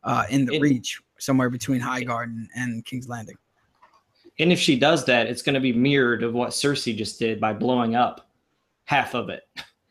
uh, 0.03 0.25
in 0.29 0.45
the 0.45 0.55
It- 0.55 0.61
Reach, 0.61 1.01
somewhere 1.17 1.49
between 1.49 1.81
Highgarden 1.81 2.47
and 2.55 2.83
King's 2.85 3.07
Landing. 3.09 3.35
And 4.39 4.51
if 4.51 4.59
she 4.59 4.79
does 4.79 5.05
that, 5.05 5.27
it's 5.27 5.41
gonna 5.41 5.59
be 5.59 5.73
mirrored 5.73 6.23
of 6.23 6.33
what 6.33 6.49
Cersei 6.51 6.95
just 6.95 7.19
did 7.19 7.39
by 7.39 7.53
blowing 7.53 7.95
up 7.95 8.29
half 8.85 9.13
of 9.13 9.29
it. 9.29 9.43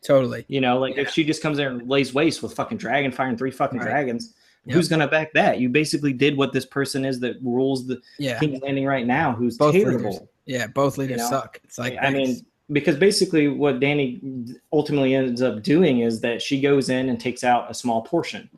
Totally. 0.03 0.45
You 0.49 0.61
know, 0.61 0.79
like 0.79 0.95
Yeah. 0.95 1.03
if 1.03 1.11
she 1.11 1.23
just 1.23 1.41
comes 1.43 1.57
there 1.57 1.69
and 1.69 1.87
lays 1.87 2.13
waste 2.13 2.41
with 2.41 2.53
fucking 2.53 2.79
dragon 2.79 3.11
fire 3.11 3.27
and 3.27 3.37
three 3.37 3.51
fucking 3.51 3.79
Right. 3.79 3.87
dragons, 3.87 4.33
Yep. 4.65 4.75
who's 4.75 4.87
gonna 4.89 5.07
back 5.07 5.31
that? 5.33 5.59
You 5.59 5.69
basically 5.69 6.11
did 6.11 6.35
what 6.35 6.51
this 6.53 6.65
person 6.65 7.05
is 7.05 7.19
that 7.19 7.37
rules 7.41 7.85
the 7.87 8.01
Yeah, 8.17 8.39
King's 8.39 8.61
Landing 8.61 8.85
right 8.85 9.05
now, 9.05 9.31
who's 9.31 9.57
Both 9.57 9.75
terrible. 9.75 10.11
leaders. 10.11 10.27
yeah. 10.45 10.67
Both 10.67 10.97
leaders 10.97 11.19
know? 11.19 11.29
suck. 11.29 11.59
It's 11.63 11.77
like 11.77 11.95
I 12.01 12.09
mean. 12.09 12.43
Because 12.71 12.95
basically 12.95 13.47
what 13.47 13.79
Dany 13.79 14.55
ultimately 14.71 15.15
ends 15.15 15.41
up 15.41 15.61
doing 15.63 15.99
is 15.99 16.21
that 16.21 16.41
she 16.41 16.61
goes 16.61 16.89
in 16.89 17.09
and 17.09 17.19
takes 17.19 17.43
out 17.43 17.69
a 17.69 17.73
small 17.73 18.01
portion. 18.01 18.49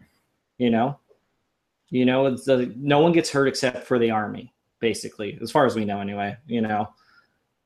You 0.57 0.69
know, 0.69 0.99
you 1.89 2.05
know, 2.05 2.27
it's 2.27 2.45
the, 2.45 2.73
no 2.77 2.99
one 2.99 3.11
gets 3.11 3.29
hurt 3.29 3.47
except 3.47 3.85
for 3.85 3.97
the 3.97 4.11
army, 4.11 4.53
basically, 4.79 5.37
as 5.41 5.51
far 5.51 5.65
as 5.65 5.75
we 5.75 5.85
know, 5.85 5.99
anyway. 5.99 6.37
You 6.47 6.61
know, 6.61 6.89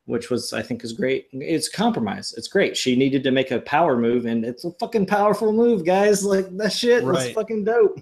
which 0.05 0.29
was 0.29 0.53
I 0.53 0.61
think 0.61 0.83
is 0.83 0.93
great. 0.93 1.27
It's 1.33 1.69
compromise. 1.69 2.33
It's 2.37 2.47
great. 2.47 2.75
She 2.75 2.95
needed 2.95 3.23
to 3.23 3.31
make 3.31 3.51
a 3.51 3.59
power 3.59 3.97
move, 3.97 4.25
and 4.25 4.43
it's 4.45 4.65
a 4.65 4.71
fucking 4.71 5.05
powerful 5.05 5.51
move, 5.53 5.85
guys. 5.85 6.23
Like 6.23 6.55
that 6.57 6.71
shit 6.71 7.03
was 7.03 7.29
fucking 7.31 7.65
dope. 7.65 8.01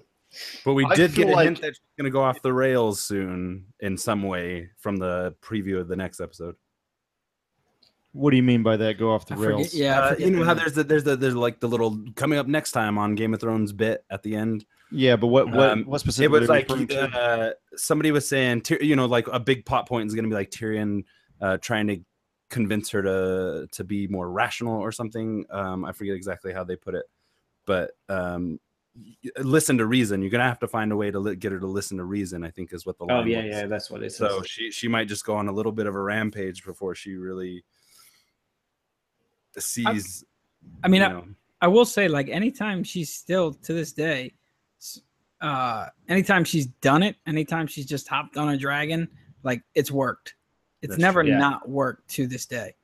But 0.64 0.74
we 0.74 0.86
did 0.94 1.14
get 1.14 1.28
a 1.28 1.32
like- 1.32 1.44
hint 1.44 1.60
that 1.62 1.74
she's 1.74 1.94
going 1.96 2.04
to 2.04 2.10
go 2.10 2.22
off 2.22 2.42
the 2.42 2.52
rails 2.52 3.00
soon 3.00 3.66
in 3.80 3.96
some 3.96 4.22
way 4.22 4.70
from 4.78 4.96
the 4.96 5.34
preview 5.42 5.80
of 5.80 5.88
the 5.88 5.96
next 5.96 6.20
episode. 6.20 6.56
What 8.16 8.30
do 8.30 8.36
you 8.36 8.42
mean 8.42 8.62
by 8.62 8.76
that? 8.78 8.98
Go 8.98 9.12
off 9.12 9.26
the 9.26 9.34
I 9.34 9.36
forget- 9.36 9.50
rails. 9.50 9.74
yeah, 9.74 10.00
Uh, 10.00 10.16
you 10.18 10.30
know 10.30 10.44
how 10.44 10.54
there's 10.54 10.72
the, 10.72 10.84
there's 10.84 11.04
the, 11.04 11.16
there's 11.16 11.34
like 11.34 11.60
the 11.60 11.68
little 11.68 11.98
coming 12.14 12.38
up 12.38 12.46
next 12.46 12.72
time 12.72 12.96
on 12.98 13.14
Game 13.14 13.34
of 13.34 13.40
Thrones 13.40 13.72
bit 13.72 14.04
at 14.10 14.22
the 14.22 14.34
end. 14.34 14.64
Yeah, 14.90 15.16
but 15.16 15.26
what 15.28 15.48
what 15.50 15.70
Um, 15.70 15.84
what 15.84 16.02
It 16.18 16.30
was 16.30 16.48
like 16.48 16.70
uh, 16.70 17.50
somebody 17.76 18.12
was 18.12 18.28
saying, 18.28 18.62
you 18.80 18.96
know, 18.96 19.06
like 19.06 19.26
a 19.28 19.40
big 19.40 19.66
plot 19.66 19.88
point 19.88 20.06
is 20.06 20.14
going 20.14 20.24
to 20.24 20.30
be 20.30 20.34
like 20.34 20.50
Tyrion 20.50 21.04
uh, 21.40 21.58
trying 21.58 21.88
to 21.88 21.98
convince 22.48 22.90
her 22.90 23.02
to 23.02 23.66
to 23.72 23.84
be 23.84 24.06
more 24.06 24.30
rational 24.30 24.80
or 24.80 24.92
something. 24.92 25.44
Um, 25.50 25.84
I 25.84 25.92
forget 25.92 26.14
exactly 26.14 26.52
how 26.52 26.62
they 26.64 26.76
put 26.76 26.94
it, 26.94 27.04
but 27.66 27.90
um, 28.08 28.60
listen 29.38 29.76
to 29.78 29.86
reason. 29.86 30.22
You're 30.22 30.30
gonna 30.30 30.44
have 30.44 30.60
to 30.60 30.68
find 30.68 30.92
a 30.92 30.96
way 30.96 31.10
to 31.10 31.18
li- 31.18 31.34
get 31.36 31.50
her 31.52 31.58
to 31.58 31.66
listen 31.66 31.96
to 31.98 32.04
reason. 32.04 32.44
I 32.44 32.50
think 32.50 32.72
is 32.72 32.86
what 32.86 32.96
the 32.98 33.04
Oh 33.10 33.16
line 33.16 33.26
yeah, 33.26 33.38
was. 33.42 33.46
yeah, 33.48 33.66
that's 33.66 33.90
what 33.90 34.02
it 34.02 34.06
is. 34.06 34.16
So 34.16 34.42
she 34.42 34.70
she 34.70 34.86
might 34.88 35.08
just 35.08 35.24
go 35.26 35.34
on 35.34 35.48
a 35.48 35.52
little 35.52 35.72
bit 35.72 35.86
of 35.88 35.96
a 35.96 36.00
rampage 36.00 36.64
before 36.64 36.94
she 36.94 37.14
really 37.16 37.64
sees. 39.58 40.24
I 40.82 40.88
mean, 40.88 41.00
you 41.00 41.06
I, 41.06 41.12
know, 41.12 41.24
I 41.60 41.68
will 41.68 41.84
say, 41.84 42.08
like, 42.08 42.28
anytime 42.28 42.84
she's 42.84 43.12
still 43.12 43.52
to 43.54 43.72
this 43.72 43.92
day, 43.92 44.34
uh, 45.40 45.86
anytime 46.08 46.44
she's 46.44 46.66
done 46.66 47.02
it, 47.02 47.16
anytime 47.26 47.66
she's 47.66 47.86
just 47.86 48.08
hopped 48.08 48.36
on 48.36 48.48
a 48.50 48.56
dragon, 48.56 49.08
like 49.42 49.62
it's 49.74 49.90
worked. 49.90 50.34
It's 50.82 50.90
That's 50.92 51.00
never 51.00 51.22
true, 51.22 51.32
yeah. 51.32 51.38
not 51.38 51.68
worked 51.68 52.08
to 52.12 52.26
this 52.26 52.46
day. 52.46 52.74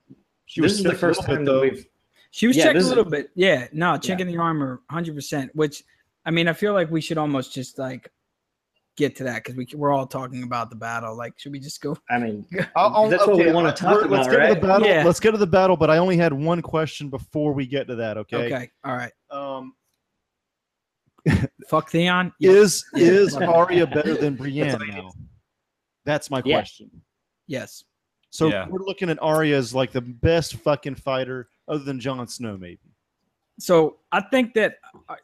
She 0.47 0.61
this 0.61 0.73
was 0.73 0.79
is 0.81 0.85
the 0.85 0.95
first 0.95 1.23
time 1.25 1.45
that 1.45 1.51
though. 1.51 1.61
we've 1.62 1.87
She 2.31 2.47
was 2.47 2.57
Yeah, 2.57 2.64
checking 2.64 2.79
this 2.79 2.85
a 2.85 2.91
is- 2.91 2.97
little 2.97 3.11
bit. 3.11 3.31
Yeah, 3.35 3.68
no, 3.73 3.97
checking 3.97 4.27
the 4.27 4.37
armor 4.37 4.81
100%, 4.91 5.51
which 5.55 5.83
I 6.25 6.31
mean, 6.31 6.47
I 6.49 6.53
feel 6.53 6.73
like 6.73 6.91
we 6.91 7.01
should 7.01 7.18
almost 7.18 7.53
just 7.55 7.79
like 7.79 8.11
get 8.97 9.16
to 9.16 9.24
that 9.24 9.43
because 9.43 9.57
we, 9.57 9.66
we're 9.74 9.93
all 9.93 10.07
talking 10.07 10.43
about 10.43 10.68
the 10.70 10.76
battle. 10.76 11.16
Like, 11.16 11.38
should 11.38 11.53
we 11.53 11.59
just 11.61 11.80
go? 11.80 11.97
I 12.11 12.18
mean, 12.18 12.47
I'll- 12.76 12.95
I'll- 12.95 13.09
That's 13.09 13.26
what 13.26 13.36
we 13.38 13.51
wanna 13.51 13.72
talk 13.72 13.97
we're- 14.03 14.09
Let's 14.09 14.26
about, 14.26 14.30
get 14.30 14.36
to 14.36 14.53
right? 14.53 14.61
the 14.61 14.66
battle. 14.66 14.86
Yeah. 14.86 15.05
Let's 15.05 15.20
get 15.20 15.30
to 15.32 15.38
the 15.38 15.47
battle. 15.47 15.76
But 15.76 15.90
I 15.90 15.99
only 15.99 16.16
had 16.16 16.32
one 16.32 16.61
question 16.62 17.09
before 17.09 17.53
we 17.53 17.66
get 17.66 17.86
to 17.88 17.95
that. 17.97 18.16
Okay. 18.18 18.47
Okay. 18.53 18.70
All 18.84 18.95
right. 18.95 19.12
Um, 19.30 19.74
Fuck 21.68 21.90
Theon. 21.90 22.32
Yeah. 22.40 22.51
is 22.51 22.84
is 22.95 23.36
Yeah. 23.40 23.47
Arya 23.51 23.86
better 23.86 24.14
than 24.14 24.34
Brienne 24.36 24.72
all 24.74 24.86
now? 24.86 25.12
That's 26.05 26.30
my 26.30 26.43
Yeah. 26.45 26.57
question. 26.59 26.90
Yes. 27.47 27.84
So 28.30 28.49
Yeah. 28.49 28.66
we're 28.68 28.84
looking 28.84 29.09
at 29.09 29.22
Arya 29.22 29.57
as 29.57 29.74
like 29.74 29.93
the 29.93 30.01
best 30.01 30.55
fucking 30.57 30.97
fighter, 30.97 31.49
other 31.68 31.84
than 31.84 32.01
Jon 32.01 32.26
Snow, 32.26 32.57
maybe. 32.57 32.80
So 33.61 33.99
I 34.11 34.20
think 34.22 34.55
that 34.55 34.76
uh, 35.09 35.14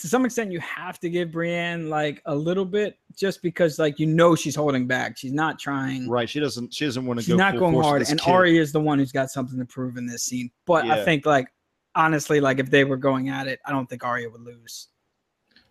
to 0.00 0.08
some 0.08 0.24
extent 0.24 0.50
you 0.52 0.60
have 0.60 0.98
to 1.00 1.10
give 1.10 1.30
Brienne 1.32 1.88
like 1.90 2.22
a 2.26 2.34
little 2.34 2.64
bit, 2.64 2.98
just 3.16 3.42
because 3.42 3.78
like 3.78 3.98
you 3.98 4.06
know 4.06 4.34
she's 4.34 4.54
holding 4.54 4.86
back. 4.86 5.16
She's 5.18 5.32
not 5.32 5.58
trying. 5.58 6.08
Right? 6.08 6.28
She 6.28 6.40
doesn't. 6.40 6.72
She 6.74 6.84
doesn't 6.84 7.04
want 7.06 7.20
to 7.20 7.24
She's 7.26 7.36
not 7.36 7.58
going 7.58 7.80
hard, 7.80 8.02
and 8.08 8.20
kid. 8.20 8.30
Arya 8.30 8.60
is 8.60 8.72
the 8.72 8.80
one 8.80 8.98
who's 8.98 9.12
got 9.12 9.30
something 9.30 9.58
to 9.58 9.64
prove 9.64 9.96
in 9.96 10.06
this 10.06 10.22
scene. 10.22 10.50
But 10.66 10.86
I 10.86 11.04
think 11.04 11.26
like 11.26 11.48
honestly, 11.94 12.40
like 12.40 12.58
if 12.58 12.70
they 12.70 12.84
were 12.84 12.96
going 12.96 13.28
at 13.28 13.46
it, 13.48 13.60
I 13.66 13.72
don't 13.72 13.88
think 13.88 14.04
Arya 14.04 14.30
would 14.30 14.40
lose. 14.42 14.88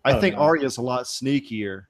I 0.04 0.12
Oh, 0.12 0.20
think 0.20 0.36
no. 0.36 0.42
Arya's 0.42 0.76
a 0.78 0.82
lot 0.82 1.04
sneakier. 1.04 1.84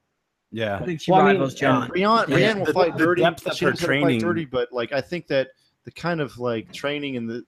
Yeah. 0.52 0.76
I 0.78 0.84
think 0.84 1.00
she 1.00 1.12
Well, 1.12 1.20
I 1.20 1.24
mean, 1.26 1.34
rivals 1.36 1.54
Jon. 1.54 1.88
Brienne, 1.88 2.10
Yeah. 2.10 2.24
Brienne 2.26 2.58
will 2.58 2.66
The- 2.66 2.72
fight 2.72 2.96
the 2.96 3.04
dirty. 3.04 3.22
depth 3.22 3.46
of 3.46 3.54
she 3.56 3.64
her 3.66 3.70
knows 3.70 3.80
how 3.80 3.86
to 3.86 4.00
fight 4.02 4.20
dirty, 4.20 4.44
but 4.46 4.72
like 4.72 4.92
I 4.92 5.00
think 5.00 5.28
that 5.28 5.48
the 5.84 5.92
kind 5.92 6.20
of 6.20 6.36
like 6.38 6.72
training 6.72 7.16
and 7.16 7.28
the, 7.30 7.44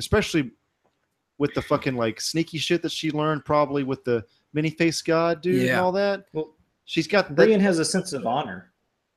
especially 0.00 0.50
with 1.42 1.52
the 1.54 1.60
fucking 1.60 1.96
like 1.96 2.20
sneaky 2.20 2.56
shit 2.56 2.82
that 2.82 2.92
she 2.92 3.10
learned, 3.10 3.44
probably 3.44 3.82
with 3.82 4.04
the 4.04 4.24
Many-Faced 4.52 5.04
God 5.04 5.40
dude 5.42 5.68
and 5.68 5.80
all 5.80 5.90
that. 5.90 6.26
well, 6.32 6.54
She's 6.84 7.08
got 7.08 7.26
that. 7.28 7.34
Brienne 7.34 7.58
has 7.58 7.80
a 7.80 7.84
sense 7.84 8.12
of 8.12 8.26
honor. 8.28 8.70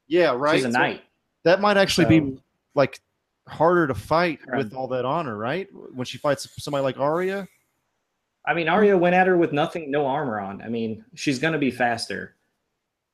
yeah, 0.08 0.34
right. 0.36 0.56
She's 0.56 0.66
a 0.66 0.72
So 0.72 0.80
knight. 0.80 1.04
that 1.44 1.62
might 1.62 1.78
actually 1.78 2.08
be 2.08 2.40
like 2.74 3.00
harder 3.48 3.86
to 3.86 3.94
fight 3.94 4.40
Right. 4.48 4.58
with 4.58 4.74
all 4.74 4.88
that 4.88 5.06
honor, 5.06 5.38
right? 5.38 5.68
When 5.94 6.06
she 6.06 6.18
fights 6.18 6.48
somebody 6.58 6.82
like 6.84 6.98
Arya. 7.00 7.48
I 8.44 8.56
mean, 8.56 8.70
Arya 8.70 8.98
went 8.98 9.14
at 9.14 9.28
her 9.28 9.38
with 9.38 9.52
nothing, 9.54 9.92
no 9.92 10.08
armor 10.08 10.40
on. 10.40 10.64
I 10.64 10.68
mean, 10.70 11.06
she's 11.14 11.38
gonna 11.38 11.60
be 11.60 11.70
faster. 11.70 12.36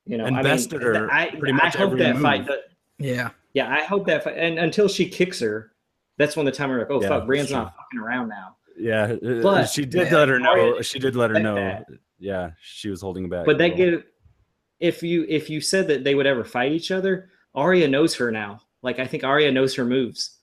You 0.06 0.18
know, 0.20 0.26
And 0.26 0.38
I 0.38 0.42
mean, 0.42 0.82
her 0.82 1.12
I, 1.12 1.30
pretty 1.32 1.52
I 1.52 1.56
much 1.66 1.76
hope 1.76 1.88
every 1.92 2.00
that 2.00 2.14
move. 2.16 2.22
fight. 2.24 2.48
That, 2.48 2.60
Yeah. 2.98 3.32
yeah, 3.54 3.70
I 3.70 3.84
hope 3.84 4.06
that 4.08 4.24
fight, 4.24 4.38
and 4.38 4.58
until 4.58 4.88
she 4.88 5.10
kicks 5.10 5.42
her, 5.42 5.74
that's 6.18 6.38
when 6.38 6.46
the 6.46 6.52
time 6.52 6.70
we're 6.70 6.80
like, 6.80 6.88
oh 6.92 7.02
Yeah, 7.02 7.08
fuck, 7.10 7.20
that's 7.22 7.28
Brienne's 7.28 7.48
true. 7.48 7.58
not 7.58 7.76
fucking 7.76 8.00
around 8.00 8.30
now. 8.30 8.56
Yeah. 8.82 9.04
uh, 9.14 9.42
But- 9.42 9.70
she 9.70 9.86
did 9.86 10.08
Yeah, 10.12 10.18
let 10.18 10.30
her 10.30 10.40
know. 10.40 10.50
Arya- 10.52 10.84
She 10.84 11.00
did 11.00 11.16
let 11.16 11.30
her 11.30 11.36
like 11.36 11.44
know. 11.44 11.56
that. 11.56 11.86
Yeah, 12.20 12.52
she 12.62 12.90
was 12.90 13.02
holding 13.02 13.30
back. 13.30 13.46
But 13.46 13.56
a 13.56 13.58
that 13.60 13.78
little. 13.78 13.92
give 14.00 14.04
if 14.80 15.04
you 15.04 15.26
if 15.30 15.50
you 15.50 15.62
said 15.62 15.88
that 15.88 16.04
they 16.04 16.16
would 16.16 16.26
ever 16.28 16.44
fight 16.44 16.72
each 16.72 16.92
other, 16.92 17.30
Arya 17.56 17.88
knows 17.88 18.16
her 18.16 18.32
now. 18.32 18.62
Like 18.82 19.00
I 19.00 19.06
think 19.06 19.24
Arya 19.24 19.52
knows 19.52 19.76
her 19.76 19.86
moves. 19.86 20.38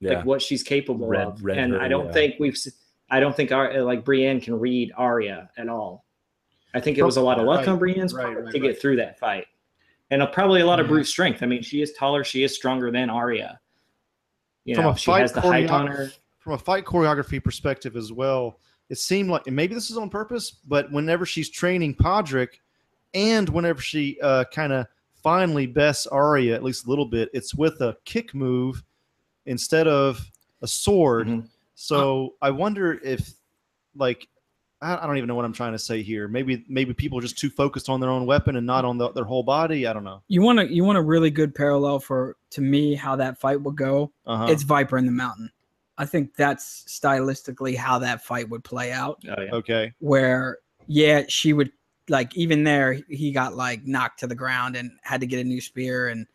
yeah. 0.00 0.16
like 0.18 0.24
what 0.24 0.42
she's 0.42 0.62
capable 0.62 1.06
Read- 1.08 1.26
of. 1.26 1.44
read 1.44 1.58
and 1.58 1.72
her, 1.72 1.80
I 1.80 1.88
don't 1.88 2.06
yeah. 2.06 2.12
think 2.12 2.34
we've, 2.38 2.56
I 3.10 3.18
don't 3.20 3.34
think 3.36 3.50
Ar- 3.52 3.80
like 3.82 4.04
Brienne 4.04 4.40
can 4.40 4.58
read 4.58 4.92
Arya 4.96 5.48
at 5.56 5.68
all. 5.68 6.04
I 6.74 6.80
think 6.80 6.98
it 6.98 7.02
was 7.04 7.16
a 7.16 7.22
lot 7.22 7.38
of 7.38 7.46
luck 7.46 7.60
right, 7.60 7.68
on 7.68 7.78
Brienne's 7.78 8.12
right, 8.12 8.24
part 8.26 8.44
right, 8.44 8.52
to 8.52 8.60
right. 8.60 8.66
get 8.72 8.80
through 8.80 8.96
that 8.96 9.18
fight, 9.18 9.46
and 10.10 10.20
uh, 10.22 10.26
probably 10.26 10.60
a 10.60 10.66
lot 10.66 10.78
of 10.80 10.86
Yeah. 10.86 10.90
brute 10.90 11.06
strength. 11.06 11.42
I 11.42 11.46
mean, 11.46 11.62
she 11.62 11.80
is 11.82 11.92
taller, 11.94 12.22
she 12.24 12.42
is 12.42 12.54
stronger 12.54 12.90
than 12.90 13.08
Arya. 13.10 13.58
You 14.64 14.74
From 14.74 14.84
know, 14.84 14.90
a 14.90 14.96
she 14.98 15.06
fight 15.06 15.20
has 15.22 15.32
the 15.32 15.40
height 15.40 15.70
on 15.70 15.86
her. 15.86 16.10
From 16.46 16.54
a 16.54 16.58
fight 16.58 16.84
choreography 16.84 17.42
perspective 17.42 17.96
as 17.96 18.12
well, 18.12 18.60
it 18.88 18.98
seemed 18.98 19.30
like, 19.30 19.48
and 19.48 19.56
maybe 19.56 19.74
this 19.74 19.90
is 19.90 19.96
on 19.96 20.08
purpose, 20.08 20.52
but 20.68 20.88
whenever 20.92 21.26
she's 21.26 21.48
training 21.48 21.96
Podrick, 21.96 22.60
and 23.14 23.48
whenever 23.48 23.80
she 23.80 24.16
uh, 24.22 24.44
kind 24.52 24.72
of 24.72 24.86
finally 25.24 25.66
bests 25.66 26.06
Arya 26.06 26.54
at 26.54 26.62
least 26.62 26.86
a 26.86 26.88
little 26.88 27.04
bit, 27.04 27.30
it's 27.34 27.52
with 27.52 27.80
a 27.80 27.96
kick 28.04 28.32
move 28.32 28.84
instead 29.46 29.88
of 29.88 30.24
a 30.62 30.68
sword. 30.68 31.26
Mhm. 31.26 31.48
So 31.74 32.34
I 32.40 32.52
wonder 32.52 33.00
if, 33.02 33.28
like, 33.96 34.28
I, 34.80 34.98
I 34.98 35.04
don't 35.04 35.16
even 35.16 35.26
know 35.26 35.34
what 35.34 35.44
I'm 35.44 35.52
trying 35.52 35.72
to 35.72 35.80
say 35.80 36.00
here. 36.00 36.28
Maybe 36.28 36.64
maybe 36.68 36.94
people 36.94 37.18
are 37.18 37.22
just 37.22 37.38
too 37.38 37.50
focused 37.50 37.88
on 37.88 37.98
their 37.98 38.10
own 38.10 38.24
weapon 38.24 38.54
and 38.54 38.64
not 38.64 38.84
on 38.84 38.98
the, 38.98 39.10
their 39.10 39.24
whole 39.24 39.42
body. 39.42 39.88
I 39.88 39.92
don't 39.92 40.04
know. 40.04 40.22
You 40.28 40.42
want 40.42 40.60
to 40.60 40.72
you 40.72 40.84
want 40.84 40.96
a 40.96 41.02
really 41.02 41.30
good 41.30 41.56
parallel 41.56 41.98
for 41.98 42.36
to 42.50 42.60
me 42.60 42.94
how 42.94 43.16
that 43.16 43.40
fight 43.40 43.60
would 43.60 43.74
go. 43.74 44.12
Uh-huh. 44.26 44.46
It's 44.48 44.62
Viper 44.62 44.96
in 44.96 45.06
the 45.06 45.12
Mountain. 45.12 45.50
I 45.98 46.04
think 46.04 46.36
that's 46.36 46.84
stylistically 46.88 47.76
how 47.76 47.98
that 48.00 48.22
fight 48.22 48.48
would 48.50 48.64
play 48.64 48.92
out. 48.92 49.22
Oh 49.28 49.42
yeah. 49.42 49.54
okay. 49.54 49.92
Where 49.98 50.58
yeah, 50.86 51.22
she 51.28 51.52
would 51.52 51.72
like 52.08 52.36
even 52.36 52.64
there 52.64 53.00
he 53.08 53.32
got 53.32 53.56
like 53.56 53.84
knocked 53.84 54.20
to 54.20 54.26
the 54.26 54.34
ground 54.34 54.76
and 54.76 54.92
had 55.02 55.20
to 55.20 55.26
get 55.26 55.40
a 55.40 55.44
new 55.44 55.60
spear 55.60 56.08
and 56.08 56.26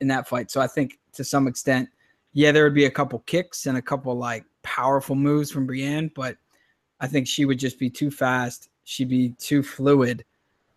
in 0.00 0.08
that 0.08 0.28
fight. 0.28 0.50
So 0.50 0.60
I 0.60 0.66
think 0.66 0.98
to 1.14 1.24
some 1.24 1.48
extent, 1.48 1.88
yeah, 2.32 2.52
there 2.52 2.64
would 2.64 2.74
be 2.74 2.84
a 2.84 2.90
couple 2.90 3.18
kicks 3.20 3.66
and 3.66 3.76
a 3.76 3.82
couple 3.82 4.14
like 4.16 4.44
powerful 4.62 5.16
moves 5.16 5.50
from 5.50 5.66
Brienne, 5.66 6.10
but 6.14 6.36
I 7.00 7.06
think 7.06 7.26
she 7.26 7.44
would 7.44 7.58
just 7.58 7.78
be 7.78 7.90
too 7.90 8.10
fast. 8.10 8.68
She'd 8.84 9.08
be 9.08 9.30
too 9.30 9.62
fluid. 9.62 10.24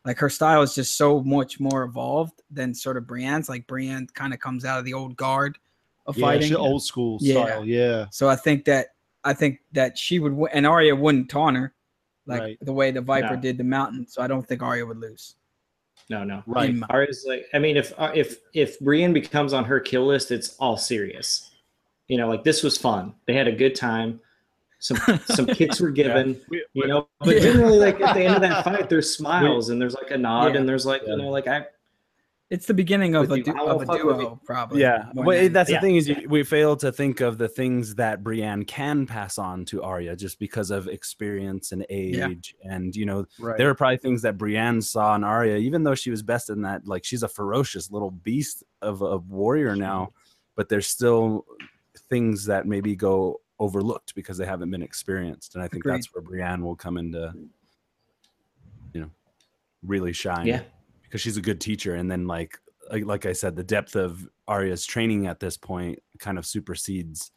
Like 0.04 0.18
her 0.18 0.30
style 0.30 0.64
is 0.64 0.74
just 0.74 0.98
so 0.98 1.22
much 1.22 1.60
more 1.60 1.84
evolved 1.84 2.42
than 2.50 2.74
sort 2.74 2.98
of 2.98 3.06
Brienne's. 3.06 3.50
Like 3.50 3.68
Brienne 3.68 4.08
kind 4.14 4.34
of 4.34 4.40
comes 4.40 4.66
out 4.66 4.80
of 4.80 4.86
the 4.86 4.94
old 4.94 5.16
guard 5.16 5.58
of 6.06 6.18
Yeah, 6.18 6.26
fighting. 6.26 6.48
she's 6.50 6.56
old 6.58 6.84
school 6.84 7.18
Yeah. 7.22 7.46
style. 7.46 7.66
Yeah. 7.66 8.06
So 8.12 8.28
I 8.30 8.36
think 8.36 8.66
that 8.66 8.88
I 9.24 9.34
think 9.34 9.60
that 9.74 9.98
she 9.98 10.18
would 10.20 10.34
win, 10.34 10.50
and 10.54 10.66
Arya 10.66 10.96
wouldn't 10.96 11.30
taunt 11.30 11.56
her 11.58 11.74
like 12.26 12.42
Right. 12.42 12.58
the 12.62 12.74
way 12.74 12.90
the 12.92 13.02
Viper 13.02 13.36
No. 13.36 13.42
did 13.42 13.58
the 13.58 13.64
Mountain. 13.64 14.08
So 14.08 14.22
I 14.22 14.28
don't 14.28 14.48
think 14.48 14.62
Arya 14.64 14.86
would 14.86 14.98
lose. 14.98 15.36
No, 16.10 16.24
no. 16.24 16.42
Right. 16.48 16.72
In 16.72 16.80
my- 16.80 16.88
Arya's 16.90 17.24
like, 17.28 17.46
I 17.54 17.60
mean, 17.60 17.78
if 17.78 17.94
uh, 18.00 18.12
if 18.16 18.38
if 18.54 18.80
Brienne 18.80 19.14
becomes 19.14 19.54
on 19.54 19.64
her 19.66 19.80
kill 19.80 20.08
list, 20.08 20.32
it's 20.32 20.56
all 20.58 20.76
serious. 20.78 21.52
You 22.08 22.18
know, 22.18 22.28
like 22.28 22.44
this 22.44 22.64
was 22.64 22.78
fun. 22.78 23.14
They 23.28 23.34
had 23.34 23.48
a 23.48 23.52
good 23.52 23.76
time. 23.76 24.20
Some 24.80 24.98
some 25.26 25.46
kicks 25.60 25.80
were 25.80 25.92
given. 25.92 26.42
We- 26.50 26.66
You 26.74 26.88
know, 26.88 27.08
but 27.20 27.36
Yeah. 27.36 27.42
generally, 27.42 27.78
like 27.78 28.02
at 28.02 28.16
the 28.16 28.24
end 28.24 28.36
of 28.36 28.42
that 28.42 28.64
fight, 28.64 28.90
there's 28.90 29.16
smiles 29.18 29.70
and 29.70 29.80
there's 29.80 29.94
like 29.94 30.10
a 30.12 30.18
nod 30.18 30.54
Yeah. 30.54 30.60
and 30.62 30.68
there's 30.68 30.86
like 30.86 31.04
you 31.06 31.16
know, 31.16 31.30
like 31.30 31.48
I 31.48 31.68
It's 32.52 32.66
the 32.66 32.74
beginning 32.74 33.16
of 33.16 33.30
With 33.30 33.40
a, 33.40 33.44
du- 33.44 33.64
of 33.64 33.82
a 33.82 33.86
duo, 33.98 34.40
probably. 34.46 34.82
Yeah, 34.82 35.06
more 35.14 35.24
well, 35.26 35.42
than- 35.42 35.54
that's 35.54 35.70
Yeah. 35.70 35.78
the 35.80 35.88
thing 35.88 35.96
is 35.96 36.10
you, 36.10 36.28
we 36.28 36.44
fail 36.44 36.76
to 36.78 36.92
think 36.92 37.22
of 37.22 37.38
the 37.38 37.48
things 37.48 37.96
that 37.96 38.24
Brienne 38.24 38.66
can 38.66 39.06
pass 39.08 39.38
on 39.38 39.64
to 39.66 39.82
Arya 39.82 40.18
just 40.18 40.38
because 40.38 40.70
of 40.70 40.88
experience 40.90 41.72
and 41.72 41.86
age, 41.90 42.54
and 42.64 42.94
you 42.94 43.06
know 43.06 43.26
Right. 43.40 43.58
there 43.58 43.70
are 43.70 43.74
probably 43.76 43.98
things 43.98 44.22
that 44.24 44.38
Brienne 44.38 44.82
saw 44.82 45.16
in 45.16 45.24
Arya, 45.24 45.56
even 45.58 45.84
though 45.84 45.96
she 45.96 46.12
was 46.12 46.22
best 46.24 46.50
in 46.50 46.62
that. 46.64 46.86
Like 46.86 47.06
she's 47.06 47.24
a 47.24 47.30
ferocious 47.30 47.90
little 47.90 48.12
beast 48.12 48.64
of 48.82 49.02
a 49.02 49.16
warrior 49.18 49.76
now, 49.78 50.12
but 50.58 50.68
there's 50.68 50.88
still 50.88 51.46
things 52.10 52.46
that 52.48 52.68
maybe 52.68 52.98
go 52.98 53.40
overlooked 53.60 54.14
because 54.14 54.38
they 54.38 54.46
haven't 54.46 54.72
been 54.72 54.84
experienced, 54.84 55.56
and 55.56 55.64
I 55.64 55.70
think 55.70 55.86
Agreed. 55.86 55.94
that's 56.00 56.14
where 56.14 56.22
Brienne 56.22 56.64
will 56.66 56.76
come 56.76 56.98
into, 56.98 57.34
you 58.94 59.02
know, 59.02 59.10
really 59.84 60.12
shine. 60.12 60.48
yeah. 60.48 60.64
Because 61.12 61.20
she's 61.22 61.36
a 61.38 61.42
good 61.42 61.60
teacher, 61.60 61.96
and 61.96 62.10
then 62.10 62.26
like 62.26 62.58
like, 62.90 63.06
like 63.06 63.26
I 63.26 63.34
said, 63.34 63.56
the 63.58 63.64
depth 63.64 63.96
of 63.98 64.28
Arya's 64.48 64.86
training 64.86 65.28
at 65.28 65.40
this 65.42 65.58
point 65.58 66.00
kind 66.20 66.38
of 66.38 66.46
supersedes 66.46 67.32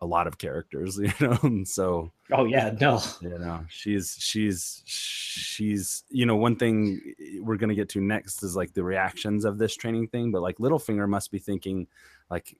a 0.00 0.06
lot 0.06 0.26
of 0.26 0.38
characters, 0.38 0.98
you 1.02 1.12
know. 1.20 1.38
And 1.42 1.66
so 1.66 2.10
Oh 2.32 2.44
yeah, 2.44 2.74
no. 2.80 3.00
you 3.20 3.38
know 3.38 3.64
she's 3.68 4.16
she's 4.18 4.82
she's 4.84 6.02
you 6.10 6.26
know 6.26 6.36
one 6.36 6.56
thing 6.56 7.00
we're 7.40 7.56
gonna 7.56 7.74
get 7.74 7.88
to 7.90 8.00
next 8.00 8.42
is 8.42 8.56
like 8.56 8.72
the 8.74 8.82
reactions 8.84 9.44
of 9.44 9.58
this 9.58 9.74
training 9.76 10.08
thing 10.08 10.30
but 10.32 10.42
like 10.42 10.58
littlefinger 10.58 11.08
must 11.08 11.30
be 11.30 11.38
thinking 11.38 11.86
like 12.30 12.56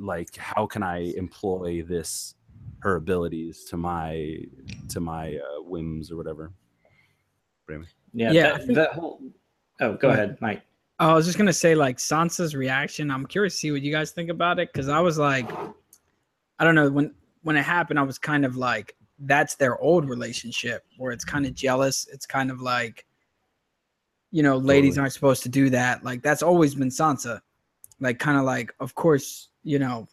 like 0.00 0.34
how 0.36 0.66
can 0.66 0.82
i 0.82 1.12
employ 1.16 1.82
this 1.82 2.34
her 2.80 2.96
abilities 2.96 3.64
to 3.64 3.76
my 3.76 4.38
to 4.88 5.00
my 5.00 5.36
uh, 5.36 5.62
whims 5.62 6.10
or 6.10 6.16
whatever 6.16 6.52
Yeah, 7.68 8.32
Yeah, 8.32 8.42
that, 8.52 8.62
think- 8.64 8.74
that 8.76 8.92
whole 8.92 9.20
Oh, 9.80 9.92
go 9.92 9.96
Go 9.96 10.10
ahead, 10.10 10.38
Mike. 10.40 10.62
I 10.98 11.12
was 11.12 11.26
just 11.26 11.36
gonna 11.36 11.52
say 11.52 11.74
like 11.74 11.98
Sansa's 11.98 12.54
reaction. 12.54 13.10
I'm 13.10 13.26
curious 13.26 13.54
to 13.54 13.58
see 13.58 13.72
what 13.72 13.82
you 13.82 13.92
guys 13.92 14.12
think 14.12 14.30
about 14.30 14.58
it 14.58 14.72
because 14.72 14.88
I 14.88 15.00
was 15.00 15.18
like, 15.18 15.50
I 16.58 16.64
don't 16.64 16.74
know 16.74 16.90
when 16.90 17.12
when 17.42 17.56
it 17.56 17.62
happened. 17.64 17.98
I 17.98 18.02
was 18.02 18.18
kind 18.18 18.44
of 18.44 18.56
like, 18.56 18.96
that's 19.20 19.54
their 19.56 19.78
old 19.80 20.08
relationship 20.08 20.84
where 20.96 21.12
it's 21.12 21.24
kind 21.24 21.46
of 21.46 21.54
jealous. 21.54 22.06
It's 22.12 22.26
kind 22.26 22.50
of 22.50 22.60
like, 22.60 23.06
you 24.30 24.42
know, 24.42 24.56
ladies 24.56 24.92
Totally. 24.92 25.02
aren't 25.02 25.12
supposed 25.12 25.42
to 25.42 25.48
do 25.48 25.68
that. 25.70 26.04
Like 26.04 26.22
that's 26.22 26.42
always 26.42 26.74
been 26.74 26.88
Sansa. 26.88 27.40
Like 28.00 28.18
kind 28.18 28.38
of 28.38 28.44
like, 28.44 28.72
of 28.80 28.94
course, 28.94 29.48
you 29.62 29.78
know, 29.78 30.06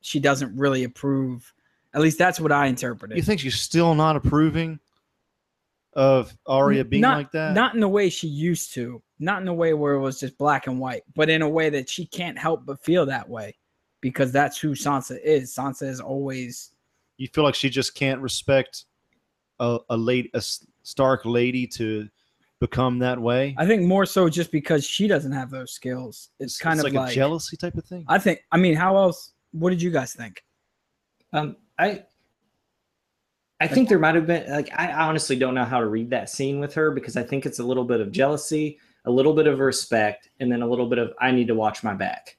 she 0.00 0.18
doesn't 0.18 0.56
really 0.56 0.84
approve. 0.84 1.52
At 1.94 2.00
least 2.00 2.18
that's 2.18 2.40
what 2.40 2.52
I 2.52 2.66
interpreted. 2.66 3.16
You 3.16 3.22
think 3.22 3.40
she's 3.40 3.60
still 3.60 3.94
not 3.94 4.16
approving 4.16 4.80
of 5.94 6.36
Arya 6.46 6.84
being 6.84 7.02
not, 7.02 7.18
like 7.18 7.32
that? 7.32 7.54
Not 7.54 7.74
in 7.74 7.80
the 7.80 7.88
way 7.88 8.08
she 8.08 8.28
used 8.28 8.74
to. 8.74 9.02
Not 9.18 9.42
in 9.42 9.48
a 9.48 9.54
way 9.54 9.74
where 9.74 9.94
it 9.94 10.00
was 10.00 10.20
just 10.20 10.38
black 10.38 10.66
and 10.66 10.78
white, 10.78 11.02
but 11.14 11.28
in 11.28 11.42
a 11.42 11.48
way 11.48 11.68
that 11.70 11.88
she 11.88 12.06
can't 12.06 12.38
help 12.38 12.64
but 12.64 12.82
feel 12.82 13.04
that 13.06 13.28
way 13.28 13.56
because 14.00 14.32
that's 14.32 14.58
who 14.58 14.70
Sansa 14.70 15.18
is. 15.22 15.54
Sansa 15.54 15.86
is 15.86 16.00
always 16.00 16.72
you 17.18 17.28
feel 17.28 17.44
like 17.44 17.54
she 17.54 17.68
just 17.68 17.94
can't 17.94 18.20
respect 18.20 18.86
a 19.58 19.78
a 19.90 19.96
late 19.96 20.30
a 20.34 20.42
Stark 20.82 21.26
lady 21.26 21.66
to 21.66 22.08
become 22.60 22.98
that 22.98 23.20
way. 23.20 23.54
I 23.58 23.66
think 23.66 23.82
more 23.82 24.06
so 24.06 24.28
just 24.28 24.50
because 24.50 24.84
she 24.84 25.06
doesn't 25.06 25.32
have 25.32 25.50
those 25.50 25.72
skills. 25.72 26.30
It's, 26.40 26.58
kind 26.58 26.80
of 26.80 26.84
like, 26.84 26.94
like, 26.94 27.12
a 27.12 27.14
jealousy 27.14 27.56
type 27.56 27.74
of 27.74 27.84
thing. 27.84 28.04
I 28.08 28.18
think 28.18 28.40
I 28.50 28.56
mean, 28.56 28.74
how 28.74 28.96
else 28.96 29.32
what 29.52 29.70
did 29.70 29.82
you 29.82 29.90
guys 29.90 30.14
think? 30.14 30.42
Um, 31.32 31.56
I 31.78 32.04
I 33.60 33.68
think 33.68 33.88
there 33.88 33.98
might 33.98 34.14
have 34.14 34.26
been 34.26 34.50
like 34.50 34.70
I 34.76 34.92
honestly 34.92 35.36
don't 35.36 35.54
know 35.54 35.64
how 35.64 35.80
to 35.80 35.86
read 35.86 36.10
that 36.10 36.30
scene 36.30 36.60
with 36.60 36.74
her 36.74 36.90
because 36.90 37.16
I 37.16 37.22
think 37.22 37.46
it's 37.46 37.58
a 37.58 37.64
little 37.64 37.84
bit 37.84 38.00
of 38.00 38.10
jealousy, 38.10 38.78
a 39.04 39.10
little 39.10 39.34
bit 39.34 39.46
of 39.46 39.58
respect, 39.58 40.30
and 40.40 40.50
then 40.50 40.62
a 40.62 40.66
little 40.66 40.88
bit 40.88 40.98
of 40.98 41.12
I 41.20 41.30
need 41.30 41.48
to 41.48 41.54
watch 41.54 41.84
my 41.84 41.94
back. 41.94 42.36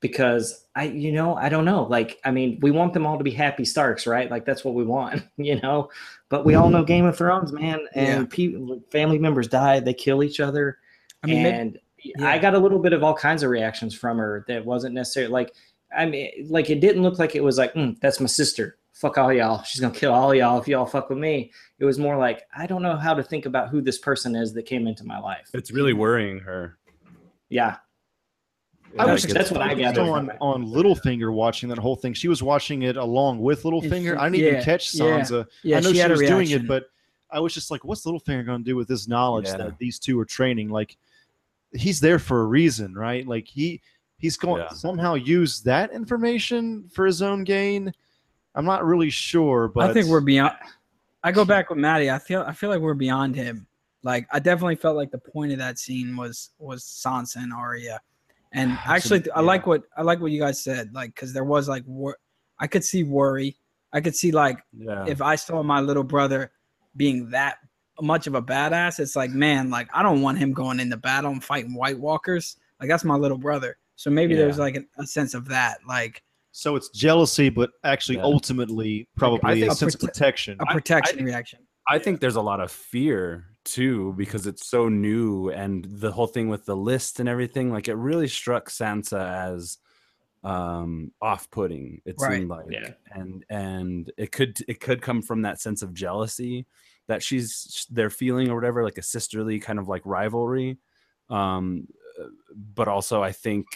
Because 0.00 0.66
I, 0.76 0.84
you 0.84 1.10
know, 1.10 1.34
I 1.34 1.48
don't 1.48 1.64
know. 1.64 1.82
Like, 1.82 2.20
I 2.24 2.30
mean, 2.30 2.60
we 2.62 2.70
want 2.70 2.92
them 2.92 3.04
all 3.04 3.18
to 3.18 3.24
be 3.24 3.32
happy 3.32 3.64
Starks, 3.64 4.06
right? 4.06 4.30
Like 4.30 4.44
that's 4.44 4.64
what 4.64 4.74
we 4.74 4.84
want, 4.84 5.24
you 5.36 5.60
know. 5.60 5.90
But 6.28 6.44
we 6.44 6.54
all 6.54 6.70
know 6.70 6.84
Game 6.84 7.04
of 7.04 7.16
Thrones, 7.16 7.52
man, 7.52 7.80
and 7.94 8.30
people, 8.30 8.80
family 8.92 9.18
members 9.18 9.48
die, 9.48 9.80
they 9.80 9.94
kill 9.94 10.22
each 10.22 10.40
other 10.40 10.78
I 11.22 11.26
mean, 11.26 11.46
and 11.46 11.78
yeah. 12.02 12.28
I 12.28 12.38
got 12.38 12.54
a 12.54 12.58
little 12.58 12.78
bit 12.78 12.92
of 12.92 13.02
all 13.02 13.14
kinds 13.14 13.42
of 13.42 13.50
reactions 13.50 13.94
from 13.94 14.18
her 14.18 14.44
that 14.48 14.64
wasn't 14.64 14.94
necessarily 14.94 15.32
like 15.32 15.54
I 15.96 16.06
mean 16.06 16.46
like 16.48 16.70
it 16.70 16.80
didn't 16.80 17.02
look 17.02 17.18
like 17.18 17.34
it 17.34 17.42
was 17.42 17.58
like 17.58 17.74
"Mm, 17.74 17.98
that's 18.00 18.20
my 18.20 18.26
sister 18.26 18.77
fuck 18.98 19.16
all 19.16 19.32
y'all 19.32 19.62
she's 19.62 19.80
gonna 19.80 19.94
kill 19.94 20.12
all 20.12 20.34
y'all 20.34 20.60
if 20.60 20.66
y'all 20.66 20.84
fuck 20.84 21.08
with 21.08 21.18
me 21.18 21.52
it 21.78 21.84
was 21.84 21.98
more 21.98 22.16
like 22.16 22.42
I 22.56 22.66
don't 22.66 22.82
know 22.82 22.96
how 22.96 23.14
to 23.14 23.22
think 23.22 23.46
about 23.46 23.68
who 23.68 23.80
this 23.80 23.98
person 23.98 24.34
is 24.34 24.52
that 24.54 24.64
came 24.64 24.86
into 24.88 25.04
my 25.04 25.18
life 25.20 25.48
it's 25.54 25.70
really 25.70 25.92
worrying 25.92 26.38
her 26.40 26.78
yeah 27.48 27.76
I 28.98 29.04
Like, 29.04 29.12
was 29.12 29.24
it's- 29.26 29.34
that's 29.36 29.50
what 29.52 29.60
I 29.60 29.68
focused 29.74 29.80
gathered 29.96 30.08
on 30.08 30.30
it. 30.30 30.36
on 30.40 30.66
Littlefinger 30.66 31.30
watching 31.32 31.68
that 31.68 31.76
whole 31.76 31.94
thing. 31.94 32.14
She 32.14 32.26
was 32.26 32.42
watching 32.42 32.82
it 32.84 32.96
along 32.96 33.38
with 33.38 33.62
Littlefinger. 33.64 34.12
she- 34.14 34.16
I 34.16 34.30
didn't 34.30 34.46
even 34.46 34.62
catch 34.64 34.94
yeah. 34.94 35.04
Sansa. 35.20 35.46
yeah, 35.62 35.76
I 35.76 35.80
know 35.80 35.92
she, 35.92 35.98
she, 36.00 36.08
was 36.08 36.20
doing 36.22 36.50
it, 36.52 36.66
but 36.66 36.86
I 37.30 37.38
was 37.38 37.52
just 37.52 37.70
like, 37.70 37.84
"What's 37.84 38.06
Littlefinger 38.06 38.46
going 38.46 38.64
to 38.64 38.64
do 38.64 38.76
with 38.76 38.88
this 38.88 39.06
knowledge 39.06 39.44
Yeah. 39.48 39.58
that 39.58 39.78
these 39.78 39.98
two 39.98 40.18
are 40.18 40.24
training?" 40.24 40.70
Like, 40.70 40.96
he's 41.74 42.00
there 42.00 42.18
for 42.18 42.40
a 42.40 42.46
reason, 42.46 42.94
right? 42.94 43.28
Like 43.28 43.46
he 43.46 43.82
he's 44.16 44.38
going 44.38 44.62
Yeah. 44.62 44.68
to 44.68 44.74
somehow 44.74 45.14
use 45.16 45.60
that 45.60 45.92
information 45.92 46.88
for 46.88 47.04
his 47.04 47.20
own 47.20 47.44
gain. 47.44 47.92
I'm 48.54 48.64
not 48.64 48.84
really 48.84 49.10
sure, 49.10 49.68
but 49.68 49.88
I 49.88 49.92
think 49.92 50.06
we're 50.08 50.20
beyond. 50.20 50.54
I 51.22 51.32
go 51.32 51.44
back 51.44 51.70
with 51.70 51.78
Maddie. 51.78 52.10
I 52.10 52.18
feel 52.18 52.44
I 52.46 52.52
feel 52.52 52.70
like 52.70 52.80
we're 52.80 52.94
beyond 52.94 53.36
him. 53.36 53.66
Like 54.02 54.26
I 54.32 54.38
definitely 54.38 54.76
felt 54.76 54.96
like 54.96 55.10
the 55.10 55.18
point 55.18 55.52
of 55.52 55.58
that 55.58 55.78
scene 55.78 56.16
was 56.16 56.50
was 56.58 56.84
Sansa 56.84 57.36
and 57.36 57.52
Arya, 57.52 58.00
and 58.52 58.72
actually 58.86 59.24
I 59.32 59.40
like 59.40 59.66
what 59.66 59.82
I 59.96 60.02
like 60.02 60.20
what 60.20 60.30
you 60.32 60.40
guys 60.40 60.62
said. 60.62 60.92
Like 60.94 61.14
because 61.14 61.32
there 61.32 61.44
was 61.44 61.68
like 61.68 61.84
wor- 61.86 62.18
I 62.58 62.66
could 62.66 62.84
see 62.84 63.02
worry. 63.02 63.56
I 63.92 64.00
could 64.00 64.14
see 64.16 64.32
like 64.32 64.60
yeah 64.76 65.04
if 65.06 65.22
I 65.22 65.36
saw 65.36 65.62
my 65.62 65.80
little 65.80 66.04
brother 66.04 66.52
being 66.96 67.30
that 67.30 67.58
much 68.00 68.26
of 68.26 68.34
a 68.34 68.42
badass, 68.42 69.00
it's 69.00 69.16
like 69.16 69.30
man, 69.30 69.70
like 69.70 69.88
I 69.94 70.02
don't 70.02 70.22
want 70.22 70.38
him 70.38 70.52
going 70.52 70.78
into 70.80 70.96
battle 70.96 71.30
and 71.32 71.42
fighting 71.42 71.74
White 71.74 71.98
Walkers. 71.98 72.56
Like 72.80 72.88
that's 72.88 73.04
my 73.04 73.16
little 73.16 73.38
brother. 73.38 73.76
So 73.96 74.08
maybe 74.10 74.34
Yeah. 74.34 74.42
there's 74.42 74.58
like 74.58 74.76
a, 74.76 74.84
a 75.02 75.06
sense 75.06 75.34
of 75.34 75.48
that, 75.48 75.78
like 75.86 76.22
so 76.52 76.76
it's 76.76 76.88
jealousy, 76.90 77.48
but 77.48 77.70
actually 77.84 78.16
Yeah. 78.16 78.24
ultimately 78.24 79.08
probably 79.16 79.60
think- 79.60 79.72
a 79.72 79.74
sense 79.74 79.94
of 79.94 80.02
A 80.02 80.06
protection. 80.06 80.56
a 80.60 80.70
I 80.70 80.72
protection 80.72 81.24
reaction. 81.24 81.60
I 81.88 81.98
think 81.98 82.20
there's 82.20 82.36
a 82.36 82.42
lot 82.42 82.60
of 82.60 82.70
fear 82.70 83.46
too 83.64 84.14
because 84.16 84.46
it's 84.46 84.66
so 84.66 84.88
new 84.88 85.50
and 85.50 85.84
the 85.84 86.10
whole 86.12 86.26
thing 86.26 86.48
with 86.48 86.64
the 86.66 86.76
list 86.76 87.20
and 87.20 87.28
everything 87.28 87.70
like 87.70 87.88
it 87.88 87.94
really 87.94 88.28
struck 88.28 88.70
Sansa 88.70 89.20
as 89.52 89.78
um 90.44 91.12
off-putting 91.20 92.00
it 92.04 92.14
Right. 92.18 92.38
seemed 92.38 92.48
like 92.48 92.66
Yeah. 92.70 92.92
and 93.12 93.44
and 93.50 94.12
it 94.16 94.30
could 94.32 94.56
it 94.68 94.80
could 94.80 95.02
come 95.02 95.20
from 95.20 95.42
that 95.42 95.60
sense 95.60 95.82
of 95.82 95.92
jealousy 95.92 96.64
that 97.08 97.22
she's 97.22 97.86
they're 97.90 98.08
feeling 98.08 98.48
or 98.48 98.54
whatever 98.54 98.84
like 98.84 98.98
a 98.98 99.02
sisterly 99.02 99.58
kind 99.58 99.78
of 99.80 99.88
like 99.88 100.02
rivalry 100.04 100.78
um 101.28 101.88
uh, 102.20 102.28
but 102.54 102.86
also 102.86 103.20
i 103.22 103.32
think 103.32 103.66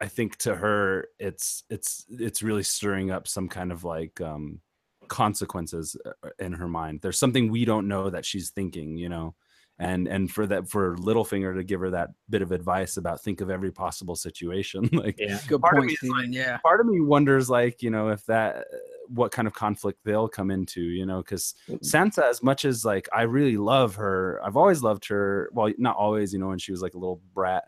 i 0.00 0.06
think 0.06 0.36
to 0.36 0.54
her 0.54 1.08
it's 1.18 1.64
it's 1.70 2.04
it's 2.10 2.42
really 2.42 2.62
stirring 2.62 3.10
up 3.10 3.26
some 3.28 3.48
kind 3.48 3.72
of 3.72 3.84
like 3.84 4.20
um 4.20 4.60
consequences 5.08 5.96
uh, 6.06 6.28
in 6.38 6.52
her 6.52 6.68
mind 6.68 7.00
there's 7.02 7.18
something 7.18 7.50
we 7.50 7.64
don't 7.64 7.86
know 7.88 8.10
that 8.10 8.24
she's 8.24 8.50
thinking 8.50 8.96
you 8.96 9.08
know 9.08 9.34
and 9.78 10.06
and 10.06 10.30
for 10.30 10.46
that 10.46 10.68
for 10.68 10.96
Littlefinger 10.96 11.54
to 11.56 11.64
give 11.64 11.80
her 11.80 11.90
that 11.90 12.10
bit 12.30 12.42
of 12.42 12.52
advice 12.52 12.96
about 12.96 13.20
think 13.22 13.40
of 13.40 13.50
every 13.50 13.70
possible 13.72 14.16
situation 14.16 14.88
like 14.92 15.16
Yeah. 15.18 15.38
Good 15.48 15.60
Part 15.60 15.74
of 15.74 15.78
point, 15.80 15.86
me 15.88 15.92
is 15.94 15.98
Steven. 15.98 16.32
yeah. 16.32 16.58
part 16.58 16.80
of 16.80 16.86
me 16.86 17.00
wonders 17.00 17.50
like 17.50 17.82
you 17.82 17.90
know 17.90 18.08
if 18.08 18.24
that 18.26 18.64
what 19.08 19.30
kind 19.32 19.46
of 19.46 19.52
conflict 19.52 19.98
they'll 20.04 20.28
come 20.28 20.50
into 20.50 20.80
you 20.80 21.04
know 21.04 21.18
because 21.18 21.54
sansa 21.68 22.22
as 22.22 22.42
much 22.42 22.64
as 22.64 22.84
like 22.86 23.06
i 23.12 23.22
really 23.22 23.58
love 23.58 23.94
her 23.96 24.40
i've 24.42 24.56
always 24.56 24.82
loved 24.82 25.06
her 25.08 25.50
well 25.52 25.70
not 25.76 25.94
always 25.96 26.32
you 26.32 26.38
know 26.38 26.48
when 26.48 26.58
she 26.58 26.72
was 26.72 26.80
like 26.80 26.94
a 26.94 26.98
little 26.98 27.20
brat 27.34 27.64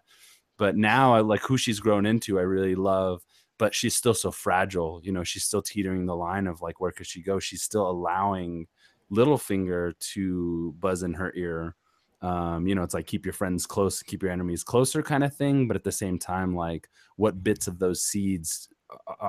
but 0.58 0.76
now 0.76 1.14
i 1.14 1.20
like 1.20 1.42
who 1.42 1.56
she's 1.56 1.80
grown 1.80 2.06
into 2.06 2.38
i 2.38 2.42
really 2.42 2.74
love 2.74 3.22
but 3.58 3.74
she's 3.74 3.94
still 3.94 4.14
so 4.14 4.30
fragile 4.30 5.00
you 5.02 5.12
know 5.12 5.24
she's 5.24 5.44
still 5.44 5.62
teetering 5.62 6.06
the 6.06 6.16
line 6.16 6.46
of 6.46 6.60
like 6.60 6.78
where 6.80 6.92
could 6.92 7.06
she 7.06 7.22
go? 7.22 7.38
She's 7.38 7.62
still 7.62 7.88
allowing 7.90 8.66
Littlefinger 9.10 9.98
to 10.14 10.74
buzz 10.78 11.02
in 11.02 11.14
her 11.14 11.32
ear. 11.34 11.74
Um 12.22 12.66
you 12.66 12.74
know 12.74 12.82
it's 12.82 12.92
like 12.94 13.06
keep 13.06 13.24
your 13.24 13.32
friends 13.32 13.66
close 13.66 14.02
keep 14.02 14.22
your 14.22 14.32
enemies 14.32 14.62
closer 14.64 15.02
kind 15.02 15.24
of 15.24 15.34
thing 15.34 15.68
but 15.68 15.76
at 15.76 15.84
the 15.84 15.92
same 15.92 16.18
time 16.18 16.54
like 16.56 16.88
what 17.16 17.42
bits 17.42 17.66
of 17.66 17.78
those 17.78 18.02
seeds 18.02 18.68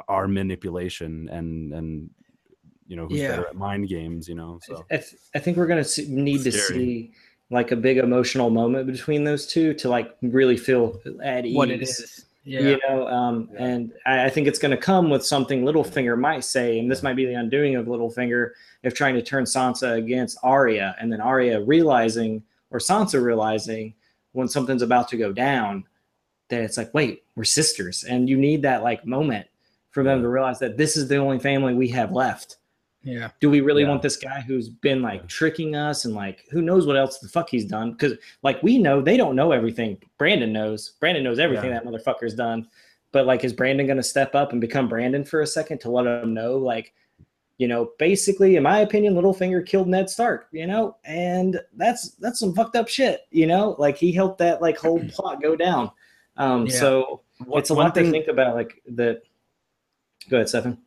are 0.07 0.27
manipulation 0.27 1.29
and 1.29 1.73
and 1.73 2.09
you 2.87 2.95
know 2.95 3.07
who's 3.07 3.19
Yeah. 3.19 3.29
better 3.29 3.47
at 3.47 3.55
mind 3.55 3.87
games 3.89 4.27
you 4.27 4.35
know 4.35 4.59
so. 4.63 4.85
I, 4.89 4.97
th- 4.97 5.15
I 5.35 5.39
think 5.39 5.57
we're 5.57 5.67
gonna 5.67 5.83
see, 5.83 6.07
need 6.09 6.43
to 6.43 6.51
see 6.51 7.11
like 7.49 7.71
a 7.71 7.75
big 7.75 7.97
emotional 7.97 8.49
moment 8.49 8.87
between 8.87 9.23
those 9.23 9.47
two 9.47 9.73
to 9.75 9.89
like 9.89 10.15
really 10.21 10.57
feel 10.57 10.99
at 11.23 11.45
ease. 11.45 11.55
What 11.55 11.69
it 11.69 11.81
is. 11.81 12.25
Yeah. 12.43 12.61
You 12.61 12.79
know, 12.87 13.07
um, 13.07 13.49
Yeah. 13.53 13.65
and 13.65 13.91
I, 14.05 14.25
I 14.25 14.29
think 14.29 14.47
it's 14.47 14.59
going 14.59 14.71
to 14.71 14.77
come 14.77 15.09
with 15.09 15.25
something 15.25 15.63
Littlefinger 15.63 16.17
might 16.17 16.45
say, 16.45 16.79
and 16.79 16.89
this 16.89 17.03
might 17.03 17.15
be 17.15 17.25
the 17.25 17.33
undoing 17.33 17.75
of 17.75 17.87
Littlefinger 17.87 18.51
if 18.83 18.93
trying 18.93 19.15
to 19.15 19.21
turn 19.21 19.43
Sansa 19.43 19.97
against 19.97 20.37
Arya, 20.43 20.95
and 20.99 21.11
then 21.11 21.19
Arya 21.19 21.61
realizing 21.61 22.41
or 22.71 22.79
Sansa 22.79 23.21
realizing 23.21 23.93
when 24.31 24.47
something's 24.47 24.81
about 24.81 25.09
to 25.09 25.17
go 25.17 25.33
down 25.33 25.83
that 26.49 26.61
it's 26.61 26.77
like, 26.77 26.93
wait, 26.93 27.23
we're 27.35 27.43
sisters, 27.43 28.05
and 28.05 28.29
you 28.29 28.37
need 28.37 28.61
that 28.61 28.81
like 28.81 29.05
moment 29.05 29.47
for 29.89 30.03
them 30.03 30.21
to 30.21 30.29
realize 30.29 30.59
that 30.59 30.77
this 30.77 30.95
is 30.95 31.07
the 31.07 31.17
only 31.17 31.39
family 31.39 31.73
we 31.73 31.89
have 31.89 32.11
left 32.11 32.57
Yeah. 33.03 33.29
do 33.39 33.49
we 33.49 33.61
really 33.61 33.83
Yeah. 33.83 33.89
want 33.89 34.01
this 34.01 34.17
guy 34.17 34.41
who's 34.41 34.67
been 34.69 35.01
like 35.01 35.27
tricking 35.27 35.75
us 35.75 36.03
and 36.05 36.13
like 36.13 36.45
who 36.51 36.61
knows 36.61 36.85
what 36.85 36.97
else 36.97 37.19
the 37.19 37.29
fuck 37.29 37.49
he's 37.49 37.65
done? 37.65 37.91
Because 37.91 38.13
like 38.43 38.61
we 38.63 38.77
know 38.79 39.01
they 39.01 39.15
don't 39.17 39.35
know 39.35 39.51
everything. 39.51 39.97
Brandon 40.17 40.51
knows. 40.51 40.93
Brandon 40.99 41.23
knows 41.23 41.39
everything 41.39 41.69
Yeah. 41.71 41.79
that 41.79 41.85
motherfucker's 41.85 42.33
done. 42.33 42.67
But 43.13 43.25
like 43.25 43.43
is 43.45 43.53
brandon 43.53 43.85
going 43.87 43.97
to 43.97 44.03
step 44.03 44.35
up 44.35 44.51
and 44.51 44.59
become 44.59 44.89
brandon 44.89 45.23
for 45.23 45.41
a 45.41 45.47
second 45.47 45.79
to 45.81 45.89
let 45.89 46.05
him 46.05 46.33
know 46.33 46.57
like 46.57 46.93
you 47.57 47.67
know 47.67 47.91
basically 47.97 48.57
in 48.57 48.63
my 48.63 48.79
opinion 48.81 49.15
Littlefinger 49.15 49.65
killed 49.65 49.87
ned 49.87 50.09
stark 50.09 50.47
you 50.51 50.67
know? 50.67 50.97
And 51.05 51.59
that's 51.77 52.09
that's 52.15 52.39
some 52.39 52.53
fucked 52.53 52.75
up 52.75 52.87
shit 52.89 53.21
you 53.31 53.47
know? 53.47 53.75
Like 53.79 53.97
he 53.97 54.11
helped 54.11 54.39
that 54.39 54.61
like 54.61 54.77
whole 54.77 54.99
plot 55.09 55.41
go 55.41 55.55
down. 55.55 55.89
Um 56.35 56.65
Yeah. 56.67 56.73
so 56.79 57.21
One- 57.45 57.59
it's 57.61 57.69
a 57.69 57.73
one 57.73 57.85
lot 57.85 57.95
to 57.95 58.11
think 58.11 58.27
about 58.27 58.55
like 58.55 58.81
that 58.89 59.21
go 60.29 60.37
ahead 60.37 60.49
stefan 60.49 60.77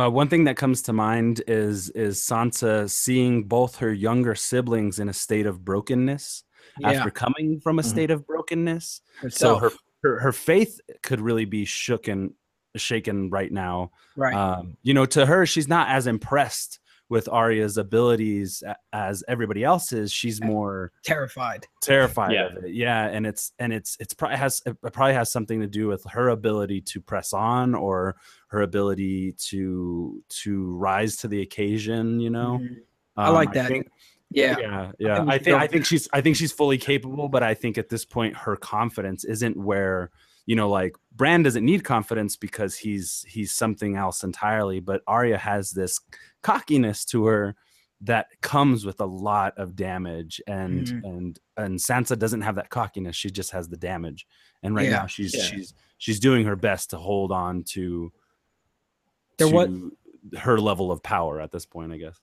Uh, 0.00 0.08
one 0.08 0.28
thing 0.28 0.44
that 0.44 0.56
comes 0.56 0.80
to 0.80 0.92
mind 0.94 1.42
is 1.46 1.90
is 1.90 2.18
Sansa 2.18 2.88
seeing 2.88 3.44
both 3.44 3.76
her 3.76 3.92
younger 3.92 4.34
siblings 4.34 4.98
in 4.98 5.08
a 5.10 5.12
state 5.12 5.44
of 5.46 5.62
brokenness 5.64 6.44
Yeah. 6.78 6.90
after 6.92 7.10
coming 7.10 7.60
from 7.60 7.78
a 7.78 7.82
Mhm. 7.82 7.86
state 7.86 8.10
of 8.10 8.26
brokenness. 8.26 9.02
So 9.28 9.58
her, 9.58 9.70
her 10.02 10.18
her 10.20 10.32
faith 10.32 10.80
could 11.02 11.20
really 11.20 11.44
be 11.44 11.66
shooken 11.66 12.32
shaken 12.76 13.28
right 13.30 13.52
now. 13.52 13.90
right. 14.16 14.34
Um, 14.34 14.76
you 14.82 14.94
know, 14.94 15.04
to 15.06 15.26
her, 15.26 15.44
she's 15.44 15.68
not 15.68 15.88
as 15.88 16.06
impressed 16.06 16.78
with 17.10 17.28
Arya's 17.28 17.76
abilities 17.76 18.62
as 18.94 19.22
everybody 19.28 19.62
else 19.64 19.92
is. 19.92 20.10
She's 20.12 20.40
more 20.42 20.92
Terrified. 21.04 21.66
terrified 21.82 22.32
Yeah. 22.32 22.46
of 22.56 22.64
it 22.64 22.72
yeah 22.72 23.06
and 23.08 23.26
it's 23.26 23.52
and 23.58 23.72
it's 23.72 23.96
it's 24.00 24.14
probably 24.14 24.38
has 24.38 24.62
it 24.64 24.76
probably 24.92 25.14
has 25.14 25.30
something 25.30 25.60
to 25.60 25.66
do 25.66 25.88
with 25.88 26.02
her 26.10 26.28
ability 26.30 26.80
to 26.82 27.00
press 27.00 27.32
on 27.34 27.74
or 27.74 28.16
her 28.48 28.62
ability 28.62 29.32
to 29.50 30.22
to 30.28 30.72
rise 30.76 31.16
to 31.16 31.28
the 31.28 31.42
occasion 31.42 32.20
you 32.20 32.30
know 32.30 32.60
Mhm. 32.62 32.76
I 33.16 33.28
like 33.30 33.52
that. 33.54 33.68
think- 33.68 33.88
Yeah. 34.30 34.56
yeah 34.60 34.92
yeah 35.00 35.22
we 35.24 35.30
i 35.32 35.38
think 35.38 35.56
i 35.60 35.66
think 35.66 35.84
she's 35.84 36.08
i 36.12 36.20
think 36.20 36.36
she's 36.36 36.52
fully 36.52 36.78
capable 36.78 37.28
but 37.28 37.42
i 37.42 37.52
think 37.54 37.76
at 37.76 37.88
this 37.88 38.04
point 38.04 38.36
her 38.36 38.54
confidence 38.56 39.24
isn't 39.24 39.56
where 39.56 40.10
you 40.46 40.56
know 40.56 40.68
like 40.68 40.96
Bran 41.14 41.42
doesn't 41.42 41.64
need 41.64 41.84
confidence 41.84 42.36
because 42.36 42.76
he's 42.76 43.24
he's 43.28 43.52
something 43.52 43.96
else 43.96 44.24
entirely 44.24 44.80
but 44.80 45.02
arya 45.06 45.38
has 45.38 45.70
this 45.70 46.00
cockiness 46.42 47.04
to 47.06 47.26
her 47.26 47.54
that 48.02 48.26
comes 48.40 48.86
with 48.86 49.00
a 49.00 49.04
lot 49.06 49.52
of 49.58 49.76
damage 49.76 50.40
and 50.46 50.86
Mhm. 50.86 51.04
and 51.04 51.38
and 51.58 51.78
sansa 51.78 52.18
doesn't 52.18 52.40
have 52.40 52.54
that 52.54 52.70
cockiness 52.70 53.14
she 53.16 53.30
just 53.30 53.50
has 53.50 53.68
the 53.68 53.76
damage 53.76 54.26
and 54.62 54.74
right 54.74 54.86
Yeah. 54.86 55.00
now 55.00 55.06
she's 55.06 55.34
Yeah. 55.34 55.42
she's 55.44 55.74
she's 55.98 56.18
doing 56.20 56.46
her 56.46 56.56
best 56.56 56.90
to 56.90 56.96
hold 56.96 57.30
on 57.32 57.62
to 57.74 58.10
There 59.38 59.48
wa- 59.48 59.66
to 59.66 59.92
her 60.38 60.58
level 60.58 60.90
of 60.90 61.02
power 61.02 61.40
at 61.40 61.50
this 61.52 61.66
point 61.66 61.92
i 61.92 61.96
guess 61.98 62.18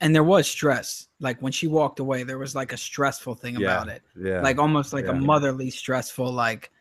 And 0.00 0.12
there 0.12 0.24
was 0.24 0.48
stress. 0.48 1.06
Like 1.20 1.40
when 1.40 1.52
she 1.52 1.68
walked 1.68 2.00
away, 2.00 2.24
there 2.24 2.38
was 2.38 2.56
like 2.56 2.72
a 2.72 2.76
stressful 2.76 3.36
thing 3.36 3.54
Yeah. 3.54 3.66
about 3.68 3.88
it. 3.88 4.02
yeah 4.16 4.40
Like 4.40 4.58
almost 4.58 4.92
like 4.92 5.06
a 5.06 5.12
motherly 5.14 5.70
stressful, 5.70 6.32
like 6.32 6.72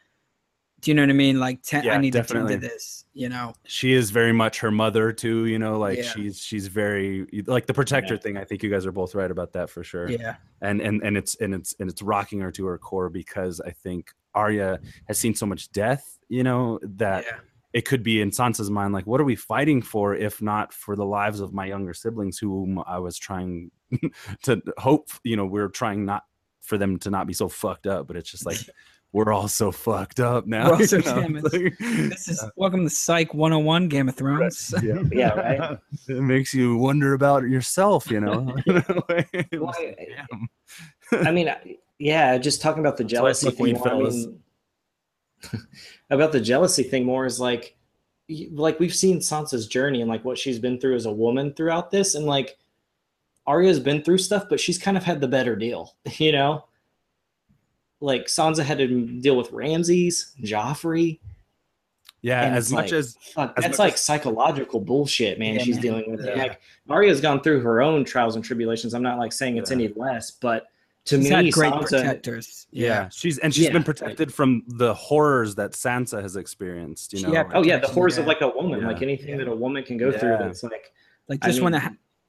do 0.82 0.92
you 0.92 0.96
know 0.96 1.04
what 1.04 1.10
I 1.10 1.14
mean? 1.14 1.40
Like 1.40 1.62
ten, 1.62 1.84
Yeah, 1.84 1.94
I 1.94 1.98
need 1.98 2.14
definitely. 2.14 2.56
to 2.56 2.60
tend 2.60 2.62
to 2.64 2.68
this, 2.76 3.06
you 3.14 3.30
know. 3.30 3.54
she 3.66 3.94
is 3.94 4.10
very 4.12 4.34
much 4.34 4.60
her 4.60 4.72
mother 4.72 5.12
too 5.14 5.46
you 5.46 5.60
know 5.60 5.78
like 5.78 5.98
Yeah. 6.00 6.04
she's 6.04 6.40
she's 6.40 6.68
very 6.68 7.28
like 7.46 7.66
the 7.68 7.74
protector 7.74 8.14
Yeah. 8.16 8.20
thing 8.22 8.38
i 8.38 8.44
think 8.46 8.64
you 8.64 8.70
guys 8.70 8.86
are 8.86 8.92
both 8.92 9.14
right 9.16 9.30
about 9.30 9.54
that 9.54 9.70
for 9.70 9.84
sure 9.84 10.10
Yeah. 10.10 10.36
and 10.62 10.82
and 10.82 11.02
and 11.04 11.18
it's 11.18 11.36
and 11.36 11.54
it's 11.54 11.76
and 11.80 11.90
it's 11.90 12.02
rocking 12.02 12.40
her 12.40 12.52
to 12.52 12.66
her 12.66 12.78
core 12.78 13.10
because 13.10 13.60
i 13.62 13.72
think 13.72 14.12
arya 14.34 14.80
has 15.08 15.18
seen 15.18 15.36
so 15.36 15.46
much 15.46 15.72
death 15.74 16.18
you 16.30 16.42
know 16.44 16.80
that 16.84 17.26
yeah. 17.26 17.40
it 17.74 17.82
could 17.86 18.02
be 18.02 18.22
in 18.22 18.32
sansa's 18.32 18.70
mind 18.70 18.94
like 18.94 19.06
what 19.06 19.20
are 19.20 19.26
we 19.26 19.36
fighting 19.36 19.82
for 19.82 20.16
if 20.16 20.42
not 20.42 20.74
for 20.74 20.96
the 20.96 21.06
lives 21.06 21.42
of 21.42 21.54
my 21.54 21.66
younger 21.66 21.94
siblings 21.94 22.38
whom 22.40 22.82
i 22.88 22.98
was 22.98 23.18
trying 23.18 23.70
to 24.44 24.62
hope 24.78 25.10
you 25.24 25.36
know 25.36 25.46
we're 25.46 25.68
trying 25.70 26.06
not 26.06 26.24
for 26.62 26.78
them 26.78 26.98
to 26.98 27.10
not 27.10 27.28
be 27.28 27.34
so 27.34 27.50
fucked 27.50 27.88
up 27.88 28.08
but 28.08 28.16
it's 28.16 28.32
just 28.32 28.46
like 28.46 28.58
we're 29.14 29.34
all 29.34 29.48
so 29.48 29.72
fucked 29.72 30.20
up 30.20 30.46
now 30.48 30.70
We're 30.72 30.76
all 30.78 30.84
so 30.86 30.98
you 30.98 31.04
know? 31.04 31.22
damaged. 31.22 31.54
Like- 31.54 31.78
This 31.80 32.28
is 32.30 32.42
uh, 32.42 32.50
welcome 32.56 32.84
to 32.84 32.90
Psych 32.90 33.34
101 33.34 33.88
Game 33.90 34.08
of 34.10 34.16
Thrones. 34.16 34.74
yeah 34.84 35.02
yeah 35.12 35.30
right 35.34 35.78
it 36.08 36.22
makes 36.22 36.54
you 36.54 36.78
wonder 36.78 37.14
about 37.14 37.44
yourself, 37.44 38.10
you 38.10 38.20
know. 38.22 38.56
in 38.66 38.78
a 38.78 39.04
way. 39.10 39.26
It 39.34 39.62
Well, 39.62 39.74
I- 39.78 41.18
I 41.28 41.32
mean, 41.32 41.50
I- 41.50 41.78
yeah, 42.00 42.38
just 42.38 42.62
talking 42.62 42.80
about 42.80 42.98
the 42.98 43.04
That's 43.04 43.12
jealousy 43.14 43.46
the 43.50 43.52
thing. 43.52 43.74
more, 43.76 43.90
I 43.94 43.98
mean, 44.00 44.40
about 46.10 46.32
the 46.32 46.40
jealousy 46.42 46.84
thing 46.84 47.06
more 47.06 47.26
is 47.26 47.40
like, 47.40 47.76
like 48.52 48.80
we've 48.80 48.96
seen 48.96 49.20
Sansa's 49.20 49.68
journey 49.68 50.02
and 50.02 50.10
like 50.10 50.24
what 50.24 50.38
she's 50.38 50.58
been 50.60 50.80
through 50.80 50.96
as 50.96 51.06
a 51.06 51.12
woman 51.12 51.54
throughout 51.54 51.92
this, 51.92 52.16
and 52.16 52.26
like 52.26 52.58
Arya's 53.46 53.80
been 53.80 54.02
through 54.04 54.20
stuff, 54.20 54.46
but 54.50 54.60
she's 54.60 54.78
kind 54.78 54.96
of 54.98 55.04
had 55.04 55.20
the 55.22 55.28
better 55.28 55.56
deal, 55.56 55.96
you 56.18 56.32
know. 56.32 56.66
Like 58.02 58.26
Sansa 58.26 58.64
had 58.64 58.80
to 58.80 58.88
deal 59.22 59.38
with 59.38 59.52
Ramsay, 59.52 60.10
Joffrey. 60.42 61.20
yeah, 62.22 62.44
And 62.46 62.56
as 62.56 62.72
much 62.72 62.86
like- 62.92 62.94
as 62.94 63.16
Fuck, 63.34 63.54
As 63.58 63.64
that's 63.64 63.74
much 63.78 63.80
like 63.80 63.94
as- 63.94 64.02
psychological 64.02 64.80
bullshit, 64.80 65.40
man. 65.40 65.56
Yeah, 65.56 65.64
she's 65.64 65.76
man. 65.76 65.82
dealing 65.82 66.12
with 66.12 66.22
it. 66.26 66.36
Yeah. 66.36 66.42
Like 66.44 66.62
Arya's 66.90 67.22
gone 67.22 67.42
through 67.42 67.62
her 67.62 67.82
own 67.82 68.04
trials 68.04 68.36
and 68.36 68.44
tribulations. 68.44 68.94
I'm 68.94 69.04
not 69.04 69.18
like 69.20 69.32
saying 69.32 69.58
it's 69.58 69.70
Yeah. 69.72 69.76
any 69.78 69.88
less, 69.96 70.32
but 70.32 70.66
to 71.06 71.16
She's 71.18 71.30
me, 71.30 71.36
had 71.36 71.52
great 71.52 71.74
Sansa, 71.74 71.80
protectors. 71.90 72.68
yeah, 72.72 73.10
she's 73.10 73.40
and 73.40 73.54
she's 73.54 73.66
Yeah. 73.66 73.72
been 73.72 73.84
protected 73.84 74.32
from 74.32 74.64
the 74.68 74.94
horrors 74.94 75.56
that 75.56 75.72
Sansa 75.72 76.22
has 76.22 76.36
experienced. 76.36 77.14
You 77.14 77.24
know, 77.28 77.34
had 77.34 77.48
Oh 77.56 77.64
yeah, 77.64 77.76
the 77.78 77.80
protection, 77.82 77.94
horrors 77.96 78.18
of 78.20 78.28
like 78.28 78.42
a 78.42 78.50
woman, 78.50 78.82
Yeah. 78.82 78.88
like 78.88 79.02
anything 79.02 79.30
Yeah. 79.30 79.38
that 79.38 79.48
a 79.48 79.56
woman 79.56 79.84
can 79.84 79.98
go 79.98 80.12
through. 80.12 80.30
Yeah. 80.32 80.38
That's 80.44 80.62
like 80.64 80.92
Like 81.28 81.40
I 81.44 81.48
just 81.48 81.62
when 81.62 81.72
the 81.72 81.82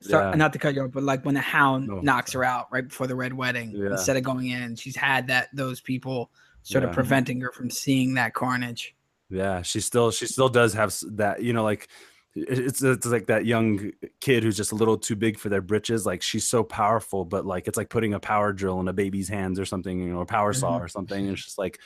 Yeah. 0.08 0.34
not 0.34 0.52
to 0.54 0.58
cut 0.58 0.74
you 0.74 0.82
off, 0.82 0.90
but 0.92 1.02
like 1.02 1.24
when 1.24 1.34
the 1.34 1.40
hound 1.40 1.88
No, 1.88 2.00
knocks 2.00 2.32
her 2.32 2.44
out 2.44 2.68
right 2.72 2.86
before 2.86 3.06
the 3.06 3.14
red 3.14 3.32
wedding, 3.32 3.70
Yeah. 3.70 3.90
instead 3.92 4.16
of 4.16 4.22
going 4.22 4.48
in, 4.48 4.76
she's 4.76 4.96
had 4.96 5.26
that 5.28 5.48
those 5.54 5.80
people 5.80 6.30
sort 6.62 6.84
of 6.84 6.92
preventing 6.92 7.40
her 7.40 7.50
from 7.52 7.70
seeing 7.70 8.14
that 8.14 8.34
carnage. 8.34 8.94
yeah, 9.30 9.62
she 9.62 9.80
still 9.80 10.10
she 10.10 10.26
still 10.26 10.48
does 10.48 10.74
have 10.74 10.94
that. 11.12 11.42
You 11.42 11.52
know, 11.52 11.62
like 11.64 11.88
it's 12.34 12.82
it's 12.82 13.06
like 13.06 13.26
that 13.26 13.44
young 13.46 13.90
kid 14.20 14.42
who's 14.42 14.56
just 14.56 14.72
a 14.72 14.74
little 14.74 14.96
too 14.96 15.16
big 15.16 15.38
for 15.38 15.48
their 15.48 15.60
britches. 15.60 16.06
Like 16.06 16.22
she's 16.22 16.46
so 16.48 16.62
powerful, 16.64 17.24
but 17.24 17.44
like 17.46 17.66
it's 17.68 17.76
like 17.76 17.88
putting 17.90 18.14
a 18.14 18.20
power 18.20 18.52
drill 18.52 18.80
in 18.80 18.88
a 18.88 18.92
baby's 18.92 19.28
hands 19.28 19.58
or 19.60 19.64
something, 19.64 19.98
you 19.98 20.12
know, 20.12 20.20
a 20.20 20.26
power 20.26 20.52
saw 20.52 20.78
Mhm. 20.78 20.82
or 20.84 20.88
something. 20.88 21.28
It's 21.28 21.44
just 21.44 21.58
like 21.58 21.78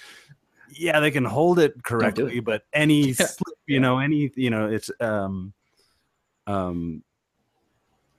yeah, 0.75 0.99
they 1.01 1.13
can 1.13 1.25
hold 1.25 1.59
it 1.61 1.75
do 1.77 1.81
correctly, 1.83 2.39
it. 2.39 2.45
but 2.45 2.63
any 2.73 3.01
Yeah. 3.19 3.27
slip, 3.27 3.59
you 3.67 3.81
know, 3.81 3.99
any 3.99 4.31
you 4.37 4.51
know, 4.51 4.69
it's 4.69 4.91
um 5.01 5.53
um 6.47 7.03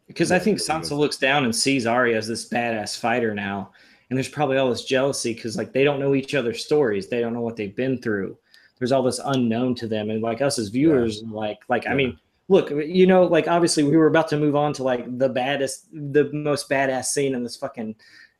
Because 0.07 0.31
I 0.31 0.39
think 0.39 0.57
Sansa 0.57 0.97
looks 0.97 1.17
down 1.17 1.43
and 1.43 1.55
sees 1.55 1.85
Arya 1.85 2.17
as 2.17 2.27
this 2.27 2.47
badass 2.47 2.97
fighter 2.97 3.33
now, 3.33 3.71
and 4.09 4.17
there's 4.17 4.29
probably 4.29 4.57
all 4.57 4.69
this 4.69 4.85
jealousy 4.85 5.33
because 5.33 5.57
like 5.57 5.73
they 5.73 5.83
don't 5.83 5.99
know 5.99 6.15
each 6.15 6.33
other's 6.33 6.63
stories, 6.63 7.07
they 7.07 7.19
don't 7.19 7.33
know 7.33 7.41
what 7.41 7.55
they've 7.55 7.75
been 7.75 8.01
through. 8.01 8.37
There's 8.79 8.91
all 8.91 9.03
this 9.03 9.19
unknown 9.23 9.75
to 9.75 9.87
them, 9.87 10.09
and 10.09 10.21
like 10.21 10.41
us 10.41 10.59
as 10.59 10.69
viewers, 10.69 11.23
like 11.23 11.59
like 11.67 11.87
I 11.87 11.93
mean, 11.93 12.17
look, 12.47 12.69
you 12.69 13.07
know, 13.07 13.23
like 13.23 13.47
obviously 13.47 13.83
we 13.83 13.97
were 13.97 14.07
about 14.07 14.29
to 14.29 14.37
move 14.37 14.55
on 14.55 14.73
to 14.73 14.83
like 14.83 15.17
the 15.17 15.29
baddest, 15.29 15.87
the 15.91 16.29
most 16.31 16.69
badass 16.69 17.05
scene 17.05 17.35
in 17.35 17.43
this 17.43 17.57
fucking 17.57 17.95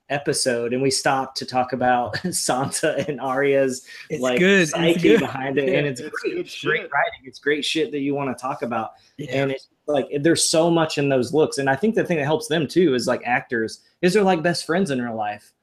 episode, 0.09 0.73
and 0.73 0.81
we 0.81 0.89
stopped 0.91 1.37
to 1.37 1.45
talk 1.45 1.73
about 1.73 2.13
Sansa 2.25 3.07
and 3.07 3.19
Arya's 3.19 3.85
It's 4.09 4.21
like 4.21 4.39
good. 4.39 4.69
Psyche 4.69 4.99
good. 5.01 5.19
behind 5.19 5.57
it, 5.57 5.73
and 5.73 5.85
it's, 5.87 6.01
It's 6.01 6.19
great. 6.21 6.37
It's 6.37 6.63
great 6.63 6.81
writing. 6.91 7.21
It's 7.25 7.39
great 7.39 7.63
shit 7.65 7.91
that 7.91 7.99
you 7.99 8.13
want 8.15 8.35
to 8.35 8.41
talk 8.41 8.61
about 8.61 8.91
Yeah. 9.17 9.41
and 9.43 9.51
it's 9.51 9.67
like 9.87 10.07
there's 10.21 10.43
so 10.43 10.69
much 10.69 10.97
in 10.97 11.07
those 11.07 11.33
looks 11.33 11.59
and 11.59 11.69
i 11.69 11.75
think 11.75 11.95
the 11.95 12.03
thing 12.03 12.17
that 12.17 12.25
helps 12.25 12.47
them 12.49 12.67
too 12.67 12.93
is 12.93 13.07
like 13.07 13.21
actors 13.25 13.83
is 14.01 14.13
they're 14.13 14.21
like 14.21 14.43
best 14.43 14.65
friends 14.65 14.91
in 14.91 15.01
real 15.01 15.15
life 15.15 15.53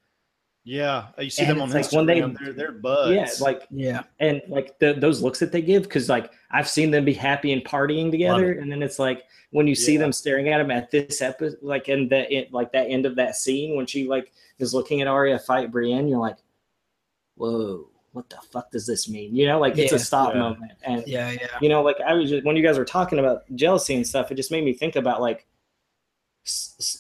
Yeah, 0.66 1.08
you 1.18 1.28
see 1.28 1.42
And 1.42 1.50
them 1.50 1.60
on 1.60 1.76
it's 1.76 1.92
like 1.92 1.96
when 1.96 2.06
they- 2.06 2.20
They, 2.20 2.46
are 2.48 2.52
they're 2.54 2.72
buds. 2.72 3.12
yeah 3.12 3.44
like 3.44 3.66
yeah. 3.70 4.02
and 4.18 4.40
like 4.48 4.78
the, 4.78 4.94
those 4.94 5.20
looks 5.20 5.38
that 5.40 5.52
they 5.52 5.60
give 5.60 5.82
because 5.82 6.08
like 6.08 6.30
i've 6.52 6.66
seen 6.68 6.90
them 6.90 7.04
be 7.04 7.12
happy 7.12 7.52
and 7.52 7.62
partying 7.62 8.10
together 8.10 8.52
and 8.52 8.72
then 8.72 8.82
it's 8.82 8.98
like 8.98 9.24
when 9.50 9.66
you 9.66 9.74
see 9.74 9.96
them 9.98 10.10
staring 10.12 10.48
at 10.48 10.60
him 10.62 10.70
at 10.70 10.90
this 10.90 11.20
episode 11.20 11.58
like 11.60 11.88
in 11.90 12.08
the 12.08 12.32
it, 12.34 12.50
like 12.52 12.72
that 12.72 12.86
end 12.88 13.04
of 13.04 13.14
that 13.16 13.36
scene 13.36 13.76
when 13.76 13.84
she 13.86 14.08
like 14.08 14.32
is 14.58 14.72
looking 14.72 15.02
at 15.02 15.06
Arya 15.06 15.38
fight 15.38 15.70
Brienne 15.70 16.08
you're 16.08 16.18
like 16.18 16.38
whoa 17.36 17.88
what 18.12 18.30
the 18.30 18.36
fuck 18.50 18.70
does 18.70 18.86
this 18.86 19.08
mean 19.08 19.34
you 19.36 19.46
know 19.46 19.58
like 19.60 19.76
it's 19.76 19.92
a 19.92 19.98
stop 19.98 20.32
Yeah. 20.32 20.40
moment 20.40 20.72
and 20.84 21.04
Yeah, 21.06 21.30
yeah. 21.32 21.58
you 21.60 21.68
know 21.68 21.82
like 21.82 21.96
i 22.06 22.14
was 22.14 22.30
just 22.30 22.44
when 22.46 22.56
you 22.56 22.62
guys 22.62 22.78
were 22.78 22.84
talking 22.86 23.18
about 23.18 23.42
jealousy 23.54 23.96
and 23.96 24.06
stuff 24.06 24.30
it 24.30 24.36
just 24.36 24.50
made 24.50 24.64
me 24.64 24.72
think 24.72 24.96
about 24.96 25.20
like 25.20 25.38
S- 25.38 25.44
S- 25.44 25.53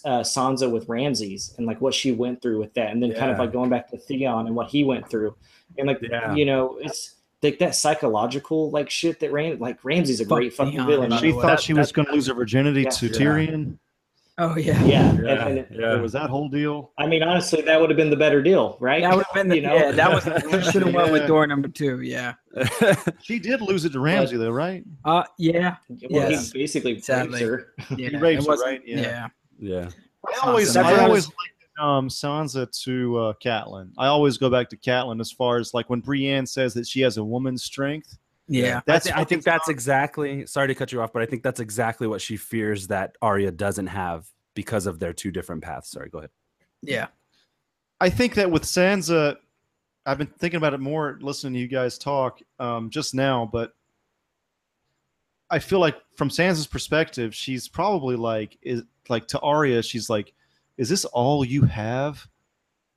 uh, 0.06 0.20
sansa 0.22 0.70
with 0.70 0.88
Ramsay 0.88 1.38
and 1.58 1.66
like 1.66 1.80
what 1.80 1.92
she 1.92 2.12
went 2.12 2.40
through 2.40 2.58
with 2.58 2.72
that 2.74 2.90
and 2.92 3.02
then 3.02 3.12
kind 3.12 3.30
of 3.30 3.38
like 3.38 3.52
going 3.52 3.68
back 3.68 3.90
to 3.90 3.98
theon 3.98 4.46
and 4.46 4.56
what 4.56 4.68
he 4.70 4.84
went 4.84 5.08
through 5.10 5.36
and 5.76 5.86
like 5.86 6.00
Yeah. 6.00 6.34
you 6.34 6.46
know 6.46 6.78
it's 6.80 7.16
like 7.42 7.58
that 7.58 7.74
psychological 7.74 8.70
like 8.70 8.88
shit 8.88 9.20
that 9.20 9.32
ran 9.32 9.58
like 9.58 9.84
Ramsay's 9.84 10.20
a 10.20 10.24
Fuck 10.24 10.38
great 10.38 10.54
fucking 10.54 10.72
Theon, 10.72 10.86
villain 10.86 11.10
She 11.12 11.16
the 11.18 11.26
yeah 11.28 11.34
way. 11.36 11.42
thought 11.42 11.48
That- 11.48 11.60
she 11.60 11.74
was 11.74 11.92
going 11.92 12.06
to 12.06 12.12
lose 12.14 12.26
her 12.28 12.34
virginity 12.34 12.82
Yeah. 12.84 12.88
to 12.90 13.06
Yeah. 13.06 13.12
Tyrion. 13.12 13.78
Oh 14.36 14.56
yeah. 14.56 14.82
yeah, 14.84 15.12
Yeah, 15.14 15.46
and, 15.46 15.58
and 15.58 15.66
yeah. 15.70 15.76
There 15.90 16.02
was 16.02 16.12
that 16.12 16.28
whole 16.28 16.48
deal. 16.48 16.90
i 16.98 17.06
mean 17.06 17.22
honestly 17.22 17.62
that 17.62 17.80
would 17.80 17.88
have 17.88 17.96
been 17.96 18.10
the 18.10 18.16
better 18.16 18.42
deal 18.42 18.76
right 18.80 19.02
That 19.02 19.14
would 19.16 19.24
have 19.26 19.34
been 19.34 19.48
the 19.48 19.56
You 19.60 19.62
know? 19.62 19.74
yeah. 19.74 19.92
That 19.92 20.10
was 20.12 20.24
we 20.52 20.62
should 20.72 20.82
have 20.82 20.92
went 20.94 21.12
with 21.12 21.26
door 21.28 21.46
number 21.46 21.68
two. 21.68 22.00
Yeah. 22.00 22.34
She 23.22 23.38
did 23.38 23.60
lose 23.60 23.84
it 23.84 23.92
to 23.92 24.00
Ramsay, 24.00 24.36
though, 24.36 24.50
right? 24.50 24.82
Uh 25.04 25.22
yeah. 25.38 25.76
well, 26.10 26.30
Yes. 26.30 26.50
he 26.52 26.58
basically 26.58 27.00
Sadly. 27.00 27.44
rapes 27.44 27.64
her 27.88 27.96
Yeah. 27.96 28.08
He 28.10 28.16
rapes 28.16 28.46
her, 28.46 28.54
right? 28.56 28.82
Yeah. 28.84 29.00
Yeah. 29.00 29.28
yeah. 29.58 29.88
I 30.42 30.48
always, 30.48 30.70
Sansa. 30.74 30.82
I 30.84 30.92
Sansa 30.94 31.02
always 31.02 31.26
was- 31.26 31.28
liked 31.28 31.50
um, 31.80 32.08
Sansa 32.08 32.82
to 32.84 33.18
uh, 33.18 33.32
Catelyn. 33.44 33.90
I 33.98 34.06
always 34.06 34.38
go 34.38 34.48
back 34.48 34.68
to 34.70 34.76
Catelyn 34.76 35.20
as 35.20 35.32
far 35.32 35.58
as 35.58 35.74
like 35.74 35.90
when 35.90 36.00
Brienne 36.00 36.46
says 36.46 36.72
that 36.74 36.86
she 36.86 37.00
has 37.00 37.16
a 37.18 37.24
woman's 37.24 37.64
strength. 37.64 38.16
Yeah. 38.48 38.80
That's 38.86 39.06
I, 39.06 39.10
thi- 39.10 39.14
I 39.14 39.24
think 39.24 39.42
fucking 39.44 39.52
that's 39.58 39.68
exactly 39.68 40.46
sorry 40.46 40.68
to 40.68 40.74
cut 40.74 40.92
you 40.92 41.00
off, 41.00 41.12
but 41.12 41.22
I 41.22 41.26
think 41.26 41.42
that's 41.42 41.60
exactly 41.60 42.06
what 42.06 42.20
she 42.20 42.36
fears 42.36 42.88
that 42.88 43.16
Arya 43.22 43.50
doesn't 43.52 43.86
have 43.88 44.26
because 44.54 44.86
of 44.86 44.98
their 44.98 45.12
two 45.12 45.30
different 45.30 45.62
paths. 45.62 45.90
Sorry, 45.90 46.08
go 46.10 46.18
ahead. 46.18 46.30
Yeah. 46.82 47.06
I 48.00 48.10
think 48.10 48.34
that 48.34 48.50
with 48.50 48.64
Sansa, 48.64 49.36
I've 50.04 50.18
been 50.18 50.26
thinking 50.38 50.58
about 50.58 50.74
it 50.74 50.80
more 50.80 51.18
listening 51.22 51.54
to 51.54 51.58
you 51.60 51.68
guys 51.68 51.96
talk 51.96 52.40
um, 52.58 52.90
just 52.90 53.14
now, 53.14 53.48
but 53.50 53.72
I 55.50 55.58
feel 55.58 55.78
like 55.78 55.96
from 56.16 56.28
Sansa's 56.28 56.66
perspective, 56.66 57.34
she's 57.34 57.68
probably 57.68 58.16
like 58.16 58.58
is 58.62 58.82
like 59.08 59.26
to 59.28 59.38
Arya, 59.40 59.82
she's 59.82 60.08
like, 60.10 60.32
"Is 60.76 60.88
this 60.88 61.04
all 61.06 61.44
you 61.44 61.62
have? 61.62 62.26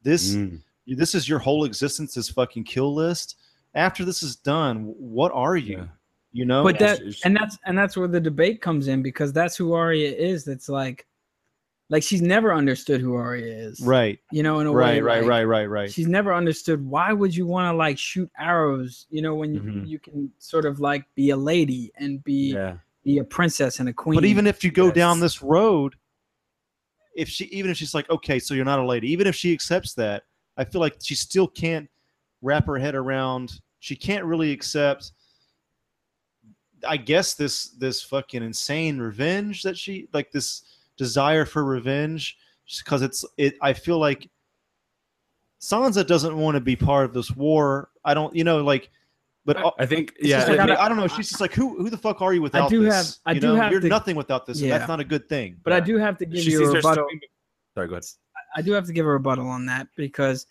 This 0.01 0.33
Mm. 0.35 0.61
this 0.87 1.13
is 1.15 1.27
your 1.29 1.39
whole 1.39 1.65
existence? 1.65 2.13
This 2.13 2.29
fucking 2.29 2.63
kill 2.63 2.93
list? 2.93 3.37
After 3.77 4.03
this 4.03 4.23
is 4.23 4.35
done, 4.35 4.93
what 4.97 5.31
are 5.33 5.55
you? 5.55 5.77
Yeah. 5.77 5.85
You 6.33 6.45
know? 6.45 6.63
But 6.63 6.79
that 6.79 6.97
she- 6.99 7.11
she- 7.13 7.21
and 7.23 7.35
that's 7.35 7.57
and 7.65 7.77
that's 7.77 7.95
where 7.95 8.07
the 8.07 8.19
debate 8.19 8.59
comes 8.61 8.87
in 8.89 9.01
because 9.01 9.31
that's 9.31 9.55
who 9.55 9.73
Arya 9.73 10.11
is. 10.11 10.43
That's 10.43 10.67
like 10.67 11.05
like 11.89 12.03
she's 12.03 12.21
never 12.21 12.53
understood 12.53 12.99
who 12.99 13.13
Arya 13.15 13.45
is. 13.45 13.79
right, 13.79 14.19
You 14.33 14.43
know, 14.43 14.59
in 14.59 14.67
a 14.67 14.71
right, 14.73 14.95
way. 14.95 14.99
right, 15.01 15.19
like, 15.21 15.29
right, 15.29 15.43
right, 15.45 15.65
right. 15.67 15.89
She's 15.91 16.07
never 16.07 16.33
understood 16.33 16.85
why 16.85 17.13
would 17.13 17.33
you 17.33 17.45
want 17.47 17.71
to 17.73 17.77
like 17.77 17.97
shoot 17.97 18.29
arrows, 18.37 19.05
you 19.09 19.21
know, 19.21 19.35
when 19.35 19.53
you, 19.53 19.61
Mhm. 19.61 19.87
you 19.87 19.97
can 19.97 20.29
sort 20.37 20.65
of 20.65 20.81
like 20.81 21.05
be 21.15 21.29
a 21.29 21.37
lady 21.37 21.93
and 21.95 22.21
be 22.25 22.51
Yeah. 22.53 22.77
be 23.03 23.19
a 23.19 23.23
princess 23.23 23.79
and 23.79 23.87
a 23.87 23.93
queen. 23.93 24.15
But 24.19 24.25
even 24.25 24.47
if 24.47 24.65
you 24.65 24.71
go 24.71 24.91
down 24.91 25.21
this 25.21 25.41
road, 25.41 25.95
if 27.15 27.29
she 27.29 27.45
even 27.45 27.71
if 27.71 27.77
she's 27.77 27.93
like, 27.93 28.09
okay, 28.09 28.37
so 28.39 28.53
you're 28.53 28.65
not 28.65 28.79
a 28.79 28.85
lady, 28.85 29.09
even 29.11 29.25
if 29.27 29.35
she 29.35 29.53
accepts 29.53 29.93
that, 29.93 30.23
I 30.57 30.65
feel 30.65 30.81
like 30.81 30.97
she 31.01 31.15
still 31.15 31.47
can't 31.47 31.89
wrap 32.41 32.65
her 32.67 32.77
head 32.77 32.95
around. 32.95 33.61
She 33.79 33.95
can't 33.95 34.25
really 34.25 34.51
accept. 34.51 35.11
I 36.87 36.97
guess 36.97 37.33
this 37.33 37.69
this 37.71 38.01
fucking 38.03 38.43
insane 38.43 38.99
revenge 38.99 39.63
that 39.63 39.77
she 39.77 40.07
like 40.13 40.31
this 40.31 40.61
desire 40.95 41.45
for 41.45 41.63
revenge 41.63 42.37
because 42.83 43.01
it's 43.01 43.25
it. 43.37 43.55
I 43.61 43.73
feel 43.73 43.97
like 43.99 44.29
Sansa 45.59 46.05
doesn't 46.05 46.37
want 46.37 46.55
to 46.55 46.61
be 46.61 46.75
part 46.75 47.05
of 47.05 47.13
this 47.13 47.31
war. 47.31 47.89
I 48.05 48.13
don't, 48.13 48.35
you 48.35 48.43
know, 48.43 48.63
like, 48.63 48.91
but 49.43 49.57
I 49.79 49.85
think 49.87 50.13
yeah. 50.19 50.37
just 50.37 50.49
like, 50.49 50.59
I 50.59 50.63
I, 50.63 50.67
gotta- 50.67 50.89
don't 50.89 50.97
know. 50.99 51.07
She's 51.07 51.29
just 51.29 51.41
like, 51.41 51.53
who 51.53 51.77
who 51.81 51.89
the 51.89 51.97
fuck 51.97 52.21
are 52.21 52.33
you 52.33 52.41
without 52.43 52.69
do 52.69 52.83
this? 52.83 52.93
have- 52.93 53.15
I 53.25 53.31
You 53.33 53.39
do 53.41 53.47
know? 53.47 53.55
have 53.55 53.71
You're 53.71 53.81
to- 53.81 53.87
nothing 53.87 54.15
without 54.15 54.45
this, 54.45 54.59
and 54.59 54.67
Yeah. 54.67 54.77
that's 54.77 54.87
not 54.87 54.99
a 54.99 55.03
good 55.03 55.27
thing. 55.27 55.57
but 55.63 55.73
I 55.73 55.79
do 55.79 55.97
have 55.97 56.17
to 56.19 56.25
give 56.25 56.43
she 56.43 56.51
you 56.51 56.63
a 56.69 56.73
rebuttal. 56.75 57.07
Sorry, 57.73 57.87
go 57.87 57.95
ahead. 57.95 58.03
I 58.55 58.61
do 58.61 58.71
have 58.73 58.85
to 58.85 58.93
give 58.93 59.05
a 59.05 59.09
rebuttal 59.09 59.47
on 59.47 59.65
that 59.65 59.87
because, 59.95 60.45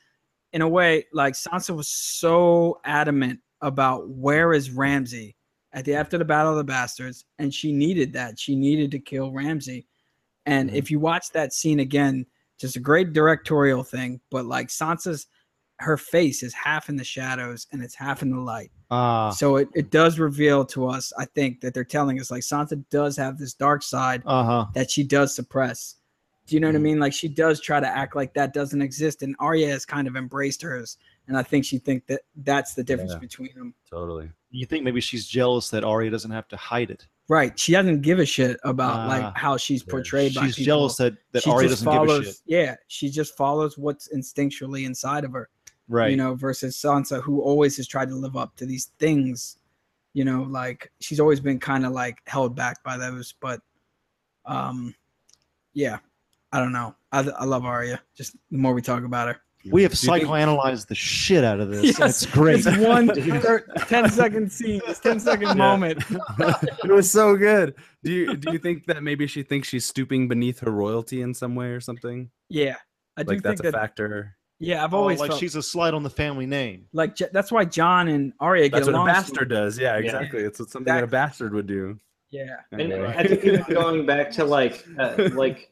in 0.53 0.63
a 0.63 0.69
way, 0.69 1.05
like 1.13 1.35
Sansa 1.35 1.75
was 1.75 1.89
so 1.89 2.81
adamant 2.85 3.41
about 3.61 4.09
where 4.09 4.53
is 4.53 4.71
Ramsay 4.71 5.35
at 5.73 5.85
the 5.85 5.95
after 5.95 6.17
the 6.19 6.25
Battle 6.25 6.53
of 6.53 6.59
the 6.59 6.65
Bastards, 6.65 7.25
and 7.39 7.53
she 7.53 7.73
needed 7.73 8.13
that. 8.15 8.39
She 8.39 8.57
needed 8.57 8.91
to 8.93 8.99
kill 8.99 9.33
Ramsay. 9.33 9.87
And 10.47 10.71
Mhm. 10.71 10.75
if 10.75 10.91
you 10.91 11.01
watch 11.01 11.31
that 11.33 11.53
scene 11.53 11.81
again, 11.81 12.25
just 12.59 12.77
a 12.77 12.81
great 12.81 13.13
directorial 13.13 13.83
thing. 13.83 14.21
But 14.31 14.47
like 14.47 14.69
Sansa's, 14.69 15.27
her 15.81 15.99
face 15.99 16.43
is 16.43 16.55
half 16.55 16.89
in 16.89 16.97
the 16.97 17.05
shadows 17.05 17.67
and 17.73 17.83
it's 17.83 17.95
half 17.95 18.23
in 18.23 18.31
the 18.31 18.41
light. 18.41 18.71
Ah, 18.91 19.29
So 19.31 19.57
it, 19.57 19.69
it 19.75 19.91
does 19.91 20.19
reveal 20.19 20.65
to 20.67 20.87
us, 20.87 21.13
I 21.19 21.27
think, 21.27 21.61
that 21.61 21.75
they're 21.75 21.85
telling 21.85 22.19
us 22.21 22.31
like 22.31 22.43
Sansa 22.43 22.83
does 22.91 23.17
have 23.19 23.37
this 23.37 23.53
dark 23.53 23.83
side 23.83 24.23
uh 24.25 24.43
huh. 24.45 24.67
that 24.75 24.91
she 24.91 25.03
does 25.03 25.35
suppress. 25.35 25.97
Do 26.47 26.55
you 26.55 26.61
know 26.61 26.69
what 26.69 26.77
I 26.77 26.79
Mhm. 26.79 26.83
mean? 26.83 27.01
Like 27.01 27.13
she 27.13 27.29
does 27.29 27.61
try 27.61 27.81
to 27.81 27.87
act 27.89 28.15
like 28.15 28.35
that 28.35 28.55
doesn't 28.55 28.81
exist, 28.81 29.23
and 29.23 29.35
Arya 29.39 29.69
has 29.69 29.85
kind 29.85 30.07
of 30.07 30.17
embraced 30.17 30.63
hers, 30.63 30.97
and 31.27 31.37
I 31.37 31.43
think 31.43 31.65
she 31.65 31.79
think 31.79 32.07
that 32.07 32.23
that's 32.37 32.75
the 32.75 32.85
difference 32.85 33.13
Yeah. 33.13 33.19
between 33.19 33.55
them. 33.57 33.75
Totally. 33.91 34.31
You 34.51 34.65
think 34.67 34.85
maybe 34.85 35.01
she's 35.01 35.27
jealous 35.27 35.71
that 35.71 35.83
Arya 35.85 36.11
doesn't 36.11 36.31
have 36.31 36.47
to 36.49 36.57
hide 36.57 36.91
it? 36.91 37.07
Right? 37.29 37.59
She 37.59 37.73
doesn't 37.73 38.03
give 38.03 38.21
a 38.21 38.25
shit 38.27 38.59
about 38.63 39.01
Ah. 39.01 39.07
like 39.09 39.37
how 39.37 39.57
she's 39.57 39.83
Yeah. 39.85 39.91
portrayed 39.91 40.35
by 40.35 40.47
She's 40.47 40.55
people. 40.57 40.67
jealous 40.67 40.97
that 40.99 41.15
that 41.33 41.43
She 41.43 41.51
Arya 41.51 41.69
doesn't 41.71 41.85
follows, 41.85 42.19
give 42.21 42.29
a 42.29 42.33
shit. 42.33 42.41
Yeah, 42.47 42.77
she 42.87 43.11
just 43.11 43.37
follows 43.37 43.77
what's 43.77 44.09
instinctually 44.15 44.87
inside 44.87 45.25
of 45.25 45.33
her. 45.33 45.49
Right. 45.89 46.11
You 46.13 46.17
know, 46.17 46.35
versus 46.35 46.77
Sansa, 46.77 47.21
who 47.23 47.41
always 47.41 47.77
has 47.77 47.87
tried 47.89 48.09
to 48.11 48.15
live 48.17 48.37
up 48.37 48.57
to 48.57 48.67
these 48.67 48.87
things. 48.99 49.59
You 50.15 50.25
know, 50.25 50.43
like 50.45 50.93
she's 51.01 51.19
always 51.21 51.41
been 51.41 51.59
kind 51.59 51.85
of 51.85 51.93
like 51.93 52.23
held 52.27 52.55
back 52.55 52.83
by 52.85 52.97
those, 52.97 53.35
but 53.41 53.61
um, 54.47 54.95
yeah, 55.75 55.99
I 56.53 56.61
don't 56.61 56.73
know. 56.73 56.95
I, 57.13 57.21
I 57.21 57.45
love 57.45 57.65
Arya. 57.65 58.01
Just 58.17 58.37
the 58.51 58.59
more 58.59 58.73
we 58.75 58.83
talk 58.83 59.05
about 59.05 59.29
her. 59.29 59.41
we 59.71 59.83
have 59.83 59.93
Do 59.93 60.07
you 60.07 60.13
psychoanalyzed 60.13 60.87
the 60.87 60.95
shit 60.95 61.43
out 61.45 61.61
of 61.61 61.69
this. 61.71 61.79
and 61.81 61.99
Yes, 61.99 62.23
it's 62.23 62.33
great. 62.33 62.65
It's 62.67 62.79
one 62.79 63.09
thir- 63.41 63.67
10 63.89 64.11
second 64.11 64.51
scene, 64.53 64.81
this 64.87 65.01
10 65.01 65.19
second 65.21 65.49
Yeah. 65.49 65.55
moment. 65.55 66.05
it 66.85 66.91
was 66.91 67.11
so 67.11 67.37
good. 67.37 67.75
Do 68.05 68.13
you 68.13 68.37
do 68.37 68.53
you 68.53 68.59
think 68.59 68.87
that 68.87 69.03
maybe 69.03 69.27
she 69.27 69.43
thinks 69.43 69.69
she's 69.69 69.85
stooping 69.85 70.29
beneath 70.29 70.61
her 70.61 70.71
royalty 70.71 71.21
in 71.23 71.35
some 71.35 71.55
way 71.57 71.69
or 71.69 71.81
something? 71.81 72.31
Yeah, 72.49 72.77
I 73.17 73.23
do 73.25 73.35
Like 73.35 73.43
that's 73.43 73.61
think 73.61 73.69
a 73.69 73.73
that. 73.73 73.79
factor. 73.81 74.37
Yeah, 74.61 74.85
I've 74.85 74.95
Oh, 74.95 74.99
always 74.99 75.19
like 75.21 75.31
felt 75.31 75.41
she's 75.41 75.57
a 75.57 75.63
slight 75.63 75.93
on 75.95 76.03
the 76.03 76.11
family 76.11 76.47
name. 76.47 76.87
like 76.93 77.17
that's 77.17 77.51
why 77.53 77.65
Jon 77.65 78.09
and 78.09 78.33
Arya 78.41 78.69
get 78.69 78.83
along. 78.83 78.85
That's 78.85 78.87
what 78.87 78.95
a 78.95 78.97
along. 78.97 79.09
so- 79.09 79.13
bastard 79.33 79.49
does. 79.51 79.79
Yeah, 79.79 79.95
Yeah. 79.95 80.05
exactly. 80.05 80.41
It's 80.45 80.59
something 80.59 80.85
that 80.85 81.03
a 81.05 81.07
bastard 81.09 81.53
would 81.55 81.67
do. 81.67 81.99
Yeah, 82.31 82.57
And 82.73 82.81
Anyway. 82.81 83.15
I 83.17 83.27
think 83.27 83.45
even 83.45 83.63
going 83.69 84.07
back 84.07 84.31
to 84.33 84.45
like 84.45 84.85
uh, 84.99 85.29
like 85.35 85.71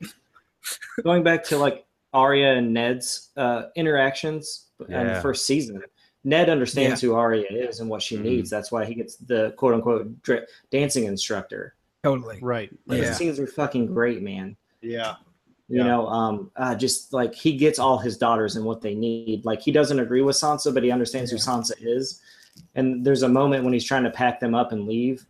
going 1.03 1.23
back 1.23 1.45
to 1.45 1.59
like 1.59 1.85
Arya 2.13 2.55
and 2.55 2.73
Ned's 2.73 3.31
uh, 3.37 3.65
interactions 3.77 4.67
in 4.89 5.07
the 5.07 5.21
first 5.21 5.47
season. 5.47 5.83
Ned 6.27 6.49
understands 6.49 7.01
who 7.03 7.15
Arya 7.15 7.45
is 7.51 7.81
and 7.81 7.89
what 7.91 8.01
she 8.01 8.17
Mhm. 8.17 8.23
needs. 8.23 8.49
That's 8.51 8.73
why 8.73 8.85
he 8.87 8.95
gets 8.95 9.17
the 9.17 9.53
quote 9.59 9.75
unquote 9.75 10.23
dra- 10.23 10.47
dancing 10.71 11.05
instructor. 11.05 11.75
totally. 12.03 12.39
Right. 12.43 12.71
Like, 12.87 12.99
Yeah. 13.01 13.07
Those 13.07 13.17
scenes 13.17 13.41
are 13.41 13.47
fucking 13.47 13.87
great, 13.87 14.21
man. 14.23 14.57
Yeah. 14.83 15.15
You 15.71 15.79
Yeah. 15.79 15.85
know, 15.85 16.07
um, 16.07 16.51
uh, 16.55 16.75
just 16.75 17.15
like 17.15 17.35
he 17.35 17.57
gets 17.57 17.79
all 17.79 17.97
his 17.97 18.19
daughters 18.19 18.57
and 18.57 18.65
what 18.67 18.83
they 18.83 18.95
need. 18.95 19.47
Like 19.47 19.63
he 19.63 19.73
doesn't 19.73 19.99
agree 19.99 20.21
with 20.21 20.37
Sansa, 20.37 20.75
but 20.75 20.83
he 20.83 20.91
understands 20.91 21.31
who 21.31 21.39
Sansa 21.39 21.73
is. 21.81 22.21
And 22.75 23.05
there's 23.07 23.23
a 23.23 23.29
moment 23.29 23.65
when 23.65 23.73
he's 23.73 23.85
trying 23.87 24.05
to 24.05 24.11
pack 24.11 24.39
them 24.39 24.55
up 24.55 24.71
and 24.73 24.87
leave 24.87 25.25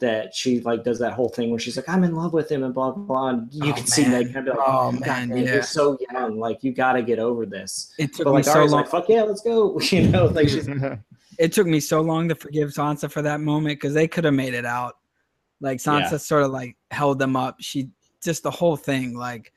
that 0.00 0.34
she 0.34 0.60
like 0.60 0.82
does 0.84 0.98
that 0.98 1.12
whole 1.12 1.28
thing 1.28 1.50
where 1.50 1.58
she's 1.58 1.76
like, 1.76 1.88
"I'm 1.88 2.04
in 2.04 2.14
love 2.14 2.32
with 2.32 2.50
him," 2.50 2.62
and 2.64 2.74
blah 2.74 2.90
blah. 2.90 3.02
blah. 3.04 3.28
And 3.28 3.52
you 3.54 3.70
Oh, 3.70 3.74
can 3.74 3.86
see 3.86 4.02
man. 4.02 4.10
Meg 4.24 4.34
kind 4.34 4.48
of 4.48 4.56
like, 4.56 4.66
Oh, 4.68 4.92
"God, 4.92 5.00
man, 5.00 5.28
man, 5.28 5.38
yeah. 5.44 5.52
you're 5.54 5.62
so 5.62 5.96
young. 6.12 6.38
Like 6.38 6.64
you 6.64 6.72
got 6.72 6.94
to 6.94 7.02
get 7.02 7.18
over 7.18 7.46
this." 7.46 7.92
It 7.98 8.12
took 8.14 8.24
But 8.24 8.30
me 8.30 8.36
like 8.36 8.44
so 8.44 8.52
Arya's 8.54 8.72
long. 8.72 8.80
like, 8.82 8.90
"Fuck 8.90 9.08
yeah, 9.08 9.22
let's 9.22 9.42
go!" 9.42 9.78
You 9.92 10.08
know, 10.08 10.26
like 10.26 10.48
she's 10.48 10.68
it 11.38 11.52
took 11.52 11.66
me 11.66 11.80
so 11.80 12.00
long 12.00 12.28
to 12.28 12.34
forgive 12.34 12.70
Sansa 12.70 13.10
for 13.10 13.22
that 13.22 13.40
moment 13.40 13.80
because 13.80 13.94
they 13.94 14.08
could 14.08 14.24
have 14.24 14.34
made 14.34 14.54
it 14.54 14.66
out. 14.66 14.96
Like 15.60 15.78
Sansa 15.78 16.10
Yeah. 16.12 16.16
sort 16.18 16.42
of 16.42 16.50
like 16.50 16.76
held 16.90 17.18
them 17.18 17.36
up. 17.36 17.56
She 17.60 17.90
just 18.22 18.42
the 18.42 18.50
whole 18.50 18.76
thing. 18.76 19.14
Like, 19.16 19.52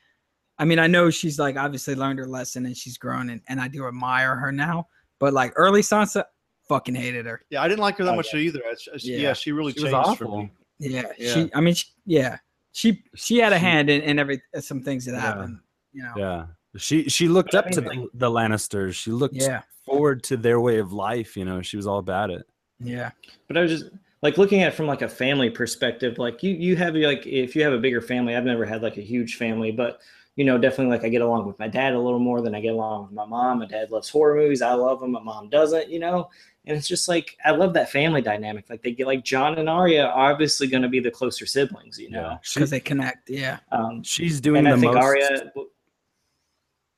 I 0.60 0.65
mean, 0.65 0.80
I 0.80 0.88
know 0.88 1.10
she's 1.10 1.40
like 1.40 1.57
obviously 1.57 1.95
learned 1.95 2.20
her 2.20 2.28
lesson 2.28 2.65
and 2.65 2.76
she's 2.78 2.98
grown 2.98 3.30
and, 3.30 3.41
and 3.48 3.60
I 3.60 3.68
do 3.68 3.88
admire 3.88 4.36
her 4.36 4.52
now. 4.52 4.88
But 5.20 5.34
like 5.34 5.53
early 5.56 5.82
Sansa, 5.82 6.24
fucking 6.68 6.95
hated 6.95 7.26
her. 7.26 7.41
yeah, 7.49 7.61
I 7.61 7.68
didn't 7.68 7.81
like 7.81 7.98
her 7.98 8.03
that 8.06 8.14
Oh, 8.14 8.15
much 8.18 8.34
either. 8.34 8.61
I- 8.65 8.72
I- 8.72 8.98
yeah. 8.99 9.18
Yeah. 9.18 9.34
she 9.34 9.52
really 9.52 9.73
She 9.73 9.84
was 9.84 9.91
changed 9.91 10.18
for 10.18 10.26
awful. 10.26 10.38
me. 10.44 10.52
Yeah, 10.80 11.03
Yeah. 11.18 11.34
she. 11.34 11.49
I 11.53 11.61
mean, 11.61 11.73
she, 11.76 11.88
yeah, 12.06 12.38
she 12.72 13.03
she 13.15 13.38
had 13.38 13.53
a 13.53 13.57
She- 13.57 13.61
hand 13.65 13.90
in, 13.90 14.02
in 14.02 14.19
every 14.19 14.41
some 14.60 14.81
things 14.81 15.06
that 15.06 15.14
Yeah. 15.14 15.19
happened. 15.22 15.60
You 15.94 16.03
know. 16.03 16.14
Yeah. 16.18 16.45
She 16.77 17.07
she 17.10 17.27
looked 17.27 17.52
But 17.52 17.57
up 17.60 17.65
I 17.68 17.72
to 17.72 17.81
the, 17.81 18.07
the 18.15 18.30
Lannisters. 18.30 18.94
She 18.94 19.11
looked 19.11 19.35
Yeah. 19.35 19.61
forward 19.85 20.23
to 20.23 20.38
their 20.38 20.60
way 20.60 20.80
of 20.80 20.91
life. 20.91 21.38
You 21.38 21.45
know, 21.45 21.61
she 21.61 21.77
was 21.77 21.85
all 21.85 21.99
about 21.99 22.31
it. 22.31 22.48
Yeah. 22.80 23.11
But 23.48 23.57
I 23.57 23.61
was 23.61 23.72
just 23.80 23.91
like 24.23 24.38
looking 24.40 24.61
at 24.64 24.69
it 24.69 24.76
from 24.76 24.88
like 24.88 25.03
a 25.03 25.10
family 25.10 25.49
perspective. 25.52 26.18
Like 26.18 26.41
you, 26.41 26.52
you 26.56 26.76
have 26.77 26.95
like 26.95 27.27
if 27.27 27.56
you 27.56 27.64
have 27.64 27.73
a 27.73 27.77
bigger 27.77 28.02
family. 28.02 28.35
I've 28.35 28.45
never 28.45 28.65
had 28.65 28.81
like 28.81 28.98
a 28.98 29.02
huge 29.02 29.35
family, 29.38 29.72
but 29.72 29.99
you 30.35 30.44
know, 30.45 30.57
definitely 30.57 30.88
like 30.95 31.06
I 31.06 31.10
get 31.10 31.22
along 31.22 31.45
with 31.45 31.60
my 31.60 31.68
dad 31.68 31.94
a 31.94 31.99
little 31.99 32.18
more 32.19 32.41
than 32.41 32.56
I 32.56 32.60
get 32.60 32.73
along 32.73 33.03
with 33.03 33.11
my 33.11 33.26
mom. 33.26 33.60
My 33.60 33.68
dad 33.68 33.91
loves 33.91 34.10
horror 34.10 34.34
movies. 34.35 34.64
I 34.64 34.73
love 34.73 34.99
them. 34.99 35.11
My 35.11 35.22
mom 35.22 35.49
doesn't. 35.49 35.90
You 35.90 35.99
know, 35.99 36.31
and 36.65 36.77
it's 36.77 36.88
just 36.88 37.07
like 37.10 37.38
I 37.44 37.52
love 37.52 37.73
that 37.73 37.90
family 37.91 38.22
dynamic. 38.22 38.69
Like 38.69 38.81
they 38.84 38.91
get 38.91 39.07
like 39.07 39.23
Jon 39.23 39.57
and 39.57 39.68
Arya 39.69 40.06
are 40.06 40.31
obviously 40.31 40.68
going 40.68 40.84
to 40.84 40.90
be 40.90 40.99
the 40.99 41.11
closer 41.11 41.45
siblings. 41.45 41.99
You 41.99 42.10
know, 42.10 42.38
She, 42.41 42.60
Because 42.60 42.69
they 42.69 42.80
connect. 42.80 43.30
Yeah. 43.30 43.60
um, 43.72 44.02
she's 44.03 44.40
doing 44.41 44.65
and 44.65 44.68
the 44.68 44.72
I 44.77 44.80
think 44.80 44.94
most. 44.94 45.03
Arya. 45.03 45.52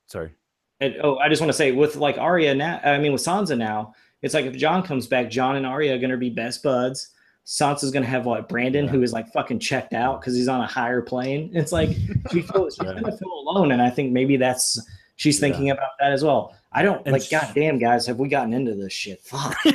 Sorry. 0.06 0.32
And, 0.80 0.96
oh, 1.02 1.16
I 1.18 1.28
just 1.28 1.40
want 1.40 1.48
to 1.48 1.56
say 1.56 1.72
with 1.72 1.96
like 1.96 2.18
Arya 2.18 2.54
now, 2.54 2.80
I 2.84 2.98
mean 2.98 3.12
with 3.12 3.22
Sansa 3.22 3.56
now, 3.56 3.94
it's 4.22 4.34
like 4.34 4.44
if 4.46 4.54
Jon 4.56 4.82
comes 4.82 5.06
back, 5.06 5.30
Jon 5.30 5.56
and 5.56 5.66
Arya 5.66 5.94
are 5.94 5.98
gonna 5.98 6.16
be 6.16 6.30
best 6.30 6.62
buds. 6.62 7.10
Sansa's 7.46 7.90
gonna 7.90 8.06
have 8.06 8.26
what 8.26 8.48
Brandon, 8.48 8.84
Yeah. 8.86 8.90
who 8.90 9.02
is 9.02 9.12
like 9.12 9.32
fucking 9.32 9.58
checked 9.60 9.94
out 9.94 10.20
because 10.20 10.34
he's 10.34 10.48
on 10.48 10.60
a 10.60 10.66
higher 10.66 11.00
plane. 11.00 11.50
It's 11.54 11.72
like 11.72 11.90
she 12.32 12.42
feels 12.42 12.74
she's 12.74 12.84
Yeah. 12.86 13.00
gonna 13.00 13.16
feel 13.16 13.32
alone, 13.32 13.72
and 13.72 13.80
I 13.80 13.90
think 13.90 14.12
maybe 14.12 14.36
that's 14.36 14.80
she's 15.16 15.38
thinking 15.40 15.70
about 15.70 15.90
that 16.00 16.12
as 16.12 16.22
well. 16.24 16.54
I 16.78 16.82
don't 16.82 17.00
And 17.06 17.14
like. 17.14 17.22
sh- 17.22 17.30
goddamn, 17.30 17.78
guys, 17.78 18.06
have 18.06 18.18
we 18.18 18.28
gotten 18.28 18.52
into 18.52 18.74
this 18.74 18.92
shit? 18.92 19.22
Fuck. 19.22 19.56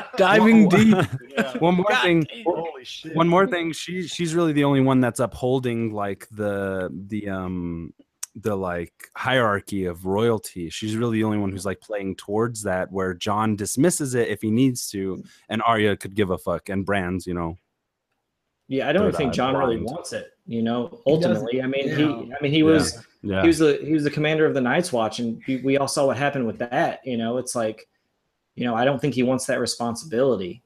Diving 0.16 0.68
deep. 0.68 0.96
Yeah. 1.28 1.56
One 1.58 1.76
more 1.76 1.86
God 1.88 2.02
thing. 2.02 2.26
Holy 2.44 2.84
shit. 2.84 3.14
One 3.14 3.28
more 3.28 3.46
thing. 3.46 3.72
She 3.72 4.06
she's 4.08 4.34
really 4.34 4.52
the 4.52 4.64
only 4.64 4.80
one 4.80 5.00
that's 5.00 5.20
upholding 5.20 5.92
like 5.92 6.26
the 6.30 6.90
the 7.08 7.28
um 7.28 7.92
the 8.34 8.56
like 8.56 8.92
hierarchy 9.14 9.84
of 9.84 10.06
royalty. 10.06 10.70
She's 10.70 10.96
really 10.96 11.18
the 11.18 11.24
only 11.24 11.38
one 11.38 11.52
who's 11.52 11.66
like 11.66 11.80
playing 11.80 12.16
towards 12.16 12.62
that 12.62 12.90
where 12.90 13.12
Jon 13.14 13.56
dismisses 13.56 14.14
it 14.14 14.28
if 14.28 14.40
he 14.40 14.50
needs 14.50 14.88
to, 14.90 15.22
and 15.50 15.62
Arya 15.62 15.96
could 15.96 16.14
give 16.14 16.30
a 16.30 16.38
fuck, 16.38 16.68
and 16.70 16.86
Bran's, 16.86 17.26
you 17.26 17.34
know, 17.34 17.58
Yeah, 18.68 18.88
I 18.88 18.92
don't 18.92 19.14
think 19.14 19.30
eye 19.30 19.36
Jon 19.36 19.56
really 19.56 19.78
wants 19.82 20.12
it. 20.14 20.28
You 20.46 20.62
know, 20.62 21.02
ultimately, 21.06 21.62
I 21.62 21.66
mean, 21.66 21.88
Yeah. 21.88 21.96
he, 21.96 22.04
I 22.32 22.42
mean, 22.42 22.52
he 22.52 22.62
was. 22.62 23.04
Yeah, 23.22 23.42
he 23.42 23.46
was 23.46 23.58
the 23.58 23.78
he 23.84 23.92
was 23.92 24.04
the 24.04 24.10
commander 24.10 24.46
of 24.46 24.54
the 24.54 24.60
Night's 24.60 24.92
Watch, 24.92 25.20
and 25.20 25.40
we, 25.46 25.56
we 25.58 25.78
all 25.78 25.88
saw 25.88 26.06
what 26.06 26.16
happened 26.16 26.46
with 26.46 26.58
that. 26.58 27.00
You 27.04 27.16
know, 27.16 27.38
it's 27.38 27.54
like, 27.54 27.88
you 28.56 28.64
know, 28.64 28.74
I 28.74 28.84
don't 28.84 29.00
think 29.00 29.14
he 29.14 29.22
wants 29.22 29.46
that 29.46 29.60
responsibility. 29.60 30.62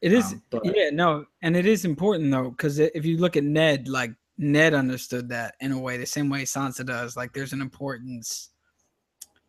It 0.00 0.12
is, 0.12 0.32
Um, 0.32 0.42
but- 0.50 0.64
yeah, 0.64 0.90
no, 0.90 1.26
and 1.42 1.56
it 1.56 1.66
is 1.66 1.84
important 1.84 2.30
though, 2.30 2.50
because 2.50 2.78
if 2.78 3.04
you 3.04 3.18
look 3.18 3.36
at 3.36 3.44
Ned, 3.44 3.88
like 3.88 4.12
Ned 4.38 4.72
understood 4.72 5.28
that 5.30 5.56
in 5.60 5.72
a 5.72 5.78
way, 5.78 5.96
the 5.98 6.06
same 6.06 6.30
way 6.30 6.44
Sansa 6.44 6.86
does. 6.86 7.16
Like, 7.16 7.32
there's 7.34 7.52
an 7.52 7.60
importance, 7.60 8.50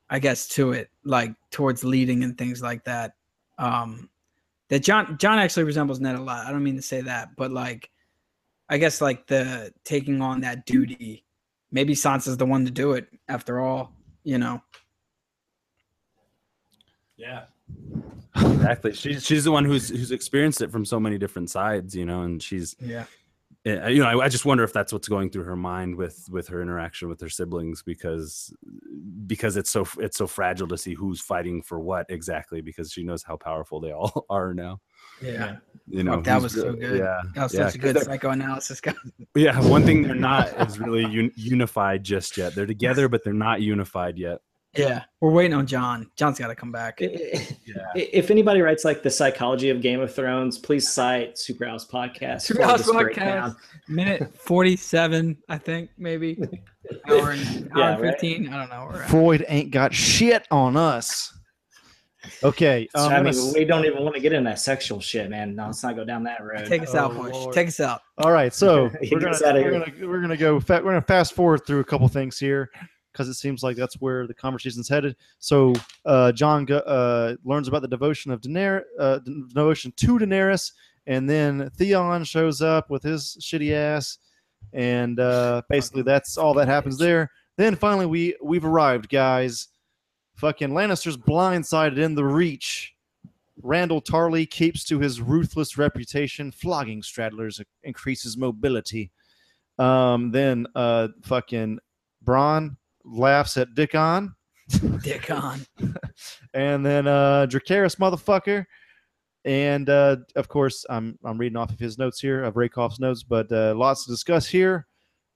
I 0.09 0.19
guess, 0.19 0.47
to 0.49 0.73
it, 0.73 0.89
like 1.05 1.34
towards 1.51 1.84
leading 1.85 2.23
and 2.23 2.38
things 2.38 2.61
like 2.61 2.84
that. 2.85 3.13
Um, 3.59 4.09
that 4.69 4.80
Jon 4.80 5.18
Jon 5.18 5.38
actually 5.39 5.63
resembles 5.63 5.99
Ned 5.99 6.15
a 6.15 6.22
lot. 6.22 6.45
I 6.47 6.51
don't 6.51 6.63
mean 6.63 6.76
to 6.76 6.81
say 6.81 7.01
that, 7.01 7.30
but 7.38 7.51
like, 7.51 7.89
I 8.68 8.77
guess 8.77 8.99
like 8.99 9.27
the 9.27 9.72
taking 9.84 10.22
on 10.22 10.41
that 10.41 10.65
duty. 10.65 11.23
Maybe 11.72 11.93
Sansa's 11.93 12.38
the 12.38 12.45
one 12.45 12.65
to 12.65 12.72
do 12.72 12.93
it 12.93 13.07
after 13.27 13.60
all. 13.60 13.93
You 14.23 14.38
know. 14.38 14.61
yeah. 17.18 17.43
Exactly. 18.35 18.93
She's 18.93 19.26
she's 19.26 19.43
the 19.43 19.52
one 19.52 19.65
who's 19.65 19.89
who's 19.89 20.11
experienced 20.11 20.61
it 20.61 20.72
from 20.72 20.85
so 20.85 20.99
many 20.99 21.18
different 21.18 21.49
sides, 21.49 21.95
you 21.95 22.06
know, 22.06 22.22
and 22.22 22.41
she's 22.41 22.76
Yeah. 22.80 23.06
Yeah, 23.63 23.89
you 23.89 24.01
know, 24.01 24.07
I, 24.21 24.25
I 24.25 24.29
just 24.29 24.43
wonder 24.43 24.63
if 24.63 24.73
that's 24.73 24.91
what's 24.91 25.07
going 25.07 25.29
through 25.29 25.43
her 25.43 25.55
mind 25.55 25.95
with 25.95 26.25
with 26.31 26.47
her 26.47 26.63
interaction 26.63 27.09
with 27.09 27.21
her 27.21 27.29
siblings 27.29 27.83
because 27.83 28.51
because 29.27 29.55
it's 29.55 29.69
so 29.69 29.85
it's 29.99 30.17
so 30.17 30.25
fragile 30.25 30.67
to 30.69 30.77
see 30.79 30.95
who's 30.95 31.21
fighting 31.21 31.61
for 31.61 31.79
what 31.79 32.07
exactly 32.09 32.61
because 32.61 32.91
she 32.91 33.03
knows 33.03 33.21
how 33.21 33.38
powerful 33.38 33.79
they 33.79 33.91
all 33.91 34.25
are 34.31 34.55
now. 34.55 34.81
Yeah. 35.21 35.57
You 35.88 36.03
know, 36.03 36.15
Fuck, 36.15 36.23
that 36.23 36.33
who's 36.41 36.43
was 36.43 36.53
so 36.53 36.73
good. 36.73 36.99
Yeah, 36.99 37.21
That 37.35 37.43
was 37.43 37.53
yeah, 37.53 37.65
such 37.67 37.75
a 37.75 37.77
good 37.77 37.99
psychoanalysis, 38.01 38.81
guy. 38.81 38.93
yeah. 39.35 39.59
One 39.61 39.83
thing 39.83 40.01
they're 40.03 40.15
not 40.15 40.47
is 40.67 40.79
really 40.79 41.05
un- 41.05 41.31
unified 41.35 42.03
just 42.03 42.38
yet. 42.38 42.55
They're 42.55 42.65
together, 42.65 43.09
but 43.09 43.23
they're 43.23 43.33
not 43.33 43.61
unified 43.61 44.17
yet. 44.17 44.39
Yeah. 44.76 45.03
We're 45.19 45.31
waiting 45.31 45.53
on 45.53 45.68
Jon. 45.68 46.10
Jon's 46.15 46.39
got 46.39 46.48
to 46.48 46.56
come 46.56 46.72
back. 46.72 47.02
Yeah. 47.02 47.11
If 47.93 48.31
anybody 48.31 48.61
writes 48.61 48.85
like 48.85 49.03
the 49.03 49.10
psychology 49.10 49.69
of 49.69 49.81
Game 49.81 49.99
of 49.99 50.14
Thrones, 50.15 50.57
please 50.57 50.89
cite 50.89 51.35
Superhouse 51.35 51.89
podcast. 51.89 52.49
Superhouse 52.49 52.84
podcast. 52.84 53.56
minute 53.89 54.34
47 54.39 55.38
i 55.49 55.57
think 55.57 55.89
maybe 55.98 56.39
hour 57.10 57.31
and 57.31 57.69
hour 57.73 57.80
Yeah, 57.80 57.91
and 57.93 58.02
right. 58.02 58.11
15 58.14 58.48
i 58.49 58.57
don't 58.57 58.69
know 58.69 58.85
where 58.85 58.89
we're 58.93 59.02
at. 59.03 59.10
Freud 59.10 59.45
ain't 59.49 59.72
got 59.72 59.93
shit 59.93 60.48
on 60.52 60.77
us. 60.77 61.34
Okay. 62.43 62.88
So, 62.95 63.02
um, 63.06 63.11
I 63.11 63.18
I'm 63.18 63.23
mean, 63.26 63.34
gonna 63.34 63.53
we 63.53 63.65
don't 63.65 63.84
even 63.85 64.03
want 64.03 64.15
to 64.15 64.22
get 64.22 64.31
in 64.31 64.43
that 64.45 64.60
sexual 64.60 65.02
shit, 65.02 65.30
man. 65.30 65.56
No, 65.56 65.65
let's 65.65 65.81
not 65.84 65.95
go 65.95 66.06
down 66.06 66.23
that 66.23 66.41
road. 66.43 66.65
take 66.68 66.84
us 66.84 66.93
out 66.95 67.11
Oh, 67.14 67.23
push 67.23 67.34
Lord. 67.34 67.53
take 67.56 67.68
us 67.68 67.80
out 67.80 68.02
All 68.19 68.31
right, 68.31 68.53
so 68.53 68.89
we're 69.11 69.19
gonna, 69.19 69.38
we're 69.41 69.72
gonna 69.72 70.07
we're 70.07 70.22
gonna 70.22 70.38
go 70.38 70.60
fa- 70.60 70.81
we're 70.84 70.91
gonna 70.91 71.02
fast 71.02 71.34
forward 71.34 71.65
through 71.65 71.80
a 71.80 71.84
couple 71.84 72.07
things 72.07 72.38
here 72.39 72.69
because 73.11 73.27
it 73.27 73.35
seems 73.35 73.63
like 73.63 73.75
that's 73.75 73.95
where 73.95 74.27
the 74.27 74.33
conversation's 74.33 74.89
headed. 74.89 75.15
So 75.39 75.73
uh, 76.05 76.31
Jon 76.31 76.71
uh, 76.71 77.35
learns 77.43 77.67
about 77.67 77.81
the 77.81 77.88
devotion 77.88 78.31
of 78.31 78.41
Daenerys, 78.41 78.83
uh, 78.99 79.19
devotion 79.19 79.93
to 79.97 80.19
Daenerys, 80.19 80.71
and 81.07 81.29
then 81.29 81.69
Theon 81.75 82.23
shows 82.23 82.61
up 82.61 82.89
with 82.89 83.03
his 83.03 83.38
shitty 83.41 83.73
ass, 83.73 84.17
and 84.73 85.19
uh, 85.19 85.61
basically 85.69 86.03
that's 86.03 86.38
all 86.38 86.53
that 86.55 86.67
happens 86.67 86.97
there. 86.97 87.29
Then 87.57 87.75
finally 87.75 88.05
we 88.05 88.35
we've 88.41 88.65
arrived, 88.65 89.09
guys. 89.09 89.67
Fucking 90.35 90.69
Lannister's 90.69 91.17
blindsided 91.17 91.97
in 91.97 92.15
the 92.15 92.25
Reach. 92.25 92.95
Randyll 93.61 94.03
Tarly 94.03 94.49
keeps 94.49 94.83
to 94.85 94.99
his 94.99 95.21
ruthless 95.21 95.77
reputation, 95.77 96.51
flogging 96.51 97.01
straddlers 97.01 97.63
increases 97.83 98.38
mobility. 98.38 99.11
Um, 99.77 100.31
then 100.31 100.67
uh, 100.73 101.09
fucking 101.23 101.79
Bronn 102.25 102.77
laughs 103.06 103.57
at 103.57 103.73
Dickon, 103.76 104.34
dick 105.03 105.30
on. 105.32 105.61
And 106.53 106.86
then 106.86 107.07
uh, 107.07 107.48
Dracarys 107.49 107.95
motherfucker, 107.95 108.65
and 109.45 109.90
uh, 109.90 110.18
of 110.36 110.49
course 110.49 110.86
I'm 110.90 111.18
I'm 111.23 111.38
reading 111.38 111.56
off 111.56 111.72
of 111.72 111.80
his 111.80 111.98
notes 111.98 112.19
here 112.19 112.44
of 112.44 112.57
Rakoff's 112.57 112.99
notes, 112.99 113.23
but 113.23 113.49
uh, 113.52 113.73
lots 113.76 114.03
to 114.06 114.11
discuss 114.11 114.48
here. 114.48 114.86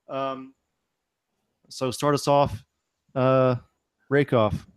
Um, 0.09 0.53
so 1.69 1.91
start 1.91 2.13
us 2.13 2.27
off, 2.27 2.63
uh, 3.15 3.55
Rakoff. 4.09 4.67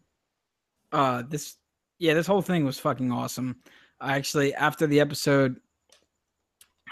uh 0.93 1.25
this 1.29 1.57
yeah 1.99 2.15
this 2.15 2.27
whole 2.27 2.41
thing 2.43 2.65
was 2.65 2.79
fucking 2.79 3.11
awesome. 3.11 3.57
I 4.01 4.15
actually 4.17 4.55
after 4.55 4.87
the 4.87 5.01
episode 5.01 5.57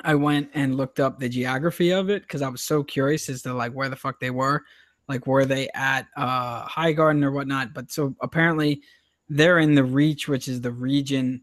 i 0.03 0.15
went 0.15 0.51
and 0.55 0.77
looked 0.77 1.01
up 1.01 1.19
the 1.19 1.29
geography 1.29 1.91
of 1.91 2.11
it 2.11 2.23
because 2.23 2.43
i 2.43 2.49
was 2.49 2.61
so 2.61 2.83
curious 2.85 3.29
as 3.31 3.41
to 3.43 3.55
like 3.55 3.73
where 3.73 3.89
the 3.89 3.97
fuck 3.97 4.21
they 4.21 4.31
were 4.31 4.63
like 5.09 5.27
were 5.27 5.45
they 5.45 5.69
at 5.75 6.07
uh 6.17 6.67
Highgarden 6.67 7.25
or 7.25 7.33
whatnot 7.33 7.75
but 7.75 7.91
so 7.91 8.15
apparently 8.21 8.83
they're 9.29 9.59
in 9.59 9.75
the 9.75 9.85
reach 9.85 10.29
which 10.29 10.49
is 10.49 10.61
the 10.61 10.73
region 10.73 11.43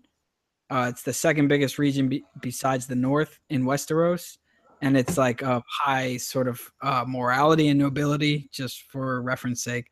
uh 0.70 0.88
it's 0.90 1.04
the 1.04 1.14
second 1.14 1.48
biggest 1.48 1.78
region 1.78 2.08
be- 2.08 2.24
besides 2.42 2.88
the 2.88 2.96
north 2.96 3.40
in 3.50 3.64
westeros 3.64 4.38
and 4.82 4.98
it's 4.98 5.18
like 5.18 5.42
a 5.42 5.64
high 5.68 6.18
sort 6.18 6.48
of 6.48 6.62
uh 6.82 7.04
morality 7.08 7.70
and 7.70 7.80
nobility 7.80 8.50
just 8.52 8.84
for 8.84 9.22
reference 9.22 9.64
sake 9.64 9.92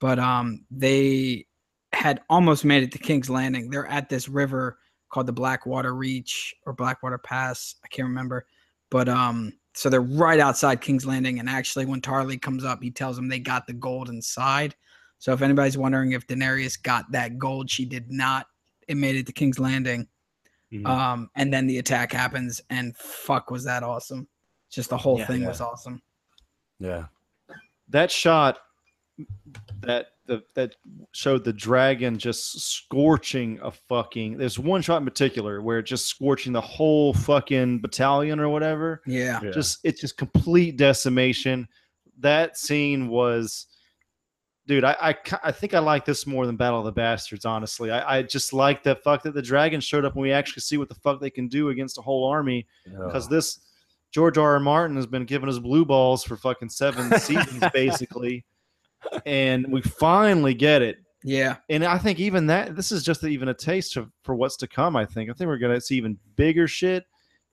but 0.00 0.18
um 0.18 0.64
they 0.70 1.46
had 1.92 2.20
almost 2.28 2.64
made 2.64 2.82
it 2.82 2.92
to 2.92 2.98
King's 2.98 3.30
Landing. 3.30 3.70
They're 3.70 3.86
at 3.86 4.08
this 4.08 4.28
river 4.28 4.78
called 5.10 5.26
the 5.26 5.32
Blackwater 5.32 5.94
Reach 5.94 6.54
or 6.66 6.72
Blackwater 6.72 7.18
Pass. 7.18 7.76
I 7.84 7.88
can't 7.88 8.08
remember, 8.08 8.46
but 8.90 9.08
um, 9.08 9.52
so 9.78 9.88
they're 9.88 10.00
right 10.00 10.40
outside 10.40 10.80
King's 10.80 11.06
Landing. 11.06 11.38
And 11.38 11.48
actually, 11.48 11.86
when 11.86 12.00
Tarly 12.00 12.40
comes 12.40 12.64
up, 12.64 12.82
he 12.82 12.90
tells 12.90 13.14
them 13.14 13.28
they 13.28 13.38
got 13.38 13.66
the 13.68 13.72
gold 13.72 14.08
inside. 14.08 14.74
So 15.20 15.32
if 15.32 15.40
anybody's 15.40 15.78
wondering 15.78 16.12
if 16.12 16.26
Daenerys 16.26 16.82
got 16.82 17.10
that 17.12 17.38
gold, 17.38 17.70
she 17.70 17.84
did 17.84 18.10
not. 18.10 18.46
It 18.88 18.96
made 18.96 19.14
it 19.14 19.26
to 19.26 19.32
King's 19.32 19.60
Landing. 19.60 20.08
Mhm. 20.72 20.84
Um, 20.86 21.30
and 21.36 21.52
then 21.52 21.66
the 21.68 21.78
attack 21.78 22.10
happens, 22.12 22.60
and 22.70 22.96
fuck, 22.96 23.50
was 23.52 23.62
that 23.64 23.82
awesome! 23.84 24.26
Just 24.68 24.90
the 24.90 24.98
whole 24.98 25.18
Yeah. 25.18 25.26
thing 25.26 25.42
Yeah. 25.42 25.48
was 25.48 25.60
awesome. 25.60 26.02
yeah. 26.80 27.06
that 27.90 28.10
shot 28.10 28.58
that 29.80 30.08
the 30.26 30.42
that 30.54 30.74
showed 31.12 31.44
the 31.44 31.52
dragon 31.52 32.18
just 32.18 32.60
scorching 32.60 33.58
a 33.62 33.70
fucking 33.70 34.36
there's 34.36 34.58
one 34.58 34.82
shot 34.82 34.98
in 34.98 35.04
particular 35.04 35.60
where 35.62 35.78
it's 35.78 35.88
just 35.90 36.06
scorching 36.06 36.52
the 36.52 36.60
whole 36.60 37.12
fucking 37.14 37.80
battalion 37.80 38.38
or 38.40 38.48
whatever 38.48 39.00
Yeah, 39.06 39.40
Yeah. 39.42 39.50
just 39.50 39.78
it's 39.84 40.00
just 40.00 40.16
complete 40.16 40.76
decimation 40.76 41.66
that 42.20 42.56
scene 42.58 43.08
was 43.08 43.66
dude 44.66 44.84
I, 44.84 44.96
I 45.00 45.14
I 45.44 45.52
think 45.52 45.72
i 45.74 45.78
like 45.78 46.04
this 46.04 46.26
more 46.26 46.44
than 46.46 46.56
battle 46.56 46.80
of 46.80 46.84
the 46.84 46.92
bastards 46.92 47.44
honestly 47.44 47.90
i, 47.90 48.18
I 48.18 48.22
just 48.22 48.52
like 48.52 48.82
the 48.82 48.96
fuck 48.96 49.22
that 49.22 49.34
the 49.34 49.42
dragon 49.42 49.80
showed 49.80 50.04
up 50.04 50.12
and 50.14 50.22
we 50.22 50.32
actually 50.32 50.60
see 50.62 50.76
what 50.76 50.88
the 50.88 50.94
fuck 50.96 51.20
they 51.20 51.30
can 51.30 51.48
do 51.48 51.70
against 51.70 51.98
a 51.98 52.02
whole 52.02 52.26
army 52.28 52.66
because 52.84 53.26
Oh. 53.26 53.30
this 53.30 53.60
George 54.10 54.38
R. 54.38 54.54
R. 54.54 54.60
Martin 54.60 54.96
has 54.96 55.06
been 55.06 55.26
giving 55.26 55.50
us 55.50 55.58
blue 55.58 55.84
balls 55.84 56.24
for 56.24 56.34
fucking 56.38 56.70
seven 56.70 57.12
seasons, 57.20 57.62
basically, 57.74 58.42
and 59.26 59.66
we 59.70 59.82
finally 59.82 60.54
get 60.54 60.82
it. 60.82 60.98
yeah, 61.24 61.56
And 61.68 61.84
I 61.84 61.98
think 61.98 62.20
even 62.20 62.46
that 62.46 62.76
this 62.76 62.92
is 62.92 63.02
just 63.02 63.24
even 63.24 63.48
a 63.48 63.54
taste 63.54 63.96
of, 63.96 64.10
for 64.22 64.34
what's 64.34 64.56
to 64.58 64.68
come. 64.68 64.96
I 64.96 65.04
think 65.04 65.30
I 65.30 65.32
think 65.32 65.48
we're 65.48 65.58
gonna 65.58 65.80
see 65.80 65.96
even 65.96 66.18
bigger 66.36 66.68
shit 66.68 67.04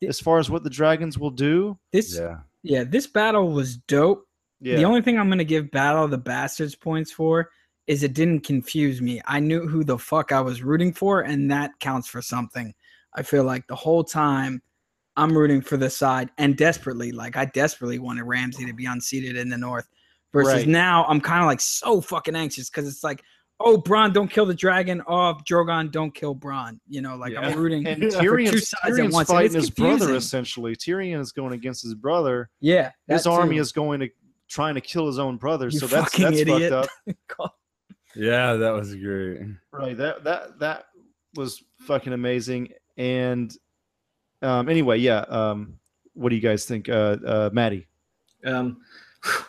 as 0.08 0.20
far 0.20 0.40
as 0.40 0.50
what 0.50 0.64
the 0.64 0.70
dragons 0.70 1.18
will 1.18 1.32
do. 1.32 1.78
this 1.92 2.18
yeah, 2.18 2.38
yeah. 2.64 2.84
this 2.84 3.08
battle 3.08 3.52
was 3.52 3.78
dope. 3.78 4.28
Yeah, 4.62 4.78
The 4.78 4.86
only 4.86 5.02
thing 5.02 5.18
I'm 5.18 5.30
gonna 5.30 5.44
give 5.44 5.72
Battle 5.72 6.04
of 6.04 6.12
the 6.12 6.18
Bastards 6.18 6.76
points 6.76 7.12
for 7.12 7.50
is 7.88 8.04
it 8.04 8.14
didn't 8.14 8.42
confuse 8.42 9.02
me. 9.02 9.22
I 9.26 9.40
knew 9.40 9.68
who 9.68 9.84
the 9.84 9.98
fuck 9.98 10.32
I 10.32 10.42
was 10.42 10.64
rooting 10.64 10.94
for, 10.94 11.22
and 11.22 11.52
that 11.52 11.72
counts 11.80 12.08
for 12.08 12.22
something. 12.22 12.74
I 13.14 13.22
feel 13.24 13.44
like 13.44 13.68
the 13.68 13.76
whole 13.76 14.04
time 14.04 14.62
I'm 15.18 15.38
rooting 15.38 15.62
for 15.62 15.78
the 15.78 15.90
side 15.90 16.30
and 16.38 16.58
desperately, 16.58 17.12
like 17.12 17.38
I 17.38 17.46
desperately 17.46 18.00
wanted 18.00 18.24
Ramsay 18.24 18.66
to 18.66 18.74
be 18.74 18.86
unseated 18.86 19.38
in 19.38 19.50
the 19.50 19.58
north. 19.58 19.88
Versus 20.36 20.54
Right. 20.54 20.68
now 20.68 21.06
I'm 21.06 21.20
kind 21.22 21.42
of 21.42 21.48
like 21.48 21.62
so 21.62 22.02
fucking 22.02 22.36
anxious 22.36 22.70
because 22.70 22.88
it's 22.88 23.04
like, 23.04 23.24
oh 23.60 23.78
Bronn, 23.78 24.14
don't 24.14 24.28
kill 24.30 24.46
the 24.46 24.54
dragon. 24.54 25.02
Oh 25.08 25.38
Drogon, 25.50 25.92
don't 25.92 26.14
kill 26.14 26.36
Bronn. 26.36 26.80
You 26.88 27.02
know, 27.02 27.16
like 27.16 27.34
Yeah. 27.34 27.42
I'm 27.42 27.58
rooting 27.58 27.88
and 27.88 28.04
for 28.04 28.10
two 28.12 28.18
Tyrion's, 28.18 28.74
at 29.00 29.12
once. 29.12 29.30
fighting 29.30 29.46
it's 29.48 29.56
his 29.56 29.70
brother 29.70 30.16
essentially. 30.16 30.76
Tyrion 30.76 31.20
is 31.20 31.32
going 31.32 31.54
against 31.54 31.82
his 31.84 31.96
brother. 31.96 32.50
Yeah, 32.60 32.92
His 33.08 33.24
that 33.24 33.30
army 33.30 33.58
is 33.58 33.72
going 33.72 34.02
to 34.02 34.10
trying 34.48 34.76
to 34.76 34.82
kill 34.82 35.08
his 35.08 35.18
own 35.20 35.38
brother. 35.38 35.66
You 35.70 35.80
so 35.80 35.88
that's 35.88 36.16
that's 36.18 36.38
idiot. 36.38 36.72
fucked 36.72 37.40
up. 37.40 37.56
Yeah, 38.18 38.54
that 38.54 38.72
was 38.72 38.96
great. 38.96 39.42
Right. 39.72 39.98
That 39.98 40.24
that 40.24 40.60
that 40.60 40.86
was 41.36 41.62
fucking 41.82 42.14
amazing. 42.14 42.70
And 42.98 43.54
um 44.42 44.70
anyway, 44.70 45.00
yeah. 45.00 45.20
Um 45.28 45.80
what 46.14 46.30
do 46.30 46.36
you 46.36 46.42
guys 46.42 46.64
think? 46.66 46.88
Uh 46.88 47.18
uh 47.26 47.50
Maddie. 47.52 47.88
Um, 48.46 48.78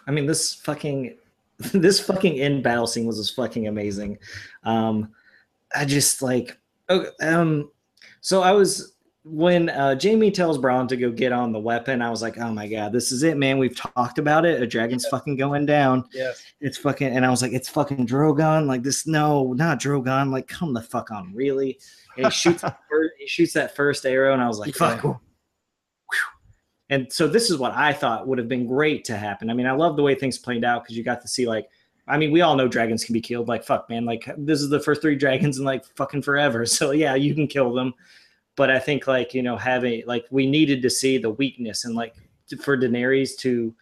I 0.06 0.10
mean, 0.10 0.26
this 0.26 0.54
fucking 0.54 1.16
this 1.72 2.00
fucking 2.00 2.40
end 2.40 2.62
battle 2.62 2.86
scene 2.86 3.06
was 3.06 3.18
just 3.18 3.34
fucking 3.36 3.66
amazing. 3.66 4.18
Um, 4.64 5.12
I 5.74 5.84
just 5.84 6.22
like, 6.22 6.58
oh, 6.88 7.06
um, 7.20 7.70
so 8.20 8.42
I 8.42 8.52
was 8.52 8.94
when 9.24 9.70
uh, 9.70 9.98
Jaime 10.00 10.30
tells 10.30 10.56
Bronn 10.56 10.86
to 10.88 10.96
go 10.96 11.10
get 11.10 11.32
on 11.32 11.50
the 11.50 11.58
weapon. 11.58 12.00
I 12.00 12.10
was 12.10 12.22
like, 12.22 12.38
oh 12.38 12.52
my 12.52 12.68
god, 12.68 12.92
this 12.92 13.10
is 13.10 13.22
it, 13.22 13.36
man. 13.36 13.58
We've 13.58 13.76
talked 13.76 14.18
about 14.18 14.44
it. 14.44 14.62
A 14.62 14.66
dragon's 14.66 15.06
fucking 15.08 15.36
going 15.36 15.66
down. 15.66 16.04
Yes. 16.12 16.44
It's 16.60 16.78
fucking, 16.78 17.08
and 17.08 17.26
I 17.26 17.30
was 17.30 17.42
like, 17.42 17.52
it's 17.52 17.68
fucking 17.68 18.06
Drogon. 18.06 18.66
Like 18.66 18.82
this, 18.82 19.06
no, 19.06 19.52
not 19.54 19.80
Drogon. 19.80 20.30
Like, 20.30 20.46
come 20.46 20.72
the 20.74 20.82
fuck 20.82 21.10
on, 21.10 21.32
really? 21.34 21.78
And 22.16 22.26
he 22.26 22.30
shoots, 22.30 22.62
that 22.62 22.78
he 23.18 23.26
shoots 23.26 23.52
that 23.54 23.74
first 23.74 24.06
arrow, 24.06 24.32
and 24.32 24.42
I 24.42 24.46
was 24.46 24.58
like, 24.58 24.74
fuck. 24.74 25.20
And 26.90 27.12
so 27.12 27.26
this 27.26 27.50
is 27.50 27.58
what 27.58 27.72
I 27.72 27.92
thought 27.92 28.26
would 28.26 28.38
have 28.38 28.48
been 28.48 28.66
great 28.66 29.04
to 29.06 29.16
happen. 29.16 29.50
I 29.50 29.54
mean, 29.54 29.66
I 29.66 29.72
love 29.72 29.96
the 29.96 30.02
way 30.02 30.14
things 30.14 30.38
played 30.38 30.64
out 30.64 30.84
because 30.84 30.96
you 30.96 31.02
got 31.02 31.20
to 31.22 31.28
see 31.28 31.46
like, 31.46 31.68
I 32.08 32.16
mean, 32.16 32.30
we 32.30 32.40
all 32.40 32.54
know 32.54 32.68
dragons 32.68 33.04
can 33.04 33.12
be 33.12 33.20
killed. 33.20 33.48
Like, 33.48 33.64
fuck, 33.64 33.90
man. 33.90 34.04
Like, 34.04 34.30
this 34.36 34.60
is 34.60 34.68
the 34.68 34.78
first 34.78 35.02
three 35.02 35.16
dragons 35.16 35.58
in 35.58 35.64
like 35.64 35.84
fucking 35.96 36.22
forever. 36.22 36.64
So 36.66 36.92
yeah, 36.92 37.14
you 37.14 37.34
can 37.34 37.46
kill 37.46 37.72
them. 37.72 37.94
But 38.54 38.70
I 38.70 38.78
think 38.78 39.06
like 39.06 39.34
you 39.34 39.42
know 39.42 39.56
having 39.56 40.02
like 40.06 40.24
we 40.30 40.46
needed 40.46 40.80
to 40.82 40.88
see 40.88 41.18
the 41.18 41.28
weakness 41.28 41.84
and 41.84 41.94
like 41.94 42.14
for 42.62 42.78
Daenerys 42.78 43.36
to 43.40 43.74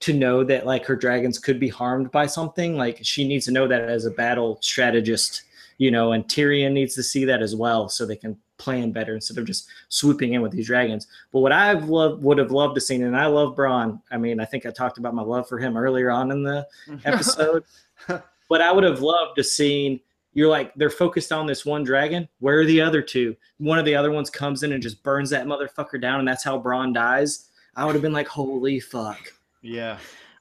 to 0.00 0.12
know 0.12 0.44
that 0.44 0.66
like 0.66 0.84
her 0.86 0.96
dragons 0.96 1.38
could 1.38 1.58
be 1.58 1.68
harmed 1.68 2.10
by 2.10 2.26
something. 2.26 2.76
Like 2.76 2.98
she 3.02 3.26
needs 3.26 3.46
to 3.46 3.52
know 3.52 3.66
that 3.66 3.82
as 3.82 4.06
a 4.06 4.10
battle 4.10 4.58
strategist, 4.62 5.42
you 5.78 5.90
know, 5.90 6.12
and 6.12 6.24
Tyrion 6.24 6.72
needs 6.72 6.94
to 6.94 7.02
see 7.02 7.24
that 7.24 7.42
as 7.42 7.56
well, 7.56 7.88
so 7.88 8.06
they 8.06 8.16
can 8.16 8.38
plan 8.60 8.92
better 8.92 9.14
instead 9.14 9.38
of 9.38 9.46
just 9.46 9.68
swooping 9.88 10.34
in 10.34 10.42
with 10.42 10.52
these 10.52 10.66
dragons. 10.66 11.06
But 11.32 11.40
what 11.40 11.52
I've 11.52 11.88
loved 11.88 12.22
would 12.22 12.38
have 12.38 12.52
loved 12.52 12.74
to 12.76 12.80
seen, 12.80 13.02
and 13.02 13.16
I 13.16 13.26
love 13.26 13.56
Bronn. 13.56 14.00
I 14.10 14.18
mean, 14.18 14.38
I 14.38 14.44
think 14.44 14.66
I 14.66 14.70
talked 14.70 14.98
about 14.98 15.14
my 15.14 15.22
love 15.22 15.48
for 15.48 15.58
him 15.58 15.76
earlier 15.76 16.10
on 16.10 16.30
in 16.30 16.42
the 16.42 16.66
mm-hmm. 16.86 17.08
episode. 17.08 17.64
but 18.06 18.60
I 18.60 18.70
would 18.70 18.84
have 18.84 19.00
loved 19.00 19.36
to 19.36 19.44
seen 19.44 20.00
you're 20.32 20.48
like 20.48 20.72
they're 20.74 20.90
focused 20.90 21.32
on 21.32 21.46
this 21.46 21.64
one 21.66 21.82
dragon. 21.82 22.28
Where 22.38 22.60
are 22.60 22.64
the 22.64 22.80
other 22.80 23.02
two? 23.02 23.36
One 23.58 23.78
of 23.78 23.84
the 23.84 23.94
other 23.94 24.10
ones 24.10 24.30
comes 24.30 24.62
in 24.62 24.72
and 24.72 24.82
just 24.82 25.02
burns 25.02 25.30
that 25.30 25.46
motherfucker 25.46 26.00
down, 26.00 26.20
and 26.20 26.28
that's 26.28 26.44
how 26.44 26.60
Bronn 26.60 26.94
dies. 26.94 27.48
I 27.76 27.84
would 27.84 27.94
have 27.94 28.02
been 28.02 28.12
like, 28.12 28.28
holy 28.28 28.80
fuck. 28.80 29.18
Yeah. 29.62 29.98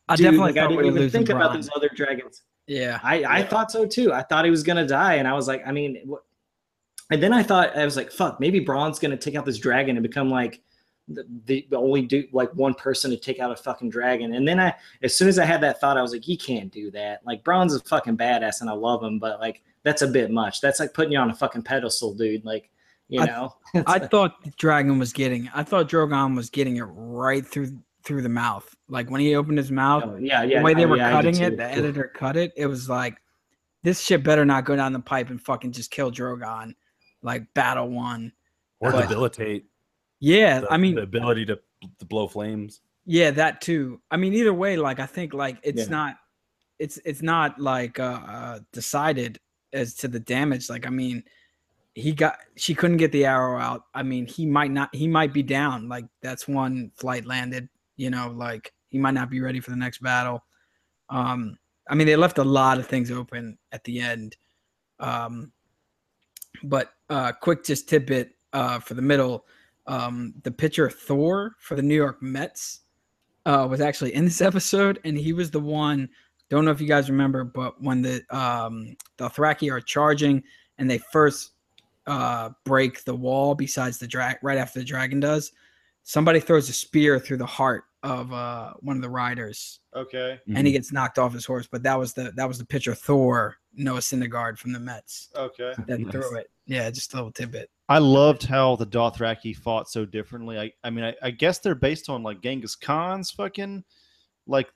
I 0.08 0.16
Dude, 0.16 0.26
definitely 0.26 0.54
like, 0.54 0.58
I 0.58 0.68
didn't 0.68 0.86
even 0.86 0.96
losing 0.96 1.10
think 1.10 1.30
about 1.30 1.52
Bronn. 1.52 1.56
those 1.56 1.70
other 1.76 1.90
dragons. 1.96 2.44
Yeah. 2.68 3.00
I, 3.04 3.24
I 3.24 3.40
Yeah. 3.40 3.48
thought 3.48 3.72
so 3.72 3.86
too. 3.86 4.14
I 4.14 4.24
thought 4.24 4.46
he 4.46 4.52
was 4.52 4.64
gonna 4.64 4.88
die, 4.88 5.16
and 5.16 5.28
I 5.28 5.34
was 5.34 5.48
like, 5.48 5.64
I 5.66 5.72
mean, 5.72 6.02
what? 6.06 6.24
And 7.12 7.22
then 7.22 7.34
I 7.34 7.44
thought 7.44 7.76
I 7.76 7.86
was 7.86 7.96
like, 7.96 8.12
fuck, 8.12 8.40
maybe 8.40 8.60
Bronn's 8.60 9.00
gonna 9.00 9.18
take 9.18 9.36
out 9.36 9.46
this 9.46 9.58
dragon 9.58 9.96
and 9.96 10.04
become 10.04 10.30
like 10.30 10.62
the, 11.08 11.66
the 11.70 11.78
only 11.78 12.04
do 12.04 12.26
like 12.32 12.54
one 12.54 12.74
person 12.74 13.10
to 13.12 13.18
take 13.18 13.40
out 13.40 13.52
a 13.52 13.56
fucking 13.56 13.90
dragon. 13.90 14.36
And 14.36 14.48
then 14.48 14.60
I, 14.60 14.76
as 15.02 15.16
soon 15.16 15.28
as 15.28 15.40
I 15.40 15.46
had 15.46 15.62
that 15.62 15.82
thought, 15.82 15.98
I 15.98 16.02
was 16.02 16.12
like, 16.12 16.24
he 16.24 16.38
can't 16.38 16.72
do 16.72 16.92
that. 16.92 17.22
Like 17.26 17.44
Bronn's 17.44 17.74
a 17.74 17.80
fucking 17.80 18.18
badass, 18.18 18.62
and 18.62 18.70
I 18.70 18.74
love 18.74 19.04
him, 19.04 19.20
but 19.20 19.40
like 19.40 19.64
that's 19.84 20.02
a 20.02 20.08
bit 20.08 20.30
much. 20.32 20.62
That's 20.62 20.80
like 20.80 20.94
putting 20.94 21.14
you 21.14 21.20
on 21.20 21.32
a 21.32 21.36
fucking 21.36 21.64
pedestal, 21.64 22.14
dude. 22.14 22.46
Like 22.46 22.70
you 23.08 23.26
know. 23.26 23.56
I 23.88 24.00
thought 24.00 24.44
the 24.44 24.52
dragon 24.52 25.00
was 25.00 25.12
getting. 25.12 25.50
I 25.54 25.64
thought 25.64 25.90
Drogon 25.90 26.36
was 26.36 26.50
getting 26.50 26.78
it 26.78 26.84
right 26.84 27.46
through 27.46 27.78
through 28.04 28.22
the 28.22 28.30
mouth. 28.30 28.74
Like 28.88 29.10
when 29.10 29.22
he 29.22 29.36
opened 29.36 29.58
his 29.58 29.72
mouth, 29.72 30.04
Oh, 30.06 30.18
yeah, 30.18 30.44
yeah. 30.44 30.60
the 30.60 30.66
way 30.66 30.74
they 30.74 30.84
no, 30.84 30.90
were 30.90 30.98
yeah, 30.98 31.12
cutting 31.12 31.38
it, 31.40 31.58
the 31.58 31.66
editor 31.66 32.12
cut 32.16 32.38
it. 32.38 32.54
It 32.56 32.68
was 32.68 32.88
like, 32.90 33.18
this 33.84 34.02
shit 34.02 34.24
better 34.24 34.46
not 34.46 34.66
go 34.66 34.76
down 34.76 34.94
the 34.94 35.00
pipe 35.00 35.30
and 35.30 35.42
fucking 35.42 35.74
just 35.74 35.92
kill 35.92 36.12
Drogon, 36.12 36.76
like 37.22 37.52
battle 37.54 37.90
one. 37.90 38.32
Or 38.80 38.92
But- 38.92 39.08
debilitate. 39.10 39.66
Yeah, 40.20 40.60
the- 40.62 40.72
I 40.72 40.78
mean, 40.78 40.96
the 40.96 41.02
ability 41.04 41.46
to, 41.46 41.60
to 42.00 42.06
blow 42.06 42.28
flames. 42.28 42.82
yeah, 43.06 43.32
that 43.32 43.62
too. 43.62 44.02
I 44.12 44.18
mean, 44.18 44.34
either 44.34 44.54
way, 44.54 44.76
like 44.78 45.00
I 45.00 45.06
think 45.06 45.34
like 45.34 45.58
it's 45.64 45.84
Yeah. 45.84 45.90
not, 45.90 46.16
it's 46.78 46.98
it's 47.06 47.22
not 47.22 47.60
like 47.60 48.00
uh, 48.00 48.20
uh 48.28 48.60
decided 48.74 49.40
as 49.74 49.94
to 49.96 50.08
the 50.08 50.20
damage. 50.20 50.70
Like 50.70 50.86
I 50.86 50.90
mean, 50.90 51.24
he 51.96 52.12
got 52.14 52.38
she 52.56 52.74
couldn't 52.76 52.98
get 52.98 53.12
the 53.12 53.26
arrow 53.26 53.60
out. 53.60 53.86
I 53.94 54.04
mean, 54.04 54.26
he 54.28 54.46
might 54.46 54.72
not. 54.72 54.94
He 54.94 55.08
might 55.08 55.34
be 55.34 55.44
down. 55.44 55.88
Like 55.90 56.06
that's 56.22 56.48
one 56.48 56.92
flight 56.96 57.26
landed. 57.26 57.68
You 57.96 58.10
know, 58.10 58.30
like 58.36 58.74
he 58.90 58.98
might 58.98 59.14
not 59.14 59.30
be 59.30 59.40
ready 59.42 59.60
for 59.60 59.72
the 59.72 59.78
next 59.78 60.00
battle. 60.02 60.44
Um, 61.10 61.58
I 61.90 61.96
mean, 61.96 62.08
they 62.08 62.16
left 62.16 62.38
a 62.38 62.44
lot 62.44 62.78
of 62.78 62.88
things 62.88 63.10
open 63.12 63.58
at 63.72 63.84
the 63.84 64.00
end. 64.00 64.36
Um, 65.00 65.52
but 66.64 66.94
uh, 67.10 67.32
quick 67.32 67.64
just 67.64 67.90
tidbit 67.90 68.32
uh, 68.54 68.80
for 68.80 68.94
the 68.94 69.02
middle. 69.02 69.46
Um, 69.88 70.34
the 70.44 70.52
pitcher 70.52 70.90
Thor 70.90 71.56
for 71.60 71.76
the 71.76 71.82
New 71.82 71.96
York 71.96 72.22
Mets 72.22 72.82
uh, 73.46 73.68
was 73.70 73.82
actually 73.82 74.14
in 74.14 74.26
this 74.26 74.42
episode, 74.50 75.00
and 75.04 75.18
he 75.18 75.34
was 75.34 75.52
the 75.52 75.60
one. 75.60 76.10
Don't 76.50 76.66
know 76.66 76.72
if 76.72 76.82
you 76.82 76.88
guys 76.88 77.10
remember, 77.10 77.44
but 77.44 77.82
when 77.82 78.02
the 78.02 78.24
um, 78.36 78.96
the 79.18 79.30
Thraki 79.30 79.72
are 79.72 79.82
charging 79.82 80.44
and 80.78 80.90
they 80.90 81.00
first 81.12 81.52
uh, 82.08 82.50
break 82.64 83.04
the 83.04 83.16
wall, 83.16 83.54
besides 83.54 84.00
the 84.00 84.08
drag, 84.08 84.38
right 84.42 84.58
after 84.58 84.80
the 84.80 84.86
dragon 84.86 85.20
does, 85.20 85.52
somebody 86.04 86.40
throws 86.40 86.70
a 86.70 86.74
spear 86.74 87.20
through 87.20 87.38
the 87.38 87.46
heart 87.46 87.84
of 88.04 88.32
uh, 88.32 88.74
one 88.80 88.96
of 88.96 89.02
the 89.02 89.10
riders, 89.10 89.82
Okay. 89.96 90.40
and 90.56 90.66
he 90.66 90.72
gets 90.72 90.94
knocked 90.94 91.20
off 91.20 91.34
his 91.34 91.46
horse. 91.46 91.68
But 91.70 91.84
that 91.84 92.00
was 92.00 92.14
the 92.14 92.32
that 92.36 92.48
was 92.48 92.58
the 92.58 92.66
pitcher 92.66 92.96
Thor 92.96 93.58
Noah 93.74 94.00
Syndergaard 94.00 94.58
from 94.58 94.72
the 94.72 94.80
Mets 94.80 95.30
Okay. 95.36 95.74
that 95.88 96.00
Nice. 96.00 96.12
threw 96.12 96.38
it. 96.38 96.50
Yeah, 96.66 96.90
just 96.92 97.14
a 97.14 97.18
little 97.18 97.32
tidbit. 97.32 97.70
I 97.90 97.98
loved 97.98 98.44
how 98.46 98.76
the 98.76 98.86
Dothraki 98.86 99.56
fought 99.56 99.90
so 99.90 100.06
differently. 100.06 100.58
I, 100.60 100.72
I 100.84 100.90
mean, 100.92 101.04
I, 101.04 101.16
I 101.24 101.32
guess 101.32 101.60
they're 101.60 101.76
based 101.76 102.08
on 102.10 102.24
like 102.24 102.42
Genghis 102.42 102.76
Khan's 102.76 103.32
fucking, 103.32 103.84
like 104.48 104.70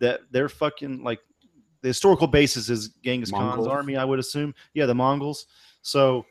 that. 0.00 0.20
They're 0.30 0.48
fucking 0.48 1.02
like 1.04 1.20
the 1.82 1.88
historical 1.88 2.26
basis 2.26 2.68
is 2.68 2.88
Genghis 3.04 3.30
Khan's 3.30 3.66
army. 3.66 3.96
I 3.96 4.04
would 4.04 4.18
assume. 4.18 4.54
Yeah, 4.74 4.86
the 4.86 4.94
Mongols. 4.94 5.46
So 5.82 6.26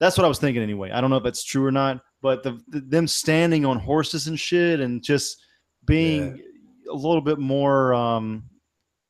that's 0.00 0.18
what 0.18 0.24
I 0.24 0.28
was 0.28 0.38
thinking 0.38 0.62
anyway. 0.62 0.90
I 0.90 1.00
don't 1.00 1.08
know 1.10 1.16
if 1.16 1.22
that's 1.24 1.44
true 1.44 1.64
or 1.64 1.72
not, 1.72 2.02
but 2.20 2.42
the, 2.42 2.60
the 2.68 2.80
them 2.80 3.06
standing 3.06 3.64
on 3.64 3.78
horses 3.78 4.26
and 4.26 4.38
shit 4.38 4.80
and 4.80 5.02
just 5.02 5.40
being 5.88 6.42
a 6.90 6.94
little 6.94 7.20
bit 7.20 7.38
more, 7.38 7.94
um, 7.94 8.44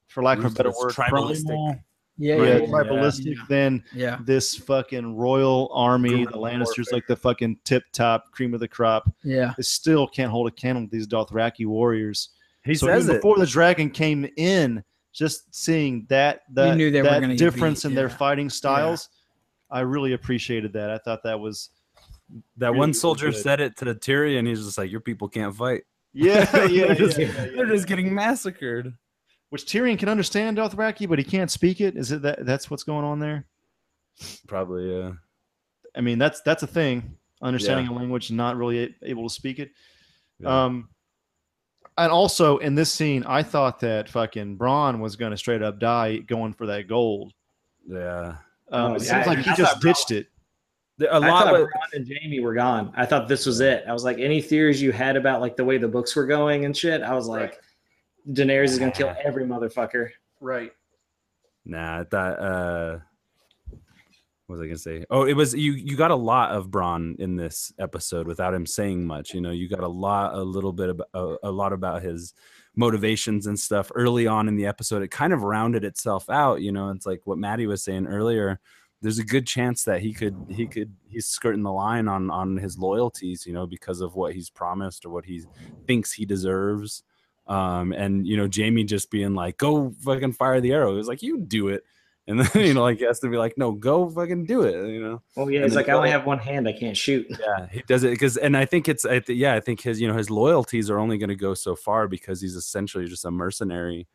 for 0.07 0.23
lack 0.23 0.39
of 0.39 0.47
a 0.47 0.51
better 0.51 0.71
word, 0.71 0.93
Tribalistic. 0.93 1.81
Yeah, 2.21 2.37
yeah, 2.37 2.43
yeah, 2.43 2.57
yeah. 2.57 2.67
tribalistic 2.67 3.37
Yeah. 3.37 3.43
than 3.49 3.85
yeah. 3.95 4.19
this 4.25 4.57
fucking 4.57 5.17
royal 5.17 5.71
army, 5.73 6.25
the 6.25 6.33
Lannisters, 6.33 6.79
warfare. 6.79 6.85
like 6.93 7.07
the 7.07 7.15
fucking 7.17 7.59
tip 7.65 7.85
top 7.93 8.33
cream 8.33 8.55
of 8.55 8.61
the 8.61 8.67
crop. 8.67 9.09
Yeah. 9.23 9.53
They 9.57 9.63
still 9.63 10.09
can't 10.09 10.31
hold 10.31 10.49
a 10.49 10.51
candle 10.51 10.85
to 10.85 10.91
these 10.91 11.07
Dothraki 11.07 11.67
warriors. 11.67 12.31
He 12.65 12.75
so 12.75 12.87
says 12.89 13.05
even 13.05 13.17
it. 13.17 13.19
before 13.21 13.39
the 13.39 13.47
dragon 13.47 13.89
came 13.89 14.29
in, 14.37 14.83
just 15.13 15.55
seeing 15.55 16.07
that 16.09 16.43
that, 16.55 16.77
knew 16.77 16.91
they 16.91 17.03
that 17.03 17.21
gonna 17.21 17.37
difference 17.37 17.85
beat, 17.85 17.91
in 17.91 17.95
their 17.95 18.09
fighting 18.09 18.51
styles, 18.51 19.11
I 19.71 19.81
really 19.81 20.13
appreciated 20.15 20.73
that. 20.73 20.91
I 20.91 20.99
thought 20.99 21.23
that 21.23 21.39
was 21.39 21.71
that 22.57 22.69
really, 22.69 22.79
one 22.79 22.95
soldier 22.95 23.31
good. 23.31 23.41
said 23.41 23.61
it 23.61 23.77
to 23.79 23.85
the 23.85 23.95
Tyrion. 23.95 24.47
He's 24.47 24.65
just 24.65 24.77
like, 24.77 24.91
"Your 24.91 25.01
people 25.01 25.29
can't 25.29 25.55
fight." 25.55 25.85
Yeah, 26.13 26.67
yeah, 26.67 26.87
they're, 26.87 26.95
just, 26.95 27.19
yeah, 27.19 27.27
yeah, 27.27 27.47
they're 27.55 27.67
just 27.67 27.87
getting 27.87 28.15
massacred. 28.15 28.95
Which 29.51 29.65
Tyrion 29.65 29.99
can 29.99 30.09
understand 30.09 30.59
Dothraki, 30.59 31.09
but 31.09 31.19
he 31.19 31.25
can't 31.25 31.51
speak 31.51 31.81
it. 31.81 31.97
Is 31.97 32.13
it 32.13 32.23
that 32.23 32.45
that's 32.45 32.71
what's 32.71 32.83
going 32.83 33.05
on 33.05 33.19
there? 33.19 33.47
Probably, 34.47 34.95
yeah. 34.95 35.13
I 35.97 36.01
mean, 36.01 36.19
that's 36.19 36.41
that's 36.43 36.63
a 36.63 36.67
thing. 36.67 37.17
Understanding 37.41 37.87
a 37.89 37.93
language, 37.95 38.31
and 38.31 38.37
not 38.37 38.57
really 38.57 38.95
able 39.03 39.29
to 39.29 39.35
speak 39.35 39.59
it. 39.59 39.71
Yeah. 40.41 40.65
Um, 40.65 40.89
and 41.97 42.13
also 42.13 42.59
in 42.59 42.75
this 42.75 42.93
scene, 42.93 43.25
I 43.25 43.43
thought 43.43 43.81
that 43.81 44.09
fucking 44.09 44.59
Bronn 44.59 45.01
was 45.01 45.17
going 45.17 45.31
to 45.31 45.37
straight 45.37 45.63
up 45.63 45.79
die 45.79 46.19
going 46.19 46.53
for 46.53 46.67
that 46.67 46.89
gold. 46.89 47.33
Yeah. 47.87 48.37
Um, 48.71 48.93
Oh, 48.93 48.95
it 48.95 49.03
yeah, 49.05 49.25
seems 49.25 49.27
like 49.27 49.39
he 49.39 49.45
just 49.55 49.61
thought 49.61 49.77
Bronn- 49.77 49.81
ditched 49.81 50.11
it. 50.11 50.27
The- 50.99 51.11
A 51.11 51.21
I 51.21 51.29
lot 51.29 51.45
thought 51.45 51.55
of 51.55 51.69
Bronn 51.69 51.93
and 51.95 52.09
Jaime 52.09 52.41
were 52.41 52.55
gone. 52.55 52.93
I 52.97 53.07
thought 53.07 53.29
this 53.29 53.47
was 53.47 53.61
it. 53.61 53.85
I 53.89 53.93
was 53.93 54.05
like, 54.05 54.19
any 54.19 54.41
theories 54.43 54.83
you 54.83 54.93
had 54.93 55.17
about 55.17 55.41
like 55.41 55.57
the 55.57 55.65
way 55.65 55.79
the 55.79 55.89
books 55.89 56.15
were 56.17 56.27
going 56.27 56.65
and 56.65 56.77
shit. 56.77 57.03
I 57.03 57.15
was 57.15 57.29
like, 57.29 57.61
Daenerys 58.31 58.71
is 58.71 58.79
gonna 58.79 58.91
kill 58.93 59.15
every 59.25 59.45
motherfucker. 59.45 60.11
Right. 60.41 60.73
Nah, 61.65 62.01
I 62.01 62.05
thought. 62.05 62.39
Uh, 62.39 62.99
what 64.47 64.57
was 64.57 64.63
I 64.63 64.67
gonna 64.67 64.79
say? 64.79 65.05
Oh, 65.11 65.25
it 65.25 65.35
was 65.35 65.55
you. 65.55 65.73
You 65.73 65.95
got 65.97 66.11
a 66.11 66.17
lot 66.17 66.53
of 66.53 66.69
Bronn 66.69 67.21
in 67.21 67.37
this 67.37 67.73
episode 67.79 68.27
without 68.27 68.55
him 68.55 68.65
saying 68.67 69.07
much. 69.07 69.35
You 69.35 69.41
know, 69.43 69.51
you 69.51 69.69
got 69.69 69.81
a 69.81 69.89
lot, 69.89 70.35
a 70.35 70.43
little 70.43 70.73
bit 70.73 70.89
about 70.89 71.09
a, 71.13 71.37
a 71.45 71.51
lot 71.51 71.73
about 71.75 72.03
his 72.03 72.33
motivations 72.75 73.47
and 73.47 73.59
stuff 73.59 73.93
early 73.95 74.27
on 74.27 74.49
in 74.49 74.57
the 74.57 74.65
episode. 74.67 75.03
It 75.03 75.11
kind 75.11 75.33
of 75.35 75.43
rounded 75.43 75.85
itself 75.85 76.31
out. 76.31 76.63
You 76.63 76.73
know, 76.73 76.89
it's 76.91 77.05
like 77.07 77.21
what 77.25 77.37
Maddie 77.39 77.67
was 77.67 77.83
saying 77.85 78.07
earlier. 78.07 78.59
There's 79.01 79.19
a 79.19 79.25
good 79.25 79.47
chance 79.47 79.85
that 79.85 80.01
he 80.01 80.13
could, 80.13 80.35
he 80.49 80.67
could, 80.67 80.95
he's 81.09 81.27
skirting 81.27 81.63
the 81.63 81.73
line 81.73 82.09
on 82.09 82.31
on 82.31 82.57
his 82.57 82.79
loyalties. 82.79 83.47
You 83.47 83.53
know, 83.53 83.67
because 83.67 84.01
of 84.01 84.15
what 84.17 84.35
he's 84.35 84.51
promised 84.51 85.05
or 85.05 85.11
what 85.11 85.25
he 85.25 85.45
thinks 85.87 86.13
he 86.13 86.25
deserves. 86.27 87.03
Um, 87.47 87.93
and 87.93 88.27
you 88.27 88.37
know, 88.37 88.49
Jaime 88.55 88.85
just 88.85 89.11
being 89.11 89.35
like, 89.35 89.57
"Go 89.57 89.95
fucking 90.05 90.33
fire 90.33 90.61
the 90.61 90.73
arrow." 90.73 90.91
He 90.91 90.97
was 90.97 91.09
like, 91.09 91.23
"You 91.23 91.39
do 91.39 91.69
it," 91.69 91.83
and 92.27 92.41
then 92.41 92.51
you 92.67 92.75
know, 92.75 92.83
like 92.83 92.99
he 92.99 93.05
has 93.05 93.21
to 93.21 93.29
be 93.31 93.39
like, 93.39 93.57
"No, 93.57 93.73
go 93.73 94.11
fucking 94.11 94.45
do 94.45 94.63
it." 94.65 94.75
You 94.91 95.01
know, 95.03 95.23
Well, 95.35 95.51
yeah, 95.51 95.59
And 95.61 95.67
it's 95.67 95.75
like 95.77 95.89
I 95.89 95.93
only 95.93 96.11
have 96.11 96.27
one 96.27 96.39
hand. 96.41 96.69
I 96.69 96.73
can't 96.75 96.97
shoot. 96.97 97.27
yeah, 97.41 97.67
he 97.71 97.83
does 97.89 98.05
it 98.05 98.11
because, 98.11 98.37
and 98.37 98.55
I 98.57 98.67
think 98.67 98.87
it's, 98.89 99.07
I 99.07 99.21
th- 99.21 99.39
yeah, 99.39 99.55
I 99.55 99.61
think 99.61 99.81
his, 99.81 99.99
you 99.99 100.09
know, 100.09 100.15
his 100.17 100.29
loyalties 100.29 100.91
are 100.91 100.99
only 100.99 101.17
going 101.17 101.31
to 101.31 101.37
go 101.37 101.55
so 101.55 101.75
far 101.75 102.07
because 102.07 102.41
he's 102.43 102.55
essentially 102.57 103.07
just 103.07 103.25
a 103.25 103.31
mercenary, 103.31 104.07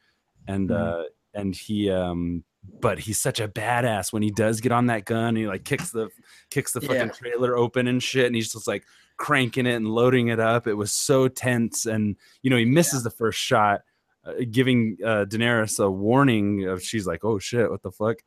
and 0.48 0.70
Mhm. 0.70 0.76
uh, 0.76 1.04
and 1.34 1.56
he, 1.56 1.90
um, 1.90 2.44
but 2.80 3.00
he's 3.00 3.20
such 3.20 3.40
a 3.40 3.48
badass 3.48 4.12
when 4.14 4.24
he 4.24 4.32
does 4.32 4.62
get 4.62 4.72
on 4.72 4.88
that 4.88 5.06
gun. 5.06 5.36
He 5.36 5.48
like 5.48 5.64
kicks 5.66 5.92
the 5.92 6.10
kicks 6.50 6.72
the 6.74 6.82
fucking 6.82 6.96
Yeah. 6.96 7.08
trailer 7.08 7.58
open 7.58 7.88
and 7.88 8.02
shit, 8.02 8.26
and 8.28 8.36
he's 8.36 8.52
just 8.52 8.68
like 8.68 8.84
cranking 9.18 9.66
it 9.66 9.74
and 9.76 9.88
loading 9.88 10.28
it 10.30 10.40
up. 10.40 10.68
It 10.68 10.74
was 10.76 10.92
so 10.92 11.28
tense, 11.28 11.86
and 11.86 12.16
you 12.42 12.50
know, 12.50 12.58
he 12.58 12.66
misses 12.66 13.04
the 13.04 13.10
first 13.12 13.40
shot. 13.40 13.82
Uh, 14.26 14.46
giving 14.50 14.96
uh, 15.04 15.26
Daenerys 15.28 15.84
a 15.84 15.92
warning 15.92 16.66
of 16.66 16.82
she's 16.82 17.06
like, 17.06 17.26
oh 17.26 17.40
shit, 17.40 17.70
what 17.70 17.82
the 17.84 17.92
fuck? 17.92 18.18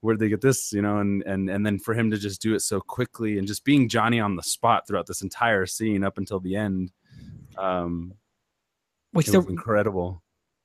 Where'd 0.00 0.18
they 0.18 0.30
get 0.30 0.40
this? 0.40 0.72
You 0.72 0.80
know, 0.80 0.98
and 0.98 1.22
and 1.24 1.50
and 1.50 1.66
then 1.66 1.78
for 1.78 1.92
him 1.92 2.10
to 2.12 2.18
just 2.18 2.40
do 2.40 2.54
it 2.54 2.60
so 2.60 2.80
quickly 2.80 3.36
and 3.38 3.46
just 3.46 3.62
being 3.64 3.88
Johnny 3.90 4.20
on 4.20 4.36
the 4.36 4.42
spot 4.42 4.86
throughout 4.88 5.06
this 5.06 5.20
entire 5.20 5.66
scene 5.66 6.02
up 6.02 6.16
until 6.16 6.40
the 6.40 6.56
end, 6.56 6.92
um, 7.58 8.14
Which 9.12 9.28
was 9.28 9.46
incredible. 9.46 10.22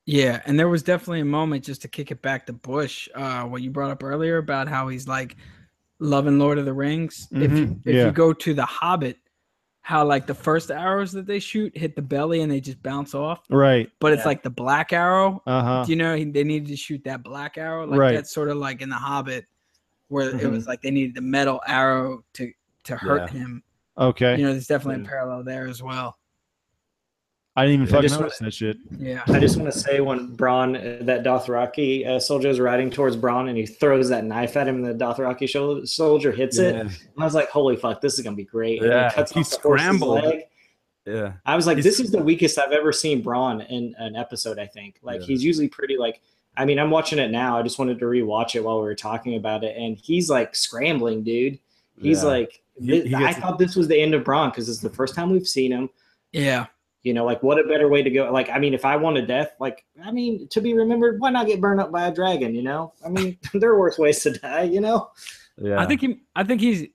Yeah, 0.09 0.41
and 0.45 0.57
there 0.59 0.67
was 0.67 0.81
definitely 0.81 1.19
a 1.19 1.25
moment 1.25 1.63
just 1.63 1.83
to 1.83 1.87
kick 1.87 2.09
it 2.09 2.21
back 2.23 2.47
to 2.47 2.53
Bush, 2.53 3.07
uh, 3.13 3.43
what 3.43 3.61
you 3.61 3.69
brought 3.69 3.91
up 3.91 4.03
earlier 4.03 4.37
about 4.37 4.67
how 4.67 4.87
he's 4.87 5.07
like 5.07 5.35
loving 5.99 6.39
Lord 6.39 6.57
of 6.57 6.65
the 6.65 6.73
Rings. 6.73 7.27
If 7.31 7.51
you 7.51 7.79
if 7.85 7.95
yeah. 7.95 8.05
you 8.05 8.11
go 8.11 8.33
to 8.33 8.53
the 8.55 8.65
Hobbit, 8.65 9.17
how 9.81 10.03
like 10.05 10.25
the 10.25 10.33
first 10.33 10.71
arrows 10.71 11.11
that 11.11 11.27
they 11.27 11.37
shoot 11.39 11.77
hit 11.77 11.95
the 11.95 12.01
belly 12.01 12.41
and 12.41 12.51
they 12.51 12.59
just 12.59 12.81
bounce 12.81 13.13
off, 13.13 13.41
Right. 13.51 13.89
but 13.99 14.11
it's 14.13 14.21
Yeah. 14.21 14.27
like 14.29 14.43
the 14.43 14.49
black 14.49 14.93
arrow. 14.93 15.41
Uh 15.45 15.61
huh. 15.63 15.83
Do 15.85 15.91
you 15.91 15.95
know 15.95 16.13
they 16.17 16.43
needed 16.43 16.67
to 16.69 16.75
shoot 16.75 17.03
that 17.05 17.23
black 17.23 17.57
arrow? 17.57 17.85
Like 17.85 17.99
Right. 17.99 18.15
that's 18.15 18.33
sort 18.33 18.49
of 18.49 18.57
like 18.57 18.81
in 18.81 18.89
the 18.89 18.95
Hobbit, 18.95 19.45
where 20.07 20.29
it 20.29 20.37
Mhm. 20.37 20.51
was 20.51 20.67
like 20.67 20.81
they 20.81 20.91
needed 20.91 21.15
the 21.15 21.21
metal 21.21 21.61
arrow 21.67 22.23
to 22.33 22.51
to 22.85 22.95
hurt 22.95 23.29
him. 23.29 23.61
Okay. 23.97 24.37
You 24.37 24.43
know, 24.45 24.51
there's 24.53 24.67
definitely 24.67 25.03
a 25.03 25.07
parallel 25.07 25.43
there 25.43 25.67
as 25.67 25.83
well. 25.83 26.17
I 27.55 27.65
didn't 27.65 27.81
even 27.83 27.87
I 27.87 27.97
fucking 27.97 28.09
just 28.09 28.19
notice 28.19 28.37
that 28.39 28.53
shit. 28.53 28.77
Yeah. 28.97 29.23
I 29.27 29.39
just 29.39 29.57
want 29.57 29.71
to 29.73 29.77
say 29.77 29.99
when 30.01 30.35
Bronn, 30.37 30.75
uh, 31.01 31.03
that 31.05 31.23
Dothraki 31.23 32.07
uh, 32.07 32.19
soldier 32.19 32.47
is 32.49 32.59
riding 32.59 32.89
towards 32.89 33.17
Bronn 33.17 33.49
and 33.49 33.57
he 33.57 33.65
throws 33.65 34.07
that 34.09 34.23
knife 34.23 34.55
at 34.55 34.67
him, 34.67 34.83
and 34.83 34.85
the 34.99 35.05
Dothraki 35.05 35.41
shol- 35.43 35.85
soldier 35.87 36.31
hits 36.31 36.57
it. 36.57 36.75
And 36.75 36.89
I 37.17 37.25
was 37.25 37.33
like, 37.33 37.49
holy 37.49 37.75
fuck, 37.75 37.99
this 38.01 38.13
is 38.13 38.21
going 38.21 38.33
to 38.35 38.37
be 38.37 38.45
great. 38.45 38.81
And 38.81 38.91
Yeah, 38.91 39.09
he 39.09 39.15
cuts 39.15 39.31
he 39.33 39.39
off 39.41 39.49
the 39.49 39.57
horse's 39.61 40.01
leg. 40.01 40.43
Yeah, 41.05 41.33
I 41.45 41.55
was 41.55 41.65
like, 41.65 41.77
He's- 41.77 41.85
this 41.85 41.99
is 41.99 42.11
the 42.11 42.21
weakest 42.21 42.57
I've 42.59 42.71
ever 42.71 42.91
seen 42.93 43.23
Bronn 43.23 43.67
in 43.69 43.95
an 43.97 44.15
episode, 44.15 44.59
I 44.59 44.67
think. 44.67 44.99
Like, 45.01 45.21
Yeah. 45.21 45.27
he's 45.27 45.43
usually 45.43 45.67
pretty, 45.67 45.97
like, 45.97 46.21
I 46.55 46.65
mean, 46.65 46.77
I'm 46.79 46.91
watching 46.91 47.19
it 47.19 47.31
now. 47.31 47.57
I 47.57 47.63
just 47.63 47.79
wanted 47.79 47.99
to 47.99 48.05
rewatch 48.05 48.55
it 48.55 48.63
while 48.63 48.77
we 48.77 48.83
were 48.83 48.95
talking 48.95 49.35
about 49.35 49.63
it. 49.63 49.75
And 49.75 49.97
he's 49.97 50.29
like 50.29 50.55
scrambling, 50.55 51.23
dude. 51.23 51.57
He's 51.99 52.21
Yeah. 52.21 52.29
like, 52.29 52.61
He- 52.79 53.01
he 53.07 53.15
I 53.15 53.19
gets- 53.33 53.39
thought 53.39 53.57
this 53.59 53.75
was 53.75 53.87
the 53.87 53.99
end 53.99 54.13
of 54.13 54.23
Bronn 54.23 54.51
because 54.51 54.69
it's 54.69 54.79
the 54.79 54.89
first 54.89 55.15
time 55.15 55.31
we've 55.31 55.47
seen 55.47 55.71
him. 55.71 55.89
Yeah. 56.31 56.67
You 57.03 57.13
know, 57.13 57.23
like 57.25 57.41
what 57.41 57.57
a 57.57 57.63
better 57.63 57.87
way 57.87 58.03
to 58.03 58.09
go. 58.09 58.29
Like, 58.31 58.49
I 58.49 58.59
mean, 58.59 58.73
if 58.73 58.83
I 58.83 58.97
wanted 58.97 59.25
death, 59.27 59.51
like, 59.59 59.85
I 60.03 60.11
mean, 60.11 60.47
to 60.49 60.59
be 60.59 60.73
remembered, 60.73 61.19
why 61.21 61.29
not 61.29 61.47
get 61.47 61.61
burned 61.61 61.79
up 61.79 61.91
by 61.93 62.07
a 62.07 62.13
dragon? 62.13 62.53
You 62.53 62.61
know, 62.63 62.93
I 63.05 63.09
mean, 63.09 63.37
there 63.53 63.69
are 63.71 63.79
worse 63.79 63.97
ways 63.97 64.21
to 64.23 64.31
die. 64.31 64.63
You 64.63 64.81
know, 64.81 65.09
yeah. 65.57 65.79
I 65.79 65.85
think 65.85 66.01
he 66.01 66.19
I 66.35 66.43
think 66.43 66.59
he's 66.61 66.87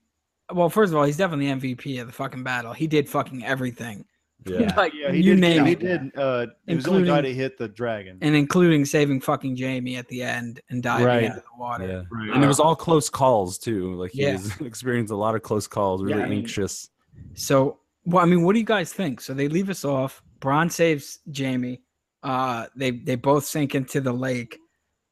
well, 0.52 0.68
first 0.68 0.92
of 0.92 0.98
all, 0.98 1.04
he's 1.04 1.16
definitely 1.16 1.46
MVP 1.46 2.00
of 2.02 2.06
the 2.06 2.12
fucking 2.12 2.44
battle. 2.44 2.74
He 2.74 2.86
did 2.86 3.08
fucking 3.08 3.44
everything. 3.46 4.04
yeah. 4.44 4.74
like 4.76 4.92
Yeah, 4.94 5.10
he 5.10 5.22
you 5.22 5.36
did. 5.36 5.40
name 5.40 5.64
he 5.64 5.72
it. 5.72 5.78
did. 5.80 6.18
Uh, 6.18 6.46
he 6.66 6.74
was 6.74 6.84
the 6.84 6.90
only 6.90 7.08
guy 7.08 7.22
to 7.22 7.32
hit 7.32 7.56
the 7.56 7.66
dragon. 7.68 8.18
And 8.20 8.36
including 8.36 8.84
saving 8.84 9.22
fucking 9.22 9.56
Jaime 9.56 9.96
at 9.96 10.06
the 10.08 10.22
end 10.22 10.60
and 10.68 10.82
diving 10.82 11.06
Right. 11.06 11.22
into 11.24 11.36
the 11.36 11.58
water. 11.58 11.86
Yeah. 11.86 12.02
Right. 12.12 12.34
And 12.34 12.44
it 12.44 12.46
was 12.46 12.60
all 12.60 12.76
close 12.76 13.08
calls 13.08 13.56
too. 13.56 13.94
Like 13.94 14.10
he 14.10 14.24
Yeah. 14.24 14.32
was 14.32 14.60
experienced 14.60 15.10
a 15.14 15.16
lot 15.16 15.34
of 15.34 15.40
close 15.42 15.66
calls, 15.66 16.02
really 16.02 16.18
Yeah, 16.18 16.26
I 16.26 16.28
mean- 16.28 16.40
anxious. 16.40 16.90
So 17.32 17.78
well, 18.04 18.22
I 18.22 18.26
mean, 18.26 18.42
what 18.42 18.52
do 18.54 18.58
you 18.58 18.64
guys 18.64 18.92
think? 18.92 19.20
So 19.20 19.34
they 19.34 19.48
leave 19.48 19.70
us 19.70 19.84
off. 19.84 20.22
Bronn 20.40 20.70
saves 20.70 21.20
Jaime. 21.36 21.80
Uh 22.22 22.66
they 22.76 22.90
they 22.90 23.14
both 23.16 23.44
sink 23.44 23.74
into 23.74 24.00
the 24.00 24.12
lake. 24.12 24.58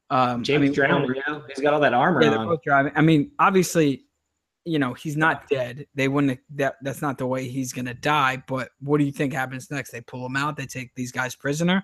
Um 0.09 0.43
James 0.43 0.61
I 0.61 0.63
mean, 0.65 0.73
drowning. 0.73 1.15
You 1.15 1.21
know, 1.27 1.43
he's 1.47 1.59
got 1.59 1.73
all 1.73 1.79
that 1.81 1.93
armor 1.93 2.21
Yeah, 2.23 2.29
they're 2.31 2.39
on. 2.39 2.47
both 2.47 2.63
driving. 2.63 2.91
I 2.95 3.01
mean, 3.01 3.31
obviously, 3.39 4.05
you 4.65 4.79
know, 4.79 4.93
he's 4.93 5.15
not 5.17 5.47
dead. 5.49 5.85
They 5.95 6.07
wouldn't 6.07 6.39
that 6.55 6.75
that's 6.81 7.01
not 7.01 7.17
the 7.17 7.27
way 7.27 7.47
he's 7.47 7.71
gonna 7.73 7.93
die. 7.93 8.41
But 8.47 8.69
what 8.79 8.97
do 8.99 9.03
you 9.03 9.11
think 9.11 9.33
happens 9.33 9.69
next? 9.71 9.91
They 9.91 10.01
pull 10.01 10.25
him 10.25 10.35
out, 10.35 10.55
they 10.57 10.65
take 10.65 10.93
these 10.95 11.11
guys 11.11 11.35
prisoner. 11.35 11.83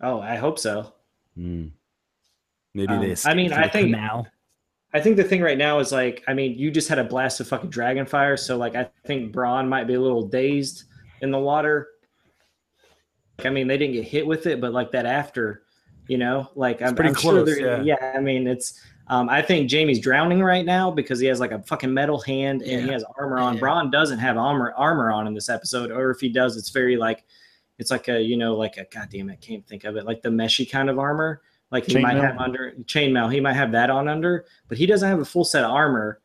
Oh, 0.00 0.20
I 0.20 0.36
hope 0.36 0.58
so. 0.58 0.92
Mm. 1.38 1.70
Maybe 2.74 2.92
Um, 2.92 3.00
they. 3.00 3.16
I 3.24 3.34
mean, 3.34 3.52
I 3.52 3.68
think- 3.68 3.94
canal. 3.94 4.26
I 4.96 5.00
think 5.00 5.16
the 5.16 5.24
thing 5.24 5.42
right 5.42 5.58
now 5.58 5.78
is 5.78 5.92
like, 5.92 6.24
I 6.26 6.32
mean, 6.32 6.58
you 6.58 6.70
just 6.70 6.88
had 6.88 6.98
a 6.98 7.04
blast 7.04 7.38
of 7.40 7.48
fucking 7.48 7.68
dragon 7.68 8.06
fire, 8.06 8.36
so 8.36 8.56
like, 8.56 8.74
I 8.74 8.88
think 9.04 9.34
Bronn 9.34 9.68
might 9.68 9.86
be 9.86 9.94
a 9.94 10.00
little 10.00 10.26
dazed 10.26 10.84
in 11.20 11.30
the 11.30 11.38
water. 11.38 11.88
I 13.44 13.50
mean, 13.50 13.66
they 13.66 13.76
didn't 13.76 13.92
get 13.92 14.04
hit 14.04 14.26
with 14.26 14.46
it, 14.46 14.58
but 14.58 14.72
like 14.72 14.90
that 14.92 15.04
after, 15.04 15.64
you 16.08 16.16
know, 16.16 16.48
like 16.54 16.80
I'm 16.80 16.94
pretty 16.94 17.10
I'm 17.10 17.14
sure 17.14 17.44
close, 17.44 17.58
they're- 17.58 17.82
yeah. 17.82 18.12
I 18.16 18.20
mean, 18.20 18.46
it's. 18.46 18.80
Um, 19.08 19.28
I 19.28 19.40
think 19.40 19.70
Jaime's 19.70 20.00
drowning 20.00 20.42
right 20.42 20.64
now 20.64 20.90
because 20.90 21.20
he 21.20 21.28
has 21.28 21.38
like 21.38 21.52
a 21.52 21.62
fucking 21.62 21.94
metal 21.94 22.20
hand 22.20 22.62
and 22.62 22.86
he 22.86 22.90
has 22.90 23.04
armor 23.16 23.38
on. 23.38 23.54
Yeah. 23.54 23.60
Bronn 23.60 23.92
doesn't 23.92 24.18
have 24.18 24.36
armor 24.36 24.72
armor 24.76 25.12
on 25.12 25.28
in 25.28 25.34
this 25.34 25.48
episode, 25.48 25.92
or 25.92 26.10
if 26.10 26.18
he 26.18 26.28
does, 26.28 26.56
it's 26.56 26.70
very 26.70 26.96
like, 26.96 27.24
it's 27.78 27.92
like 27.92 28.08
a 28.08 28.20
you 28.20 28.36
know 28.36 28.56
like 28.56 28.78
a 28.78 28.86
goddamn 28.86 29.30
it, 29.30 29.40
can't 29.40 29.64
think 29.64 29.84
of 29.84 29.96
it 29.96 30.06
like 30.06 30.22
the 30.22 30.28
meshy 30.28 30.68
kind 30.68 30.90
of 30.90 30.98
armor. 30.98 31.42
Like 31.70 31.84
he 31.86 31.98
might 31.98 32.14
Chainmail? 32.14 32.20
have 32.22 32.38
under 32.38 32.72
chainmail, 32.84 33.32
he 33.32 33.40
might 33.40 33.54
have 33.54 33.72
that 33.72 33.90
on 33.90 34.06
under, 34.08 34.44
but 34.68 34.78
he 34.78 34.86
doesn't 34.86 35.08
have 35.08 35.20
a 35.20 35.24
full 35.24 35.44
set 35.44 35.64
of 35.64 35.70
armor. 35.72 36.20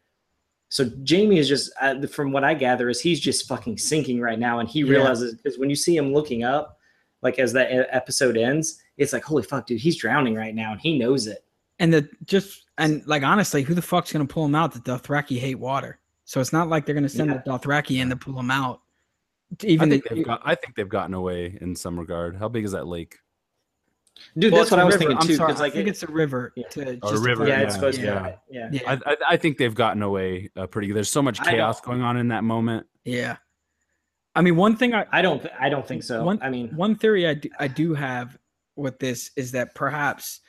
So 0.69 0.89
Jaime 1.09 1.37
is 1.37 1.49
just, 1.49 1.71
uh, 1.81 2.05
from 2.07 2.31
what 2.31 2.43
I 2.43 2.53
gather, 2.53 2.89
is 2.89 3.01
he's 3.01 3.19
just 3.19 3.47
fucking 3.47 3.77
sinking 3.77 4.21
right 4.21 4.39
now, 4.39 4.59
and 4.59 4.69
he 4.69 4.79
Yeah. 4.81 4.91
realizes 4.91 5.35
because 5.35 5.57
when 5.57 5.69
you 5.69 5.75
see 5.75 5.97
him 5.97 6.13
looking 6.13 6.43
up, 6.43 6.77
like 7.21 7.39
as 7.39 7.51
that 7.53 7.71
e- 7.71 7.85
episode 7.89 8.37
ends, 8.37 8.79
it's 8.97 9.13
like 9.13 9.23
holy 9.23 9.43
fuck, 9.43 9.65
dude, 9.67 9.81
he's 9.81 9.97
drowning 9.97 10.35
right 10.35 10.55
now, 10.55 10.71
and 10.71 10.79
he 10.81 10.97
knows 10.97 11.27
it. 11.27 11.43
And 11.79 11.91
the 11.91 12.07
just 12.25 12.67
and 12.77 13.05
like 13.07 13.23
honestly, 13.23 13.63
who 13.63 13.73
the 13.73 13.81
fuck's 13.81 14.13
gonna 14.13 14.25
pull 14.25 14.45
him 14.45 14.55
out? 14.55 14.71
The 14.73 14.79
Dothraki 14.79 15.39
hate 15.39 15.55
water. 15.59 15.99
So 16.25 16.39
it's 16.39 16.53
not 16.53 16.69
like 16.69 16.85
they're 16.85 16.95
gonna 16.95 17.09
send 17.09 17.31
Yeah. 17.31 17.41
the 17.43 17.49
Dothraki 17.51 17.99
in 17.99 18.09
to 18.09 18.15
pull 18.15 18.39
him 18.39 18.51
out. 18.51 18.81
I 19.61 19.65
even 19.65 19.89
think, 19.89 20.07
the, 20.07 20.15
they've 20.15 20.25
got, 20.25 20.41
I 20.45 20.55
think 20.55 20.75
they've 20.75 20.87
gotten 20.87 21.13
away 21.13 21.57
in 21.59 21.75
some 21.75 21.99
regard. 21.99 22.37
How 22.37 22.47
big 22.47 22.63
is 22.63 22.71
that 22.71 22.87
lake? 22.87 23.17
Dude, 24.37 24.51
well, 24.53 24.61
that's 24.61 24.71
what 24.71 24.79
I 24.79 24.83
was 24.83 24.93
river. 24.95 24.99
thinking 24.99 25.17
I'm 25.17 25.27
too. 25.27 25.35
sorry, 25.35 25.47
Because 25.47 25.61
like, 25.61 25.71
I 25.71 25.75
think 25.75 25.87
it- 25.87 25.91
it's 25.91 26.03
a 26.03 26.07
river. 26.07 26.53
Yeah. 26.55 26.67
To, 26.69 26.81
Or 26.81 26.95
just 26.95 27.13
to 27.15 27.19
river, 27.19 27.47
yeah, 27.47 27.55
clarify. 27.55 27.63
it's 27.65 27.73
supposed 27.75 28.01
yeah. 28.01 28.13
to 28.13 28.23
be. 28.49 28.55
Yeah. 28.57 28.69
yeah, 28.71 28.81
I, 29.05 29.11
I, 29.11 29.15
I 29.31 29.37
think 29.37 29.57
they've 29.57 29.73
gotten 29.75 30.01
away 30.03 30.49
uh, 30.55 30.67
pretty 30.67 30.87
good. 30.87 30.95
There's 30.95 31.09
so 31.09 31.21
much 31.21 31.41
chaos 31.43 31.81
going 31.81 32.01
on 32.01 32.17
in 32.17 32.27
that 32.29 32.43
moment. 32.43 32.87
yeah. 33.03 33.37
I 34.33 34.39
mean, 34.41 34.55
one 34.55 34.77
thing 34.77 34.93
I 34.93 35.05
I 35.11 35.21
don't. 35.21 35.45
I 35.59 35.67
don't 35.67 35.85
think 35.85 36.03
so. 36.03 36.23
One- 36.23 36.39
I 36.41 36.49
mean, 36.49 36.69
one 36.73 36.95
theory 36.95 37.27
I 37.27 37.33
do, 37.33 37.49
I 37.59 37.67
do 37.67 37.93
have 37.93 38.37
with 38.77 38.97
this 38.97 39.31
is 39.35 39.51
that 39.51 39.75
perhaps 39.75 40.39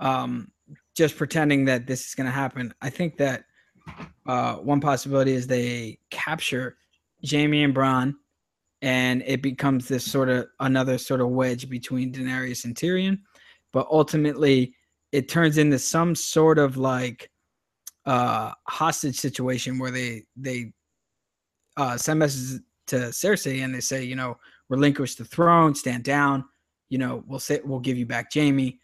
um, 0.00 0.50
just 0.96 1.16
pretending 1.16 1.64
that 1.66 1.86
this 1.86 2.04
is 2.08 2.14
going 2.16 2.24
to 2.26 2.32
happen. 2.32 2.74
I 2.82 2.90
think 2.90 3.16
that 3.18 3.44
uh, 4.26 4.56
one 4.56 4.80
possibility 4.80 5.32
is 5.34 5.46
they 5.46 6.00
capture 6.10 6.78
Jaime 7.30 7.62
and 7.62 7.72
Bronn, 7.74 8.14
and 8.82 9.22
it 9.26 9.42
becomes 9.42 9.88
this 9.88 10.04
sort 10.04 10.28
of 10.28 10.46
another 10.60 10.98
sort 10.98 11.20
of 11.20 11.28
wedge 11.28 11.68
between 11.68 12.12
Daenerys 12.12 12.64
and 12.64 12.74
Tyrion. 12.74 13.18
But 13.72 13.86
ultimately, 13.90 14.74
it 15.12 15.28
turns 15.28 15.58
into 15.58 15.78
some 15.78 16.14
sort 16.14 16.58
of 16.58 16.76
like 16.76 17.30
uh, 18.06 18.52
hostage 18.66 19.16
situation 19.16 19.78
where 19.78 19.90
they 19.90 20.24
they 20.36 20.72
uh, 21.76 21.96
send 21.96 22.20
messages 22.20 22.60
to 22.88 22.96
Cersei 22.96 23.64
and 23.64 23.74
they 23.74 23.80
say, 23.80 24.02
you 24.02 24.16
know, 24.16 24.36
relinquish 24.68 25.14
the 25.16 25.24
throne, 25.24 25.74
stand 25.74 26.04
down. 26.04 26.44
You 26.88 26.98
know, 26.98 27.22
we'll 27.26 27.38
say 27.38 27.60
we'll 27.64 27.80
give 27.80 27.98
you 27.98 28.06
back 28.06 28.32
Jaime. 28.32 28.80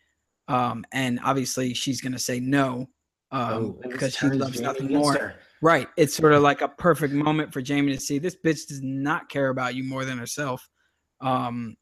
Um, 0.49 0.85
and 0.93 1.21
obviously 1.25 1.73
she's 1.73 2.01
gonna 2.01 2.19
say 2.19 2.41
no, 2.41 2.89
um, 3.31 3.77
oh, 3.85 3.89
because 3.89 4.15
she 4.15 4.29
loves 4.29 4.61
Jaime 4.61 4.66
nothing 4.66 4.93
more. 4.93 5.15
her. 5.15 5.35
Right. 5.63 5.89
It's 5.97 6.15
sort 6.15 6.33
of 6.33 6.43
like 6.43 6.61
a 6.61 6.69
perfect 6.69 7.15
moment 7.15 7.53
for 7.53 7.63
Jaime 7.67 7.93
to 7.95 8.01
see 8.01 8.19
this 8.19 8.37
bitch 8.45 8.67
does 8.69 8.83
not 8.83 9.29
care 9.29 9.49
about 9.49 9.75
you 9.75 9.85
more 9.85 10.05
than 10.05 10.19
herself. 10.19 10.69
Um, 11.21 11.77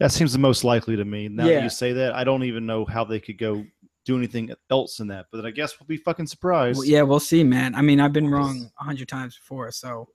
That 0.00 0.10
seems 0.10 0.32
the 0.32 0.38
most 0.38 0.64
likely 0.64 0.96
to 0.96 1.04
me. 1.04 1.28
Now 1.28 1.46
Yeah. 1.46 1.56
that 1.56 1.64
you 1.64 1.70
say 1.70 1.92
that, 1.92 2.14
I 2.14 2.24
don't 2.24 2.42
even 2.44 2.66
know 2.66 2.84
how 2.84 3.04
they 3.04 3.20
could 3.20 3.38
go 3.38 3.64
do 4.04 4.16
anything 4.16 4.52
else 4.70 4.98
in 5.00 5.06
that. 5.08 5.26
But 5.30 5.46
I 5.46 5.50
guess 5.52 5.78
we'll 5.78 5.86
be 5.86 5.96
fucking 5.98 6.26
surprised. 6.26 6.78
well, 6.78 6.86
yeah, 6.86 7.02
we'll 7.02 7.20
see, 7.20 7.44
man. 7.44 7.74
I 7.74 7.82
mean, 7.82 8.00
I've 8.00 8.12
been 8.12 8.28
wrong 8.28 8.70
a 8.80 8.84
hundred 8.84 9.06
times 9.08 9.36
before, 9.38 9.70
so 9.70 10.08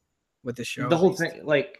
with 0.43 0.55
the 0.57 0.63
show, 0.65 0.89
the 0.89 0.97
whole 0.97 1.13
thing 1.13 1.41
like 1.43 1.77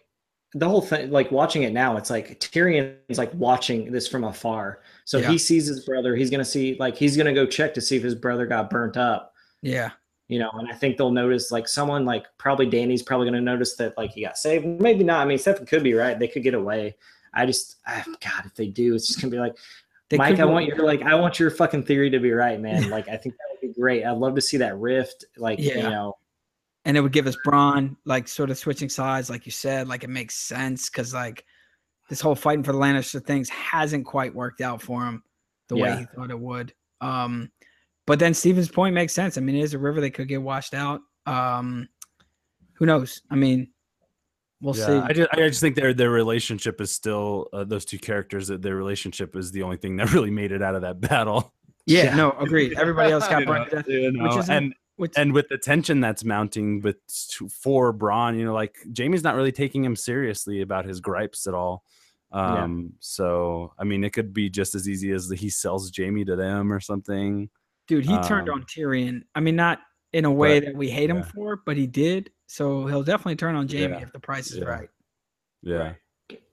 the 0.54 0.68
whole 0.70 0.82
thing 0.82 1.10
like 1.12 1.30
watching 1.32 1.64
it 1.64 1.74
now 1.74 1.98
it's 1.98 2.10
like 2.10 2.40
tyrion's 2.40 3.18
like 3.18 3.34
watching 3.34 3.92
this 3.92 4.08
from 4.08 4.24
afar 4.24 4.82
so 5.04 5.18
Yeah. 5.18 5.30
he 5.32 5.38
sees 5.38 5.68
his 5.68 5.84
brother 5.86 6.16
he's 6.16 6.30
gonna 6.30 6.46
see 6.46 6.78
like 6.80 6.96
he's 6.96 7.18
gonna 7.18 7.34
go 7.34 7.46
check 7.46 7.74
to 7.74 7.82
see 7.82 7.98
if 7.98 8.04
his 8.04 8.16
brother 8.16 8.46
got 8.46 8.70
burnt 8.70 8.96
up 8.96 9.34
Yeah, 9.62 9.92
you 10.28 10.40
know 10.40 10.50
and 10.54 10.68
i 10.70 10.74
think 10.74 10.98
they'll 10.98 11.12
notice 11.12 11.52
like 11.52 11.68
someone 11.68 12.06
like 12.06 12.26
probably 12.38 12.66
dany's 12.66 13.02
probably 13.02 13.28
gonna 13.28 13.42
notice 13.42 13.76
that 13.76 13.98
like 13.98 14.12
he 14.12 14.22
got 14.22 14.38
saved. 14.38 14.66
Maybe 14.66 15.04
not. 15.04 15.22
I 15.22 15.26
mean 15.26 15.38
stefan 15.38 15.66
could 15.66 15.84
be 15.84 15.94
right. 15.94 16.18
They 16.18 16.28
could 16.28 16.44
get 16.44 16.54
away. 16.54 16.96
I 17.34 17.46
just 17.46 17.78
ah, 17.88 18.04
god 18.22 18.46
if 18.46 18.56
they 18.56 18.68
do 18.68 18.96
it's 18.96 19.08
just 19.08 19.22
gonna 19.22 19.32
be 19.32 19.40
like 19.40 19.56
They 20.10 20.18
mike 20.18 20.40
i 20.40 20.46
want 20.46 20.66
your 20.66 20.78
like 20.86 21.02
i 21.04 21.16
want 21.16 21.40
your 21.40 21.52
fucking 21.52 21.84
theory 21.84 22.10
to 22.10 22.20
be 22.20 22.32
right 22.32 22.60
man. 22.60 22.90
Like 22.90 23.08
i 23.08 23.18
think 23.18 23.36
that 23.36 23.46
would 23.52 23.74
be 23.74 23.80
great. 23.80 24.06
I'd 24.06 24.18
love 24.18 24.36
to 24.36 24.42
see 24.42 24.58
that 24.58 24.78
rift 24.78 25.26
like 25.38 25.60
you 25.60 25.76
know. 25.76 26.18
And 26.86 26.96
it 26.96 27.02
would 27.02 27.12
give 27.12 27.28
us 27.28 27.36
Bronn 27.46 27.98
like 28.06 28.30
sort 28.30 28.50
of 28.50 28.58
switching 28.58 28.88
sides, 28.88 29.30
like 29.30 29.46
you 29.46 29.52
said, 29.52 29.90
like 29.90 30.06
it 30.06 30.10
makes 30.10 30.36
sense 30.36 30.90
because 30.90 31.14
like 31.14 31.44
this 32.10 32.22
whole 32.22 32.36
fighting 32.36 32.64
for 32.64 32.72
the 32.72 32.78
Lannister 32.80 33.22
things 33.22 33.50
hasn't 33.50 34.06
quite 34.06 34.34
worked 34.34 34.62
out 34.62 34.82
for 34.82 35.06
him 35.06 35.22
the 35.68 35.76
way 35.76 35.98
he 35.98 36.06
thought 36.16 36.32
it 36.32 36.40
would. 36.40 36.74
Um, 37.02 37.52
but 38.08 38.18
then 38.18 38.34
Steven's 38.34 38.70
point 38.70 38.96
makes 38.96 39.14
sense. 39.14 39.38
I 39.38 39.42
mean, 39.42 39.56
it 39.56 39.62
is 39.62 39.76
a 39.76 39.78
river 39.78 40.02
that 40.02 40.12
could 40.12 40.28
get 40.28 40.42
washed 40.42 40.74
out. 40.74 41.02
Um, 41.28 41.88
who 42.74 42.86
knows? 42.88 43.22
I 43.30 43.36
mean, 43.36 43.68
we'll 44.62 44.74
see. 44.74 44.84
I 44.92 45.14
just, 45.14 45.30
I 45.34 45.36
just 45.38 45.62
think 45.62 45.76
their 45.76 45.94
their 45.94 46.10
relationship 46.10 46.82
is 46.82 46.92
still 46.92 47.48
uh, 47.54 47.64
those 47.66 47.86
two 47.86 48.00
characters. 48.00 48.48
That 48.48 48.62
their 48.64 48.76
relationship 48.76 49.36
is 49.36 49.52
the 49.52 49.62
only 49.64 49.78
thing 49.78 49.98
that 49.98 50.12
really 50.14 50.32
made 50.32 50.52
it 50.52 50.62
out 50.64 50.74
of 50.76 50.82
that 50.82 51.00
battle. 51.00 51.54
yeah, 51.86 52.06
Yeah. 52.06 52.16
no, 52.16 52.32
agreed. 52.40 52.78
Everybody 52.80 53.12
else 53.12 53.28
got 53.28 53.42
You 53.42 53.46
burned 53.46 53.66
know, 53.66 53.70
to 53.70 53.76
death. 53.78 53.88
you 53.88 54.12
know, 54.12 54.24
which 54.30 54.38
is 54.38 54.50
and 54.50 54.74
Which, 54.96 55.14
and 55.18 55.32
with 55.34 55.48
the 55.50 55.58
tension 55.60 56.00
that's 56.00 56.24
mounting 56.24 56.82
with 56.82 56.98
to- 57.32 57.50
for 57.50 57.94
Bronn, 57.94 58.38
you 58.38 58.46
know, 58.46 58.54
like 58.54 58.76
Jaime's 58.98 59.24
not 59.24 59.36
really 59.36 59.52
taking 59.52 59.84
him 59.84 59.96
seriously 59.96 60.62
about 60.62 60.86
his 60.86 61.00
gripes 61.02 61.46
at 61.46 61.54
all. 61.54 61.84
Yeah. 62.34 62.64
Um, 62.64 62.94
so 63.00 63.74
I 63.78 63.84
mean, 63.84 64.04
it 64.04 64.12
could 64.14 64.34
be 64.34 64.50
just 64.50 64.76
as 64.76 64.88
easy 64.90 65.12
as 65.12 65.30
he 65.30 65.50
sells 65.50 65.92
Jaime 65.96 66.26
to 66.26 66.36
them 66.36 66.72
or 66.74 66.80
something. 66.80 67.50
Dude, 67.88 68.06
he 68.06 68.18
turned 68.24 68.50
um, 68.50 68.56
on 68.56 68.64
Tyrion. 68.64 69.22
I 69.36 69.40
mean, 69.40 69.56
not 69.56 69.80
in 70.14 70.26
a 70.26 70.32
way 70.32 70.60
but- 70.60 70.68
that 70.68 70.76
we 70.76 70.90
hate 70.90 71.10
him 71.10 71.18
yeah. 71.18 71.24
for, 71.34 71.62
but 71.66 71.78
he 71.78 71.88
did. 71.88 72.32
So 72.48 72.86
he'll 72.88 73.04
definitely 73.04 73.36
turn 73.36 73.56
on 73.56 73.68
Jaime 73.68 73.94
Yeah, 73.94 74.02
if 74.02 74.12
the 74.14 74.20
price 74.20 74.52
is 74.52 74.58
yeah. 74.60 74.64
right. 74.66 74.90
Yeah, 75.64 75.94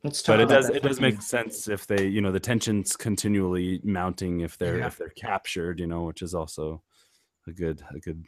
let's 0.03 0.23
talk 0.23 0.35
but 0.35 0.41
it 0.41 0.49
does 0.49 0.69
it 0.71 0.83
does 0.83 1.01
make 1.01 1.21
sense 1.23 1.69
if 1.69 1.87
they, 1.87 2.07
you 2.07 2.21
know, 2.21 2.33
the 2.33 2.41
tension's 2.41 2.97
continually 2.97 3.81
mounting 3.85 4.41
if 4.41 4.57
they're 4.59 4.79
Yeah. 4.79 4.87
if 4.87 4.97
they're 4.97 5.11
captured, 5.11 5.79
you 5.79 5.87
know, 5.87 6.03
which 6.05 6.23
is 6.23 6.35
also 6.35 6.83
a 7.47 7.53
good 7.53 7.83
a 7.95 8.01
good, 8.01 8.25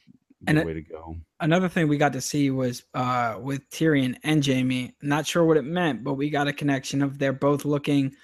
And 0.47 0.57
good 0.59 0.63
it- 0.63 0.67
way 0.67 0.75
to 0.75 0.83
go. 0.83 1.17
another 1.41 1.69
thing 1.69 1.89
we 1.89 1.97
got 1.97 2.13
to 2.13 2.21
see 2.21 2.51
was 2.51 2.85
uh 2.95 3.39
with 3.41 3.69
Tyrion 3.71 4.17
and 4.23 4.45
Jaime. 4.47 4.95
Not 5.03 5.27
sure 5.27 5.45
what 5.45 5.57
it 5.57 5.65
meant, 5.65 6.05
but 6.05 6.15
we 6.15 6.31
got 6.31 6.47
a 6.47 6.53
connection 6.53 7.03
of 7.03 7.19
they're 7.19 7.33
both 7.33 7.65
looking 7.65 8.15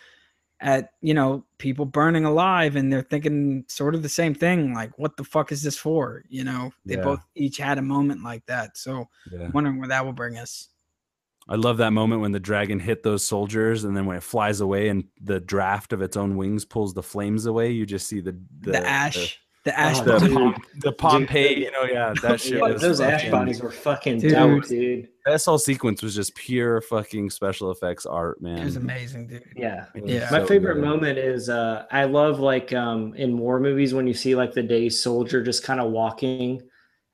at 0.62 0.92
you 1.02 1.12
know 1.12 1.44
people 1.58 1.84
burning 1.84 2.24
alive 2.24 2.76
and 2.76 2.90
they're 2.92 3.02
thinking 3.02 3.64
sort 3.68 3.94
of 3.94 4.02
the 4.02 4.08
same 4.08 4.34
thing 4.34 4.72
like 4.72 4.96
what 4.98 5.16
the 5.16 5.24
fuck 5.24 5.52
is 5.52 5.62
this 5.62 5.76
for? 5.76 6.22
You 6.28 6.44
know 6.44 6.72
they 6.86 6.94
Yeah. 6.94 7.02
both 7.02 7.20
each 7.34 7.58
had 7.58 7.78
a 7.78 7.82
moment 7.82 8.22
like 8.22 8.46
that. 8.46 8.78
So 8.78 9.08
Yeah. 9.30 9.46
i'm 9.46 9.52
wondering 9.52 9.78
where 9.78 9.88
that 9.88 10.04
will 10.04 10.12
bring 10.12 10.38
us. 10.38 10.68
I 11.48 11.56
love 11.56 11.78
that 11.78 11.92
moment 11.92 12.20
when 12.22 12.30
the 12.30 12.38
dragon 12.38 12.78
hit 12.78 13.02
those 13.02 13.26
soldiers, 13.26 13.82
and 13.82 13.96
then 13.96 14.06
when 14.06 14.16
it 14.16 14.22
flies 14.22 14.60
away 14.60 14.88
and 14.88 15.04
the 15.20 15.40
draft 15.40 15.92
of 15.92 16.00
its 16.00 16.16
own 16.16 16.36
wings 16.36 16.64
pulls 16.64 16.94
the 16.94 17.02
flames 17.02 17.46
away, 17.46 17.72
you 17.72 17.84
just 17.84 18.06
see 18.06 18.20
the 18.20 18.38
the, 18.60 18.86
ash 18.86 19.40
the, 19.64 19.78
ash 19.78 20.00
Oh, 20.00 20.18
the. 20.18 20.28
Pom- 20.34 20.62
the 20.80 20.92
Pompeii. 20.92 21.64
You 21.64 21.70
know, 21.70 21.84
yeah, 21.84 22.12
that 22.22 22.40
shit. 22.40 22.54
Yeah, 22.54 22.60
was 22.72 22.80
those 22.82 23.00
ash 23.00 23.30
bodies 23.30 23.60
were 23.62 23.70
fucking 23.70 24.20
Dude. 24.20 24.32
dope, 24.32 24.66
dude. 24.66 25.08
That 25.24 25.40
whole 25.44 25.58
sequence 25.58 26.02
was 26.02 26.16
just 26.16 26.34
pure 26.34 26.80
fucking 26.80 27.30
special 27.30 27.70
effects 27.70 28.04
art, 28.06 28.42
man. 28.42 28.58
it 28.58 28.64
was 28.64 28.74
amazing 28.76 29.28
dude 29.28 29.44
Yeah. 29.56 29.86
Yeah. 29.94 30.28
My 30.32 30.40
so 30.40 30.46
favorite 30.46 30.74
good. 30.74 30.84
moment 30.84 31.16
is 31.18 31.48
uh 31.48 31.86
I 31.92 32.04
love 32.04 32.40
like 32.40 32.72
um 32.72 33.14
in 33.14 33.38
war 33.38 33.60
movies 33.60 33.94
when 33.94 34.08
you 34.08 34.14
see 34.14 34.34
like 34.34 34.52
the 34.52 34.64
day 34.64 34.88
soldier 34.88 35.40
just 35.42 35.62
kind 35.62 35.78
of 35.80 35.92
walking 35.92 36.60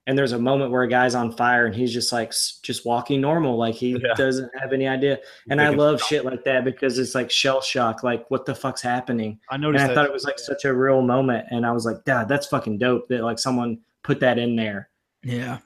and 0.08 0.16
there's 0.18 0.32
a 0.32 0.38
moment 0.38 0.72
where 0.72 0.82
a 0.82 0.88
guy's 0.88 1.14
on 1.14 1.30
fire 1.30 1.66
and 1.66 1.74
he's 1.74 1.92
just 1.92 2.12
like 2.12 2.32
just 2.62 2.84
walking 2.86 3.20
normal 3.20 3.56
like 3.58 3.74
he 3.74 3.90
Yeah. 3.92 4.14
doesn't 4.16 4.50
have 4.58 4.72
any 4.72 4.88
idea. 4.88 5.18
And 5.50 5.60
I 5.60 5.68
love 5.68 6.00
shit 6.02 6.24
like 6.24 6.42
that 6.44 6.64
because 6.64 6.98
it's 6.98 7.14
like 7.14 7.30
shell 7.30 7.60
shock 7.60 8.02
like 8.02 8.28
what 8.30 8.46
the 8.46 8.54
fuck's 8.54 8.80
happening? 8.80 9.38
I 9.50 9.54
and 9.56 9.62
noticed 9.62 9.84
I 9.84 9.88
that. 9.88 9.94
thought 9.94 10.06
it 10.06 10.12
was 10.12 10.24
like 10.24 10.38
such 10.38 10.64
a 10.64 10.72
real 10.74 11.02
moment 11.02 11.46
and 11.50 11.66
I 11.66 11.72
was 11.72 11.84
like 11.84 12.02
dad 12.04 12.26
that's 12.26 12.46
fucking 12.46 12.78
dope 12.78 13.06
that 13.08 13.22
like 13.22 13.38
someone 13.38 13.78
put 14.02 14.18
that 14.20 14.38
in 14.38 14.56
there. 14.56 14.88
Yeah. 15.22 15.58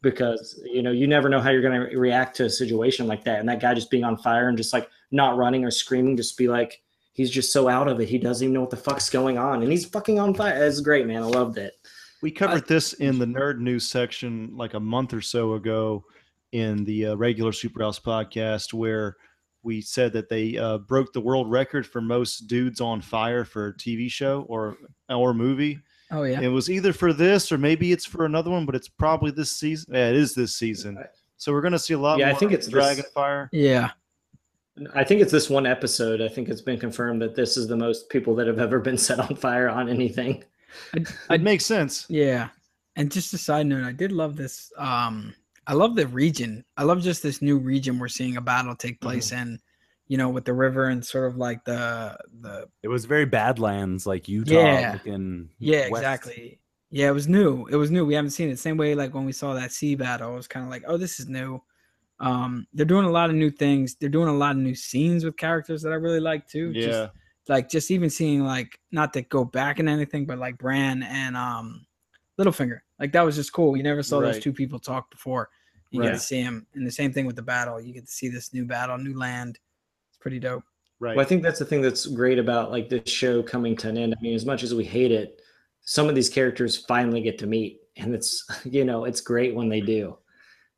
Because 0.00 0.58
you 0.64 0.82
know 0.82 0.92
you 0.92 1.06
never 1.06 1.28
know 1.28 1.40
how 1.40 1.50
you're 1.50 1.60
going 1.60 1.90
to 1.90 1.98
react 1.98 2.34
to 2.36 2.46
a 2.46 2.50
situation 2.50 3.06
like 3.06 3.22
that 3.24 3.38
and 3.40 3.48
that 3.50 3.60
guy 3.60 3.74
just 3.74 3.90
being 3.90 4.04
on 4.04 4.16
fire 4.16 4.48
and 4.48 4.56
just 4.56 4.72
like 4.72 4.88
not 5.10 5.36
running 5.36 5.62
or 5.62 5.70
screaming 5.70 6.16
just 6.16 6.38
be 6.38 6.48
like 6.48 6.80
he's 7.12 7.30
just 7.30 7.52
so 7.52 7.68
out 7.68 7.86
of 7.86 8.00
it 8.00 8.08
he 8.08 8.16
doesn't 8.16 8.42
even 8.44 8.54
know 8.54 8.60
what 8.62 8.70
the 8.70 8.76
fuck's 8.78 9.10
going 9.10 9.36
on 9.36 9.62
and 9.62 9.70
he's 9.70 9.84
fucking 9.84 10.18
on 10.18 10.32
fire. 10.32 10.64
It's 10.64 10.80
great 10.80 11.06
man. 11.06 11.22
I 11.22 11.26
loved 11.26 11.58
it 11.58 11.74
We 12.22 12.30
covered 12.30 12.66
this 12.66 12.92
in 12.94 13.18
the 13.18 13.24
nerd 13.26 13.58
news 13.58 13.86
section 13.88 14.50
like 14.56 14.74
a 14.74 14.80
month 14.80 15.14
or 15.14 15.20
so 15.22 15.54
ago 15.54 16.04
in 16.52 16.84
the 16.84 17.06
uh, 17.08 17.14
regular 17.14 17.52
Superhouse 17.52 18.00
podcast, 18.00 18.74
where 18.74 19.16
we 19.62 19.80
said 19.80 20.12
that 20.14 20.28
they 20.28 20.56
uh, 20.58 20.78
broke 20.78 21.12
the 21.12 21.20
world 21.20 21.50
record 21.50 21.86
for 21.86 22.00
most 22.00 22.46
dudes 22.46 22.80
on 22.80 23.00
fire 23.00 23.44
for 23.44 23.68
a 23.68 23.74
TV 23.74 24.10
show 24.10 24.42
or 24.48 24.76
or 25.08 25.32
movie. 25.34 25.78
oh 26.10 26.24
yeah 26.24 26.40
It 26.40 26.48
was 26.48 26.70
either 26.70 26.92
for 26.92 27.12
this 27.12 27.50
or 27.52 27.58
maybe 27.58 27.92
it's 27.92 28.04
for 28.06 28.24
another 28.26 28.50
one, 28.50 28.66
but 28.66 28.74
it's 28.74 28.88
probably 28.88 29.30
this 29.30 29.52
season. 29.52 29.94
Yeah, 29.94 30.08
it 30.10 30.16
is 30.16 30.34
this 30.34 30.56
season. 30.56 30.98
So 31.38 31.52
we're 31.52 31.62
gonna 31.62 31.78
see 31.78 31.94
a 31.94 31.98
lot. 31.98 32.18
Yeah, 32.18 32.30
I 32.30 32.34
think 32.34 32.52
it's 32.52 32.66
this- 32.66 32.72
Dragon 32.72 33.04
Fire. 33.14 33.48
yeah 33.52 33.90
i 34.94 35.04
think 35.04 35.20
it's 35.20 35.32
this 35.32 35.50
one 35.50 35.66
episode 35.66 36.22
i 36.22 36.28
think 36.28 36.48
it's 36.48 36.62
been 36.62 36.78
confirmed 36.78 37.20
that 37.20 37.34
this 37.34 37.58
is 37.58 37.66
the 37.68 37.76
most 37.76 38.08
people 38.08 38.34
that 38.34 38.46
have 38.46 38.58
ever 38.58 38.78
been 38.78 38.96
set 38.96 39.18
on 39.20 39.34
fire 39.36 39.68
on 39.68 39.90
anything 39.90 40.42
I, 40.94 41.34
It 41.34 41.42
makes 41.42 41.64
sense. 41.66 42.06
Yeah. 42.08 42.48
And 42.96 43.10
just 43.10 43.32
a 43.34 43.38
side 43.38 43.66
note, 43.66 43.84
I 43.84 43.92
did 43.92 44.12
love 44.12 44.36
this. 44.36 44.72
Um, 44.76 45.34
I 45.66 45.74
love 45.74 45.94
the 45.94 46.06
region. 46.06 46.64
I 46.76 46.82
love 46.84 47.00
just 47.02 47.22
this 47.22 47.40
new 47.40 47.58
region 47.58 47.98
we're 47.98 48.08
seeing 48.08 48.36
a 48.36 48.40
battle 48.40 48.74
take 48.74 49.00
place 49.00 49.30
in, 49.32 49.58
you 50.08 50.16
know, 50.16 50.28
with 50.28 50.44
the 50.44 50.52
river 50.52 50.86
and 50.88 51.04
sort 51.04 51.30
of 51.30 51.36
like 51.36 51.64
the 51.64 52.18
the 52.40 52.66
It 52.82 52.88
was 52.88 53.04
very 53.04 53.24
Badlands, 53.26 54.06
like 54.06 54.28
Utah. 54.28 54.52
Yeah. 54.54 54.98
yeah, 55.58 55.88
west. 55.88 56.02
exactly. 56.02 56.60
Yeah, 56.90 57.08
it 57.08 57.12
was 57.14 57.28
new. 57.28 57.66
It 57.68 57.76
was 57.76 57.92
new. 57.92 58.04
We 58.04 58.14
haven't 58.14 58.32
seen 58.32 58.48
it. 58.50 58.58
Same 58.58 58.76
way 58.76 58.96
like 58.96 59.14
when 59.14 59.24
we 59.24 59.32
saw 59.32 59.54
that 59.54 59.70
sea 59.70 59.94
battle, 59.94 60.32
it 60.32 60.36
was 60.36 60.48
kind 60.48 60.64
of 60.64 60.70
like, 60.70 60.82
oh, 60.88 60.96
this 60.96 61.20
is 61.20 61.28
new. 61.28 61.62
Um, 62.18 62.66
they're 62.74 62.84
doing 62.84 63.06
a 63.06 63.10
lot 63.10 63.30
of 63.30 63.36
new 63.36 63.50
things. 63.50 63.94
They're 63.94 64.08
doing 64.08 64.28
a 64.28 64.36
lot 64.36 64.56
of 64.56 64.56
new 64.62 64.74
scenes 64.74 65.24
with 65.24 65.36
characters 65.36 65.82
that 65.82 65.92
I 65.92 65.96
really 65.96 66.20
like 66.20 66.48
too. 66.48 66.72
Just- 66.74 66.88
Yeah. 66.88 67.06
Like 67.48 67.68
just 67.68 67.90
even 67.90 68.10
seeing 68.10 68.44
like 68.44 68.78
not 68.92 69.12
to 69.14 69.22
go 69.22 69.44
back 69.44 69.80
in 69.80 69.88
anything, 69.88 70.26
but 70.26 70.38
like 70.38 70.58
Bran 70.58 71.02
and 71.02 71.36
um 71.36 71.86
Littlefinger, 72.38 72.80
like 72.98 73.12
that 73.12 73.22
was 73.22 73.36
just 73.36 73.52
cool. 73.52 73.76
You 73.76 73.82
never 73.82 74.02
saw 74.02 74.20
those 74.20 74.38
two 74.38 74.52
people 74.52 74.78
talk 74.78 75.10
before. 75.10 75.50
You 75.90 76.02
get 76.02 76.12
to 76.12 76.18
see 76.18 76.40
him, 76.40 76.66
and 76.74 76.86
the 76.86 76.90
same 76.90 77.12
thing 77.12 77.26
with 77.26 77.36
the 77.36 77.42
battle. 77.42 77.80
You 77.80 77.92
get 77.92 78.06
to 78.06 78.12
see 78.12 78.28
this 78.28 78.54
new 78.54 78.64
battle, 78.64 78.96
new 78.96 79.18
land. 79.18 79.58
It's 80.08 80.18
pretty 80.18 80.38
dope. 80.38 80.62
Right. 81.00 81.16
Well, 81.16 81.24
I 81.24 81.28
think 81.28 81.42
that's 81.42 81.58
the 81.58 81.64
thing 81.64 81.82
that's 81.82 82.06
great 82.06 82.38
about 82.38 82.70
like 82.70 82.88
this 82.88 83.10
show 83.10 83.42
coming 83.42 83.76
to 83.78 83.88
an 83.88 83.98
end. 83.98 84.14
I 84.16 84.22
mean, 84.22 84.34
as 84.34 84.46
much 84.46 84.62
as 84.62 84.74
we 84.74 84.84
hate 84.84 85.10
it, 85.10 85.40
some 85.80 86.08
of 86.08 86.14
these 86.14 86.28
characters 86.28 86.76
finally 86.76 87.20
get 87.20 87.38
to 87.38 87.46
meet, 87.46 87.80
and 87.96 88.14
it's 88.14 88.46
you 88.64 88.84
know 88.84 89.04
it's 89.04 89.20
great 89.20 89.54
when 89.54 89.68
they 89.68 89.80
do. 89.80 90.16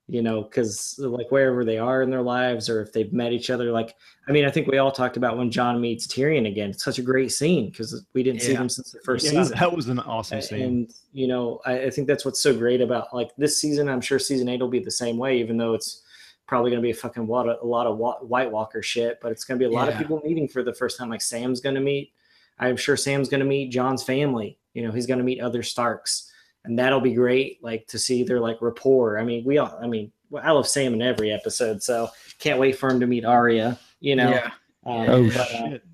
You 0.08 0.20
know, 0.20 0.42
because 0.42 0.96
like 0.98 1.30
wherever 1.30 1.64
they 1.64 1.78
are 1.78 2.02
in 2.02 2.10
their 2.10 2.22
lives, 2.22 2.68
or 2.68 2.82
if 2.82 2.92
they've 2.92 3.12
met 3.12 3.32
each 3.32 3.50
other, 3.50 3.70
like 3.70 3.94
I 4.28 4.32
mean, 4.32 4.44
I 4.44 4.50
think 4.50 4.66
we 4.66 4.78
all 4.78 4.90
talked 4.90 5.16
about 5.16 5.38
when 5.38 5.50
Jon 5.50 5.80
meets 5.80 6.06
Tyrion 6.06 6.46
again. 6.50 6.70
It's 6.70 6.84
such 6.84 6.98
a 6.98 7.02
great 7.02 7.32
scene 7.32 7.70
because 7.70 8.04
we 8.12 8.22
didn't 8.22 8.42
see 8.42 8.52
Yeah. 8.52 8.58
them 8.58 8.68
since 8.68 8.90
the 8.90 8.98
first 9.04 9.24
yeah, 9.24 9.30
season. 9.42 9.58
that 9.58 9.74
was 9.74 9.88
an 9.88 10.00
awesome 10.00 10.42
scene. 10.42 10.62
And 10.62 10.94
you 11.12 11.28
know, 11.28 11.60
I, 11.64 11.84
I 11.84 11.90
think 11.90 12.08
that's 12.08 12.24
what's 12.24 12.40
so 12.42 12.54
great 12.54 12.80
about 12.80 13.14
like 13.14 13.30
this 13.38 13.60
season. 13.60 13.88
I'm 13.88 14.00
sure 14.00 14.18
season 14.18 14.48
eight 14.48 14.60
will 14.60 14.68
be 14.68 14.80
the 14.80 14.90
same 14.90 15.16
way, 15.18 15.38
even 15.38 15.56
though 15.56 15.74
it's 15.74 16.02
probably 16.46 16.70
going 16.70 16.82
to 16.82 16.86
be 16.86 16.90
a 16.90 16.94
fucking 16.94 17.26
lot 17.26 17.48
of 17.48 17.62
a 17.62 17.66
lot 17.66 17.86
of 17.86 17.96
White 17.96 18.50
Walker 18.50 18.82
shit. 18.82 19.18
But 19.22 19.32
it's 19.32 19.44
going 19.44 19.58
to 19.58 19.66
be 19.66 19.72
a 19.72 19.74
lot 19.74 19.88
of 19.88 19.96
people 19.96 20.20
meeting 20.24 20.48
for 20.48 20.62
the 20.62 20.74
first 20.74 20.98
time. 20.98 21.08
Like 21.10 21.22
Sam's 21.22 21.60
going 21.60 21.76
to 21.76 21.80
meet. 21.80 22.12
I'm 22.58 22.76
sure 22.76 22.96
Sam's 22.96 23.28
going 23.28 23.40
to 23.40 23.46
meet 23.46 23.70
Jon's 23.70 24.02
family. 24.02 24.58
You 24.74 24.84
know, 24.84 24.92
he's 24.92 25.06
going 25.06 25.18
to 25.18 25.24
meet 25.24 25.40
other 25.40 25.62
Starks, 25.62 26.30
and 26.64 26.78
that'll 26.78 27.00
be 27.00 27.14
great. 27.14 27.62
Like 27.62 27.86
to 27.88 27.98
see 27.98 28.22
their 28.22 28.40
like 28.40 28.58
rapport. 28.60 29.18
I 29.18 29.24
mean, 29.24 29.44
we 29.44 29.58
all. 29.58 29.76
I 29.80 29.86
mean, 29.86 30.12
I 30.42 30.50
love 30.52 30.66
Sam 30.68 30.94
in 30.94 31.02
every 31.02 31.30
episode, 31.32 31.82
so 31.82 32.08
can't 32.38 32.58
wait 32.58 32.76
for 32.78 32.88
him 32.90 33.00
to 33.00 33.06
meet 33.06 33.24
Arya. 33.24 33.78
You 34.00 34.16
know. 34.16 34.30
yeah, 34.30 34.50
Um, 34.84 35.08
oh 35.08 35.28
but, 35.28 35.36
uh, 35.36 35.44
shit! 35.70 35.84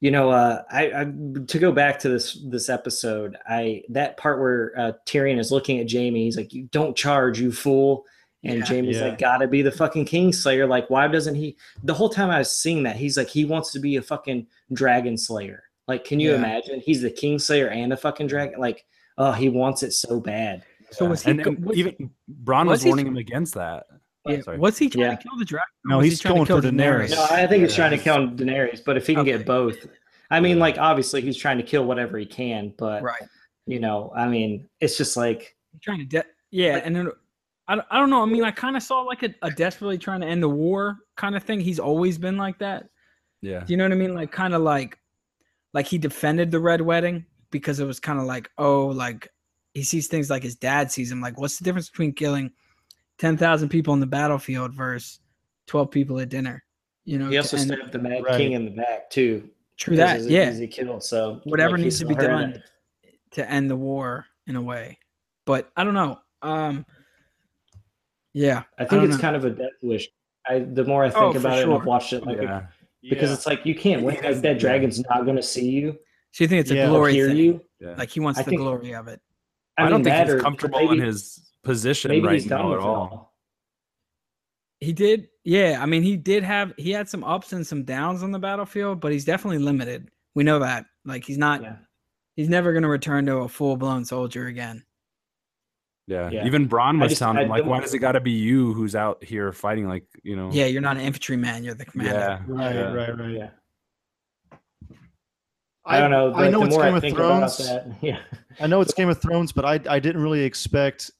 you 0.00 0.10
know, 0.10 0.30
uh, 0.30 0.62
I, 0.70 0.86
I 1.02 1.04
to 1.46 1.58
go 1.58 1.70
back 1.72 1.98
to 2.00 2.08
this 2.08 2.34
this 2.46 2.68
episode, 2.68 3.36
I 3.46 3.82
that 3.90 4.16
part 4.16 4.40
where 4.40 4.72
uh, 4.76 4.92
Tyrion 5.06 5.38
is 5.38 5.52
looking 5.52 5.78
at 5.78 5.90
Jaime, 5.90 6.24
he's 6.24 6.36
like, 6.36 6.52
"You 6.52 6.64
don't 6.72 6.96
charge, 6.96 7.40
you 7.40 7.52
fool," 7.52 8.04
and 8.42 8.58
Yeah. 8.60 8.64
Jaime's 8.64 8.96
Yeah. 8.98 9.08
like, 9.08 9.18
"Gotta 9.18 9.46
be 9.46 9.62
the 9.62 9.70
fucking 9.70 10.06
Kingslayer." 10.06 10.68
Like, 10.68 10.90
why 10.90 11.06
doesn't 11.08 11.36
he? 11.36 11.56
The 11.84 11.94
whole 11.94 12.08
time 12.08 12.30
I 12.30 12.38
was 12.38 12.54
seeing 12.54 12.82
that, 12.82 12.96
he's 12.96 13.16
like, 13.16 13.28
he 13.28 13.44
wants 13.44 13.70
to 13.72 13.78
be 13.78 13.96
a 13.96 14.02
fucking 14.02 14.46
Dragon 14.72 15.16
Slayer. 15.16 15.62
Like, 15.86 16.04
can 16.04 16.18
you 16.20 16.30
Yeah. 16.30 16.36
imagine? 16.36 16.80
He's 16.80 17.02
the 17.02 17.10
Kingslayer 17.10 17.70
and 17.70 17.92
a 17.92 17.96
fucking 17.96 18.26
dragon. 18.28 18.58
Like, 18.58 18.84
oh, 19.18 19.32
he 19.32 19.48
wants 19.48 19.82
it 19.82 19.92
so 19.92 20.20
bad. 20.20 20.64
So 20.90 21.06
was 21.06 21.22
he? 21.22 21.30
and, 21.30 21.40
and 21.46 21.64
was- 21.64 21.76
even 21.76 22.10
Bronn 22.44 22.66
was 22.66 22.76
was 22.78 22.82
he- 22.82 22.88
warning 22.90 23.06
him 23.06 23.16
against 23.16 23.54
that. 23.54 23.86
yeah, 24.26 24.40
Sorry. 24.42 24.58
was 24.58 24.76
he 24.78 24.88
trying 24.90 25.04
Yeah. 25.04 25.16
to 25.16 25.22
kill 25.22 25.38
the 25.38 25.44
dragon? 25.44 25.66
No, 25.84 25.96
was 25.98 26.04
he 26.04 26.10
he's 26.10 26.20
trying 26.20 26.34
going 26.34 26.46
to 26.46 26.52
kill 26.52 26.62
for 26.62 26.68
Daenerys. 26.68 27.10
No, 27.10 27.24
I 27.30 27.46
think 27.46 27.62
he's 27.64 27.74
trying 27.74 27.90
to 27.92 27.98
kill 27.98 28.28
Daenerys, 28.28 28.84
but 28.84 28.96
if 28.96 29.06
he 29.06 29.14
can 29.14 29.22
Okay. 29.22 29.32
get 29.38 29.46
both, 29.46 29.86
I 30.30 30.40
mean, 30.40 30.58
like 30.58 30.78
obviously 30.78 31.20
he's 31.22 31.36
trying 31.36 31.56
to 31.58 31.62
kill 31.62 31.84
whatever 31.84 32.18
he 32.18 32.26
can, 32.26 32.72
but 32.78 33.02
Right. 33.02 33.22
you 33.66 33.80
know, 33.80 34.12
I 34.14 34.28
mean, 34.28 34.68
it's 34.80 34.96
just 34.96 35.16
like 35.16 35.56
He's 35.72 35.80
trying 35.80 35.98
to 36.00 36.04
de- 36.04 36.24
yeah 36.50 36.76
and 36.84 36.94
then 36.94 37.08
I, 37.66 37.76
don't- 37.76 37.86
I 37.90 37.98
don't 37.98 38.10
know 38.10 38.22
i 38.22 38.26
mean 38.26 38.44
i 38.44 38.50
kind 38.50 38.76
of 38.76 38.82
saw 38.82 39.00
like 39.00 39.22
a, 39.22 39.34
a 39.40 39.50
desperately 39.50 39.96
trying 39.96 40.20
to 40.20 40.26
end 40.26 40.42
the 40.42 40.48
war 40.48 40.98
kind 41.16 41.34
of 41.34 41.42
thing 41.44 41.60
he's 41.60 41.78
always 41.78 42.18
been 42.18 42.36
like 42.36 42.58
that 42.58 42.88
Yeah. 43.40 43.60
do 43.60 43.72
you 43.72 43.78
know 43.78 43.84
what 43.84 43.92
i 43.92 43.94
mean 43.94 44.14
like 44.14 44.30
kind 44.30 44.52
of 44.52 44.60
like 44.60 44.98
like 45.72 45.86
he 45.86 45.96
defended 45.96 46.50
the 46.50 46.60
red 46.60 46.82
wedding 46.82 47.24
because 47.52 47.78
it 47.78 47.84
was 47.86 48.00
kind 48.00 48.18
of 48.18 48.24
like 48.24 48.50
oh 48.58 48.86
like 48.86 49.28
he 49.74 49.82
sees 49.84 50.08
things 50.08 50.28
like 50.28 50.42
his 50.42 50.56
dad 50.56 50.90
sees 50.90 51.12
him 51.12 51.20
like 51.20 51.38
what's 51.38 51.56
the 51.58 51.64
difference 51.64 51.88
between 51.88 52.12
killing 52.12 52.50
10,000 53.18 53.68
people 53.68 53.92
on 53.92 54.00
the 54.00 54.06
battlefield 54.06 54.74
versus 54.74 55.20
12 55.68 55.90
people 55.90 56.18
at 56.18 56.28
dinner 56.28 56.64
you 57.04 57.18
know 57.18 57.28
he 57.30 57.36
also 57.38 57.56
and 57.56 57.66
stabbed 57.66 57.92
the 57.92 57.98
Mad 57.98 58.24
Right. 58.24 58.36
King 58.38 58.52
in 58.52 58.64
the 58.64 58.70
back 58.72 59.08
too. 59.10 59.48
true 59.76 59.94
because 59.96 60.10
that 60.10 60.16
he's 60.16 60.26
a- 60.26 60.30
yeah 60.32 60.50
he's 60.50 60.60
a 60.60 60.66
kill. 60.66 61.00
So 61.00 61.40
whatever 61.44 61.76
like, 61.76 61.84
needs 61.84 61.98
to 62.00 62.06
be 62.06 62.14
heard 62.14 62.26
done 62.26 62.50
it. 62.54 62.62
to 63.32 63.48
end 63.48 63.70
the 63.70 63.76
war 63.76 64.26
in 64.48 64.56
a 64.56 64.62
way 64.62 64.98
but 65.44 65.70
i 65.76 65.84
don't 65.84 65.94
know 65.94 66.18
um 66.42 66.84
yeah 68.32 68.62
I 68.78 68.84
don't 68.84 68.90
think 68.90 69.04
it's 69.04 69.16
know. 69.16 69.20
kind 69.20 69.36
of 69.36 69.44
a 69.44 69.50
death 69.50 69.70
wish. 69.82 70.08
I 70.46 70.60
the 70.60 70.84
more 70.84 71.04
I 71.04 71.10
think 71.10 71.22
Oh, 71.22 71.30
about 71.38 71.58
it, 71.58 71.64
and 71.64 71.74
I've 71.74 71.84
watched 71.86 72.12
it, 72.12 72.24
like 72.26 72.40
yeah. 72.40 72.62
because 73.08 73.28
Yeah. 73.30 73.34
it's 73.34 73.46
like 73.46 73.64
you 73.66 73.74
can't 73.74 74.02
win. 74.02 74.16
He 74.16 74.22
Like 74.22 74.40
that 74.40 74.52
yeah. 74.54 74.58
dragon's 74.58 74.98
not 75.08 75.24
going 75.24 75.36
to 75.36 75.42
see 75.42 75.68
you 75.68 75.98
so 76.32 76.44
you 76.44 76.48
think 76.48 76.60
it's 76.62 76.70
a 76.70 76.74
Yeah. 76.74 76.88
glory 76.88 77.14
thing 77.14 77.36
you. 77.36 77.60
like 77.96 78.10
he 78.10 78.20
wants 78.20 78.38
I 78.40 78.42
the 78.42 78.50
think- 78.50 78.60
glory 78.62 78.94
of 78.94 79.08
it 79.08 79.20
I, 79.78 79.84
I, 79.86 79.88
don't 79.88 80.02
mean, 80.02 80.12
think 80.12 80.26
he's 80.26 80.34
or 80.34 80.40
comfortable 80.40 80.80
maybe, 80.80 80.98
in 81.00 81.04
his 81.06 81.50
position 81.64 82.10
maybe 82.10 82.26
right 82.26 82.34
he's 82.34 82.46
now 82.46 82.70
with 82.70 82.80
at 82.80 82.84
all. 82.84 82.94
all. 82.96 83.34
He 84.80 84.92
did, 84.92 85.28
yeah. 85.44 85.78
I 85.80 85.86
mean, 85.86 86.02
he 86.02 86.16
did 86.16 86.42
have 86.42 86.74
he 86.76 86.90
had 86.90 87.08
some 87.08 87.22
ups 87.24 87.52
and 87.52 87.64
some 87.66 87.84
downs 87.84 88.22
on 88.22 88.32
the 88.32 88.38
battlefield, 88.38 89.00
but 89.00 89.12
he's 89.12 89.24
definitely 89.24 89.58
limited. 89.60 90.10
We 90.34 90.42
know 90.44 90.58
that. 90.58 90.86
Like 91.04 91.24
he's 91.24 91.38
not. 91.38 91.62
Yeah. 91.62 91.76
He's 92.36 92.48
never 92.48 92.72
going 92.72 92.82
to 92.82 92.88
return 92.88 93.26
to 93.26 93.36
a 93.38 93.48
full 93.48 93.76
blown 93.76 94.04
soldier 94.04 94.46
again. 94.48 94.82
Yeah. 96.08 96.30
Yeah. 96.30 96.46
Even 96.46 96.68
Bronn 96.68 97.00
was 97.00 97.12
just- 97.12 97.20
telling 97.20 97.38
I 97.38 97.42
him, 97.44 97.48
like, 97.48 97.60
don't- 97.62 97.68
why 97.70 97.80
does 97.80 97.94
it 97.94 97.98
got 98.00 98.12
to 98.12 98.20
be 98.20 98.32
you 98.32 98.72
who's 98.74 98.96
out 98.96 99.22
here 99.22 99.52
fighting? 99.52 99.86
Like, 99.86 100.04
you 100.24 100.34
know. 100.36 100.50
Yeah, 100.52 100.66
you're 100.66 100.82
not 100.82 100.96
an 100.96 101.04
infantryman. 101.04 101.62
You're 101.64 101.74
the 101.74 101.84
commander. 101.84 102.12
Yeah. 102.12 102.42
right, 102.48 102.74
yeah. 102.74 102.92
right, 102.92 103.18
right. 103.18 103.30
Yeah. 103.30 103.50
I 105.84 105.98
don't 106.00 106.10
know. 106.10 106.32
I 106.34 106.44
the- 106.44 106.50
know 106.52 106.62
it's 106.64 106.76
Game 106.76 106.94
I 106.94 106.96
of 106.98 107.02
Thrones. 107.14 107.58
that, 107.58 107.86
yeah. 108.02 108.18
I 108.60 108.66
know 108.66 108.80
it's 108.80 108.94
Game 108.94 109.08
of 109.08 109.20
Thrones, 109.20 109.52
but 109.52 109.64
I 109.64 109.80
I 109.88 109.98
didn't 109.98 110.22
really 110.22 110.42
expect 110.44 111.10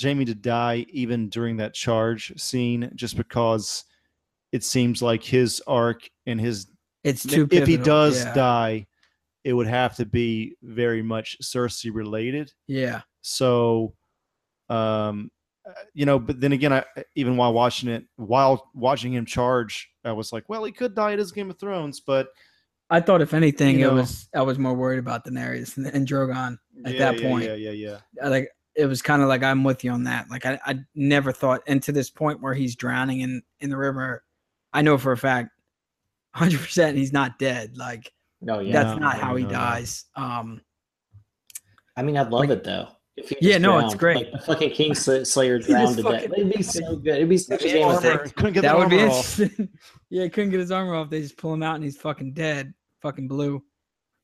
Jaime 0.00 0.24
to 0.24 0.34
die 0.34 0.86
even 0.90 1.28
during 1.28 1.56
that 1.58 1.74
charge 1.74 2.32
scene, 2.40 2.90
just 2.94 3.16
because 3.16 3.84
it 4.52 4.64
seems 4.64 5.02
like 5.02 5.22
his 5.22 5.60
arc 5.66 6.08
and 6.26 6.40
his 6.40 6.68
It's 7.04 7.22
too. 7.24 7.48
if 7.50 7.66
he 7.66 7.76
does 7.76 8.24
yeah. 8.24 8.34
die, 8.34 8.86
it 9.44 9.52
would 9.52 9.66
have 9.66 9.96
to 9.96 10.06
be 10.06 10.56
very 10.62 11.02
much 11.02 11.36
Cersei 11.42 11.90
related. 11.92 12.52
Yeah, 12.66 13.02
So, 13.20 13.94
um, 14.68 15.30
you 15.92 16.06
know, 16.06 16.18
but 16.18 16.40
then 16.40 16.52
again, 16.52 16.72
I 16.72 16.84
even 17.14 17.36
while 17.36 17.52
watching 17.52 17.88
it, 17.90 18.04
while 18.16 18.70
watching 18.74 19.12
him 19.12 19.26
charge, 19.26 19.90
I 20.04 20.12
was 20.12 20.32
like, 20.32 20.48
well, 20.48 20.64
he 20.64 20.72
could 20.72 20.94
die. 20.94 21.12
It 21.12 21.18
is 21.20 21.30
Game 21.32 21.50
of 21.50 21.58
Thrones, 21.58 22.00
but 22.00 22.28
I 22.90 23.00
thought 23.00 23.20
if 23.20 23.34
anything, 23.34 23.78
You 23.78 23.90
it 23.90 23.92
was 23.94 24.28
I 24.34 24.42
was 24.42 24.58
more 24.58 24.74
worried 24.74 24.98
about 24.98 25.24
Daenerys 25.26 25.76
and, 25.76 25.86
and 25.88 26.06
Drogon 26.06 26.58
at 26.86 26.94
yeah, 26.94 26.98
that 27.12 27.20
yeah, 27.20 27.28
point. 27.28 27.44
yeah, 27.44 27.54
yeah, 27.54 27.70
yeah. 27.70 27.98
I 28.22 28.28
like 28.28 28.50
it 28.74 28.86
was 28.86 29.02
kind 29.02 29.22
of 29.22 29.28
like 29.28 29.42
I'm 29.42 29.64
with 29.64 29.84
you 29.84 29.90
on 29.90 30.04
that. 30.04 30.30
Like 30.30 30.46
I, 30.46 30.58
I 30.64 30.78
never 30.94 31.32
thought 31.32 31.62
and 31.66 31.82
to 31.82 31.92
this 31.92 32.08
point 32.10 32.40
where 32.40 32.54
he's 32.54 32.76
drowning 32.76 33.20
in 33.20 33.42
in 33.60 33.70
the 33.70 33.76
river. 33.76 34.24
I 34.72 34.82
know 34.82 34.96
for 34.98 35.12
a 35.12 35.16
fact, 35.16 35.50
hundred 36.34 36.60
percent, 36.60 36.96
he's 36.96 37.12
not 37.12 37.38
dead. 37.38 37.76
Like 37.76 38.12
No, 38.40 38.60
yeah. 38.60 38.72
that's 38.72 38.98
No, 39.00 39.06
not 39.06 39.16
no, 39.18 39.22
how 39.24 39.36
he 39.36 39.42
no, 39.44 39.50
no. 39.50 39.54
dies. 39.54 40.04
Um, 40.16 40.62
I 41.96 42.02
mean, 42.02 42.16
I'd 42.16 42.30
love 42.30 42.50
it 42.50 42.64
though. 42.64 42.88
If 43.16 43.30
he 43.30 43.36
Yeah, 43.40 43.54
just 43.54 43.62
no, 43.62 43.78
it's 43.80 43.94
great. 43.96 44.16
Like 44.16 44.32
the 44.32 44.38
fucking 44.38 44.70
King 44.70 44.94
Slayer 45.24 45.58
drowned 45.58 45.96
to 45.96 46.02
death. 46.04 46.24
It'd 46.24 46.52
be 46.52 46.62
so 46.62 46.94
good. 46.96 47.16
It'd 47.16 47.28
be 47.28 47.36
such 47.38 47.64
a 47.64 47.68
game 47.68 47.88
of 47.88 48.00
Couldn't 48.36 48.52
get 48.52 48.62
that 48.62 48.74
the 48.74 48.78
would 48.78 48.90
be 48.90 49.02
off. 49.02 49.40
yeah, 50.08 50.28
couldn't 50.28 50.50
get 50.50 50.60
his 50.60 50.70
armor 50.70 50.94
off. 50.94 51.10
They 51.10 51.20
just 51.20 51.36
pull 51.36 51.52
him 51.52 51.64
out 51.64 51.74
and 51.74 51.82
he's 51.82 51.96
fucking 51.96 52.34
dead, 52.34 52.72
fucking 53.02 53.28
blue. 53.28 53.62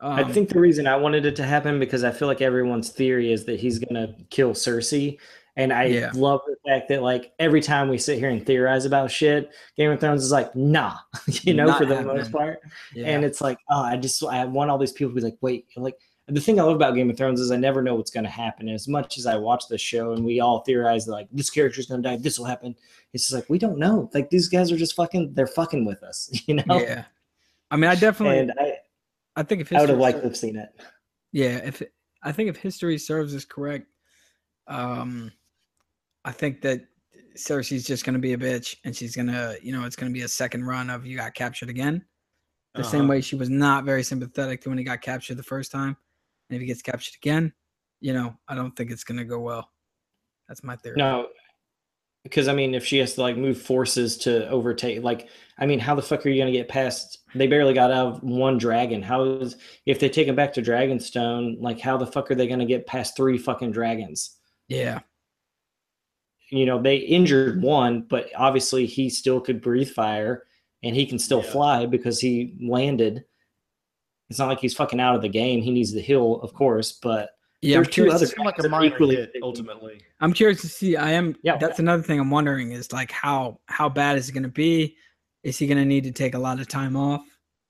Um, 0.00 0.12
I 0.12 0.24
think 0.24 0.48
the 0.48 0.60
reason 0.60 0.86
I 0.86 0.96
wanted 0.96 1.24
it 1.24 1.36
to 1.36 1.44
happen 1.44 1.78
because 1.78 2.04
I 2.04 2.10
feel 2.10 2.28
like 2.28 2.40
everyone's 2.42 2.90
theory 2.90 3.32
is 3.32 3.44
that 3.46 3.60
he's 3.60 3.78
gonna 3.78 4.14
kill 4.30 4.52
Cersei, 4.52 5.18
and 5.56 5.72
I 5.72 5.84
Yeah. 5.84 6.10
love 6.14 6.40
the 6.46 6.56
fact 6.68 6.88
that 6.88 7.02
like 7.02 7.32
every 7.38 7.60
time 7.60 7.88
we 7.88 7.96
sit 7.96 8.18
here 8.18 8.28
and 8.28 8.44
theorize 8.44 8.84
about 8.84 9.10
shit, 9.10 9.50
Game 9.76 9.90
of 9.92 10.00
Thrones 10.00 10.24
is 10.24 10.32
like, 10.32 10.54
nah, 10.56 10.96
you 11.42 11.54
know, 11.54 11.66
Not 11.66 11.78
for 11.78 11.86
the 11.86 11.96
happening. 11.96 12.16
most 12.16 12.32
part. 12.32 12.60
yeah. 12.94 13.06
And 13.06 13.24
it's 13.24 13.40
like, 13.40 13.58
oh, 13.70 13.82
I 13.82 13.96
just 13.96 14.22
I 14.24 14.44
want 14.44 14.70
all 14.70 14.78
these 14.78 14.92
people 14.92 15.10
to 15.12 15.14
be 15.14 15.20
like, 15.22 15.38
wait, 15.40 15.66
like 15.76 15.96
the 16.26 16.40
thing 16.40 16.58
I 16.58 16.62
love 16.64 16.74
about 16.76 16.94
Game 16.94 17.08
of 17.10 17.16
Thrones 17.16 17.38
is 17.38 17.50
I 17.50 17.56
never 17.56 17.80
know 17.82 17.94
what's 17.94 18.10
going 18.10 18.24
to 18.24 18.30
happen. 18.30 18.68
As 18.70 18.88
much 18.88 19.18
as 19.18 19.26
I 19.26 19.36
watch 19.36 19.68
the 19.68 19.76
show 19.78 20.12
and 20.12 20.24
we 20.24 20.40
all 20.40 20.60
theorize 20.60 21.04
that, 21.04 21.12
like 21.12 21.28
this 21.30 21.50
character's 21.50 21.86
going 21.86 22.02
to 22.02 22.08
die, 22.08 22.16
this 22.16 22.38
will 22.38 22.46
happen. 22.46 22.74
It's 23.12 23.24
just 23.24 23.34
like 23.34 23.48
we 23.48 23.58
don't 23.58 23.78
know. 23.78 24.10
Like 24.14 24.30
these 24.30 24.48
guys 24.48 24.72
are 24.72 24.76
just 24.76 24.96
fucking, 24.96 25.34
they're 25.34 25.46
fucking 25.46 25.84
with 25.84 26.02
us, 26.02 26.30
you 26.48 26.54
know. 26.56 26.80
yeah. 26.80 27.04
I 27.70 27.76
mean, 27.76 27.90
I 27.90 27.94
definitely. 27.94 28.38
And 28.38 28.52
I, 28.58 28.74
I 29.36 29.42
think 29.42 29.60
if 29.60 29.72
I 29.72 29.80
would 29.80 29.88
have 29.88 29.98
liked 29.98 30.18
ser- 30.18 30.22
to 30.22 30.28
have 30.28 30.36
seen 30.36 30.56
it. 30.56 30.68
Yeah, 31.32 31.56
if 31.64 31.82
I 32.22 32.32
think 32.32 32.48
if 32.48 32.56
history 32.56 32.96
serves 32.98 33.34
us 33.34 33.44
correct, 33.44 33.86
um, 34.68 35.32
I 36.24 36.32
think 36.32 36.60
that 36.62 36.82
Cersei's 37.36 37.84
just 37.84 38.04
gonna 38.04 38.18
be 38.18 38.32
a 38.34 38.38
bitch, 38.38 38.76
and 38.84 38.94
she's 38.94 39.16
gonna, 39.16 39.56
you 39.62 39.72
know, 39.72 39.84
it's 39.84 39.96
gonna 39.96 40.12
be 40.12 40.22
a 40.22 40.28
second 40.28 40.64
run 40.64 40.88
of 40.90 41.04
you 41.04 41.16
got 41.16 41.34
captured 41.34 41.68
again. 41.68 42.04
The 42.74 42.84
same 42.84 43.02
Uh-huh. 43.02 43.10
way 43.10 43.20
she 43.20 43.36
was 43.36 43.50
not 43.50 43.84
very 43.84 44.02
sympathetic 44.02 44.60
to 44.62 44.68
when 44.68 44.78
he 44.78 44.84
got 44.84 45.00
captured 45.00 45.36
the 45.36 45.42
first 45.42 45.70
time, 45.72 45.96
and 46.48 46.56
if 46.56 46.60
he 46.60 46.66
gets 46.66 46.82
captured 46.82 47.14
again, 47.16 47.52
you 48.00 48.12
know, 48.12 48.36
I 48.48 48.54
don't 48.54 48.74
think 48.76 48.90
it's 48.90 49.04
gonna 49.04 49.24
go 49.24 49.40
well. 49.40 49.70
That's 50.48 50.62
my 50.62 50.76
theory. 50.76 50.96
No, 50.98 51.28
because 52.24 52.48
I 52.48 52.54
mean, 52.54 52.74
if 52.74 52.84
she 52.86 52.98
has 52.98 53.14
to 53.14 53.22
like 53.22 53.36
move 53.36 53.60
forces 53.60 54.16
to 54.18 54.48
overtake, 54.48 55.02
like, 55.04 55.28
I 55.58 55.66
mean, 55.66 55.78
how 55.78 55.94
the 55.94 56.02
fuck 56.02 56.26
are 56.26 56.30
you 56.30 56.40
gonna 56.40 56.52
get 56.52 56.68
past? 56.68 57.18
They 57.34 57.46
barely 57.46 57.74
got 57.74 57.90
out 57.92 58.06
of 58.16 58.22
one 58.22 58.58
dragon. 58.58 59.02
How 59.02 59.24
is 59.24 59.56
if 59.86 60.00
they 60.00 60.08
take 60.08 60.28
him 60.28 60.36
back 60.36 60.52
to 60.54 60.62
Dragonstone? 60.62 61.60
Like, 61.60 61.80
how 61.80 61.96
the 61.98 62.06
fuck 62.06 62.30
are 62.30 62.34
they 62.34 62.48
gonna 62.48 62.66
get 62.66 62.86
past 62.86 63.16
three 63.16 63.38
fucking 63.38 63.72
dragons? 63.72 64.38
Yeah, 64.68 65.00
You 66.50 66.66
know, 66.66 66.80
they 66.80 66.96
injured 66.96 67.62
one, 67.62 68.02
but 68.02 68.30
obviously 68.36 68.86
he 68.86 69.10
still 69.10 69.40
could 69.40 69.60
breathe 69.60 69.90
fire 69.90 70.44
and 70.82 70.94
he 70.94 71.06
can 71.06 71.18
still 71.18 71.42
Yeah. 71.42 71.50
fly 71.50 71.86
because 71.86 72.20
he 72.20 72.56
landed. 72.60 73.24
It's 74.30 74.38
not 74.38 74.48
like 74.48 74.60
he's 74.60 74.74
fucking 74.74 75.00
out 75.00 75.16
of 75.16 75.22
the 75.22 75.28
game. 75.28 75.62
He 75.62 75.70
needs 75.70 75.92
the 75.92 76.00
heal, 76.00 76.40
of 76.42 76.54
course, 76.54 76.92
but 76.92 77.30
Yeah, 77.64 77.76
I'm 77.78 77.84
There's 77.84 77.94
two 77.94 78.02
curious, 78.02 78.14
other 78.16 78.26
like 78.26 78.32
a 78.32 78.34
dragons 78.34 78.56
that 78.56 78.66
are 78.66 78.70
minor 78.70 78.94
equally 78.94 79.16
hit 79.16 79.32
ultimately. 79.42 80.00
I'm 80.20 80.32
curious 80.32 80.60
to 80.60 80.68
see. 80.68 80.96
I 80.96 81.12
am. 81.12 81.34
Yeah. 81.42 81.56
That's 81.56 81.78
another 81.78 82.02
thing 82.02 82.20
I'm 82.20 82.30
wondering 82.30 82.72
is 82.72 82.92
like 82.92 83.10
how 83.10 83.58
how 83.66 83.88
bad 83.88 84.18
is 84.18 84.28
it 84.28 84.32
going 84.32 84.42
to 84.42 84.48
be? 84.48 84.96
Is 85.42 85.58
he 85.58 85.66
going 85.66 85.78
to 85.78 85.84
need 85.84 86.04
to 86.04 86.12
take 86.12 86.34
a 86.34 86.38
lot 86.38 86.60
of 86.60 86.68
time 86.68 86.96
off? 86.96 87.24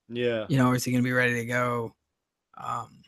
Yeah. 0.08 0.46
You 0.48 0.58
know, 0.58 0.68
or 0.68 0.74
is 0.74 0.84
he 0.84 0.90
going 0.90 1.02
to 1.02 1.06
be 1.06 1.12
ready 1.12 1.34
to 1.34 1.44
go? 1.44 1.94
Um, 2.56 3.04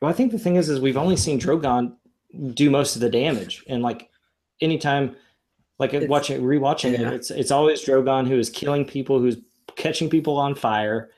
Well, 0.00 0.10
I 0.10 0.14
think 0.14 0.32
the 0.32 0.38
thing 0.38 0.56
is, 0.56 0.68
is 0.68 0.80
we've 0.80 0.96
only 0.96 1.16
seen 1.16 1.40
Drogon 1.40 1.94
do 2.54 2.70
most 2.70 2.96
of 2.96 3.02
the 3.02 3.10
damage, 3.10 3.64
and 3.68 3.82
like 3.82 4.10
anytime, 4.60 5.16
like 5.78 5.92
watching 6.08 6.42
rewatching 6.42 6.98
yeah. 6.98 7.08
it, 7.08 7.14
it's 7.14 7.30
it's 7.30 7.50
always 7.50 7.84
Drogon 7.84 8.26
who 8.26 8.38
is 8.38 8.50
killing 8.50 8.84
people, 8.84 9.18
who's 9.18 9.38
catching 9.76 10.10
people 10.10 10.36
on 10.36 10.54
fire, 10.54 11.10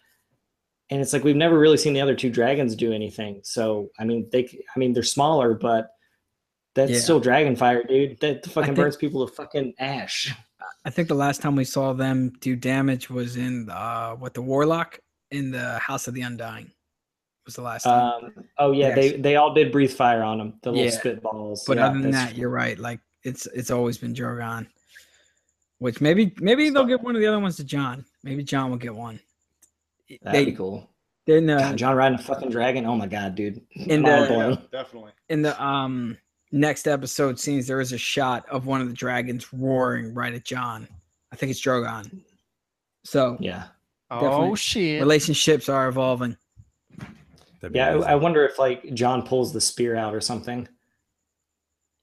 and 0.90 1.00
it's 1.00 1.12
like 1.12 1.24
we've 1.24 1.36
never 1.36 1.58
really 1.58 1.76
seen 1.76 1.92
the 1.92 2.00
other 2.00 2.14
two 2.14 2.30
dragons 2.30 2.74
do 2.76 2.92
anything. 2.92 3.40
So 3.44 3.90
I 3.98 4.04
mean, 4.04 4.28
they 4.32 4.44
I 4.74 4.78
mean, 4.78 4.92
they're 4.92 5.02
smaller, 5.02 5.54
but 5.54 5.90
that's 6.74 6.90
Yeah. 6.90 6.98
still 7.00 7.20
dragon 7.20 7.56
fire, 7.56 7.82
dude. 7.84 8.20
That 8.20 8.44
fucking 8.46 8.68
think- 8.74 8.76
burns 8.76 8.96
people 8.96 9.26
to 9.26 9.32
fucking 9.34 9.74
ash. 9.78 10.32
I 10.84 10.90
think 10.90 11.08
the 11.08 11.14
last 11.14 11.40
time 11.42 11.56
we 11.56 11.64
saw 11.64 11.92
them 11.92 12.32
do 12.40 12.54
damage 12.56 13.10
was 13.10 13.36
in 13.36 13.68
uh, 13.70 14.12
what 14.12 14.34
the 14.34 14.42
Warlock 14.42 14.98
in 15.30 15.50
the 15.50 15.78
House 15.78 16.08
of 16.08 16.14
the 16.14 16.22
Undying. 16.22 16.70
Was 17.44 17.54
the 17.56 17.62
last 17.62 17.84
time. 17.84 18.24
Um, 18.24 18.44
oh 18.58 18.72
yeah, 18.72 18.94
they 18.94 19.12
they 19.16 19.36
all 19.36 19.54
did 19.54 19.72
breathe 19.72 19.92
fire 19.92 20.22
on 20.22 20.36
them, 20.38 20.54
the 20.62 20.70
little 20.70 20.84
Yeah. 20.84 20.90
spitballs. 21.00 21.60
but 21.66 21.78
Yeah, 21.78 21.86
other 21.86 22.00
than 22.00 22.10
that, 22.10 22.36
you're 22.36 22.50
right. 22.50 22.78
Like 22.78 23.00
it's 23.24 23.46
it's 23.46 23.70
always 23.70 23.96
been 23.98 24.14
Drogon. 24.14 24.66
Which 25.78 26.00
maybe 26.00 26.34
maybe 26.40 26.70
they'll 26.70 26.84
get 26.84 27.00
one 27.00 27.14
of 27.14 27.20
the 27.20 27.26
other 27.26 27.38
ones 27.38 27.56
to 27.56 27.64
Jon. 27.64 28.04
Maybe 28.22 28.42
Jon 28.42 28.70
will 28.70 28.78
get 28.78 28.94
one. 28.94 29.20
That'd 30.22 30.40
They 30.40 30.44
be 30.50 30.56
cool. 30.56 30.88
in 31.26 31.46
the 31.46 31.56
God, 31.56 31.76
Jon 31.76 31.96
riding 31.96 32.18
a 32.18 32.22
fucking 32.22 32.50
dragon. 32.50 32.86
Oh 32.86 32.94
my 32.96 33.06
god, 33.06 33.34
dude. 33.34 33.60
And, 33.88 34.02
Mind 34.02 34.06
uh, 34.24 34.26
blown. 34.28 34.58
definitely. 34.72 35.12
in 35.28 35.42
the 35.42 35.60
um 35.62 36.16
next 36.50 36.86
episode 36.88 37.38
scenes 37.38 37.66
there 37.66 37.80
is 37.80 37.92
a 37.92 37.98
shot 37.98 38.48
of 38.48 38.64
one 38.66 38.80
of 38.80 38.88
the 38.88 38.94
dragons 38.94 39.52
roaring 39.52 40.14
right 40.14 40.32
at 40.32 40.44
Jon. 40.44 40.88
I 41.32 41.36
think 41.36 41.50
it's 41.50 41.60
Drogon. 41.60 42.20
So 43.04 43.36
Yeah. 43.40 43.64
Oh 44.10 44.54
shit. 44.54 45.00
relationships 45.00 45.68
are 45.68 45.88
evolving. 45.88 46.36
That'd 47.60 47.76
Yeah, 47.76 47.90
amazing. 47.90 48.08
I, 48.08 48.12
I 48.12 48.14
wonder 48.14 48.46
if 48.46 48.58
like 48.58 48.94
Jon 48.94 49.22
pulls 49.26 49.52
the 49.52 49.60
spear 49.60 49.94
out 49.96 50.14
or 50.14 50.20
something 50.22 50.66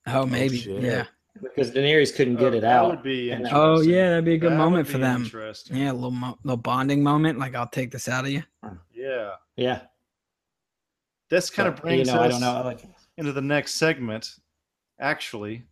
Oh, 0.08 0.26
maybe. 0.28 0.58
shit. 0.58 0.84
yeah. 0.84 1.06
Because 1.42 1.72
Daenerys 1.72 2.16
couldn't 2.16 2.38
get 2.38 2.54
Oh, 2.54 2.58
it 2.58 2.64
out. 2.64 2.90
Would 2.92 3.04
be 3.04 3.34
Oh 3.52 3.82
yeah, 3.82 4.10
that'd 4.12 4.26
be 4.26 4.36
a 4.36 4.38
good 4.38 4.54
That 4.54 4.58
moment 4.58 4.88
for 4.88 4.98
them. 4.98 5.24
Interesting. 5.24 5.78
Yeah, 5.78 5.92
a 5.92 5.94
little 5.94 6.12
mo- 6.12 6.38
little 6.44 6.58
bonding 6.58 7.04
moment. 7.04 7.40
Like 7.40 7.56
I'll 7.56 7.68
take 7.68 7.92
this 7.92 8.08
out 8.08 8.26
of 8.26 8.32
you. 8.32 8.44
Yeah. 8.94 9.32
Yeah, 9.58 9.82
This 11.30 11.50
kind 11.50 11.68
of 11.70 11.78
brings 11.78 12.08
you 12.08 12.14
know, 12.14 12.20
us 12.22 12.26
I 12.26 12.28
don't 12.30 12.42
know. 12.42 12.62
Like, 12.64 12.86
into 13.18 13.32
the 13.32 13.42
next 13.42 13.76
segment. 13.76 14.30
Actually, 15.00 15.64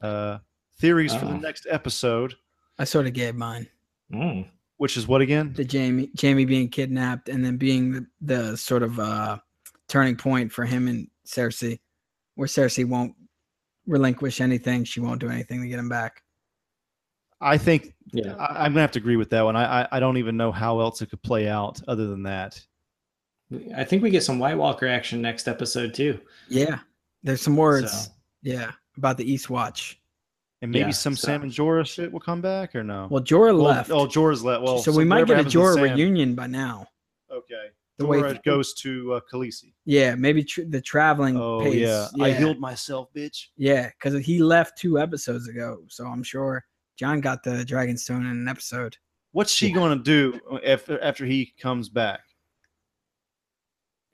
uh, 0.00 0.38
theories 0.78 1.14
for 1.14 1.24
the 1.26 1.32
Oh. 1.32 1.36
next 1.38 1.66
episode, 1.70 2.34
I 2.78 2.84
sort 2.84 3.06
of 3.06 3.12
gave 3.12 3.34
mine. 3.34 3.68
mm, 4.12 4.48
which 4.76 4.96
is 4.96 5.06
what 5.08 5.20
again? 5.20 5.52
The 5.54 5.64
Jaime 5.70 6.10
Jaime 6.20 6.44
being 6.44 6.68
kidnapped 6.68 7.28
and 7.28 7.44
then 7.44 7.56
being 7.56 7.92
the, 7.92 8.06
the 8.20 8.56
sort 8.56 8.82
of 8.82 8.98
uh 9.00 9.38
turning 9.88 10.16
point 10.16 10.52
for 10.52 10.64
him 10.64 10.86
and 10.88 11.08
Cersei, 11.26 11.78
where 12.36 12.46
Cersei 12.48 12.84
won't 12.84 13.14
relinquish 13.86 14.40
anything. 14.40 14.84
She 14.84 15.00
won't 15.00 15.20
do 15.20 15.28
anything 15.28 15.62
to 15.62 15.68
get 15.68 15.78
him 15.78 15.88
back. 15.88 16.22
I 17.40 17.58
think 17.58 17.94
yeah, 18.12 18.34
I, 18.36 18.64
I'm 18.64 18.72
gonna 18.72 18.80
have 18.80 18.92
to 18.92 18.98
agree 18.98 19.16
with 19.16 19.30
that 19.30 19.42
one. 19.42 19.56
I, 19.56 19.82
I 19.82 19.88
I 19.92 20.00
don't 20.00 20.16
even 20.16 20.36
know 20.36 20.50
how 20.52 20.80
else 20.80 21.02
it 21.02 21.10
could 21.10 21.22
play 21.22 21.48
out 21.48 21.80
other 21.88 22.06
than 22.06 22.22
that. 22.24 22.60
I 23.76 23.84
think 23.84 24.02
we 24.02 24.10
get 24.10 24.22
some 24.22 24.38
White 24.38 24.56
Walker 24.56 24.86
action 24.86 25.20
next 25.20 25.48
episode 25.48 25.94
too. 25.94 26.18
Yeah. 26.48 26.78
There's 27.22 27.42
some 27.42 27.56
words. 27.56 28.06
So, 28.06 28.10
Yeah. 28.42 28.72
About 28.96 29.16
the 29.18 29.24
Eastwatch. 29.24 29.96
And 30.62 30.70
maybe 30.72 30.86
Yeah, 30.86 30.90
some 30.90 31.14
so- 31.14 31.26
Sam 31.26 31.42
and 31.42 31.52
Jorah 31.52 31.86
shit 31.86 32.10
will 32.10 32.20
come 32.20 32.40
back 32.40 32.74
or 32.74 32.82
no? 32.82 33.06
Well, 33.10 33.22
Jorah 33.22 33.54
Well, 33.54 33.64
left. 33.64 33.90
Oh, 33.90 34.06
Jorah's 34.06 34.42
left. 34.42 34.62
Well, 34.62 34.78
so 34.78 34.92
we 34.92 35.04
might 35.04 35.26
get 35.26 35.38
a 35.38 35.44
Jorah 35.44 35.80
reunion 35.94 36.34
by 36.34 36.46
now. 36.46 36.86
Okay. 37.30 37.68
The 37.98 38.06
way- 38.06 38.18
it 38.20 38.42
goes 38.42 38.74
to 38.74 39.14
uh, 39.14 39.20
Khaleesi. 39.32 39.72
Yeah, 39.84 40.14
maybe 40.16 40.42
tr- 40.42 40.62
the 40.68 40.80
traveling 40.80 41.36
Oh 41.36 41.60
pace. 41.62 41.76
yeah. 41.76 42.08
I 42.20 42.32
healed 42.32 42.58
myself, 42.58 43.08
bitch. 43.14 43.46
Yeah, 43.56 43.88
because 43.90 44.24
he 44.24 44.42
left 44.42 44.76
two 44.78 44.98
episodes 44.98 45.46
ago. 45.48 45.78
So 45.88 46.04
I'm 46.06 46.22
sure 46.24 46.64
Jon 46.96 47.20
got 47.20 47.42
the 47.44 47.64
Dragonstone 47.64 48.20
in 48.22 48.26
an 48.26 48.48
episode. 48.48 48.96
What's 49.32 49.52
she 49.52 49.68
Yeah. 49.68 49.74
gonna 49.74 49.96
do 50.02 50.40
after 50.66 51.00
after 51.02 51.24
he 51.24 51.52
comes 51.60 51.88
back? 51.88 52.20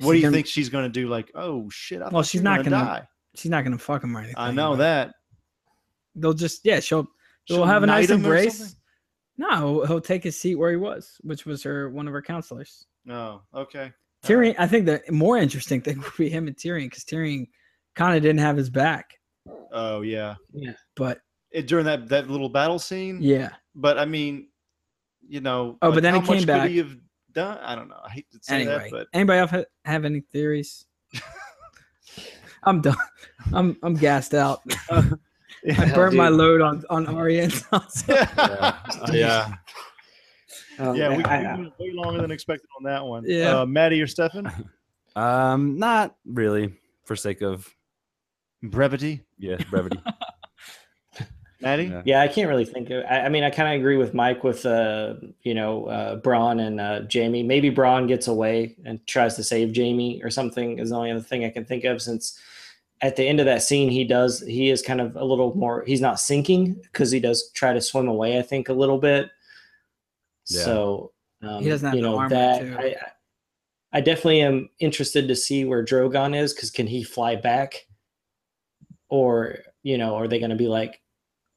What 0.01 0.13
do 0.13 0.19
you 0.19 0.23
gonna- 0.25 0.35
think 0.35 0.47
she's 0.47 0.69
gonna 0.69 0.89
do? 0.89 1.09
Like, 1.09 1.31
oh 1.35 1.69
shit! 1.71 2.01
I 2.03 2.09
Well, 2.09 2.23
she's 2.23 2.43
not 2.43 2.59
gonna- 2.65 2.71
die. 2.71 3.09
She's 3.35 3.51
not 3.51 3.65
gonna 3.65 3.79
fuck 3.79 4.03
him 4.03 4.17
or 4.17 4.21
anything. 4.21 4.35
I 4.39 4.51
know 4.51 4.77
that. 4.77 5.15
They'll 6.17 6.33
just 6.35 6.65
yeah, 6.65 6.81
she'll 6.81 7.07
She'll 7.45 7.59
they'll 7.59 7.67
have 7.67 7.83
a 7.83 7.87
nice 7.87 8.09
knight 8.09 8.19
him 8.19 8.27
or 8.27 8.35
embrace. 8.37 8.77
No, 9.39 9.49
he'll, 9.79 9.87
he'll 9.87 10.01
take 10.01 10.23
his 10.25 10.39
seat 10.39 10.57
where 10.57 10.71
he 10.71 10.77
was, 10.77 11.19
which 11.23 11.47
was 11.47 11.63
her 11.63 11.89
one 11.91 12.07
of 12.07 12.13
her 12.13 12.21
counselors. 12.23 12.87
No. 13.05 13.43
Okay. 13.55 13.93
Tyrion, 14.25 14.55
I 14.59 14.67
think 14.67 14.87
the 14.87 15.03
more 15.11 15.37
interesting 15.39 15.81
thing 15.85 15.99
would 16.01 16.17
be 16.19 16.29
him 16.29 16.47
and 16.47 16.57
Tyrion, 16.57 16.87
because 16.91 17.05
Tyrion 17.05 17.47
kind 17.95 18.17
of 18.17 18.23
didn't 18.23 18.41
have 18.41 18.57
his 18.57 18.71
back. 18.71 19.15
Oh 19.73 20.03
yeah. 20.03 20.35
yeah, 20.53 20.73
But 20.97 21.21
It, 21.51 21.67
during 21.67 21.87
that 21.87 22.09
that 22.09 22.29
little 22.29 22.49
battle 22.49 22.79
scene. 22.79 23.19
yeah, 23.21 23.51
But 23.75 23.99
I 23.99 24.05
mean, 24.05 24.49
you 25.27 25.41
know. 25.41 25.79
Oh, 25.83 25.89
but 25.89 25.95
like, 25.95 26.03
then 26.03 26.15
how 26.15 26.21
he 26.21 26.27
came 26.39 26.47
back. 26.47 26.71
Have 26.71 26.97
done? 27.33 27.59
I 27.63 27.75
don't 27.75 27.89
know. 27.89 28.01
I 28.05 28.11
hate 28.11 28.31
to 28.33 28.39
say 28.43 28.57
anyway. 28.57 28.73
that, 28.79 28.91
but 28.91 29.07
Anybody 29.15 29.39
else 29.39 29.67
have 29.85 30.05
any 30.05 30.21
theories? 30.21 30.85
I'm 32.65 32.81
done. 32.81 32.97
I'm 33.53 33.77
I'm 33.83 33.95
gassed 33.95 34.35
out. 34.35 34.61
I 34.91 35.05
Yeah, 35.65 35.95
burnt 35.95 36.15
my 36.15 36.29
dude. 36.29 36.39
load 36.39 36.61
on 36.61 36.85
on 36.91 37.07
Arya 37.07 37.49
yeah. 38.09 38.29
Uh, 38.37 38.73
yeah. 39.13 39.55
Oh, 40.81 40.93
yeah, 40.95 41.09
we, 41.17 41.23
man, 41.23 41.47
I- 41.47 41.57
we 41.57 41.63
went 41.65 41.79
way 41.79 41.93
longer 41.93 42.21
than 42.23 42.31
expected 42.31 42.69
on 42.79 42.85
that 42.85 43.05
one. 43.05 43.25
Yeah. 43.27 43.61
Uh, 43.61 43.67
Maddie 43.67 44.01
or 44.03 44.07
Stefan? 44.07 44.51
Um, 45.17 45.77
not 45.77 46.15
really 46.25 46.73
for 47.05 47.17
sake 47.17 47.43
of 47.43 47.69
Brevity. 48.63 49.25
yeah 49.39 49.57
brevity. 49.69 50.01
Maddie? 51.61 51.85
Yeah. 51.87 52.03
Yeah, 52.07 52.21
I 52.23 52.29
can't 52.29 52.49
really 52.49 52.65
think 52.65 52.89
of. 52.91 53.05
I, 53.05 53.23
I 53.23 53.29
mean, 53.29 53.43
I 53.45 53.51
kind 53.51 53.69
of 53.75 53.79
agree 53.79 53.97
with 53.99 54.15
Mike 54.15 54.45
with 54.45 54.65
uh, 54.65 55.15
you 55.43 55.53
know, 55.53 55.87
uh, 55.87 56.21
Bronn 56.21 56.65
and 56.65 56.81
uh, 56.81 57.01
Jaime. 57.13 57.43
Maybe 57.43 57.71
Bronn 57.71 58.09
gets 58.09 58.29
away 58.29 58.77
and 58.87 59.05
tries 59.07 59.35
to 59.37 59.43
save 59.45 59.77
Jaime 59.77 60.23
or 60.23 60.31
something. 60.31 60.79
Is 60.79 60.91
the 60.91 60.97
only 60.97 61.11
other 61.11 61.21
thing 61.21 61.45
I 61.45 61.51
can 61.51 61.65
think 61.67 61.85
of 61.85 62.01
since 62.01 62.39
at 63.03 63.17
the 63.17 63.25
end 63.25 63.41
of 63.41 63.47
that 63.47 63.63
scene 63.63 63.91
he 63.91 64.05
does 64.05 64.41
he 64.47 64.71
is 64.71 64.81
kind 64.81 65.01
of 65.01 65.17
a 65.17 65.25
little 65.25 65.55
more. 65.57 65.85
He's 65.87 66.01
not 66.01 66.21
sinking 66.21 66.75
because 66.85 67.11
he 67.11 67.21
does 67.21 67.51
try 67.53 67.73
to 67.75 67.81
swim 67.81 68.09
away. 68.09 68.39
I 68.39 68.43
think 68.43 68.69
a 68.69 68.73
little 68.75 68.99
bit. 68.99 69.29
Yeah. 70.49 70.65
So 70.65 71.13
um, 71.43 71.63
He 71.63 71.69
doesn't 71.69 71.87
have 71.87 71.95
you 71.95 72.03
know 72.03 72.19
armor, 72.19 72.29
that 72.31 72.61
too. 72.61 72.77
I, 72.79 72.83
I- 72.85 73.13
I 73.93 74.01
definitely 74.01 74.41
am 74.43 74.69
interested 74.79 75.27
to 75.27 75.35
see 75.35 75.65
where 75.65 75.85
Drogon 75.85 76.37
is 76.41 76.55
because 76.55 76.71
can 76.71 76.87
he 76.87 77.03
fly 77.03 77.35
back, 77.35 77.75
or 79.09 79.59
you 79.83 79.99
know, 79.99 80.15
are 80.15 80.29
they 80.29 80.39
going 80.39 80.51
to 80.51 80.57
be 80.57 80.69
like 80.69 81.01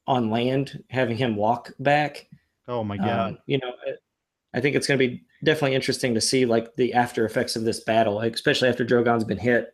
on 0.08 0.30
land 0.30 0.82
having 0.90 1.16
him 1.16 1.36
walk 1.36 1.72
back? 1.78 2.26
Oh 2.66 2.82
my 2.82 2.96
god. 2.96 3.30
Um, 3.34 3.38
you 3.46 3.58
know, 3.58 3.72
I 4.52 4.60
think 4.60 4.74
it's 4.74 4.88
going 4.88 4.98
to 4.98 5.08
be 5.08 5.22
definitely 5.44 5.76
interesting 5.76 6.12
to 6.14 6.20
see 6.20 6.44
like 6.44 6.74
the 6.74 6.92
after 6.94 7.24
effects 7.24 7.54
of 7.54 7.62
this 7.64 7.80
battle, 7.84 8.20
especially 8.20 8.68
after 8.68 8.84
Drogon's 8.84 9.22
been 9.24 9.38
hit. 9.38 9.70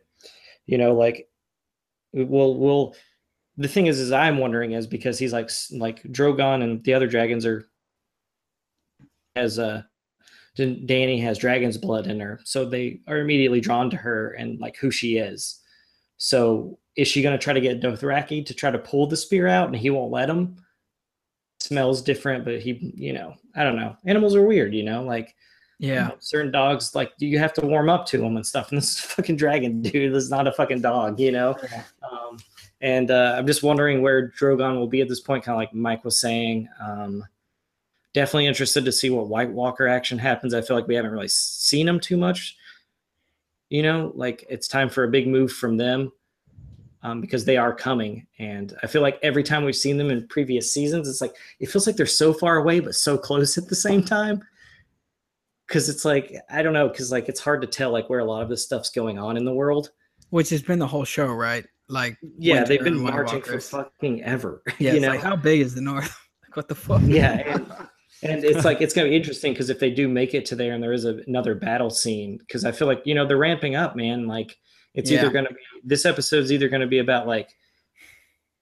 You 0.67 0.77
know, 0.77 0.93
like 0.93 1.27
we'll 2.13 2.59
we'll. 2.59 2.95
The 3.57 3.67
thing 3.67 3.87
is, 3.87 3.99
is 3.99 4.11
I'm 4.11 4.37
wondering 4.37 4.73
is 4.73 4.85
because 4.85 5.17
he's 5.17 5.33
like 5.33 5.49
like 5.71 6.03
Drogon 6.03 6.63
and 6.63 6.83
the 6.83 6.93
other 6.93 7.07
dragons 7.07 7.43
are 7.45 7.70
as 9.35 9.57
a 9.57 9.87
Dany 10.57 11.21
has 11.21 11.37
dragon's 11.37 11.77
blood 11.77 12.07
in 12.07 12.19
her, 12.19 12.39
so 12.43 12.65
they 12.65 12.99
are 13.07 13.19
immediately 13.19 13.61
drawn 13.61 13.89
to 13.89 13.97
her 13.97 14.31
and 14.31 14.59
like 14.59 14.75
who 14.77 14.91
she 14.91 15.17
is. 15.17 15.61
So 16.17 16.77
is 16.97 17.07
she 17.07 17.21
going 17.21 17.37
to 17.37 17.43
try 17.43 17.53
to 17.53 17.61
get 17.61 17.81
Dothraki 17.81 18.45
to 18.45 18.53
try 18.53 18.69
to 18.69 18.77
pull 18.77 19.07
the 19.07 19.17
spear 19.17 19.47
out, 19.47 19.67
and 19.67 19.75
he 19.77 19.89
won't 19.89 20.11
let 20.11 20.29
him? 20.29 20.57
Smells 21.59 22.01
different, 22.01 22.43
but 22.43 22.59
he, 22.59 22.91
you 22.95 23.13
know, 23.13 23.35
I 23.55 23.63
don't 23.63 23.75
know. 23.75 23.95
Animals 24.05 24.35
are 24.35 24.45
weird, 24.45 24.73
you 24.73 24.83
know, 24.83 25.03
like 25.03 25.35
you 25.93 25.93
Yeah, 25.93 26.05
know, 26.05 26.15
certain 26.19 26.51
dogs, 26.51 26.95
like 26.95 27.11
you 27.19 27.39
have 27.39 27.53
to 27.53 27.65
warm 27.65 27.89
up 27.89 28.05
to 28.07 28.17
them 28.17 28.35
and 28.35 28.45
stuff. 28.45 28.71
And 28.71 28.77
this 28.81 28.97
is 28.97 29.05
a 29.05 29.07
fucking 29.07 29.37
dragon, 29.37 29.81
dude. 29.81 30.13
This 30.13 30.23
is 30.23 30.29
not 30.31 30.47
a 30.47 30.51
fucking 30.53 30.81
dog, 30.81 31.19
you 31.19 31.31
know. 31.31 31.55
Um, 32.03 32.37
and 32.81 33.11
uh, 33.11 33.35
I'm 33.37 33.47
just 33.47 33.63
wondering 33.63 34.01
where 34.01 34.29
Drogon 34.31 34.77
will 34.77 34.87
be 34.87 35.01
at 35.01 35.09
this 35.09 35.19
point, 35.21 35.43
kind 35.43 35.55
of 35.55 35.59
like 35.59 35.73
Mike 35.73 36.03
was 36.03 36.19
saying. 36.19 36.67
Um, 36.81 37.23
definitely 38.13 38.47
interested 38.47 38.85
to 38.85 38.91
see 38.91 39.09
what 39.09 39.27
White 39.27 39.51
Walker 39.51 39.87
action 39.87 40.17
happens. 40.17 40.53
I 40.53 40.61
feel 40.61 40.75
like 40.75 40.87
we 40.87 40.95
haven't 40.95 41.11
really 41.11 41.27
seen 41.27 41.85
them 41.85 41.99
too 41.99 42.17
much. 42.17 42.57
You 43.69 43.83
know, 43.83 44.11
like 44.15 44.45
it's 44.49 44.67
time 44.67 44.89
for 44.89 45.03
a 45.03 45.09
big 45.09 45.27
move 45.27 45.51
from 45.51 45.77
them 45.77 46.11
um, 47.03 47.21
because 47.21 47.45
they 47.45 47.57
are 47.57 47.73
coming. 47.73 48.27
And 48.37 48.75
I 48.83 48.87
feel 48.87 49.01
like 49.01 49.17
every 49.23 49.43
time 49.43 49.63
we've 49.63 49.75
seen 49.75 49.97
them 49.97 50.09
in 50.11 50.27
previous 50.27 50.73
seasons, 50.73 51.07
it's 51.07 51.21
like 51.21 51.35
it 51.59 51.67
feels 51.67 51.87
like 51.87 51.95
they're 51.95 52.05
so 52.05 52.33
far 52.33 52.57
away 52.57 52.79
but 52.79 52.95
so 52.95 53.17
close 53.17 53.57
at 53.57 53.69
the 53.69 53.75
same 53.75 54.03
time. 54.03 54.43
because 55.67 55.87
it's 55.87 56.03
like 56.03 56.35
I 56.49 56.61
don't 56.61 56.73
know, 56.73 56.89
because 56.89 57.11
like 57.11 57.29
it's 57.29 57.39
hard 57.39 57.61
to 57.61 57.67
tell 57.67 57.91
like 57.91 58.09
where 58.09 58.19
a 58.19 58.25
lot 58.25 58.43
of 58.43 58.49
this 58.49 58.63
stuff's 58.63 58.89
going 58.89 59.17
on 59.17 59.37
in 59.37 59.45
the 59.45 59.53
world. 59.53 59.91
Which 60.29 60.49
has 60.49 60.61
been 60.61 60.79
the 60.79 60.87
whole 60.87 61.05
show, 61.05 61.27
right? 61.27 61.65
Like 61.87 62.17
Yeah, 62.37 62.63
they've 62.63 62.83
been 62.83 62.99
marching 62.99 63.41
for 63.41 63.59
fucking 63.59 64.23
ever. 64.23 64.61
Yeah, 64.79 64.93
you 64.93 64.99
know, 64.99 65.09
like 65.09 65.21
how 65.21 65.35
big 65.35 65.61
is 65.61 65.73
the 65.73 65.81
North? 65.81 66.13
like 66.43 66.55
what 66.55 66.67
the 66.67 66.75
fuck? 66.75 67.01
yeah, 67.05 67.55
and, 67.55 67.71
and 68.23 68.43
it's 68.43 68.65
like 68.65 68.81
it's 68.81 68.93
gonna 68.93 69.09
be 69.09 69.15
interesting 69.15 69.53
because 69.53 69.69
if 69.69 69.79
they 69.79 69.89
do 69.91 70.07
make 70.07 70.33
it 70.33 70.45
to 70.47 70.55
there 70.55 70.73
and 70.73 70.81
there 70.83 70.93
is 70.93 71.05
a, 71.05 71.19
another 71.27 71.55
battle 71.55 71.89
scene, 71.89 72.37
because 72.37 72.65
I 72.65 72.71
feel 72.71 72.87
like 72.87 73.01
you 73.05 73.15
know 73.15 73.25
they're 73.25 73.37
ramping 73.37 73.75
up, 73.75 73.95
man. 73.95 74.27
Like 74.27 74.57
it's 74.93 75.09
Yeah. 75.09 75.19
either 75.21 75.31
gonna 75.31 75.49
be 75.49 75.55
this 75.83 76.05
episode's 76.05 76.51
either 76.51 76.69
gonna 76.69 76.87
be 76.87 76.99
about 76.99 77.27
like 77.27 77.49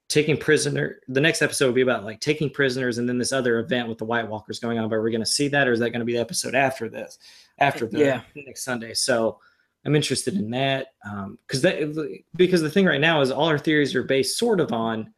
taking 0.08 0.38
prisoner. 0.38 1.00
The 1.08 1.22
next 1.22 1.42
episode 1.42 1.68
will 1.68 1.74
be 1.74 1.82
about 1.82 2.04
like 2.04 2.20
taking 2.20 2.50
prisoners, 2.50 2.98
and 2.98 3.08
then 3.08 3.18
this 3.18 3.32
other 3.32 3.60
event 3.60 3.88
with 3.90 3.98
the 3.98 4.06
White 4.06 4.28
Walkers 4.28 4.60
going 4.60 4.80
on. 4.80 4.90
But 4.90 5.00
we're 5.00 5.12
gonna 5.12 5.26
see 5.26 5.48
that, 5.50 5.68
or 5.68 5.74
is 5.74 5.80
that 5.80 5.92
gonna 5.92 6.06
be 6.06 6.14
the 6.14 6.20
episode 6.22 6.56
after 6.56 6.90
this, 6.90 7.18
after 7.60 7.86
the 7.88 8.00
Yeah. 8.00 8.22
next 8.36 8.64
Sunday? 8.64 8.94
So. 8.94 9.40
I'm 9.86 9.96
interested 9.96 10.34
in 10.34 10.50
that 10.50 10.88
um, 11.10 11.40
because 11.48 11.62
that 11.62 12.14
because 12.36 12.62
the 12.62 12.70
thing 12.70 12.86
right 12.86 13.00
now 13.00 13.22
is 13.22 13.32
all 13.32 13.48
our 13.48 13.58
theories 13.58 13.96
are 13.96 14.04
based 14.04 14.38
sort 14.38 14.60
of 14.60 14.74
on 14.74 15.14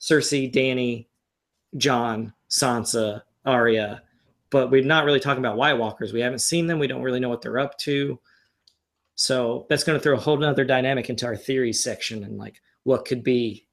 Cersei, 0.00 0.50
Dany, 0.52 1.06
Jon, 1.76 2.32
Sansa, 2.48 3.22
Arya, 3.46 4.02
but 4.50 4.70
we're 4.70 4.82
not 4.84 5.04
really 5.04 5.20
talking 5.20 5.44
about 5.44 5.56
White 5.56 5.74
Walkers. 5.78 6.12
We 6.12 6.20
haven't 6.20 6.40
seen 6.40 6.66
them. 6.66 6.78
We 6.78 6.86
don't 6.86 7.02
really 7.02 7.20
know 7.20 7.28
what 7.28 7.42
they're 7.42 7.58
up 7.58 7.76
to. 7.78 8.18
So 9.14 9.66
that's 9.70 9.84
going 9.84 9.98
to 9.98 10.02
throw 10.02 10.14
a 10.14 10.20
whole 10.20 10.36
nother 10.36 10.64
dynamic 10.64 11.08
into 11.08 11.26
our 11.26 11.36
theories 11.36 11.82
section 11.82 12.22
and 12.24 12.36
like 12.36 12.60
what 12.84 13.04
could 13.06 13.22
be. 13.24 13.66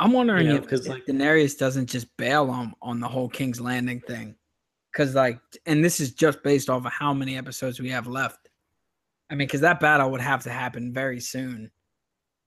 I'm 0.00 0.12
wondering 0.12 0.46
You 0.46 0.54
know, 0.54 0.58
if 0.64 0.72
if 0.72 0.88
like- 0.88 1.06
Daenerys 1.06 1.56
doesn't 1.58 1.86
just 1.90 2.14
bail 2.16 2.50
on 2.50 2.74
on 2.82 2.98
the 3.00 3.08
whole 3.08 3.28
King's 3.28 3.60
Landing 3.60 4.00
thing, 4.00 4.34
because 4.92 5.14
like, 5.14 5.38
and 5.66 5.84
this 5.84 6.00
is 6.00 6.12
just 6.14 6.42
based 6.42 6.68
off 6.70 6.84
of 6.86 6.92
how 6.92 7.12
many 7.14 7.36
episodes 7.36 7.78
we 7.78 7.90
have 7.90 8.06
left. 8.06 8.48
I 9.30 9.34
mean, 9.34 9.46
because 9.46 9.60
that 9.60 9.80
battle 9.80 10.10
would 10.10 10.20
have 10.20 10.42
to 10.44 10.50
happen 10.50 10.92
very 10.92 11.20
soon 11.20 11.70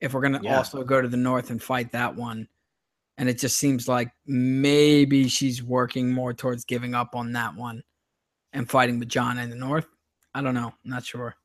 if 0.01 0.13
we're 0.13 0.21
gonna 0.21 0.41
Yeah. 0.43 0.57
also 0.57 0.83
go 0.83 1.01
to 1.01 1.07
the 1.07 1.17
north 1.17 1.49
and 1.51 1.61
fight 1.61 1.91
that 1.93 2.15
one. 2.15 2.47
And 3.17 3.27
it 3.27 3.39
just 3.39 3.57
seems 3.57 3.87
like 3.87 4.11
maybe 4.25 5.27
she's 5.27 5.63
working 5.63 6.11
more 6.11 6.33
towards 6.33 6.65
giving 6.65 6.93
up 6.93 7.15
on 7.15 7.31
that 7.33 7.55
one 7.55 7.83
and 8.53 8.69
fighting 8.69 8.99
with 8.99 9.09
Jon 9.09 9.39
in 9.39 9.49
the 9.49 9.55
north. 9.55 9.87
I 10.33 10.41
don't 10.41 10.53
know. 10.53 10.67
I'm 10.67 10.91
not 10.91 11.05
sure. 11.05 11.35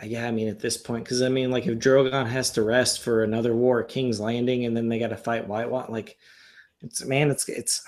Uh, 0.00 0.06
yeah, 0.06 0.26
I 0.26 0.32
mean, 0.32 0.48
at 0.48 0.58
this 0.58 0.76
point, 0.76 1.04
because 1.04 1.22
I 1.22 1.28
mean, 1.28 1.50
like 1.50 1.66
if 1.66 1.78
Drogon 1.78 2.26
has 2.26 2.50
to 2.52 2.62
rest 2.62 3.02
for 3.02 3.22
another 3.22 3.54
war 3.54 3.82
at 3.82 3.88
King's 3.88 4.18
Landing 4.18 4.64
and 4.64 4.76
then 4.76 4.88
they 4.88 4.98
got 4.98 5.08
to 5.08 5.16
fight 5.16 5.46
White 5.46 5.70
Walk, 5.70 5.88
like 5.88 6.18
it's 6.80 7.04
man, 7.04 7.30
it's 7.30 7.48
it's. 7.48 7.84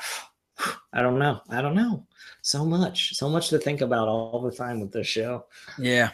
I 0.93 1.03
don't 1.03 1.19
know. 1.19 1.43
I 1.51 1.61
don't 1.61 1.75
know. 1.75 2.07
So 2.41 2.65
much, 2.65 3.15
so 3.15 3.29
much 3.29 3.51
to 3.51 3.59
think 3.59 3.83
about 3.83 4.09
all 4.09 4.41
the 4.41 4.51
time 4.51 4.81
with 4.81 4.91
this 4.91 5.07
show. 5.07 5.45
Yeah. 5.79 6.13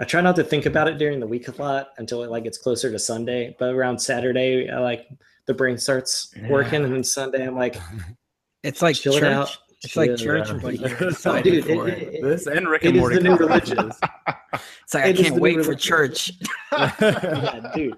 I 0.00 0.04
try 0.04 0.20
not 0.22 0.34
to 0.36 0.44
think 0.44 0.64
about 0.66 0.88
it 0.88 0.96
during 0.98 1.20
the 1.20 1.26
week 1.26 1.46
a 1.48 1.52
lot 1.62 1.90
until 1.98 2.22
it 2.24 2.30
like 2.30 2.44
gets 2.44 2.56
closer 2.58 2.90
to 2.90 2.98
Sunday. 2.98 3.54
But 3.58 3.74
around 3.74 3.98
Saturday, 4.00 4.68
I 4.70 4.78
like 4.80 5.06
the 5.46 5.54
brain 5.54 5.76
starts 5.78 6.34
working, 6.48 6.84
and 6.84 6.92
then 6.94 7.04
Sunday 7.04 7.46
I'm 7.46 7.54
like, 7.56 7.76
It's 8.62 8.82
like 8.82 8.96
chill 8.96 9.14
it 9.14 9.20
church. 9.20 9.32
out. 9.32 9.56
It's 9.84 9.96
like 9.96 10.08
chill 10.10 10.16
church, 10.18 10.50
out. 10.50 10.60
but 10.62 10.78
you're 10.78 10.90
Oh, 11.04 11.08
excited 11.08 11.44
dude, 11.52 11.64
for 11.64 11.88
it- 11.88 11.98
it. 12.02 12.14
it- 12.14 12.22
This 12.22 12.46
and 12.46 12.68
Rick 12.68 12.84
and 12.84 12.96
is 12.96 13.00
Morty. 13.00 13.16
the 13.16 13.22
new 13.22 13.36
combinations. 13.36 13.70
religion. 13.78 13.92
It's 14.84 14.94
like 14.94 15.04
I 15.04 15.12
can't 15.12 15.40
wait 15.40 15.64
for 15.64 15.74
church. 15.76 16.32
yeah, 16.72 17.70
dude. 17.76 17.94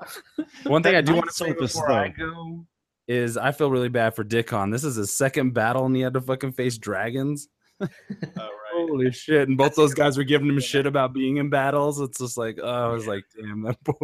One 0.64 0.82
thing 0.82 0.92
That 0.92 0.98
I 0.98 1.00
do 1.00 1.14
want 1.14 1.26
to 1.28 1.32
say 1.32 1.46
service, 1.48 1.72
before 1.72 1.90
I 1.90 2.12
though. 2.18 2.24
go 2.30 2.66
is 3.08 3.36
I 3.38 3.52
feel 3.52 3.70
really 3.70 3.88
bad 3.88 4.14
for 4.14 4.22
Dickon. 4.24 4.68
This 4.70 4.84
is 4.84 4.96
his 4.96 5.16
second 5.16 5.54
battle, 5.54 5.86
and 5.86 5.96
he 5.96 6.02
had 6.02 6.12
to 6.12 6.20
fucking 6.20 6.52
face 6.52 6.76
dragons. 6.76 7.48
Oh, 7.80 7.88
Holy 8.72 9.10
shit! 9.12 9.48
And 9.48 9.56
both 9.58 9.74
those 9.74 9.94
guys 9.94 10.16
were 10.16 10.24
giving 10.24 10.48
him 10.48 10.60
shit 10.60 10.86
about 10.86 11.12
being 11.12 11.36
in 11.36 11.50
battles. 11.50 12.00
It's 12.00 12.18
just 12.18 12.36
like, 12.38 12.58
oh, 12.62 12.68
I 12.68 12.88
was 12.88 13.06
like, 13.06 13.24
damn, 13.36 13.62
that 13.62 13.76
poor. 13.84 13.96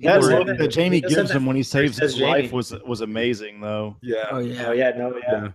That 0.00 0.20
does 0.20 0.28
look 0.28 0.46
that 0.58 0.74
Jaime 0.74 0.96
he 0.96 1.00
gives 1.00 1.14
that 1.28 1.30
him 1.30 1.46
when 1.46 1.56
he 1.56 1.62
saves 1.62 1.96
says 1.96 2.12
his 2.14 2.20
life 2.20 2.52
was 2.52 2.72
was 2.84 3.00
amazing, 3.00 3.60
though. 3.60 3.96
Yeah, 4.02 4.26
Oh 4.30 4.38
yeah. 4.38 4.66
Oh 4.68 4.72
yeah, 4.72 4.90
no, 4.96 5.16
yeah. 5.16 5.22
yeah. 5.32 5.48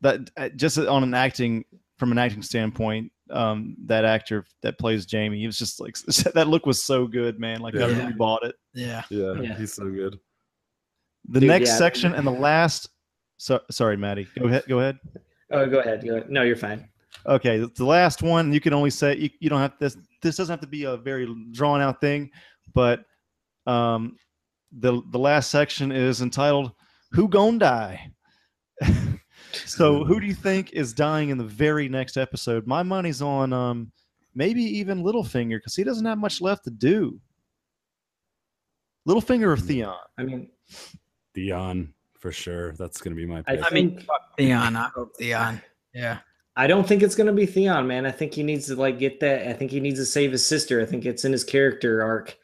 That 0.00 0.30
uh, 0.36 0.48
just 0.50 0.78
on 0.78 1.02
an 1.02 1.14
acting 1.14 1.64
from 1.98 2.12
an 2.12 2.18
acting 2.18 2.42
standpoint, 2.42 3.10
um, 3.30 3.76
that 3.86 4.04
actor 4.04 4.44
that 4.62 4.78
plays 4.78 5.06
Jaime, 5.10 5.38
he 5.38 5.46
was 5.46 5.58
just 5.58 5.80
like 5.80 5.96
that 6.34 6.48
look 6.48 6.66
was 6.66 6.82
so 6.82 7.06
good, 7.06 7.38
man. 7.38 7.60
Like 7.60 7.74
I 7.76 7.78
Yeah. 7.86 7.86
really 7.86 8.12
bought 8.12 8.44
it. 8.44 8.56
Yeah. 8.74 9.02
yeah, 9.10 9.34
Yeah. 9.40 9.56
He's 9.56 9.72
so 9.72 9.88
good. 9.88 10.18
The 11.28 11.40
Dude, 11.40 11.48
next 11.48 11.70
yeah. 11.70 11.76
section 11.78 12.14
and 12.14 12.26
the 12.26 12.30
last. 12.32 12.88
So, 13.38 13.60
sorry, 13.70 13.96
Maddie. 13.96 14.26
Go 14.38 14.46
ahead. 14.46 14.64
Go 14.68 14.78
ahead. 14.80 14.98
Oh, 15.50 15.66
go 15.66 15.80
ahead. 15.80 16.04
Go 16.04 16.16
ahead. 16.16 16.30
No, 16.30 16.42
you're 16.42 16.56
fine. 16.56 16.88
Okay, 17.24 17.58
the- 17.58 17.68
the 17.68 17.84
last 17.84 18.22
one 18.22 18.52
you 18.52 18.60
can 18.60 18.72
only 18.72 18.90
say 18.90 19.16
you, 19.16 19.30
you 19.40 19.48
don't 19.48 19.60
have 19.60 19.74
this. 19.78 19.96
This 20.22 20.36
doesn't 20.36 20.52
have 20.52 20.60
to 20.60 20.66
be 20.66 20.84
a 20.84 20.96
very 20.96 21.32
drawn 21.52 21.80
out 21.80 22.00
thing, 22.00 22.30
but 22.74 23.04
um, 23.66 24.16
the 24.72 25.02
the 25.10 25.18
last 25.18 25.50
section 25.50 25.92
is 25.92 26.20
entitled 26.22 26.72
"Who 27.12 27.28
Gonna 27.28 27.58
Die." 27.58 28.10
so, 29.52 30.04
who 30.04 30.20
do 30.20 30.26
you 30.26 30.34
think 30.34 30.72
is 30.72 30.92
dying 30.92 31.30
in 31.30 31.38
the 31.38 31.44
very 31.44 31.88
next 31.88 32.16
episode? 32.16 32.66
My 32.66 32.82
money's 32.82 33.22
on 33.22 33.52
um, 33.52 33.90
maybe 34.34 34.62
even 34.62 35.02
Littlefinger 35.02 35.58
because 35.58 35.74
he 35.74 35.84
doesn't 35.84 36.04
have 36.04 36.18
much 36.18 36.40
left 36.40 36.64
to 36.64 36.70
do. 36.70 37.18
Littlefinger 39.08 39.46
or 39.46 39.56
Theon? 39.56 39.94
I 40.18 40.24
mean, 40.24 40.48
Theon 41.34 41.94
for 42.18 42.32
sure. 42.32 42.72
That's 42.72 43.00
gonna 43.00 43.16
be 43.16 43.26
my 43.26 43.42
I, 43.46 43.56
pick. 43.56 43.64
I 43.64 43.70
mean, 43.74 44.04
Theon. 44.36 44.76
I 44.76 44.88
hope 44.94 45.16
Theon. 45.16 45.62
Yeah. 45.94 46.18
I 46.56 46.66
don't 46.66 46.88
think 46.88 47.02
it's 47.02 47.14
gonna 47.14 47.32
be 47.32 47.46
Theon, 47.46 47.86
man. 47.86 48.06
I 48.06 48.10
think 48.10 48.32
he 48.32 48.42
needs 48.42 48.66
to 48.68 48.76
like 48.76 48.98
get 48.98 49.20
that. 49.20 49.48
I 49.48 49.52
think 49.52 49.70
he 49.70 49.80
needs 49.80 49.98
to 50.00 50.06
save 50.06 50.32
his 50.32 50.46
sister. 50.46 50.80
I 50.80 50.86
think 50.86 51.04
it's 51.04 51.24
in 51.24 51.32
his 51.32 51.44
character 51.44 52.02
arc. 52.02 52.36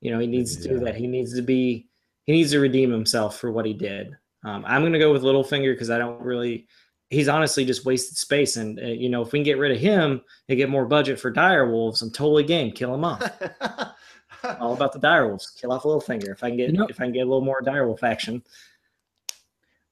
You 0.00 0.10
know, 0.10 0.18
he 0.18 0.26
needs 0.26 0.56
to 0.56 0.68
do 0.68 0.78
that. 0.80 0.94
He 0.96 1.06
needs 1.06 1.34
to 1.34 1.42
be. 1.42 1.88
He 2.24 2.32
needs 2.32 2.50
to 2.52 2.60
redeem 2.60 2.90
himself 2.90 3.38
for 3.38 3.50
what 3.52 3.66
he 3.66 3.72
did. 3.74 4.16
Um, 4.44 4.64
I'm 4.66 4.82
gonna 4.82 4.98
go 4.98 5.12
with 5.12 5.22
Littlefinger 5.22 5.74
because 5.74 5.90
I 5.90 5.98
don't 5.98 6.20
really. 6.22 6.66
He's 7.10 7.28
honestly 7.28 7.64
just 7.64 7.84
wasted 7.86 8.16
space, 8.18 8.56
and 8.56 8.78
uh, 8.78 8.82
you 8.86 9.08
know, 9.08 9.22
if 9.22 9.32
we 9.32 9.38
can 9.38 9.44
get 9.44 9.58
rid 9.58 9.72
of 9.72 9.78
him 9.78 10.20
and 10.48 10.56
get 10.58 10.68
more 10.70 10.86
budget 10.86 11.18
for 11.18 11.30
dire 11.30 11.70
wolves, 11.70 12.00
I'm 12.02 12.10
totally 12.10 12.44
game. 12.44 12.70
Kill 12.72 12.94
him 12.94 13.04
off. 13.04 13.22
All 14.60 14.74
about 14.74 14.92
the 14.92 14.98
dire 14.98 15.26
wolves. 15.28 15.50
Kill 15.50 15.72
off 15.72 15.82
Littlefinger. 15.82 16.28
If 16.30 16.44
I 16.44 16.48
can 16.50 16.56
get, 16.58 16.70
You 16.70 16.76
know- 16.78 16.86
if 16.88 17.00
I 17.00 17.04
can 17.04 17.12
get 17.12 17.20
a 17.20 17.24
little 17.24 17.40
more 17.44 17.60
dire 17.62 17.86
wolf 17.86 18.02
action. 18.04 18.42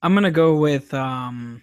I'm 0.02 0.14
gonna 0.14 0.30
go 0.30 0.56
with 0.56 0.92
um 0.94 1.62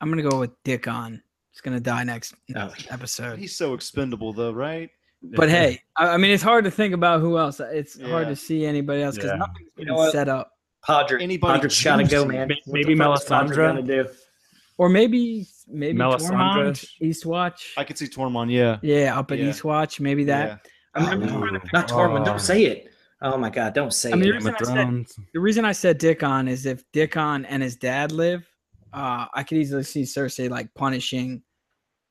I'm 0.00 0.10
gonna 0.10 0.28
go 0.28 0.38
with 0.40 0.50
Dickon. 0.64 1.22
He's 1.52 1.60
gonna 1.60 1.80
die 1.80 2.04
next, 2.04 2.34
Oh, 2.54 2.72
episode. 2.90 3.38
He's 3.38 3.56
so 3.56 3.72
expendable, 3.74 4.32
though, 4.32 4.52
right? 4.52 4.90
But 5.22 5.48
hey, 5.48 5.80
I, 5.96 6.08
I 6.10 6.16
mean 6.18 6.30
it's 6.30 6.42
hard 6.42 6.64
to 6.64 6.70
think 6.70 6.92
about 6.94 7.20
who 7.20 7.38
else. 7.38 7.60
It's 7.60 8.00
hard 8.00 8.28
to 8.28 8.36
see 8.36 8.66
anybody 8.66 9.02
else 9.02 9.14
because 9.16 9.30
Yeah. 9.30 9.36
nothing's 9.38 9.70
You 9.76 9.86
been 9.86 9.94
know 9.94 10.10
set 10.10 10.28
up. 10.28 10.52
Podrick. 10.86 11.22
Anybody 11.22 11.60
Podrick's 11.60 11.82
gotta 11.82 12.04
go, 12.04 12.24
man. 12.26 12.48
May- 12.48 12.60
What 12.66 12.74
maybe 12.74 12.94
the 12.94 13.02
fuck 13.04 13.18
is 13.22 13.24
Podrick 13.28 13.84
Melisandre? 13.86 14.16
Or 14.78 14.88
maybe 14.90 15.46
maybe 15.66 15.98
Melisandre. 15.98 16.30
Tormund, 16.30 16.88
Eastwatch. 17.02 17.72
I 17.78 17.84
could 17.84 17.96
see 17.98 18.06
Tormund. 18.06 18.52
Yeah. 18.52 18.78
yeah, 18.82 19.18
up 19.18 19.32
at 19.32 19.38
Yeah. 19.38 19.46
Eastwatch, 19.46 19.98
maybe 20.00 20.24
that. 20.24 20.48
Yeah. 20.48 20.56
I'm, 20.94 21.06
I'm 21.06 21.18
Oh, 21.18 21.20
just 21.22 21.32
no. 21.34 21.40
trying 21.40 21.60
to 21.60 21.68
Not 21.72 21.88
Tormund. 21.88 22.20
Oh. 22.20 22.24
Don't 22.24 22.40
say 22.40 22.64
it. 22.66 22.90
Oh 23.22 23.38
my 23.38 23.48
God! 23.48 23.72
Don't 23.72 23.94
say 23.94 24.12
I 24.12 24.14
mean, 24.14 24.24
it. 24.24 24.26
the 24.26 24.34
reason 24.34 24.54
I 24.54 24.64
said- 24.84 25.06
The 25.32 25.40
reason 25.40 25.64
I 25.64 25.72
said 25.72 25.96
Dickon 25.98 26.48
is 26.48 26.66
if 26.66 26.84
Dickon 26.92 27.46
and 27.46 27.62
his 27.62 27.74
dad 27.76 28.12
live, 28.12 28.46
uh, 28.96 29.26
I 29.32 29.42
could 29.44 29.58
easily 29.58 29.82
see 29.84 30.02
Cersei 30.02 30.50
like 30.50 30.72
punishing 30.74 31.42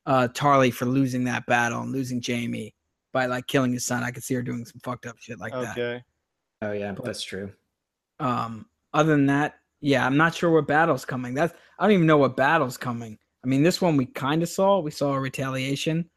uh 0.05 0.27
Tarly 0.33 0.71
for 0.71 0.85
losing 0.85 1.23
that 1.23 1.45
battle 1.47 1.81
and 1.81 1.91
losing 1.91 2.21
Jaime 2.25 2.73
by 3.11 3.25
like 3.25 3.47
killing 3.47 3.73
his 3.73 3.85
son. 3.85 4.03
I 4.03 4.11
could 4.11 4.23
see 4.23 4.35
her 4.35 4.43
doing 4.43 4.63
some 4.63 4.79
fucked 4.83 5.07
up 5.07 5.15
shit 5.19 5.39
like 5.39 5.53
that. 5.53 5.71
Okay. 5.77 6.03
Oh 6.61 6.71
yeah, 6.71 6.93
that's 7.03 7.23
true. 7.23 7.51
Um, 8.19 8.67
other 8.93 9.11
than 9.11 9.25
that, 9.25 9.55
yeah, 9.81 10.05
I'm 10.05 10.15
not 10.15 10.35
sure 10.35 10.51
what 10.51 10.67
battle's 10.67 11.05
coming. 11.05 11.33
That's 11.33 11.53
I 11.79 11.83
don't 11.85 11.93
even 11.93 12.05
know 12.07 12.17
what 12.17 12.37
battle's 12.37 12.77
coming. 12.77 13.17
I 13.43 13.47
mean, 13.47 13.63
this 13.63 13.81
one 13.81 13.97
we 13.97 14.05
kind 14.05 14.41
of 14.43 14.49
saw. 14.49 14.79
We 14.79 14.91
saw 14.91 15.13
a 15.13 15.19
retaliation, 15.19 16.09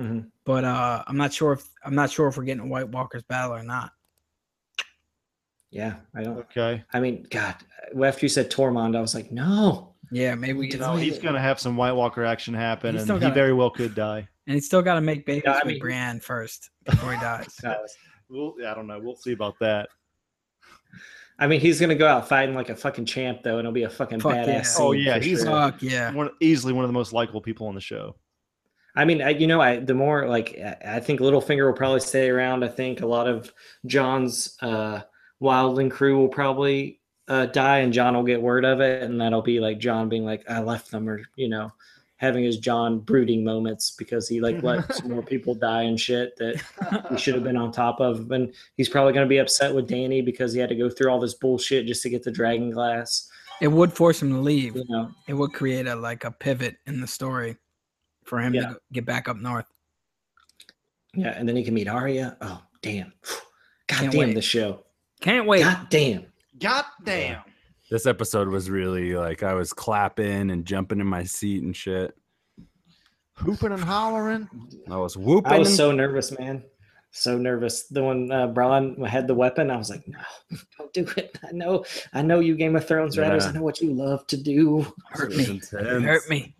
Mhm. 0.00 0.30
but 0.44 0.64
uh, 0.64 1.04
I'm 1.06 1.16
not 1.16 1.32
sure 1.32 1.52
if 1.52 1.64
I'm 1.84 1.94
not 1.94 2.10
sure 2.10 2.26
if 2.28 2.36
we're 2.36 2.44
getting 2.44 2.64
a 2.64 2.66
White 2.66 2.88
Walker's 2.88 3.22
battle 3.24 3.54
or 3.54 3.62
not. 3.62 3.92
Yeah, 5.70 5.96
I 6.14 6.22
don't. 6.22 6.38
Okay. 6.38 6.82
I 6.92 7.00
mean, 7.00 7.26
God, 7.30 7.54
after 8.04 8.24
you 8.24 8.30
said 8.30 8.50
Tormund, 8.50 8.96
I 8.96 9.00
was 9.00 9.14
like, 9.14 9.30
no. 9.30 9.94
Yeah, 10.10 10.34
maybe 10.34 10.58
we 10.58 10.68
get. 10.68 10.80
No, 10.80 10.96
he's 10.96 11.18
gonna 11.18 11.40
have 11.40 11.58
some 11.60 11.76
White 11.76 11.92
Walker 11.92 12.24
action 12.24 12.54
happen, 12.54 12.94
He's 12.94 13.02
and 13.02 13.12
he 13.12 13.20
gotta- 13.20 13.34
very 13.34 13.52
well 13.52 13.70
could 13.70 13.94
die. 13.94 14.26
and 14.46 14.54
he's 14.54 14.66
still 14.66 14.80
got 14.82 14.94
to 14.94 15.00
make 15.00 15.26
babies 15.26 15.42
Yeah, 15.44 15.52
I 15.52 15.56
with 15.58 15.66
mean- 15.66 15.78
Brienne 15.80 16.20
first 16.20 16.70
before 16.84 17.12
he 17.12 17.20
dies. 17.20 17.54
We'll, 18.30 18.54
I 18.66 18.74
don't 18.74 18.86
know. 18.86 18.98
We'll 19.02 19.16
see 19.16 19.32
about 19.32 19.58
that. 19.60 19.88
I 21.38 21.46
mean, 21.46 21.60
he's 21.60 21.80
gonna 21.80 21.94
go 21.94 22.06
out 22.06 22.28
fighting 22.28 22.54
like 22.54 22.68
a 22.68 22.76
fucking 22.76 23.06
champ, 23.06 23.42
though, 23.42 23.52
and 23.52 23.60
it'll 23.60 23.72
be 23.72 23.84
a 23.84 23.88
fucking 23.90 24.20
Fuck 24.20 24.32
badass. 24.34 24.46
yeah. 24.78 24.84
Oh, 24.84 24.92
yeah, 24.92 25.18
he's- 25.18 25.38
sure. 25.42 25.46
Fuck 25.50 25.82
yeah. 25.82 26.12
One, 26.12 26.30
easily 26.40 26.72
one 26.72 26.84
of 26.84 26.88
the 26.88 26.92
most 26.94 27.12
likable 27.14 27.40
people 27.40 27.68
on 27.68 27.74
the 27.74 27.80
show. 27.80 28.16
I 28.96 29.04
mean, 29.04 29.22
I, 29.22 29.30
you 29.30 29.46
know, 29.46 29.60
I 29.60 29.78
the 29.78 29.94
more 29.94 30.28
like 30.28 30.58
I 30.58 30.96
I 30.96 31.00
think 31.00 31.20
Littlefinger 31.20 31.64
will 31.66 31.72
probably 31.76 32.00
stay 32.00 32.28
around. 32.28 32.64
I 32.64 32.68
think 32.68 33.00
a 33.00 33.06
lot 33.06 33.28
of 33.28 33.52
Jon's 33.86 34.56
uh, 34.60 35.00
Wildling 35.40 35.90
crew 35.90 36.18
will 36.18 36.28
probably 36.28 36.97
uh, 37.28 37.46
die 37.46 37.78
and 37.78 37.92
Jon 37.92 38.14
will 38.14 38.22
get 38.24 38.40
word 38.42 38.64
of 38.64 38.80
it, 38.80 39.02
and 39.02 39.20
that'll 39.20 39.42
be 39.42 39.60
like 39.60 39.78
Jon 39.78 40.08
being 40.08 40.24
like, 40.24 40.48
"I 40.50 40.60
left 40.60 40.90
them," 40.90 41.08
or 41.08 41.22
you 41.36 41.48
know, 41.48 41.72
having 42.16 42.42
his 42.42 42.58
Jon 42.58 42.98
brooding 43.00 43.44
moments 43.44 43.90
because 43.92 44.28
he 44.28 44.40
like 44.40 44.62
let 44.62 45.04
more 45.08 45.22
people 45.22 45.54
die 45.54 45.82
and 45.82 46.00
shit 46.00 46.36
that 46.36 46.60
he 47.10 47.18
should 47.18 47.34
have 47.34 47.44
been 47.50 47.56
on 47.56 47.70
top 47.72 48.00
of, 48.00 48.30
and 48.32 48.52
he's 48.76 48.88
probably 48.88 49.12
gonna 49.12 49.26
be 49.26 49.38
upset 49.38 49.74
with 49.74 49.88
Dany 49.88 50.24
because 50.24 50.52
he 50.52 50.58
had 50.60 50.68
to 50.70 50.74
go 50.74 50.88
through 50.90 51.10
all 51.10 51.20
this 51.20 51.34
bullshit 51.34 51.86
just 51.86 52.02
to 52.02 52.10
get 52.10 52.22
the 52.22 52.30
dragon 52.32 52.70
glass. 52.70 53.28
It 53.60 53.68
would 53.68 53.92
force 53.92 54.22
him 54.22 54.30
to 54.30 54.38
leave. 54.38 54.76
You 54.76 54.84
know, 54.88 55.10
It 55.26 55.34
would 55.34 55.52
create 55.52 55.86
a 55.88 55.96
like 55.96 56.24
a 56.24 56.30
pivot 56.30 56.76
in 56.86 57.00
the 57.00 57.06
story 57.08 57.56
for 58.24 58.40
him 58.40 58.54
Yeah. 58.54 58.68
to 58.68 58.80
get 58.92 59.04
back 59.04 59.28
up 59.28 59.36
north. 59.36 59.66
yeah, 61.14 61.34
and 61.36 61.48
then 61.48 61.56
he 61.56 61.64
can 61.64 61.74
meet 61.74 61.88
Arya. 61.88 62.36
Oh 62.40 62.62
damn, 62.82 63.12
god 63.86 63.98
Can't 63.98 64.12
damn 64.12 64.18
wait. 64.28 64.34
the 64.34 64.42
show. 64.42 64.84
Can't 65.20 65.46
wait. 65.46 65.62
God 65.64 65.86
damn. 65.90 66.26
God 66.58 66.84
damn. 67.04 67.42
This 67.90 68.06
episode 68.06 68.48
was 68.48 68.68
really 68.68 69.14
like 69.14 69.42
I 69.42 69.54
was 69.54 69.72
clapping 69.72 70.50
and 70.50 70.64
jumping 70.64 71.00
in 71.00 71.06
my 71.06 71.24
seat 71.24 71.62
and 71.62 71.74
shit. 71.74 72.14
Hooping 73.34 73.72
and 73.72 73.82
hollering. 73.82 74.48
I 74.90 74.96
was 74.96 75.16
whooping. 75.16 75.52
I 75.52 75.58
was 75.58 75.74
so 75.74 75.92
nervous, 75.92 76.36
man. 76.38 76.64
So 77.12 77.38
nervous. 77.38 77.84
The 77.84 78.02
one 78.02 78.30
uh, 78.30 78.48
Bronn 78.48 79.06
had 79.06 79.26
the 79.26 79.34
weapon, 79.34 79.70
I 79.70 79.76
was 79.76 79.90
like, 79.90 80.06
no, 80.06 80.18
don't 80.78 80.92
do 80.92 81.06
it. 81.16 81.38
I 81.46 81.52
know, 81.52 81.84
I 82.12 82.22
know 82.22 82.40
you 82.40 82.56
Game 82.56 82.76
of 82.76 82.86
Thrones 82.86 83.16
writers. 83.16 83.46
I 83.46 83.52
know 83.52 83.62
what 83.62 83.80
you 83.80 83.94
love 83.94 84.26
to 84.26 84.36
do. 84.36 84.86
Hurt 85.10 85.34
me. 85.34 85.44
intense. 85.44 85.70
Hurt 85.70 86.28
me. 86.28 86.54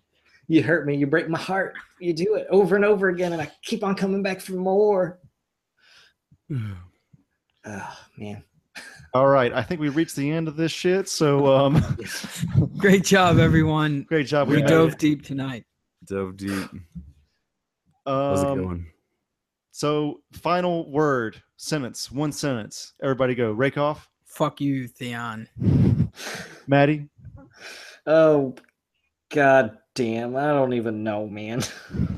You 0.46 0.62
hurt 0.62 0.86
me. 0.86 0.96
You 0.96 1.06
break 1.06 1.28
my 1.28 1.38
heart. 1.38 1.74
You 2.00 2.14
do 2.14 2.36
it 2.36 2.46
over 2.48 2.76
and 2.76 2.84
over 2.84 3.08
again, 3.08 3.34
and 3.34 3.42
I 3.42 3.50
keep 3.62 3.84
on 3.84 3.94
coming 3.94 4.22
back 4.22 4.40
for 4.40 4.52
more. 4.52 5.18
Oh 7.66 7.98
man. 8.16 8.42
All 9.18 9.26
right, 9.26 9.52
I 9.52 9.64
think 9.64 9.80
we 9.80 9.88
reached 9.88 10.14
the 10.14 10.30
end 10.30 10.46
of 10.46 10.54
this 10.54 10.70
shit. 10.70 11.08
So, 11.08 11.52
um, 11.52 11.82
Great 12.78 13.02
job, 13.04 13.40
everyone. 13.40 14.02
great 14.02 14.28
job. 14.28 14.46
We 14.48 14.58
We 14.58 14.62
dove 14.62 14.96
deep 14.96 15.24
tonight. 15.24 15.64
Dove 16.04 16.36
deep. 16.36 16.70
That 18.06 18.12
was 18.30 18.42
a 18.42 18.46
good 18.54 18.64
Um, 18.64 18.86
so, 19.72 20.20
final 20.30 20.88
word, 20.92 21.42
sentence, 21.56 22.12
one 22.12 22.30
sentence. 22.30 22.92
Everybody 23.02 23.34
go. 23.34 23.50
Rakeoff, 23.50 24.08
Fuck 24.24 24.60
you, 24.60 24.86
Theon. 24.86 25.48
Maddie, 26.68 27.08
Oh 28.06 28.54
god 29.30 29.78
damn. 29.96 30.36
I 30.36 30.46
don't 30.46 30.74
even 30.74 31.02
know, 31.02 31.26
man. 31.26 31.58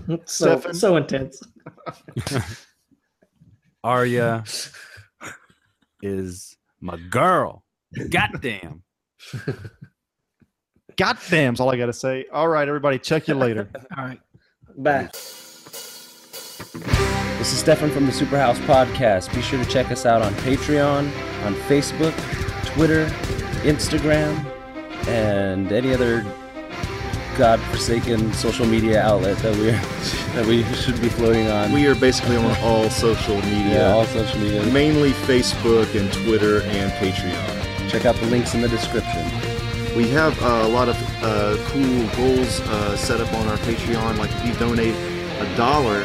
It's 0.07 0.35
so 0.35 0.59
Stefan? 0.59 0.75
so 0.75 0.97
intense. 0.97 1.43
Arya 3.83 4.45
is 6.03 6.59
my 6.81 6.97
girl. 7.11 7.65
Goddamn. 8.11 8.83
Goddamn's 10.97 11.61
all 11.61 11.71
I 11.71 11.77
got 11.77 11.87
to 11.87 11.93
say. 11.93 12.27
All 12.33 12.49
right, 12.49 12.67
everybody, 12.67 12.99
check 12.99 13.29
you 13.29 13.35
later. 13.35 13.71
All 13.97 14.05
right. 14.05 14.21
Bye. 14.77 15.09
This 17.39 17.53
is 17.53 17.59
Stefan 17.59 17.91
from 17.91 18.07
the 18.07 18.13
Superhouse 18.13 18.59
Podcast. 18.67 19.35
Be 19.35 19.41
sure 19.41 19.63
to 19.63 19.71
check 19.71 19.91
us 19.91 20.05
out 20.05 20.21
on 20.21 20.33
Patreon, 20.35 21.07
on 21.45 21.55
Facebook, 21.55 22.15
Twitter, 22.67 23.07
Instagram, 23.63 24.45
and 25.09 25.73
any 25.73 25.95
other 25.95 26.23
godforsaken 27.41 28.31
social 28.35 28.67
media 28.67 29.01
outlet 29.01 29.35
that 29.39 29.57
we 29.57 29.71
that 30.35 30.45
we 30.45 30.63
should 30.75 31.01
be 31.01 31.09
floating 31.09 31.49
on. 31.49 31.73
We 31.73 31.87
are 31.87 31.95
basically 31.95 32.37
on 32.37 32.55
all 32.59 32.91
social 32.91 33.37
media, 33.37 33.79
yeah, 33.79 33.93
all 33.93 34.05
social 34.05 34.39
media. 34.39 34.63
mainly 34.67 35.13
Facebook 35.13 35.99
and 35.99 36.13
Twitter 36.13 36.61
and 36.65 36.93
Patreon. 36.93 37.89
Check 37.89 38.05
out 38.05 38.15
the 38.17 38.27
links 38.27 38.53
in 38.53 38.61
the 38.61 38.69
description. 38.69 39.25
We 39.97 40.07
have 40.11 40.39
uh, 40.43 40.67
a 40.67 40.69
lot 40.69 40.91
of 40.91 40.97
uh, 41.23 41.57
cool 41.69 42.07
goals 42.15 42.61
uh, 42.61 42.95
set 42.99 43.23
up 43.23 43.33
on 43.33 43.49
our 43.49 43.57
Patreon. 43.59 44.19
Like 44.19 44.31
if 44.33 44.47
you 44.47 44.53
donate 44.57 44.95
a 44.95 45.57
dollar, 45.57 46.05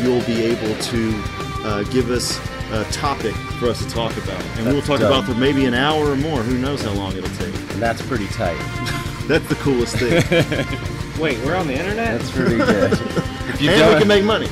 you'll 0.00 0.24
be 0.24 0.42
able 0.42 0.74
to 0.82 1.22
uh, 1.64 1.84
give 1.84 2.10
us 2.10 2.40
a 2.72 2.82
topic 2.90 3.36
for 3.60 3.68
us 3.68 3.78
to 3.84 3.88
talk 3.88 4.16
about, 4.16 4.42
and 4.58 4.66
we'll 4.66 4.82
talk 4.82 4.98
dope. 4.98 5.12
about 5.12 5.24
for 5.26 5.38
maybe 5.38 5.64
an 5.64 5.74
hour 5.74 6.10
or 6.10 6.16
more. 6.16 6.42
Who 6.42 6.58
knows 6.58 6.82
how 6.82 6.92
long 6.94 7.16
it'll 7.16 7.36
take? 7.36 7.54
And 7.70 7.80
that's 7.80 8.02
pretty 8.02 8.26
tight. 8.26 8.98
That's 9.28 9.48
the 9.48 9.54
coolest 9.56 9.96
thing, 9.96 10.22
Wait, 11.20 11.38
we're 11.44 11.54
on 11.54 11.66
the 11.68 11.78
internet? 11.78 12.18
That's 12.18 12.30
pretty 12.32 12.56
good. 12.56 12.92
if 13.48 13.60
you 13.62 13.70
and 13.70 13.94
we 13.94 13.98
can 13.98 14.08
make 14.08 14.24
money. 14.24 14.48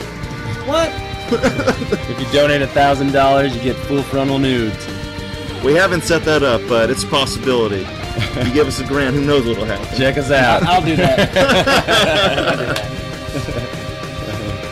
what? 0.67 0.91
if 1.33 2.21
you 2.21 2.27
donate 2.33 2.63
a 2.63 2.67
thousand 2.69 3.13
dollars, 3.13 3.55
you 3.55 3.63
get 3.63 3.77
full 3.77 4.03
frontal 4.03 4.39
nudes. 4.39 4.87
We 5.65 5.75
haven't 5.75 6.03
set 6.03 6.25
that 6.25 6.43
up, 6.43 6.61
but 6.69 6.91
it's 6.91 7.03
a 7.03 7.09
possibility. 7.09 7.79
you 8.45 8.53
give 8.53 8.69
us 8.69 8.81
a 8.81 8.87
grand, 8.87 9.15
who 9.17 9.25
knows 9.25 9.47
what'll 9.47 9.65
happen? 9.65 9.87
Check 9.97 10.17
us 10.17 10.31
out. 10.31 10.63
I'll 10.63 10.85
do 10.85 10.97
that. 10.97 11.31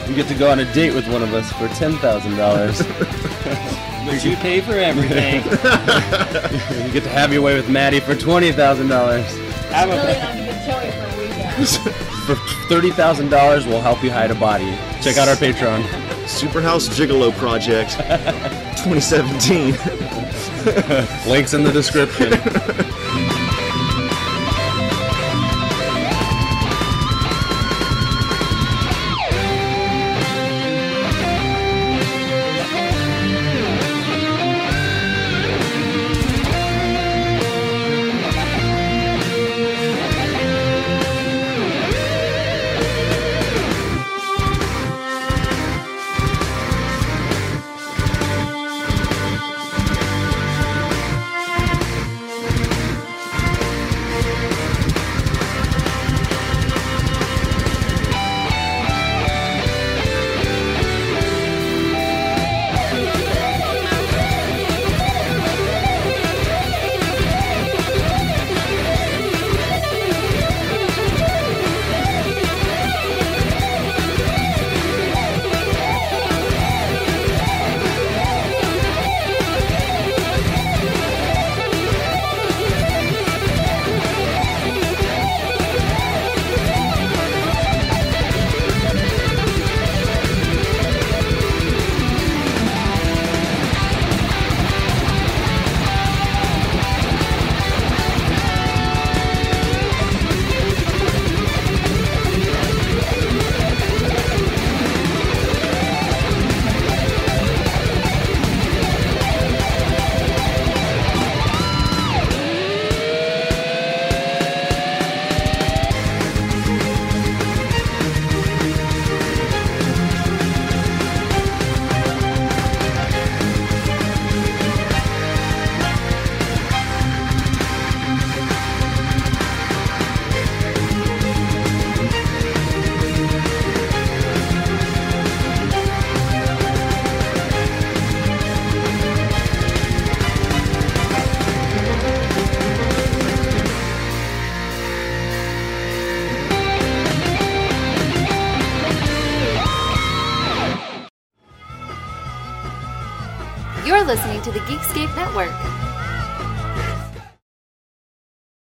You 0.09 0.15
get 0.15 0.27
to 0.29 0.35
go 0.35 0.51
on 0.51 0.61
a 0.61 0.73
date 0.73 0.95
with 0.95 1.07
one 1.09 1.23
of 1.23 1.35
us 1.35 1.53
for 1.53 1.69
ten 1.77 1.93
thousand 1.99 2.37
dollars. 2.37 2.83
but 4.07 4.25
you 4.25 4.37
pay 4.37 4.61
for 4.61 4.73
everything. 4.73 5.43
you 6.87 6.93
get 6.93 7.03
to 7.03 7.11
have 7.11 7.33
your 7.33 7.43
way 7.43 7.55
with 7.55 7.69
Maddie 7.69 8.01
for 8.01 8.15
twenty 8.15 8.51
thousand 8.53 8.89
dollars. 8.89 9.27
I'm 9.71 9.89
Really 9.91 10.15
a, 10.15 10.19
not 10.21 10.37
even 10.37 10.55
for 10.55 10.81
a. 10.83 11.99
For 12.29 12.35
thirty 12.69 12.91
thousand 12.91 13.31
dollars, 13.31 13.67
we'll 13.67 13.81
help 13.81 14.05
you 14.05 14.11
hide 14.11 14.31
a 14.31 14.35
body. 14.35 14.71
Check 15.01 15.17
out 15.17 15.29
our 15.29 15.35
Patreon. 15.35 15.83
Superhouse 16.27 16.89
Gigolo 16.91 17.33
Project 17.33 17.93
2017. 18.85 19.73
Links 21.31 21.55
in 21.55 21.65
the 21.65 21.73
description. 21.73 22.33